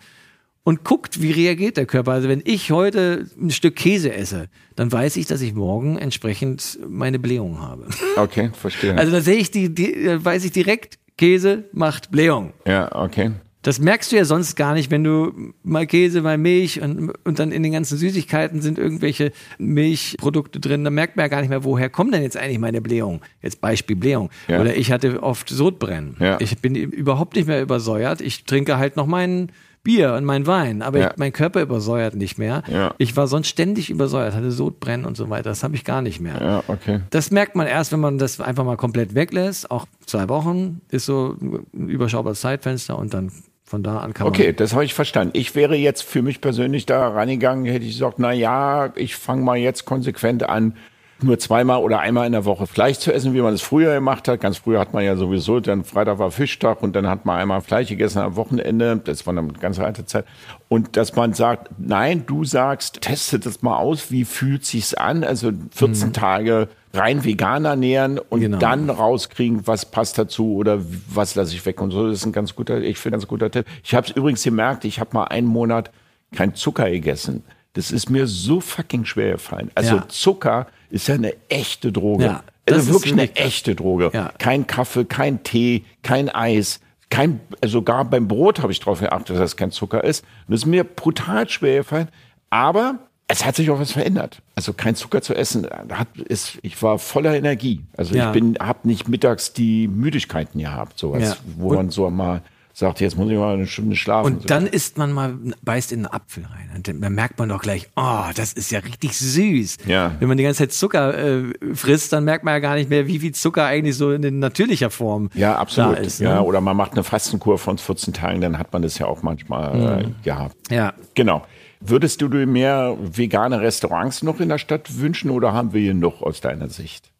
und 0.62 0.84
guckt, 0.84 1.20
wie 1.20 1.32
reagiert 1.32 1.76
der 1.78 1.86
Körper. 1.86 2.12
Also 2.12 2.28
wenn 2.28 2.42
ich 2.44 2.70
heute 2.70 3.26
ein 3.40 3.50
Stück 3.50 3.74
Käse 3.74 4.14
esse, 4.14 4.48
dann 4.76 4.92
weiß 4.92 5.16
ich, 5.16 5.26
dass 5.26 5.40
ich 5.40 5.54
morgen 5.54 5.98
entsprechend 5.98 6.78
meine 6.88 7.18
Blähung 7.18 7.60
habe. 7.60 7.86
Okay, 8.16 8.50
verstehe. 8.52 8.96
Also 8.96 9.10
da 9.10 9.20
sehe 9.20 9.36
ich 9.38 9.50
die, 9.50 9.74
die 9.74 10.24
weiß 10.24 10.44
ich 10.44 10.52
direkt, 10.52 10.98
Käse 11.18 11.64
macht 11.72 12.10
Blähung. 12.10 12.54
ja, 12.66 12.94
okay. 12.94 13.32
Das 13.62 13.80
merkst 13.80 14.12
du 14.12 14.16
ja 14.16 14.24
sonst 14.24 14.54
gar 14.54 14.72
nicht, 14.72 14.90
wenn 14.92 15.02
du 15.02 15.52
mal 15.64 15.86
Käse, 15.86 16.22
mal 16.22 16.38
Milch 16.38 16.80
und, 16.80 17.10
und 17.24 17.38
dann 17.40 17.50
in 17.50 17.64
den 17.64 17.72
ganzen 17.72 17.98
Süßigkeiten 17.98 18.62
sind 18.62 18.78
irgendwelche 18.78 19.32
Milchprodukte 19.58 20.60
drin. 20.60 20.84
Da 20.84 20.90
merkt 20.90 21.16
man 21.16 21.24
ja 21.24 21.28
gar 21.28 21.40
nicht 21.40 21.50
mehr, 21.50 21.64
woher 21.64 21.90
kommt 21.90 22.14
denn 22.14 22.22
jetzt 22.22 22.36
eigentlich 22.36 22.60
meine 22.60 22.80
Blähung? 22.80 23.20
Jetzt 23.42 23.60
Beispiel 23.60 23.96
Blähung. 23.96 24.30
Ja. 24.46 24.60
Oder 24.60 24.76
ich 24.76 24.92
hatte 24.92 25.22
oft 25.24 25.48
Sodbrennen. 25.48 26.16
Ja. 26.20 26.38
Ich 26.40 26.56
bin 26.58 26.76
überhaupt 26.76 27.34
nicht 27.34 27.48
mehr 27.48 27.60
übersäuert. 27.60 28.20
Ich 28.20 28.44
trinke 28.44 28.78
halt 28.78 28.96
noch 28.96 29.06
meinen 29.06 29.50
Bier 29.82 30.14
und 30.14 30.24
meinen 30.24 30.46
Wein, 30.46 30.82
aber 30.82 30.98
Ja. 30.98 31.10
ich, 31.10 31.16
mein 31.16 31.32
Körper 31.32 31.62
übersäuert 31.62 32.14
nicht 32.14 32.38
mehr. 32.38 32.62
Ja. 32.70 32.94
Ich 32.98 33.16
war 33.16 33.26
sonst 33.26 33.48
ständig 33.48 33.90
übersäuert, 33.90 34.34
hatte 34.34 34.50
Sodbrennen 34.50 35.06
und 35.06 35.16
so 35.16 35.30
weiter. 35.30 35.44
Das 35.50 35.62
habe 35.62 35.74
ich 35.76 35.84
gar 35.84 36.02
nicht 36.02 36.20
mehr. 36.20 36.40
Ja, 36.40 36.62
okay. 36.68 37.00
Das 37.10 37.30
merkt 37.30 37.56
man 37.56 37.66
erst, 37.66 37.92
wenn 37.92 38.00
man 38.00 38.18
das 38.18 38.40
einfach 38.40 38.64
mal 38.64 38.76
komplett 38.76 39.14
weglässt. 39.14 39.70
Auch 39.70 39.86
zwei 40.06 40.28
Wochen 40.28 40.80
ist 40.90 41.06
so 41.06 41.36
ein 41.40 41.88
überschaubares 41.88 42.40
Zeitfenster 42.40 42.98
und 42.98 43.14
dann 43.14 43.32
von 43.64 43.82
da 43.82 43.98
an 43.98 44.14
kann 44.14 44.24
man. 44.26 44.34
Okay, 44.34 44.52
das 44.52 44.72
habe 44.72 44.84
ich 44.84 44.94
verstanden. 44.94 45.32
Ich 45.34 45.54
wäre 45.54 45.76
jetzt 45.76 46.02
für 46.02 46.22
mich 46.22 46.40
persönlich 46.40 46.86
da 46.86 47.08
reingegangen, 47.08 47.64
hätte 47.66 47.84
ich 47.84 47.92
gesagt, 47.92 48.18
na 48.18 48.32
ja, 48.32 48.92
ich 48.96 49.14
fange 49.16 49.42
mal 49.42 49.56
jetzt 49.58 49.84
konsequent 49.84 50.48
an, 50.48 50.74
nur 51.20 51.38
zweimal 51.38 51.82
oder 51.82 51.98
einmal 52.00 52.26
in 52.26 52.32
der 52.32 52.44
Woche 52.44 52.66
Fleisch 52.66 52.98
zu 52.98 53.12
essen, 53.12 53.34
wie 53.34 53.40
man 53.40 53.52
es 53.54 53.62
früher 53.62 53.94
gemacht 53.94 54.28
hat. 54.28 54.40
Ganz 54.40 54.58
früher 54.58 54.78
hat 54.78 54.92
man 54.94 55.04
ja 55.04 55.16
sowieso, 55.16 55.58
dann 55.60 55.82
Freitag 55.84 56.18
war 56.18 56.30
Fischtag 56.30 56.82
und 56.82 56.94
dann 56.94 57.08
hat 57.08 57.24
man 57.24 57.40
einmal 57.40 57.60
Fleisch 57.60 57.88
gegessen 57.88 58.20
am 58.20 58.36
Wochenende. 58.36 59.00
Das 59.02 59.26
war 59.26 59.36
eine 59.36 59.48
ganz 59.54 59.78
alte 59.80 60.06
Zeit. 60.06 60.24
Und 60.68 60.96
dass 60.96 61.16
man 61.16 61.32
sagt, 61.32 61.70
nein, 61.78 62.24
du 62.26 62.44
sagst, 62.44 63.00
teste 63.00 63.38
das 63.38 63.62
mal 63.62 63.76
aus, 63.78 64.10
wie 64.12 64.24
fühlt 64.24 64.64
sich's 64.64 64.94
an? 64.94 65.24
Also 65.24 65.50
14 65.72 66.12
Tage 66.12 66.68
rein 66.94 67.24
vegan 67.24 67.64
ernähren 67.64 68.18
und 68.18 68.40
Genau. 68.40 68.58
dann 68.58 68.88
rauskriegen, 68.88 69.66
was 69.66 69.86
passt 69.86 70.18
dazu 70.18 70.54
oder 70.54 70.78
was 71.10 71.34
lasse 71.34 71.54
ich 71.54 71.66
weg 71.66 71.80
und 71.80 71.90
so. 71.90 72.06
Das 72.08 72.18
ist 72.18 72.26
ein 72.26 72.32
ganz 72.32 72.54
guter, 72.54 72.80
ich 72.80 72.98
finde, 72.98 73.16
ganz 73.18 73.26
guter 73.26 73.50
Tipp. 73.50 73.66
Ich 73.82 73.94
habe 73.94 74.06
es 74.06 74.12
übrigens 74.14 74.42
gemerkt, 74.42 74.84
ich 74.84 75.00
habe 75.00 75.10
mal 75.12 75.24
einen 75.24 75.46
Monat 75.48 75.90
kein 76.34 76.54
Zucker 76.54 76.88
gegessen. 76.90 77.42
Das 77.74 77.90
ist 77.92 78.08
mir 78.08 78.26
so 78.26 78.60
fucking 78.60 79.04
schwer 79.04 79.32
gefallen. 79.32 79.70
Also 79.74 79.96
Ja. 79.96 80.08
Zucker 80.08 80.66
ist 80.90 81.08
ja 81.08 81.14
eine 81.14 81.34
echte 81.48 81.92
Droge. 81.92 82.24
Ja, 82.24 82.44
das 82.66 82.78
also 82.78 82.90
ist 82.90 82.94
wirklich 82.96 83.12
eine 83.14 83.36
echte 83.36 83.74
Droge. 83.74 84.10
Ja. 84.12 84.32
Kein 84.38 84.66
Kaffee, 84.66 85.04
kein 85.04 85.42
Tee, 85.42 85.84
kein 86.02 86.28
Eis. 86.28 86.80
Kein, 87.10 87.40
also 87.62 87.78
sogar 87.78 88.04
beim 88.04 88.28
Brot 88.28 88.60
habe 88.60 88.70
ich 88.70 88.80
darauf 88.80 89.00
geachtet, 89.00 89.30
dass 89.30 89.38
das 89.38 89.56
kein 89.56 89.70
Zucker 89.70 90.04
ist. 90.04 90.24
Und 90.46 90.52
das 90.52 90.60
ist 90.60 90.66
mir 90.66 90.84
brutal 90.84 91.48
schwer 91.48 91.78
gefallen. 91.78 92.08
Aber 92.50 92.98
es 93.28 93.44
hat 93.44 93.56
sich 93.56 93.70
auch 93.70 93.78
was 93.80 93.92
verändert. 93.92 94.42
Also 94.54 94.72
kein 94.72 94.94
Zucker 94.94 95.22
zu 95.22 95.34
essen, 95.34 95.66
hat, 95.90 96.08
ist, 96.16 96.58
ich 96.62 96.82
war 96.82 96.98
voller 96.98 97.34
Energie. 97.34 97.80
Also 97.96 98.14
Ja. 98.14 98.26
ich 98.28 98.32
bin, 98.32 98.56
habe 98.60 98.86
nicht 98.88 99.08
mittags 99.08 99.52
die 99.52 99.88
Müdigkeiten 99.88 100.58
gehabt, 100.60 100.98
sowas, 100.98 101.22
Ja. 101.22 101.36
wo 101.56 101.74
man 101.74 101.90
so 101.90 102.08
mal 102.10 102.42
sagt, 102.78 103.00
jetzt 103.00 103.16
muss 103.16 103.28
ich 103.28 103.36
mal 103.36 103.54
eine 103.54 103.66
Stunde 103.66 103.96
schlafen. 103.96 104.36
Und 104.36 104.50
dann 104.50 104.66
isst 104.66 104.98
man 104.98 105.12
mal, 105.12 105.36
beißt 105.62 105.90
in 105.90 106.06
einen 106.06 106.14
Apfel 106.14 106.44
rein. 106.44 106.70
Und 106.76 106.86
dann 106.86 107.12
merkt 107.12 107.38
man 107.38 107.48
doch 107.48 107.60
gleich, 107.60 107.88
oh, 107.96 108.24
das 108.36 108.52
ist 108.52 108.70
ja 108.70 108.78
richtig 108.78 109.18
süß. 109.18 109.78
Ja. 109.86 110.12
Wenn 110.20 110.28
man 110.28 110.36
die 110.36 110.44
ganze 110.44 110.58
Zeit 110.58 110.72
Zucker 110.72 111.18
äh, 111.18 111.42
frisst, 111.74 112.12
dann 112.12 112.22
merkt 112.24 112.44
man 112.44 112.54
ja 112.54 112.60
gar 112.60 112.76
nicht 112.76 112.88
mehr, 112.88 113.08
wie 113.08 113.18
viel 113.18 113.32
Zucker 113.32 113.64
eigentlich 113.64 113.96
so 113.96 114.12
in 114.12 114.38
natürlicher 114.38 114.90
Form 114.90 115.28
Ja, 115.34 115.56
absolut. 115.56 115.96
da 115.96 116.00
ist. 116.00 116.20
Ne? 116.20 116.28
ja, 116.28 116.40
oder 116.40 116.60
man 116.60 116.76
macht 116.76 116.92
eine 116.92 117.02
Fastenkur 117.02 117.58
von 117.58 117.78
14 117.78 118.14
Tagen, 118.14 118.40
dann 118.40 118.58
hat 118.58 118.72
man 118.72 118.82
das 118.82 118.96
ja 118.98 119.06
auch 119.06 119.22
manchmal 119.22 120.02
äh, 120.02 120.24
gehabt. 120.24 120.56
ja. 120.70 120.94
Genau. 121.14 121.44
Würdest 121.80 122.20
du 122.22 122.28
dir 122.28 122.44
mehr 122.46 122.96
vegane 123.00 123.60
Restaurants 123.60 124.22
noch 124.24 124.40
in 124.40 124.48
der 124.48 124.58
Stadt 124.58 124.98
wünschen 124.98 125.30
oder 125.30 125.52
haben 125.52 125.72
wir 125.72 125.80
hier 125.80 125.94
noch 125.94 126.22
aus 126.22 126.40
deiner 126.40 126.68
Sicht? 126.68 127.12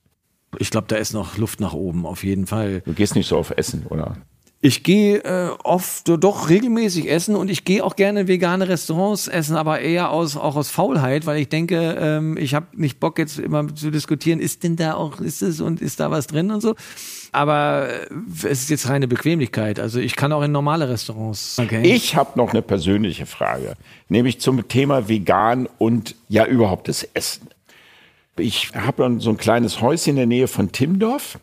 Ich 0.59 0.71
glaube, 0.71 0.87
da 0.89 0.97
ist 0.97 1.13
noch 1.13 1.37
Luft 1.37 1.61
nach 1.61 1.75
oben, 1.75 2.07
auf 2.07 2.25
jeden 2.25 2.47
Fall. 2.47 2.81
Du 2.85 2.93
gehst 2.93 3.15
nicht 3.15 3.29
so 3.29 3.39
auf 3.39 3.51
Essen, 3.57 3.87
oder? 3.89 4.17
Ich 4.61 4.83
gehe 4.83 5.19
äh, 5.19 5.51
oft 5.63 6.09
doch 6.09 6.49
regelmäßig 6.49 7.09
essen 7.09 7.37
und 7.37 7.49
ich 7.49 7.65
gehe 7.65 7.85
auch 7.85 7.95
gerne 7.95 8.23
in 8.23 8.29
vegane 8.29 8.69
Restaurants 8.69 9.29
essen, 9.29 9.55
aber 9.55 9.81
eher 9.81 10.11
aus 10.11 10.37
auch 10.37 10.57
aus 10.57 10.69
Faulheit, 10.69 11.27
weil 11.27 11.39
ich 11.39 11.49
denke, 11.49 11.97
ähm, 12.01 12.37
ich 12.37 12.55
habe 12.55 12.67
nicht 12.73 12.99
Bock 12.99 13.21
jetzt 13.21 13.39
immer 13.39 13.73
zu 13.73 13.93
diskutieren, 13.93 14.41
ist 14.41 14.65
denn 14.65 14.75
da 14.75 14.95
auch 14.95 15.21
ist 15.21 15.43
es 15.43 15.61
und 15.61 15.81
ist 15.81 16.01
da 16.01 16.11
was 16.11 16.27
drin 16.27 16.51
und 16.51 16.61
so. 16.61 16.75
Aber 17.31 17.89
äh, 17.89 18.09
es 18.49 18.63
ist 18.63 18.71
jetzt 18.71 18.89
reine 18.89 19.07
Bequemlichkeit. 19.07 19.79
Also 19.79 20.01
ich 20.01 20.17
kann 20.17 20.33
auch 20.33 20.43
in 20.43 20.51
normale 20.51 20.89
Restaurants. 20.89 21.57
Okay. 21.61 21.83
Ich 21.87 22.17
habe 22.17 22.37
noch 22.37 22.51
eine 22.51 22.63
persönliche 22.63 23.27
Frage, 23.27 23.77
nämlich 24.09 24.41
zum 24.41 24.67
Thema 24.67 25.09
vegan 25.09 25.69
und 25.79 26.17
ja 26.29 26.45
überhaupt 26.45 26.89
das 26.89 27.05
Essen. 27.15 27.49
Ich 28.37 28.73
habe 28.75 29.19
so 29.21 29.31
ein 29.31 29.37
kleines 29.37 29.81
Häuschen 29.81 30.11
in 30.11 30.17
der 30.17 30.27
Nähe 30.27 30.49
von 30.49 30.73
Timdorf 30.73 31.39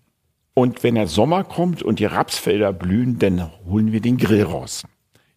und 0.55 0.83
wenn 0.83 0.95
der 0.95 1.07
Sommer 1.07 1.43
kommt 1.43 1.83
und 1.83 1.99
die 1.99 2.05
Rapsfelder 2.05 2.71
blühen, 2.71 3.19
dann 3.19 3.51
holen 3.65 3.91
wir 3.91 3.99
den 3.99 4.15
Grill 4.17 4.43
raus. 4.43 4.83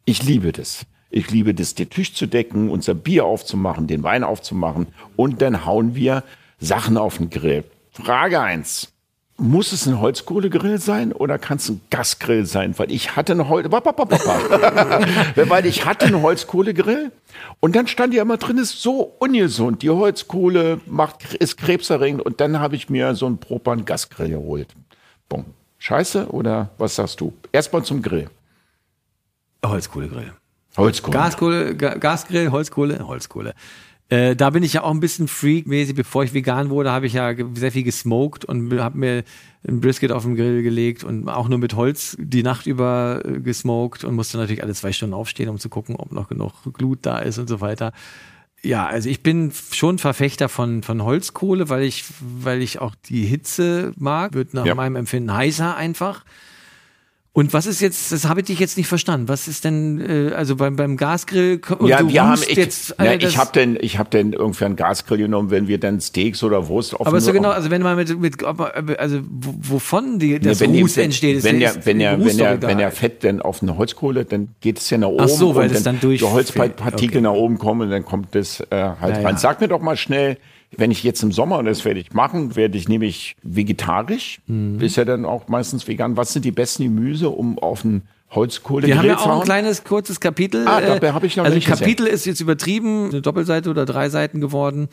Ich 0.04 0.22
liebe 0.22 0.52
das. 0.52 0.86
Ich 1.10 1.30
liebe 1.30 1.54
das, 1.54 1.74
den 1.74 1.90
Tisch 1.90 2.14
zu 2.14 2.26
decken, 2.26 2.70
unser 2.70 2.94
Bier 2.94 3.24
aufzumachen, 3.24 3.88
den 3.88 4.04
Wein 4.04 4.22
aufzumachen 4.22 4.86
und 5.16 5.42
dann 5.42 5.66
hauen 5.66 5.96
wir 5.96 6.22
Sachen 6.60 6.96
auf 6.96 7.18
den 7.18 7.30
Grill. 7.30 7.64
Frage 7.90 8.40
eins: 8.40 8.92
Muss 9.38 9.72
es 9.72 9.86
ein 9.86 10.00
Holzkohlegrill 10.00 10.78
sein 10.78 11.12
oder 11.12 11.38
kann 11.38 11.56
es 11.56 11.68
ein 11.68 11.80
Gasgrill 11.90 12.46
sein? 12.46 12.78
Weil 12.78 12.92
ich 12.92 13.16
hatte 13.16 13.32
einen 13.32 13.48
Holz, 13.48 13.68
weil 13.72 15.66
ich 15.66 15.84
hatte 15.84 16.06
einen 16.06 16.22
Holzkohlegrill 16.22 17.10
und 17.58 17.74
dann 17.74 17.88
stand 17.88 18.14
ja 18.14 18.22
immer 18.22 18.36
drin, 18.36 18.58
ist 18.58 18.82
so 18.82 19.00
ungesund. 19.18 19.82
Die 19.82 19.90
Holzkohle 19.90 20.80
macht 20.86 21.34
ist 21.34 21.56
krebserregend 21.56 22.22
und 22.22 22.40
dann 22.40 22.60
habe 22.60 22.76
ich 22.76 22.88
mir 22.88 23.16
so 23.16 23.26
einen 23.26 23.38
Propan 23.38 23.84
Gasgrill 23.84 24.28
geholt. 24.28 24.68
Bon. 25.28 25.44
Scheiße 25.78 26.30
oder 26.30 26.70
was 26.78 26.96
sagst 26.96 27.20
du? 27.20 27.32
Erstmal 27.52 27.84
zum 27.84 28.02
Grill. 28.02 28.28
Holzkohlegrill. 29.64 30.32
Holzkohle. 30.76 31.16
Gaskohle, 31.16 31.76
Ga 31.76 31.94
Gasgrill, 31.94 32.50
Holzkohle, 32.50 33.06
Holzkohle. 33.06 33.54
Äh, 34.10 34.36
da 34.36 34.50
bin 34.50 34.62
ich 34.62 34.72
ja 34.72 34.82
auch 34.84 34.90
ein 34.90 35.00
bisschen 35.00 35.28
freakmäßig. 35.28 35.94
Bevor 35.94 36.24
ich 36.24 36.32
vegan 36.32 36.70
wurde, 36.70 36.90
habe 36.90 37.06
ich 37.06 37.12
ja 37.12 37.34
sehr 37.54 37.72
viel 37.72 37.82
gesmoked 37.82 38.44
und 38.44 38.72
habe 38.80 38.96
mir 38.96 39.24
ein 39.66 39.80
Brisket 39.80 40.12
auf 40.12 40.22
den 40.22 40.34
Grill 40.34 40.62
gelegt 40.62 41.04
und 41.04 41.28
auch 41.28 41.48
nur 41.48 41.58
mit 41.58 41.74
Holz 41.74 42.16
die 42.18 42.42
Nacht 42.42 42.66
über 42.66 43.22
äh, 43.24 43.40
gesmoked 43.40 44.04
und 44.04 44.14
musste 44.14 44.38
natürlich 44.38 44.62
alle 44.62 44.74
zwei 44.74 44.92
Stunden 44.92 45.14
aufstehen, 45.14 45.48
um 45.48 45.58
zu 45.58 45.68
gucken, 45.68 45.96
ob 45.96 46.12
noch 46.12 46.28
genug 46.28 46.52
Glut 46.72 47.00
da 47.02 47.18
ist 47.18 47.38
und 47.38 47.48
so 47.48 47.60
weiter. 47.60 47.92
Ja, 48.62 48.86
also 48.86 49.08
ich 49.08 49.22
bin 49.22 49.52
schon 49.72 49.98
Verfechter 49.98 50.48
von, 50.48 50.82
von 50.82 51.02
Holzkohle, 51.04 51.68
weil 51.68 51.84
ich, 51.84 52.04
weil 52.20 52.60
ich 52.60 52.80
auch 52.80 52.94
die 53.08 53.24
Hitze 53.24 53.92
mag, 53.96 54.34
wird 54.34 54.52
nach 54.52 54.66
Ja. 54.66 54.74
meinem 54.74 54.96
Empfinden 54.96 55.32
heißer 55.32 55.76
einfach. 55.76 56.24
Und 57.38 57.52
was 57.52 57.66
ist 57.66 57.80
jetzt, 57.80 58.10
das 58.10 58.28
habe 58.28 58.40
ich 58.40 58.46
dich 58.46 58.58
jetzt 58.58 58.76
nicht 58.76 58.88
verstanden. 58.88 59.28
Was 59.28 59.46
ist 59.46 59.64
denn, 59.64 60.00
äh, 60.00 60.34
also 60.34 60.56
beim, 60.56 60.74
beim 60.74 60.96
Gasgrill, 60.96 61.60
ja, 61.84 62.08
wir 62.08 62.24
haben 62.24 62.42
ich, 62.42 62.56
jetzt, 62.56 62.96
ja, 62.98 63.12
ich 63.12 63.38
habe 63.38 63.52
denn, 63.52 63.78
ich 63.80 63.96
habe 63.96 64.10
denn 64.10 64.32
irgendwie 64.32 64.64
einen 64.64 64.74
Gasgrill 64.74 65.18
genommen, 65.18 65.52
wenn 65.52 65.68
wir 65.68 65.78
dann 65.78 66.00
Steaks 66.00 66.42
oder 66.42 66.66
Wurst 66.66 66.94
auf 66.94 67.06
Aber 67.06 67.20
so 67.20 67.32
genau, 67.32 67.50
also 67.50 67.70
wenn 67.70 67.80
man 67.80 67.94
mit, 67.94 68.18
mit 68.18 68.42
also 68.42 69.20
wovon 69.22 70.18
die, 70.18 70.40
das 70.40 70.58
ja, 70.58 70.66
Ruß 70.66 70.96
entsteht, 70.96 71.44
wenn 71.44 71.60
ja, 71.60 71.70
wenn 71.84 72.00
ja, 72.00 72.18
wenn 72.18 72.38
ja, 72.38 72.60
wenn 72.60 72.80
ja 72.80 72.90
Fett 72.90 73.22
dann 73.22 73.40
auf 73.40 73.62
eine 73.62 73.76
Holzkohle, 73.76 74.24
dann 74.24 74.48
geht 74.60 74.80
es 74.80 74.90
ja 74.90 74.98
nach 74.98 75.06
oben. 75.06 75.22
Ach 75.22 75.28
so, 75.28 75.54
weil 75.54 75.68
das 75.68 75.84
dann 75.84 76.00
durch 76.00 76.18
die 76.18 76.26
Holzpartikel 76.26 77.18
okay. 77.18 77.20
nach 77.20 77.34
oben 77.34 77.58
kommen 77.58 77.82
und 77.82 77.90
dann 77.90 78.04
kommt 78.04 78.34
das 78.34 78.58
äh, 78.58 78.64
halt 79.00 79.18
ja, 79.18 79.22
rein. 79.22 79.36
Sag 79.36 79.60
mir 79.60 79.68
doch 79.68 79.80
mal 79.80 79.96
schnell, 79.96 80.38
wenn 80.76 80.90
ich 80.90 81.02
jetzt 81.02 81.22
im 81.22 81.32
Sommer, 81.32 81.58
und 81.58 81.64
das 81.64 81.84
werde 81.84 82.00
ich 82.00 82.12
machen, 82.12 82.56
werde 82.56 82.76
ich 82.76 82.88
nämlich 82.88 83.36
vegetarisch, 83.42 84.40
mhm. 84.46 84.80
ist 84.80 84.96
ja 84.96 85.04
dann 85.04 85.24
auch 85.24 85.48
meistens 85.48 85.88
vegan. 85.88 86.16
Was 86.16 86.32
sind 86.32 86.44
die 86.44 86.52
besten 86.52 86.84
Gemüse, 86.84 87.30
um 87.30 87.58
auf 87.58 87.84
einen 87.84 88.02
Holzkohle 88.30 88.86
Wir 88.86 88.98
haben 88.98 89.06
ja 89.06 89.16
auch 89.16 89.40
ein 89.40 89.44
kleines, 89.44 89.84
kurzes 89.84 90.20
Kapitel. 90.20 90.66
Ah, 90.68 90.80
dabei 90.80 91.12
habe 91.12 91.26
ich 91.26 91.36
noch 91.36 91.44
also 91.44 91.54
nicht 91.54 91.66
Kapitel 91.66 92.04
gesehen. 92.04 92.14
ist 92.14 92.26
jetzt 92.26 92.40
übertrieben, 92.40 93.08
eine 93.08 93.22
Doppelseite 93.22 93.70
oder 93.70 93.86
drei 93.86 94.10
Seiten 94.10 94.40
geworden, 94.40 94.88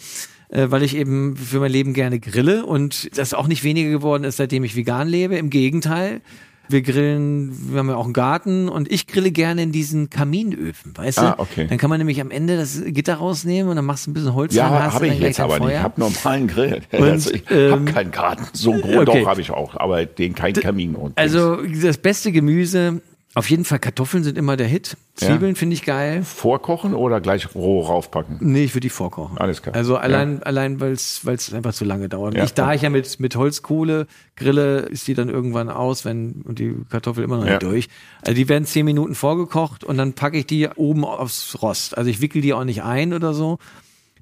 äh, 0.50 0.68
weil 0.70 0.84
ich 0.84 0.96
eben 0.96 1.36
für 1.36 1.60
mein 1.60 1.72
Leben 1.72 1.94
gerne 1.94 2.20
grille 2.20 2.66
und 2.66 3.18
das 3.18 3.34
auch 3.34 3.48
nicht 3.48 3.64
weniger 3.66 3.90
geworden 3.90 4.24
ist, 4.24 4.38
seitdem 4.38 4.64
ich 4.64 4.76
vegan 4.76 5.10
lebe. 5.10 5.36
Im 5.36 5.50
Gegenteil. 5.50 6.22
Wir 6.70 6.82
grillen, 6.82 7.72
wir 7.72 7.80
haben 7.80 7.90
ja 7.90 7.96
auch 7.96 8.06
einen 8.06 8.14
Garten 8.14 8.70
und 8.70 8.92
ich 8.92 9.08
grille 9.08 9.32
gerne 9.32 9.64
in 9.64 9.72
diesen 9.72 10.10
Kaminöfen, 10.10 10.96
weißt 10.96 11.20
ah, 11.20 11.32
du? 11.32 11.42
Okay. 11.42 11.68
Dann 11.68 11.78
kann 11.78 11.90
man 11.90 12.00
nämlich 12.00 12.22
am 12.22 12.32
Ende 12.32 12.58
das 12.58 12.82
Gitter 12.86 13.16
rausnehmen 13.16 13.70
und 13.70 13.76
dann 13.76 13.86
machst 13.86 14.08
du 14.08 14.12
ein 14.12 14.14
bisschen 14.14 14.34
Holz 14.34 14.54
ja, 14.54 14.68
rein. 14.68 14.74
Ja, 14.74 14.94
habe 14.94 15.08
ich 15.08 15.20
jetzt 15.20 15.40
aber 15.40 15.58
Feuer. 15.58 15.68
nicht. 15.68 15.78
Ich 15.78 15.84
habe 15.84 16.00
normalen 16.00 16.48
Grill. 16.48 16.82
Und, 16.92 17.04
also 17.04 17.32
ich 17.32 17.44
ähm, 17.50 17.72
habe 17.72 17.86
keinen 17.86 18.12
Garten. 18.12 18.46
So 18.54 18.72
groß 18.72 18.96
okay. 18.96 19.06
doch 19.06 19.28
habe 19.28 19.42
ich 19.42 19.52
auch, 19.52 19.76
aber 19.76 20.06
den 20.06 20.36
kein 20.36 20.54
Kamin. 20.54 20.96
Und 20.96 21.18
also 21.18 21.58
das 21.58 21.98
beste 21.98 22.32
Gemüse 22.32 23.02
auf 23.36 23.50
jeden 23.50 23.66
Fall 23.66 23.80
Kartoffeln 23.80 24.24
sind 24.24 24.38
immer 24.38 24.56
der 24.56 24.68
Hit. 24.68 24.96
Zwiebeln 25.16 25.56
ja. 25.56 25.60
finde 25.60 25.74
ich 25.74 25.84
geil. 25.84 26.24
Vorkochen 26.24 26.94
oder 26.94 27.20
gleich 27.20 27.54
roh 27.54 27.82
raufpacken? 27.82 28.38
Nee, 28.40 28.64
ich 28.64 28.74
würde 28.74 28.86
die 28.86 28.90
vorkochen. 28.90 29.38
Alles 29.38 29.62
klar. 29.62 29.76
Also 29.76 29.98
allein, 29.98 30.38
ja. 30.38 30.44
allein 30.44 30.80
weil 30.80 30.94
es 30.94 31.54
einfach 31.54 31.74
zu 31.74 31.84
lange 31.84 32.08
dauert. 32.08 32.34
Ja. 32.34 32.46
Ich, 32.46 32.54
da 32.54 32.74
ich 32.74 32.82
ja 32.82 32.90
mit, 32.90 33.20
mit 33.20 33.36
Holzkohle 33.36 34.08
grille, 34.38 34.80
ist 34.80 35.08
die 35.10 35.14
dann 35.16 35.28
irgendwann 35.28 35.70
aus, 35.70 36.06
wenn 36.06 36.44
und 36.46 36.60
die 36.60 36.76
Kartoffel 36.90 37.26
immer 37.26 37.38
noch 37.38 37.46
nicht 37.46 37.62
durch. 37.62 37.90
Also 38.22 38.36
die 38.36 38.48
werden 38.48 38.66
zehn 38.66 38.86
Minuten 38.86 39.16
vorgekocht 39.16 39.84
und 39.84 39.98
dann 39.98 40.14
packe 40.14 40.38
ich 40.38 40.48
die 40.48 40.70
oben 40.76 41.04
aufs 41.04 41.62
Rost. 41.62 41.98
Also 41.98 42.10
ich 42.10 42.22
wickel 42.22 42.42
die 42.42 42.54
auch 42.54 42.64
nicht 42.64 42.84
ein 42.84 43.14
oder 43.14 43.34
so. 43.34 43.60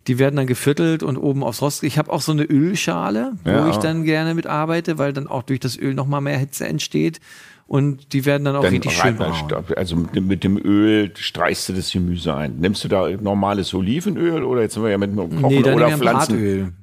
Die 0.07 0.19
werden 0.19 0.35
dann 0.35 0.47
geviertelt 0.47 1.01
und 1.01 1.17
oben 1.17 1.43
aufs 1.43 1.61
Rost. 1.61 1.83
Ich 1.83 1.97
habe 1.97 2.11
auch 2.11 2.21
so 2.21 2.33
eine 2.33 2.43
Ölschale, 2.43 3.33
wo 3.45 3.69
ich 3.69 3.77
dann 3.77 4.03
gerne 4.03 4.33
mit 4.33 4.47
arbeite, 4.47 4.97
weil 4.97 5.13
dann 5.13 5.27
auch 5.27 5.43
durch 5.43 5.59
das 5.59 5.77
Öl 5.77 5.93
noch 5.93 6.07
mal 6.07 6.19
mehr 6.19 6.37
Hitze 6.37 6.67
entsteht 6.67 7.21
und 7.67 8.13
die 8.13 8.25
werden 8.25 8.43
dann 8.43 8.55
auch 8.55 8.63
dann 8.63 8.73
richtig 8.73 8.91
schön 8.91 9.15
braun. 9.15 9.33
Also 9.75 9.95
mit 9.95 10.43
dem 10.43 10.57
Öl 10.57 11.11
streichst 11.15 11.69
du 11.69 11.73
das 11.73 11.91
Gemüse 11.91 12.35
ein. 12.35 12.57
Nimmst 12.59 12.83
du 12.83 12.87
da 12.87 13.09
normales 13.09 13.73
Olivenöl 13.73 14.43
oder 14.43 14.61
jetzt 14.61 14.73
sind 14.73 14.83
wir 14.83 14.91
ja 14.91 14.97
mit 14.97 15.15
Kochen 15.15 15.41
nee, 15.47 15.59
oder 15.59 15.89
Pflanzen? 15.97 16.33
Bratöl. 16.33 16.73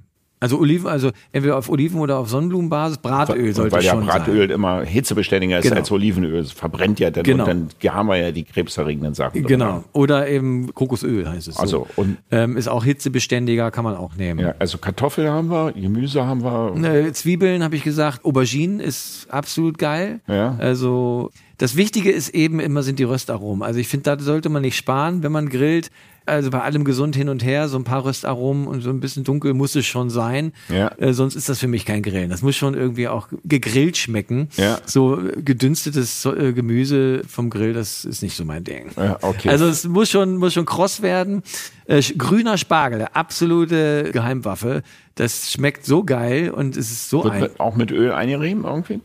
Also 0.43 0.59
Oliven, 0.59 0.88
also 0.88 1.11
entweder 1.32 1.59
auf 1.59 1.68
Oliven 1.68 2.01
oder 2.01 2.18
auf 2.18 2.30
Sonnenblumenbasis, 2.30 2.97
Bratöl 2.99 3.53
sollte 3.53 3.76
Weil 3.76 3.84
ja 3.84 3.93
schon 3.93 4.07
Bratöl 4.07 4.49
sein. 4.49 4.51
immer 4.51 4.82
hitzebeständiger 4.82 5.59
ist 5.59 5.64
genau. 5.64 5.76
als 5.76 5.91
Olivenöl. 5.91 6.38
Es 6.38 6.53
verbrennt 6.53 6.99
ja 6.99 7.11
dann 7.11 7.24
genau. 7.24 7.45
und 7.45 7.74
dann 7.82 7.95
haben 7.95 8.09
wir 8.09 8.16
ja 8.16 8.32
die 8.32 8.45
krebserregenden 8.45 9.12
Sachen. 9.12 9.45
Genau. 9.45 9.84
Oder 9.93 10.28
eben 10.28 10.72
Kokosöl 10.74 11.28
heißt 11.28 11.49
es. 11.49 11.59
Also 11.59 11.86
so. 11.95 12.03
und 12.03 12.16
ähm, 12.30 12.57
ist 12.57 12.68
auch 12.68 12.84
hitzebeständiger, 12.84 13.70
kann 13.70 13.84
man 13.84 13.97
auch 13.97 14.16
nehmen. 14.16 14.41
Ja, 14.41 14.55
also 14.59 14.78
Kartoffeln 14.78 15.28
haben 15.28 15.51
wir, 15.51 15.72
Gemüse 15.72 16.26
haben 16.26 16.43
wir. 16.43 16.74
Äh, 16.84 17.12
Zwiebeln 17.12 17.62
habe 17.62 17.76
ich 17.76 17.84
gesagt, 17.84 18.24
Auberginen 18.24 18.80
ist 18.80 19.26
absolut 19.30 19.76
geil. 19.76 20.20
Ja. 20.26 20.57
Also 20.59 21.32
das 21.61 21.76
Wichtige 21.76 22.11
ist 22.11 22.30
eben 22.30 22.58
immer 22.58 22.82
sind 22.82 22.98
die 22.98 23.04
Röstaromen. 23.04 23.62
Also 23.62 23.80
ich 23.80 23.88
finde, 23.88 24.16
da 24.16 24.22
sollte 24.22 24.48
man 24.48 24.62
nicht 24.62 24.76
sparen, 24.76 25.22
wenn 25.22 25.30
man 25.30 25.50
grillt 25.50 25.90
also 26.26 26.50
bei 26.50 26.62
allem 26.62 26.84
gesund 26.84 27.16
hin 27.16 27.28
und 27.28 27.44
her, 27.44 27.68
so 27.68 27.76
ein 27.76 27.84
paar 27.84 28.04
Röstaromen 28.04 28.66
und 28.66 28.82
so 28.82 28.90
ein 28.90 29.00
bisschen 29.00 29.24
dunkel 29.24 29.54
muss 29.54 29.74
es 29.74 29.86
schon 29.86 30.11
sein. 30.11 30.52
Ja. 30.68 30.92
Äh, 30.98 31.12
sonst 31.12 31.34
ist 31.34 31.48
das 31.48 31.58
für 31.58 31.68
mich 31.68 31.84
kein 31.84 32.02
Grillen. 32.02 32.30
Das 32.30 32.42
muss 32.42 32.56
schon 32.56 32.74
irgendwie 32.74 33.08
auch 33.08 33.28
gegrillt 33.44 33.96
schmecken. 33.96 34.48
Ja. 34.56 34.78
So 34.86 35.20
äh, 35.20 35.42
gedünstetes 35.42 36.24
äh, 36.24 36.52
Gemüse 36.52 37.22
vom 37.26 37.50
Grill, 37.50 37.72
das 37.72 38.04
ist 38.04 38.22
nicht 38.22 38.36
so 38.36 38.44
mein 38.44 38.64
Ding. 38.64 38.90
Ja, 38.96 39.18
okay. 39.22 39.48
Also 39.48 39.66
es 39.66 39.86
muss 39.86 40.11
schon, 40.11 40.36
muss 40.36 40.54
schon 40.54 40.66
kross 40.66 41.02
werden. 41.02 41.42
Äh, 41.86 42.02
grüner 42.16 42.56
Spargel, 42.58 43.06
absolute 43.12 44.11
Geheimwaffe. 44.12 44.82
Das 45.16 45.50
schmeckt 45.50 45.84
so 45.84 46.04
geil 46.04 46.50
und 46.50 46.76
es 46.76 46.90
ist 46.90 47.11
so 47.11 47.24
Wird 47.24 47.34
ein. 47.34 47.48
Auch 47.58 47.76
mit 47.76 47.90
Öl 47.90 48.12
eingerieben 48.12 48.64
irgendwie? 48.64 49.00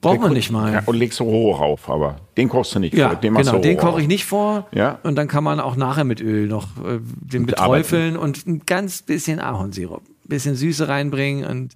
Braucht 0.00 0.20
man 0.20 0.32
nicht 0.32 0.50
mal. 0.52 0.72
Ja, 0.72 0.82
und 0.86 0.96
legst 0.96 1.18
du 1.18 1.24
roh 1.24 1.52
rauf, 1.52 1.90
aber 1.90 2.20
den 2.36 2.48
kochst 2.48 2.74
du 2.74 2.78
nicht 2.78 2.94
ja, 2.94 3.08
vor. 3.08 3.18
Den 3.18 3.34
genau, 3.34 3.58
den 3.58 3.76
koche 3.76 4.00
ich 4.00 4.06
nicht 4.06 4.24
vor. 4.24 4.68
Ja. 4.72 5.00
Und 5.02 5.16
dann 5.16 5.26
kann 5.26 5.42
man 5.42 5.58
auch 5.58 5.74
nachher 5.74 6.04
mit 6.04 6.20
Öl 6.20 6.46
noch 6.46 6.76
äh, 6.78 7.00
den 7.02 7.46
beträufeln 7.46 8.16
und 8.16 8.46
ein 8.46 8.62
ganz 8.64 9.02
bisschen 9.02 9.40
Ahornsirup, 9.40 10.02
ein 10.02 10.28
bisschen 10.28 10.54
Süße 10.54 10.86
reinbringen 10.86 11.44
und 11.44 11.74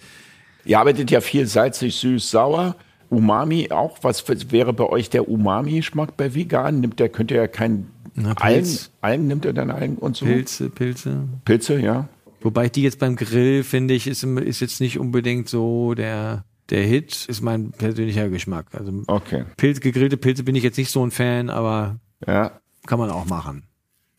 Ihr 0.65 0.79
arbeitet 0.79 1.11
ja 1.11 1.21
viel 1.21 1.47
salzig, 1.47 1.97
süß, 1.97 2.31
sauer. 2.31 2.77
Umami 3.09 3.71
auch. 3.71 3.99
Was 4.03 4.25
wäre 4.51 4.73
bei 4.73 4.85
euch 4.85 5.11
der 5.11 5.29
Umami-Geschmack 5.29 6.17
bei 6.17 6.35
Vegan? 6.35 6.81
Nimmt 6.81 6.99
der, 6.99 7.09
könnt 7.09 7.31
ihr 7.31 7.39
ja 7.39 7.49
keinen 7.49 7.91
Algen, 8.37 8.79
Algen 9.01 9.27
nimmt 9.27 9.45
er 9.45 9.53
dann 9.53 9.71
Algen 9.71 9.97
und 9.97 10.17
so? 10.17 10.25
Pilze, 10.25 10.71
Pilze. 10.71 11.29
Pilze, 11.45 11.81
ja. 11.81 12.09
Wobei 12.41 12.67
ich 12.67 12.73
die 12.73 12.83
jetzt 12.83 12.99
beim 12.99 13.17
Grill, 13.17 13.65
finde 13.65 13.95
ich, 13.95 14.07
ist, 14.07 14.25
ist 14.25 14.61
jetzt 14.61 14.81
nicht 14.81 14.99
unbedingt 14.99 15.49
so 15.49 15.95
der 15.95 16.45
der 16.73 16.83
Hit 16.83 17.27
ist 17.29 17.43
mein 17.43 17.71
persönlicher 17.71 18.29
Geschmack. 18.31 18.67
Also 18.73 19.03
okay. 19.07 19.45
Pilz, 19.57 19.81
gegrillte 19.81 20.17
Pilze 20.17 20.43
bin 20.43 20.57
ich 20.57 20.65
jetzt 20.65 20.79
nicht 20.79 20.91
so 20.91 21.05
ein 21.05 21.11
Fan, 21.11 21.51
aber 21.51 22.01
ja. 22.27 22.61
kann 22.87 22.99
man 22.99 23.11
auch 23.11 23.27
machen. 23.27 23.65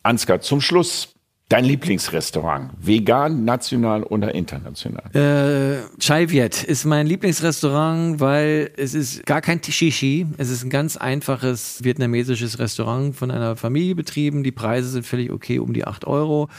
Ansgar, 0.03 0.39
zum 0.39 0.61
Schluss 0.61 1.13
Dein 1.49 1.65
Lieblingsrestaurant, 1.65 2.71
vegan, 2.79 3.45
national 3.45 4.03
oder 4.03 4.33
international? 4.33 5.03
Äh, 5.13 5.83
Chai 5.99 6.29
Viet 6.31 6.63
ist 6.63 6.85
mein 6.85 7.05
Lieblingsrestaurant, 7.05 8.19
weil 8.19 8.71
es 8.75 8.95
ist 8.95 9.25
gar 9.27 9.41
kein 9.41 9.61
Tishishi. 9.61 10.25
Es 10.37 10.49
ist 10.49 10.63
ein 10.63 10.71
ganz 10.71 10.97
einfaches 10.97 11.83
vietnamesisches 11.83 12.57
Restaurant 12.57 13.15
von 13.15 13.29
einer 13.29 13.55
Familie 13.55 13.93
betrieben. 13.93 14.43
Die 14.43 14.51
Preise 14.51 14.89
sind 14.89 15.05
völlig 15.05 15.31
okay, 15.31 15.59
um 15.59 15.73
die 15.73 15.85
8 15.85 16.07
Euro. 16.07 16.49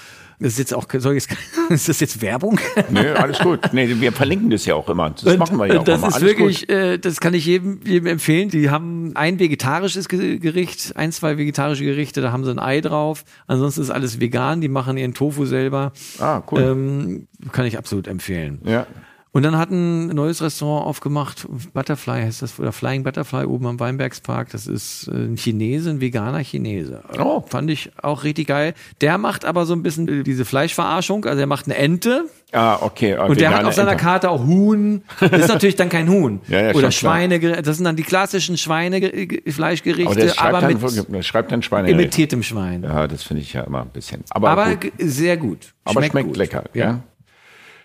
Das 0.40 0.52
ist 0.52 0.58
jetzt 0.58 0.74
auch, 0.74 0.86
soll 0.98 1.16
ich, 1.16 1.26
ist 1.68 1.88
das 1.88 2.00
jetzt 2.00 2.20
Werbung? 2.20 2.58
Nee, 2.90 3.08
alles 3.08 3.38
gut. 3.38 3.60
Nee, 3.72 4.00
wir 4.00 4.12
verlinken 4.12 4.50
das 4.50 4.66
ja 4.66 4.74
auch 4.74 4.88
immer. 4.88 5.10
Das 5.10 5.24
und, 5.24 5.38
machen 5.38 5.58
wir 5.58 5.66
ja 5.66 5.80
auch 5.80 5.84
das 5.84 5.98
immer. 5.98 6.08
Das 6.08 6.16
ist 6.16 6.22
wirklich, 6.22 6.68
äh, 6.68 6.98
das 6.98 7.20
kann 7.20 7.34
ich 7.34 7.46
jedem, 7.46 7.80
jedem 7.84 8.06
empfehlen. 8.06 8.48
Die 8.48 8.70
haben 8.70 9.12
ein 9.14 9.38
vegetarisches 9.38 10.08
Gericht, 10.08 10.96
ein, 10.96 11.12
zwei 11.12 11.38
vegetarische 11.38 11.84
Gerichte, 11.84 12.20
da 12.20 12.32
haben 12.32 12.44
sie 12.44 12.50
ein 12.50 12.58
Ei 12.58 12.80
drauf. 12.80 13.24
Ansonsten 13.46 13.82
ist 13.82 13.90
alles 13.90 14.20
vegan. 14.20 14.60
Die 14.60 14.68
machen 14.68 14.96
ihren 14.96 15.14
Tofu 15.14 15.46
selber. 15.46 15.92
Ah, 16.18 16.42
cool. 16.50 16.60
Ähm, 16.60 17.28
kann 17.52 17.66
ich 17.66 17.78
absolut 17.78 18.08
empfehlen. 18.08 18.60
Ja. 18.64 18.86
Und 19.34 19.42
dann 19.42 19.58
hat 19.58 19.72
ein 19.72 20.06
neues 20.06 20.40
Restaurant 20.42 20.86
aufgemacht, 20.86 21.48
Butterfly 21.72 22.22
heißt 22.22 22.40
das, 22.40 22.60
oder 22.60 22.70
Flying 22.70 23.02
Butterfly 23.02 23.46
oben 23.46 23.66
am 23.66 23.80
Weinbergspark. 23.80 24.50
Das 24.50 24.68
ist 24.68 25.08
äh, 25.08 25.10
ein 25.10 25.36
Chinese, 25.36 25.90
ein 25.90 26.00
veganer 26.00 26.38
Chinese. 26.38 27.02
Oh. 27.18 27.42
Fand 27.44 27.68
ich 27.68 27.90
auch 28.00 28.22
richtig 28.22 28.46
geil. 28.46 28.74
Der 29.00 29.18
macht 29.18 29.44
aber 29.44 29.66
so 29.66 29.74
ein 29.74 29.82
bisschen 29.82 30.06
äh, 30.06 30.22
diese 30.22 30.44
Fleischverarschung. 30.44 31.24
Also 31.24 31.40
er 31.40 31.48
macht 31.48 31.64
eine 31.64 31.74
Ente. 31.74 32.26
Ah, 32.52 32.78
okay. 32.80 33.18
Und 33.18 33.40
der 33.40 33.52
hat 33.52 33.64
auf 33.64 33.74
seiner 33.74 33.90
Ente. 33.90 34.04
Karte 34.04 34.30
auch 34.30 34.46
Huhn. 34.46 35.02
Das 35.18 35.32
ist 35.40 35.48
natürlich 35.48 35.74
dann 35.74 35.88
kein 35.88 36.08
Huhn. 36.08 36.40
ja, 36.46 36.66
ja, 36.66 36.72
oder 36.72 36.92
Schweine. 36.92 37.40
Das 37.40 37.76
sind 37.76 37.86
dann 37.86 37.96
die 37.96 38.04
klassischen 38.04 38.56
Schweinefleischgerichte. 38.56 40.12
Aber, 40.12 40.28
schreibt, 40.28 40.40
aber 40.40 40.60
dann, 40.60 41.06
mit, 41.08 41.26
schreibt 41.26 41.50
dann 41.50 41.62
Schweine. 41.62 41.90
Imitiertem 41.90 42.44
Schwein. 42.44 42.84
Ja, 42.84 43.08
das 43.08 43.24
finde 43.24 43.42
ich 43.42 43.52
ja 43.52 43.62
immer 43.62 43.82
ein 43.82 43.90
bisschen. 43.90 44.22
Aber, 44.30 44.50
aber 44.50 44.76
sehr 44.98 45.36
gut. 45.36 45.74
Aber 45.82 45.94
schmeckt, 45.94 46.12
schmeckt 46.12 46.28
gut. 46.28 46.36
lecker. 46.36 46.64
Ja. 46.72 47.00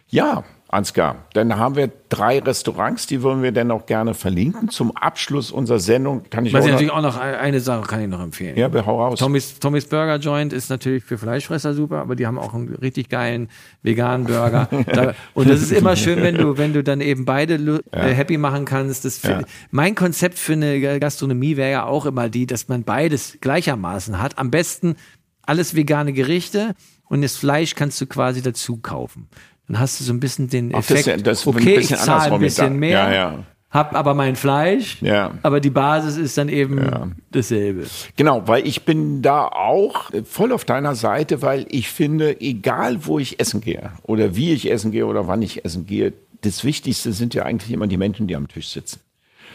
ja. 0.10 0.44
Ansgar, 0.72 1.26
dann 1.34 1.58
haben 1.58 1.76
wir 1.76 1.90
drei 2.10 2.38
Restaurants, 2.38 3.08
die 3.08 3.24
wollen 3.24 3.42
wir 3.42 3.52
dann 3.52 3.72
auch 3.72 3.88
gerne 3.88 4.14
verlinken. 4.14 4.70
Zum 4.70 4.96
Abschluss 4.96 5.52
unserer 5.52 5.80
Sendung 5.80 6.30
kann 6.30 6.46
ich 6.46 6.54
Was 6.54 6.62
auch 6.62 6.68
ich 6.68 6.74
natürlich 6.74 6.92
auch 6.92 7.02
noch 7.02 7.18
eine 7.18 7.60
Sache 7.60 7.88
kann 7.88 8.02
ich 8.02 8.08
noch 8.08 8.22
empfehlen. 8.22 8.56
Ja, 8.56 8.70
hau 8.86 9.04
raus. 9.04 9.18
Tommy's, 9.18 9.58
Tommy's 9.58 9.88
Burger 9.88 10.18
Joint 10.18 10.54
ist 10.54 10.70
natürlich 10.70 11.04
für 11.04 11.18
Fleischfresser 11.18 11.74
super, 11.74 11.98
aber 11.98 12.16
die 12.16 12.28
haben 12.28 12.38
auch 12.38 12.54
einen 12.54 12.70
richtig 12.76 13.10
geilen 13.10 13.50
veganen 13.82 14.28
Burger. 14.28 14.70
da, 14.94 15.16
und 15.34 15.50
das 15.50 15.64
ist 15.64 15.72
immer 15.72 15.96
schön, 15.96 16.22
wenn 16.22 16.36
du, 16.36 16.60
wenn 16.60 16.72
du 16.72 16.84
dann 16.84 17.02
eben 17.02 17.26
beide 17.26 17.56
ja. 17.56 17.80
äh, 17.92 18.14
happy 18.14 18.38
machen 18.38 18.66
kannst. 18.66 19.06
Das 19.06 19.24
ja. 19.24 19.42
Mein 19.72 19.96
Konzept 19.96 20.38
für 20.38 20.54
eine 20.54 21.00
Gastronomie 21.00 21.58
wäre 21.58 21.72
ja 21.72 21.86
auch 21.86 22.06
immer 22.06 22.30
die, 22.30 22.46
dass 22.46 22.68
man 22.68 22.84
beides 22.84 23.40
gleichermaßen 23.42 24.22
hat. 24.22 24.38
Am 24.38 24.52
besten 24.52 24.98
alles 25.42 25.76
vegane 25.76 26.14
Gerichte 26.14 26.76
und 27.06 27.24
das 27.24 27.38
Fleisch 27.38 27.74
kannst 27.74 28.00
du 28.02 28.06
quasi 28.06 28.44
dazu 28.44 28.78
kaufen 28.78 29.30
dann 29.70 29.80
hast 29.80 30.00
du 30.00 30.04
so 30.04 30.12
ein 30.12 30.20
bisschen 30.20 30.50
den 30.50 30.72
Effekt, 30.72 31.08
Ach, 31.08 31.22
das, 31.22 31.44
das 31.44 31.48
okay, 31.48 31.78
ich 31.80 31.96
zahle 31.96 32.34
ein 32.34 32.42
bisschen 32.42 32.78
mehr, 32.80 32.90
ja, 32.90 33.14
ja. 33.14 33.44
hab 33.70 33.96
aber 33.96 34.16
mein 34.16 34.36
Fleisch, 34.36 34.98
ja. 35.02 35.32
aber 35.44 35.60
die 35.60 35.70
Basis 35.70 36.18
ist 36.18 36.40
dann 36.40 36.50
eben 36.50 36.80
ja. 36.80 37.08
dasselbe. 37.32 37.86
Genau, 38.16 38.48
weil 38.48 38.68
ich 38.68 38.84
bin 38.84 39.22
da 39.22 39.46
auch 39.46 40.10
voll 40.26 40.54
auf 40.54 40.66
deiner 40.66 40.96
Seite, 40.96 41.44
weil 41.44 41.68
ich 41.70 41.90
finde, 41.90 42.42
egal 42.42 43.06
wo 43.06 43.20
ich 43.20 43.40
essen 43.40 43.62
gehe 43.62 43.92
oder 44.02 44.36
wie 44.36 44.54
ich 44.54 44.72
essen 44.72 44.90
gehe 44.90 45.06
oder 45.06 45.28
wann 45.28 45.44
ich 45.44 45.64
essen 45.64 45.86
gehe, 45.86 46.14
das 46.42 46.64
Wichtigste 46.64 47.14
sind 47.14 47.36
ja 47.36 47.44
eigentlich 47.44 47.72
immer 47.72 47.86
die 47.86 47.98
Menschen, 47.98 48.26
die 48.26 48.36
am 48.36 48.48
Tisch 48.48 48.70
sitzen. 48.70 49.02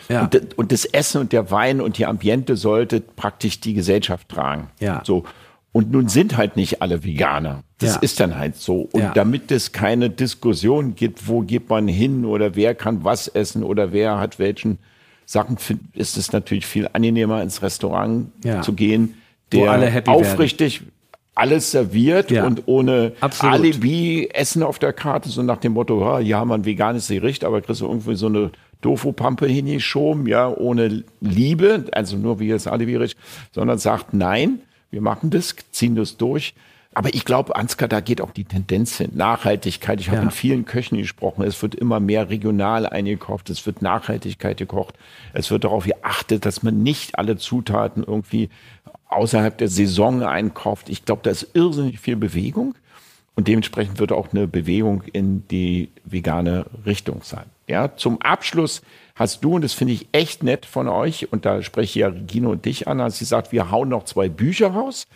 Ja. 0.08 0.22
Und, 0.22 0.56
und, 0.56 0.70
das 0.70 0.84
Essen 0.84 1.22
und 1.22 1.32
der 1.32 1.50
Wein 1.50 1.80
und 1.80 1.98
die 1.98 2.06
Ambiente 2.06 2.56
sollte 2.56 3.00
praktisch 3.00 3.58
die 3.58 3.74
Gesellschaft 3.74 4.28
tragen. 4.28 4.68
Ja. 4.78 5.02
So. 5.04 5.24
Und 5.74 5.90
nun 5.90 6.06
sind 6.08 6.36
halt 6.36 6.54
nicht 6.56 6.82
alle 6.82 7.02
Veganer. 7.02 7.64
Das 7.78 7.96
Ja. 7.96 8.00
ist 8.00 8.20
dann 8.20 8.38
halt 8.38 8.54
so. 8.56 8.88
Und 8.92 9.00
Ja. 9.02 9.12
damit 9.12 9.50
es 9.50 9.72
keine 9.72 10.08
Diskussion 10.08 10.94
gibt, 10.94 11.26
wo 11.26 11.40
geht 11.40 11.68
man 11.68 11.88
hin 11.88 12.24
oder 12.24 12.54
wer 12.54 12.76
kann 12.76 13.02
was 13.02 13.26
essen 13.26 13.64
oder 13.64 13.92
wer 13.92 14.20
hat 14.20 14.38
welchen 14.38 14.78
Sachen, 15.26 15.56
ist 15.94 16.16
es 16.16 16.32
natürlich 16.32 16.64
viel 16.64 16.88
angenehmer, 16.92 17.42
ins 17.42 17.60
Restaurant 17.60 18.28
Ja. 18.44 18.62
zu 18.62 18.72
gehen, 18.74 19.14
Wo 19.52 19.62
der 19.62 19.72
alle 19.72 20.02
aufrichtig 20.06 20.82
alles 21.34 21.72
serviert 21.72 22.30
und 22.30 22.62
ohne 22.66 23.10
Absolut. 23.20 23.54
Alibi 23.56 24.28
Essen 24.32 24.62
auf 24.62 24.78
der 24.78 24.92
Karte, 24.92 25.28
so 25.28 25.42
nach 25.42 25.56
dem 25.58 25.72
Motto, 25.72 26.00
ja, 26.00 26.18
hier 26.20 26.36
haben 26.38 26.50
wir 26.50 26.54
ein 26.54 26.64
veganes 26.64 27.08
Gericht, 27.08 27.42
aber 27.44 27.60
kriegst 27.60 27.80
du 27.80 27.86
irgendwie 27.88 28.14
so 28.14 28.26
eine 28.26 28.52
Tofu-Pampe 28.82 29.46
hingeschoben, 29.48 30.26
ja, 30.28 30.48
ohne 30.48 31.02
Liebe, 31.20 31.86
also 31.90 32.16
nur 32.16 32.38
wie 32.38 32.50
das 32.50 32.68
Alibi-Gericht, 32.68 33.18
sondern 33.50 33.78
sagt, 33.78 34.14
nein, 34.14 34.60
wir 34.90 35.00
machen 35.00 35.30
das, 35.30 35.54
ziehen 35.72 35.94
das 35.96 36.16
durch. 36.16 36.54
Aber 36.96 37.12
ich 37.12 37.24
glaube, 37.24 37.56
Ansgar, 37.56 37.88
da 37.88 37.98
geht 37.98 38.20
auch 38.20 38.30
die 38.30 38.44
Tendenz 38.44 38.98
hin. 38.98 39.10
Nachhaltigkeit. 39.14 39.98
Ich 40.00 40.08
habe 40.10 40.18
Ja. 40.18 40.24
mit 40.26 40.32
vielen 40.32 40.64
Köchen 40.64 40.96
gesprochen. 40.96 41.42
Es 41.42 41.60
wird 41.60 41.74
immer 41.74 41.98
mehr 41.98 42.30
regional 42.30 42.86
eingekauft. 42.86 43.50
Es 43.50 43.66
wird 43.66 43.82
Nachhaltigkeit 43.82 44.58
gekocht. 44.58 44.94
Es 45.32 45.50
wird 45.50 45.64
darauf 45.64 45.86
geachtet, 45.86 46.46
dass 46.46 46.62
man 46.62 46.84
nicht 46.84 47.18
alle 47.18 47.36
Zutaten 47.36 48.04
irgendwie 48.04 48.48
außerhalb 49.08 49.58
der 49.58 49.68
Saison 49.68 50.22
einkauft. 50.22 50.88
Ich 50.88 51.04
glaube, 51.04 51.22
da 51.24 51.30
ist 51.30 51.48
irrsinnig 51.54 51.98
viel 51.98 52.14
Bewegung. 52.16 52.76
Und 53.34 53.48
dementsprechend 53.48 53.98
wird 53.98 54.12
auch 54.12 54.28
eine 54.32 54.46
Bewegung 54.46 55.02
in 55.12 55.48
die 55.48 55.88
vegane 56.04 56.66
Richtung 56.86 57.22
sein. 57.24 57.46
Ja, 57.68 57.96
zum 57.96 58.20
Abschluss 58.20 58.82
hast 59.14 59.44
du, 59.44 59.54
und 59.54 59.62
das 59.62 59.72
finde 59.72 59.94
ich 59.94 60.08
echt 60.12 60.42
nett 60.42 60.66
von 60.66 60.88
euch, 60.88 61.32
und 61.32 61.46
da 61.46 61.62
spreche 61.62 61.84
ich 61.86 61.94
ja 61.94 62.08
Regine 62.08 62.48
und 62.48 62.64
dich 62.64 62.88
an, 62.88 63.00
als 63.00 63.18
sie 63.18 63.24
sagt, 63.24 63.52
wir 63.52 63.70
hauen 63.70 63.88
noch 63.88 64.04
zwei 64.04 64.28
Bücher 64.28 64.68
raus 64.68 65.06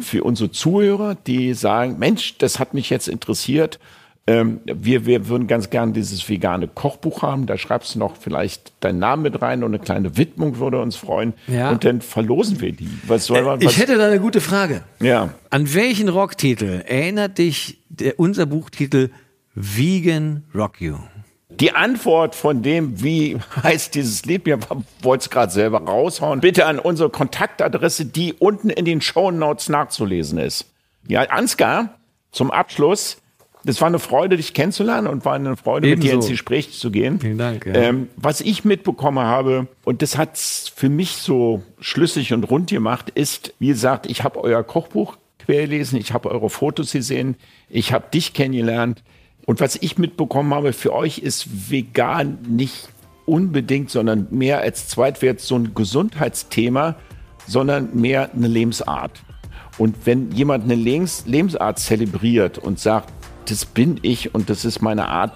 für 0.00 0.24
unsere 0.24 0.50
Zuhörer, 0.50 1.16
die 1.26 1.54
sagen, 1.54 1.98
Mensch, 1.98 2.38
das 2.38 2.58
hat 2.58 2.72
mich 2.72 2.88
jetzt 2.88 3.08
interessiert. 3.08 3.78
Ähm, 4.28 4.60
wir, 4.66 5.06
wir 5.06 5.26
würden 5.28 5.46
ganz 5.46 5.70
gern 5.70 5.94
dieses 5.94 6.28
vegane 6.28 6.68
Kochbuch 6.68 7.22
haben. 7.22 7.46
Da 7.46 7.56
schreibst 7.56 7.94
du 7.94 7.98
noch 7.98 8.14
vielleicht 8.16 8.72
deinen 8.80 8.98
Namen 8.98 9.22
mit 9.22 9.40
rein 9.40 9.64
und 9.64 9.70
eine 9.70 9.82
kleine 9.82 10.18
Widmung 10.18 10.58
würde 10.58 10.82
uns 10.82 10.96
freuen. 10.96 11.32
Ja. 11.46 11.70
Und 11.70 11.82
dann 11.84 12.02
verlosen 12.02 12.60
wir 12.60 12.72
die. 12.72 12.90
Was 13.06 13.24
soll 13.24 13.42
man, 13.42 13.62
was, 13.62 13.72
Ich 13.72 13.78
hätte 13.78 13.96
da 13.96 14.06
eine 14.06 14.20
gute 14.20 14.42
Frage. 14.42 14.82
ja. 15.00 15.30
An 15.48 15.72
welchen 15.72 16.10
Rocktitel 16.10 16.82
erinnert 16.86 17.38
dich 17.38 17.78
der, 17.88 18.20
unser 18.20 18.44
Buchtitel 18.44 19.08
Vegan 19.54 20.44
Rock 20.54 20.82
You? 20.82 20.96
Die 21.50 21.72
Antwort 21.72 22.34
von 22.34 22.62
dem, 22.62 23.02
wie 23.02 23.38
heißt 23.62 23.94
dieses 23.94 24.24
Lied, 24.26 24.44
mir 24.44 24.58
wollte 25.00 25.22
es 25.22 25.30
gerade 25.30 25.50
selber 25.50 25.80
raushauen, 25.80 26.40
bitte 26.40 26.66
an 26.66 26.78
unsere 26.78 27.08
Kontaktadresse, 27.08 28.04
die 28.04 28.34
unten 28.34 28.68
in 28.68 28.84
den 28.84 29.00
Shownotes 29.00 29.70
nachzulesen 29.70 30.38
ist. 30.38 30.66
Ja, 31.06 31.22
Ansgar, 31.22 31.98
zum 32.32 32.50
Abschluss, 32.50 33.16
das 33.64 33.80
war 33.80 33.88
eine 33.88 33.98
Freude, 33.98 34.36
dich 34.36 34.52
kennenzulernen 34.52 35.06
und 35.06 35.24
war 35.24 35.34
eine 35.34 35.56
Freude, 35.56 35.88
mit 35.88 36.02
dir 36.02 36.12
Ebenso. 36.12 36.28
ins 36.28 36.32
Gespräch 36.32 36.78
zu 36.78 36.90
gehen. 36.90 37.18
Vielen 37.18 37.38
Dank, 37.38 37.66
ja. 37.66 37.74
Ähm, 37.74 38.08
was 38.16 38.42
ich 38.42 38.64
mitbekommen 38.64 39.24
habe, 39.24 39.68
und 39.84 40.02
das 40.02 40.18
hat's 40.18 40.70
für 40.74 40.90
mich 40.90 41.12
so 41.12 41.62
schlüssig 41.80 42.32
und 42.34 42.44
rund 42.44 42.70
gemacht, 42.70 43.10
ist, 43.10 43.54
wie 43.58 43.68
gesagt, 43.68 44.06
ich 44.06 44.22
habe 44.22 44.38
euer 44.42 44.62
Kochbuch 44.62 45.16
quergelesen, 45.38 45.98
ich 45.98 46.12
habe 46.12 46.30
eure 46.30 46.50
Fotos 46.50 46.92
gesehen, 46.92 47.36
ich 47.70 47.92
habe 47.92 48.04
dich 48.12 48.34
kennengelernt. 48.34 49.02
Und 49.48 49.60
was 49.60 49.76
ich 49.76 49.96
mitbekommen 49.96 50.52
habe, 50.52 50.74
für 50.74 50.92
euch 50.92 51.20
ist 51.20 51.70
vegan 51.70 52.36
nicht 52.46 52.90
unbedingt, 53.24 53.88
sondern 53.88 54.26
mehr 54.30 54.60
als 54.60 54.88
Zweitwert 54.88 55.40
so 55.40 55.54
ein 55.54 55.74
Gesundheitsthema, 55.74 56.96
sondern 57.46 57.98
mehr 57.98 58.30
eine 58.34 58.46
Lebensart. 58.46 59.22
Und 59.78 60.04
wenn 60.04 60.32
jemand 60.32 60.64
eine 60.64 60.74
Lebens 60.74 61.24
Lebensart 61.24 61.78
zelebriert 61.78 62.58
und 62.58 62.78
sagt, 62.78 63.10
das 63.46 63.64
bin 63.64 63.98
ich 64.02 64.34
und 64.34 64.50
das 64.50 64.66
ist 64.66 64.82
meine 64.82 65.08
Art, 65.08 65.32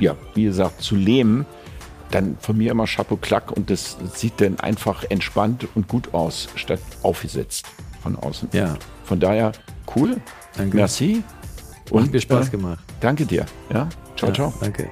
ja, 0.00 0.16
wie 0.34 0.44
gesagt, 0.44 0.82
zu 0.82 0.94
leben, 0.94 1.46
dann 2.10 2.36
von 2.40 2.58
mir 2.58 2.70
immer 2.70 2.84
Chapeau 2.84 3.16
Klack 3.16 3.52
und 3.52 3.70
das 3.70 3.96
sieht 4.12 4.38
dann 4.42 4.60
einfach 4.60 5.04
entspannt 5.08 5.66
und 5.74 5.88
gut 5.88 6.12
aus, 6.12 6.50
statt 6.56 6.80
aufgesetzt 7.02 7.64
von 8.02 8.16
außen. 8.16 8.50
Ja. 8.52 8.76
Von 9.04 9.18
daher, 9.18 9.52
cool. 9.96 10.18
Danke. 10.58 10.76
Merci. 10.76 11.24
Und, 11.90 12.04
Hat 12.04 12.12
mir 12.12 12.20
Spaß 12.20 12.48
äh, 12.48 12.50
gemacht. 12.50 12.84
Danke 13.00 13.26
dir. 13.26 13.46
Ja, 13.72 13.88
ciao, 14.16 14.28
ja, 14.30 14.34
ciao. 14.34 14.54
Danke. 14.60 14.88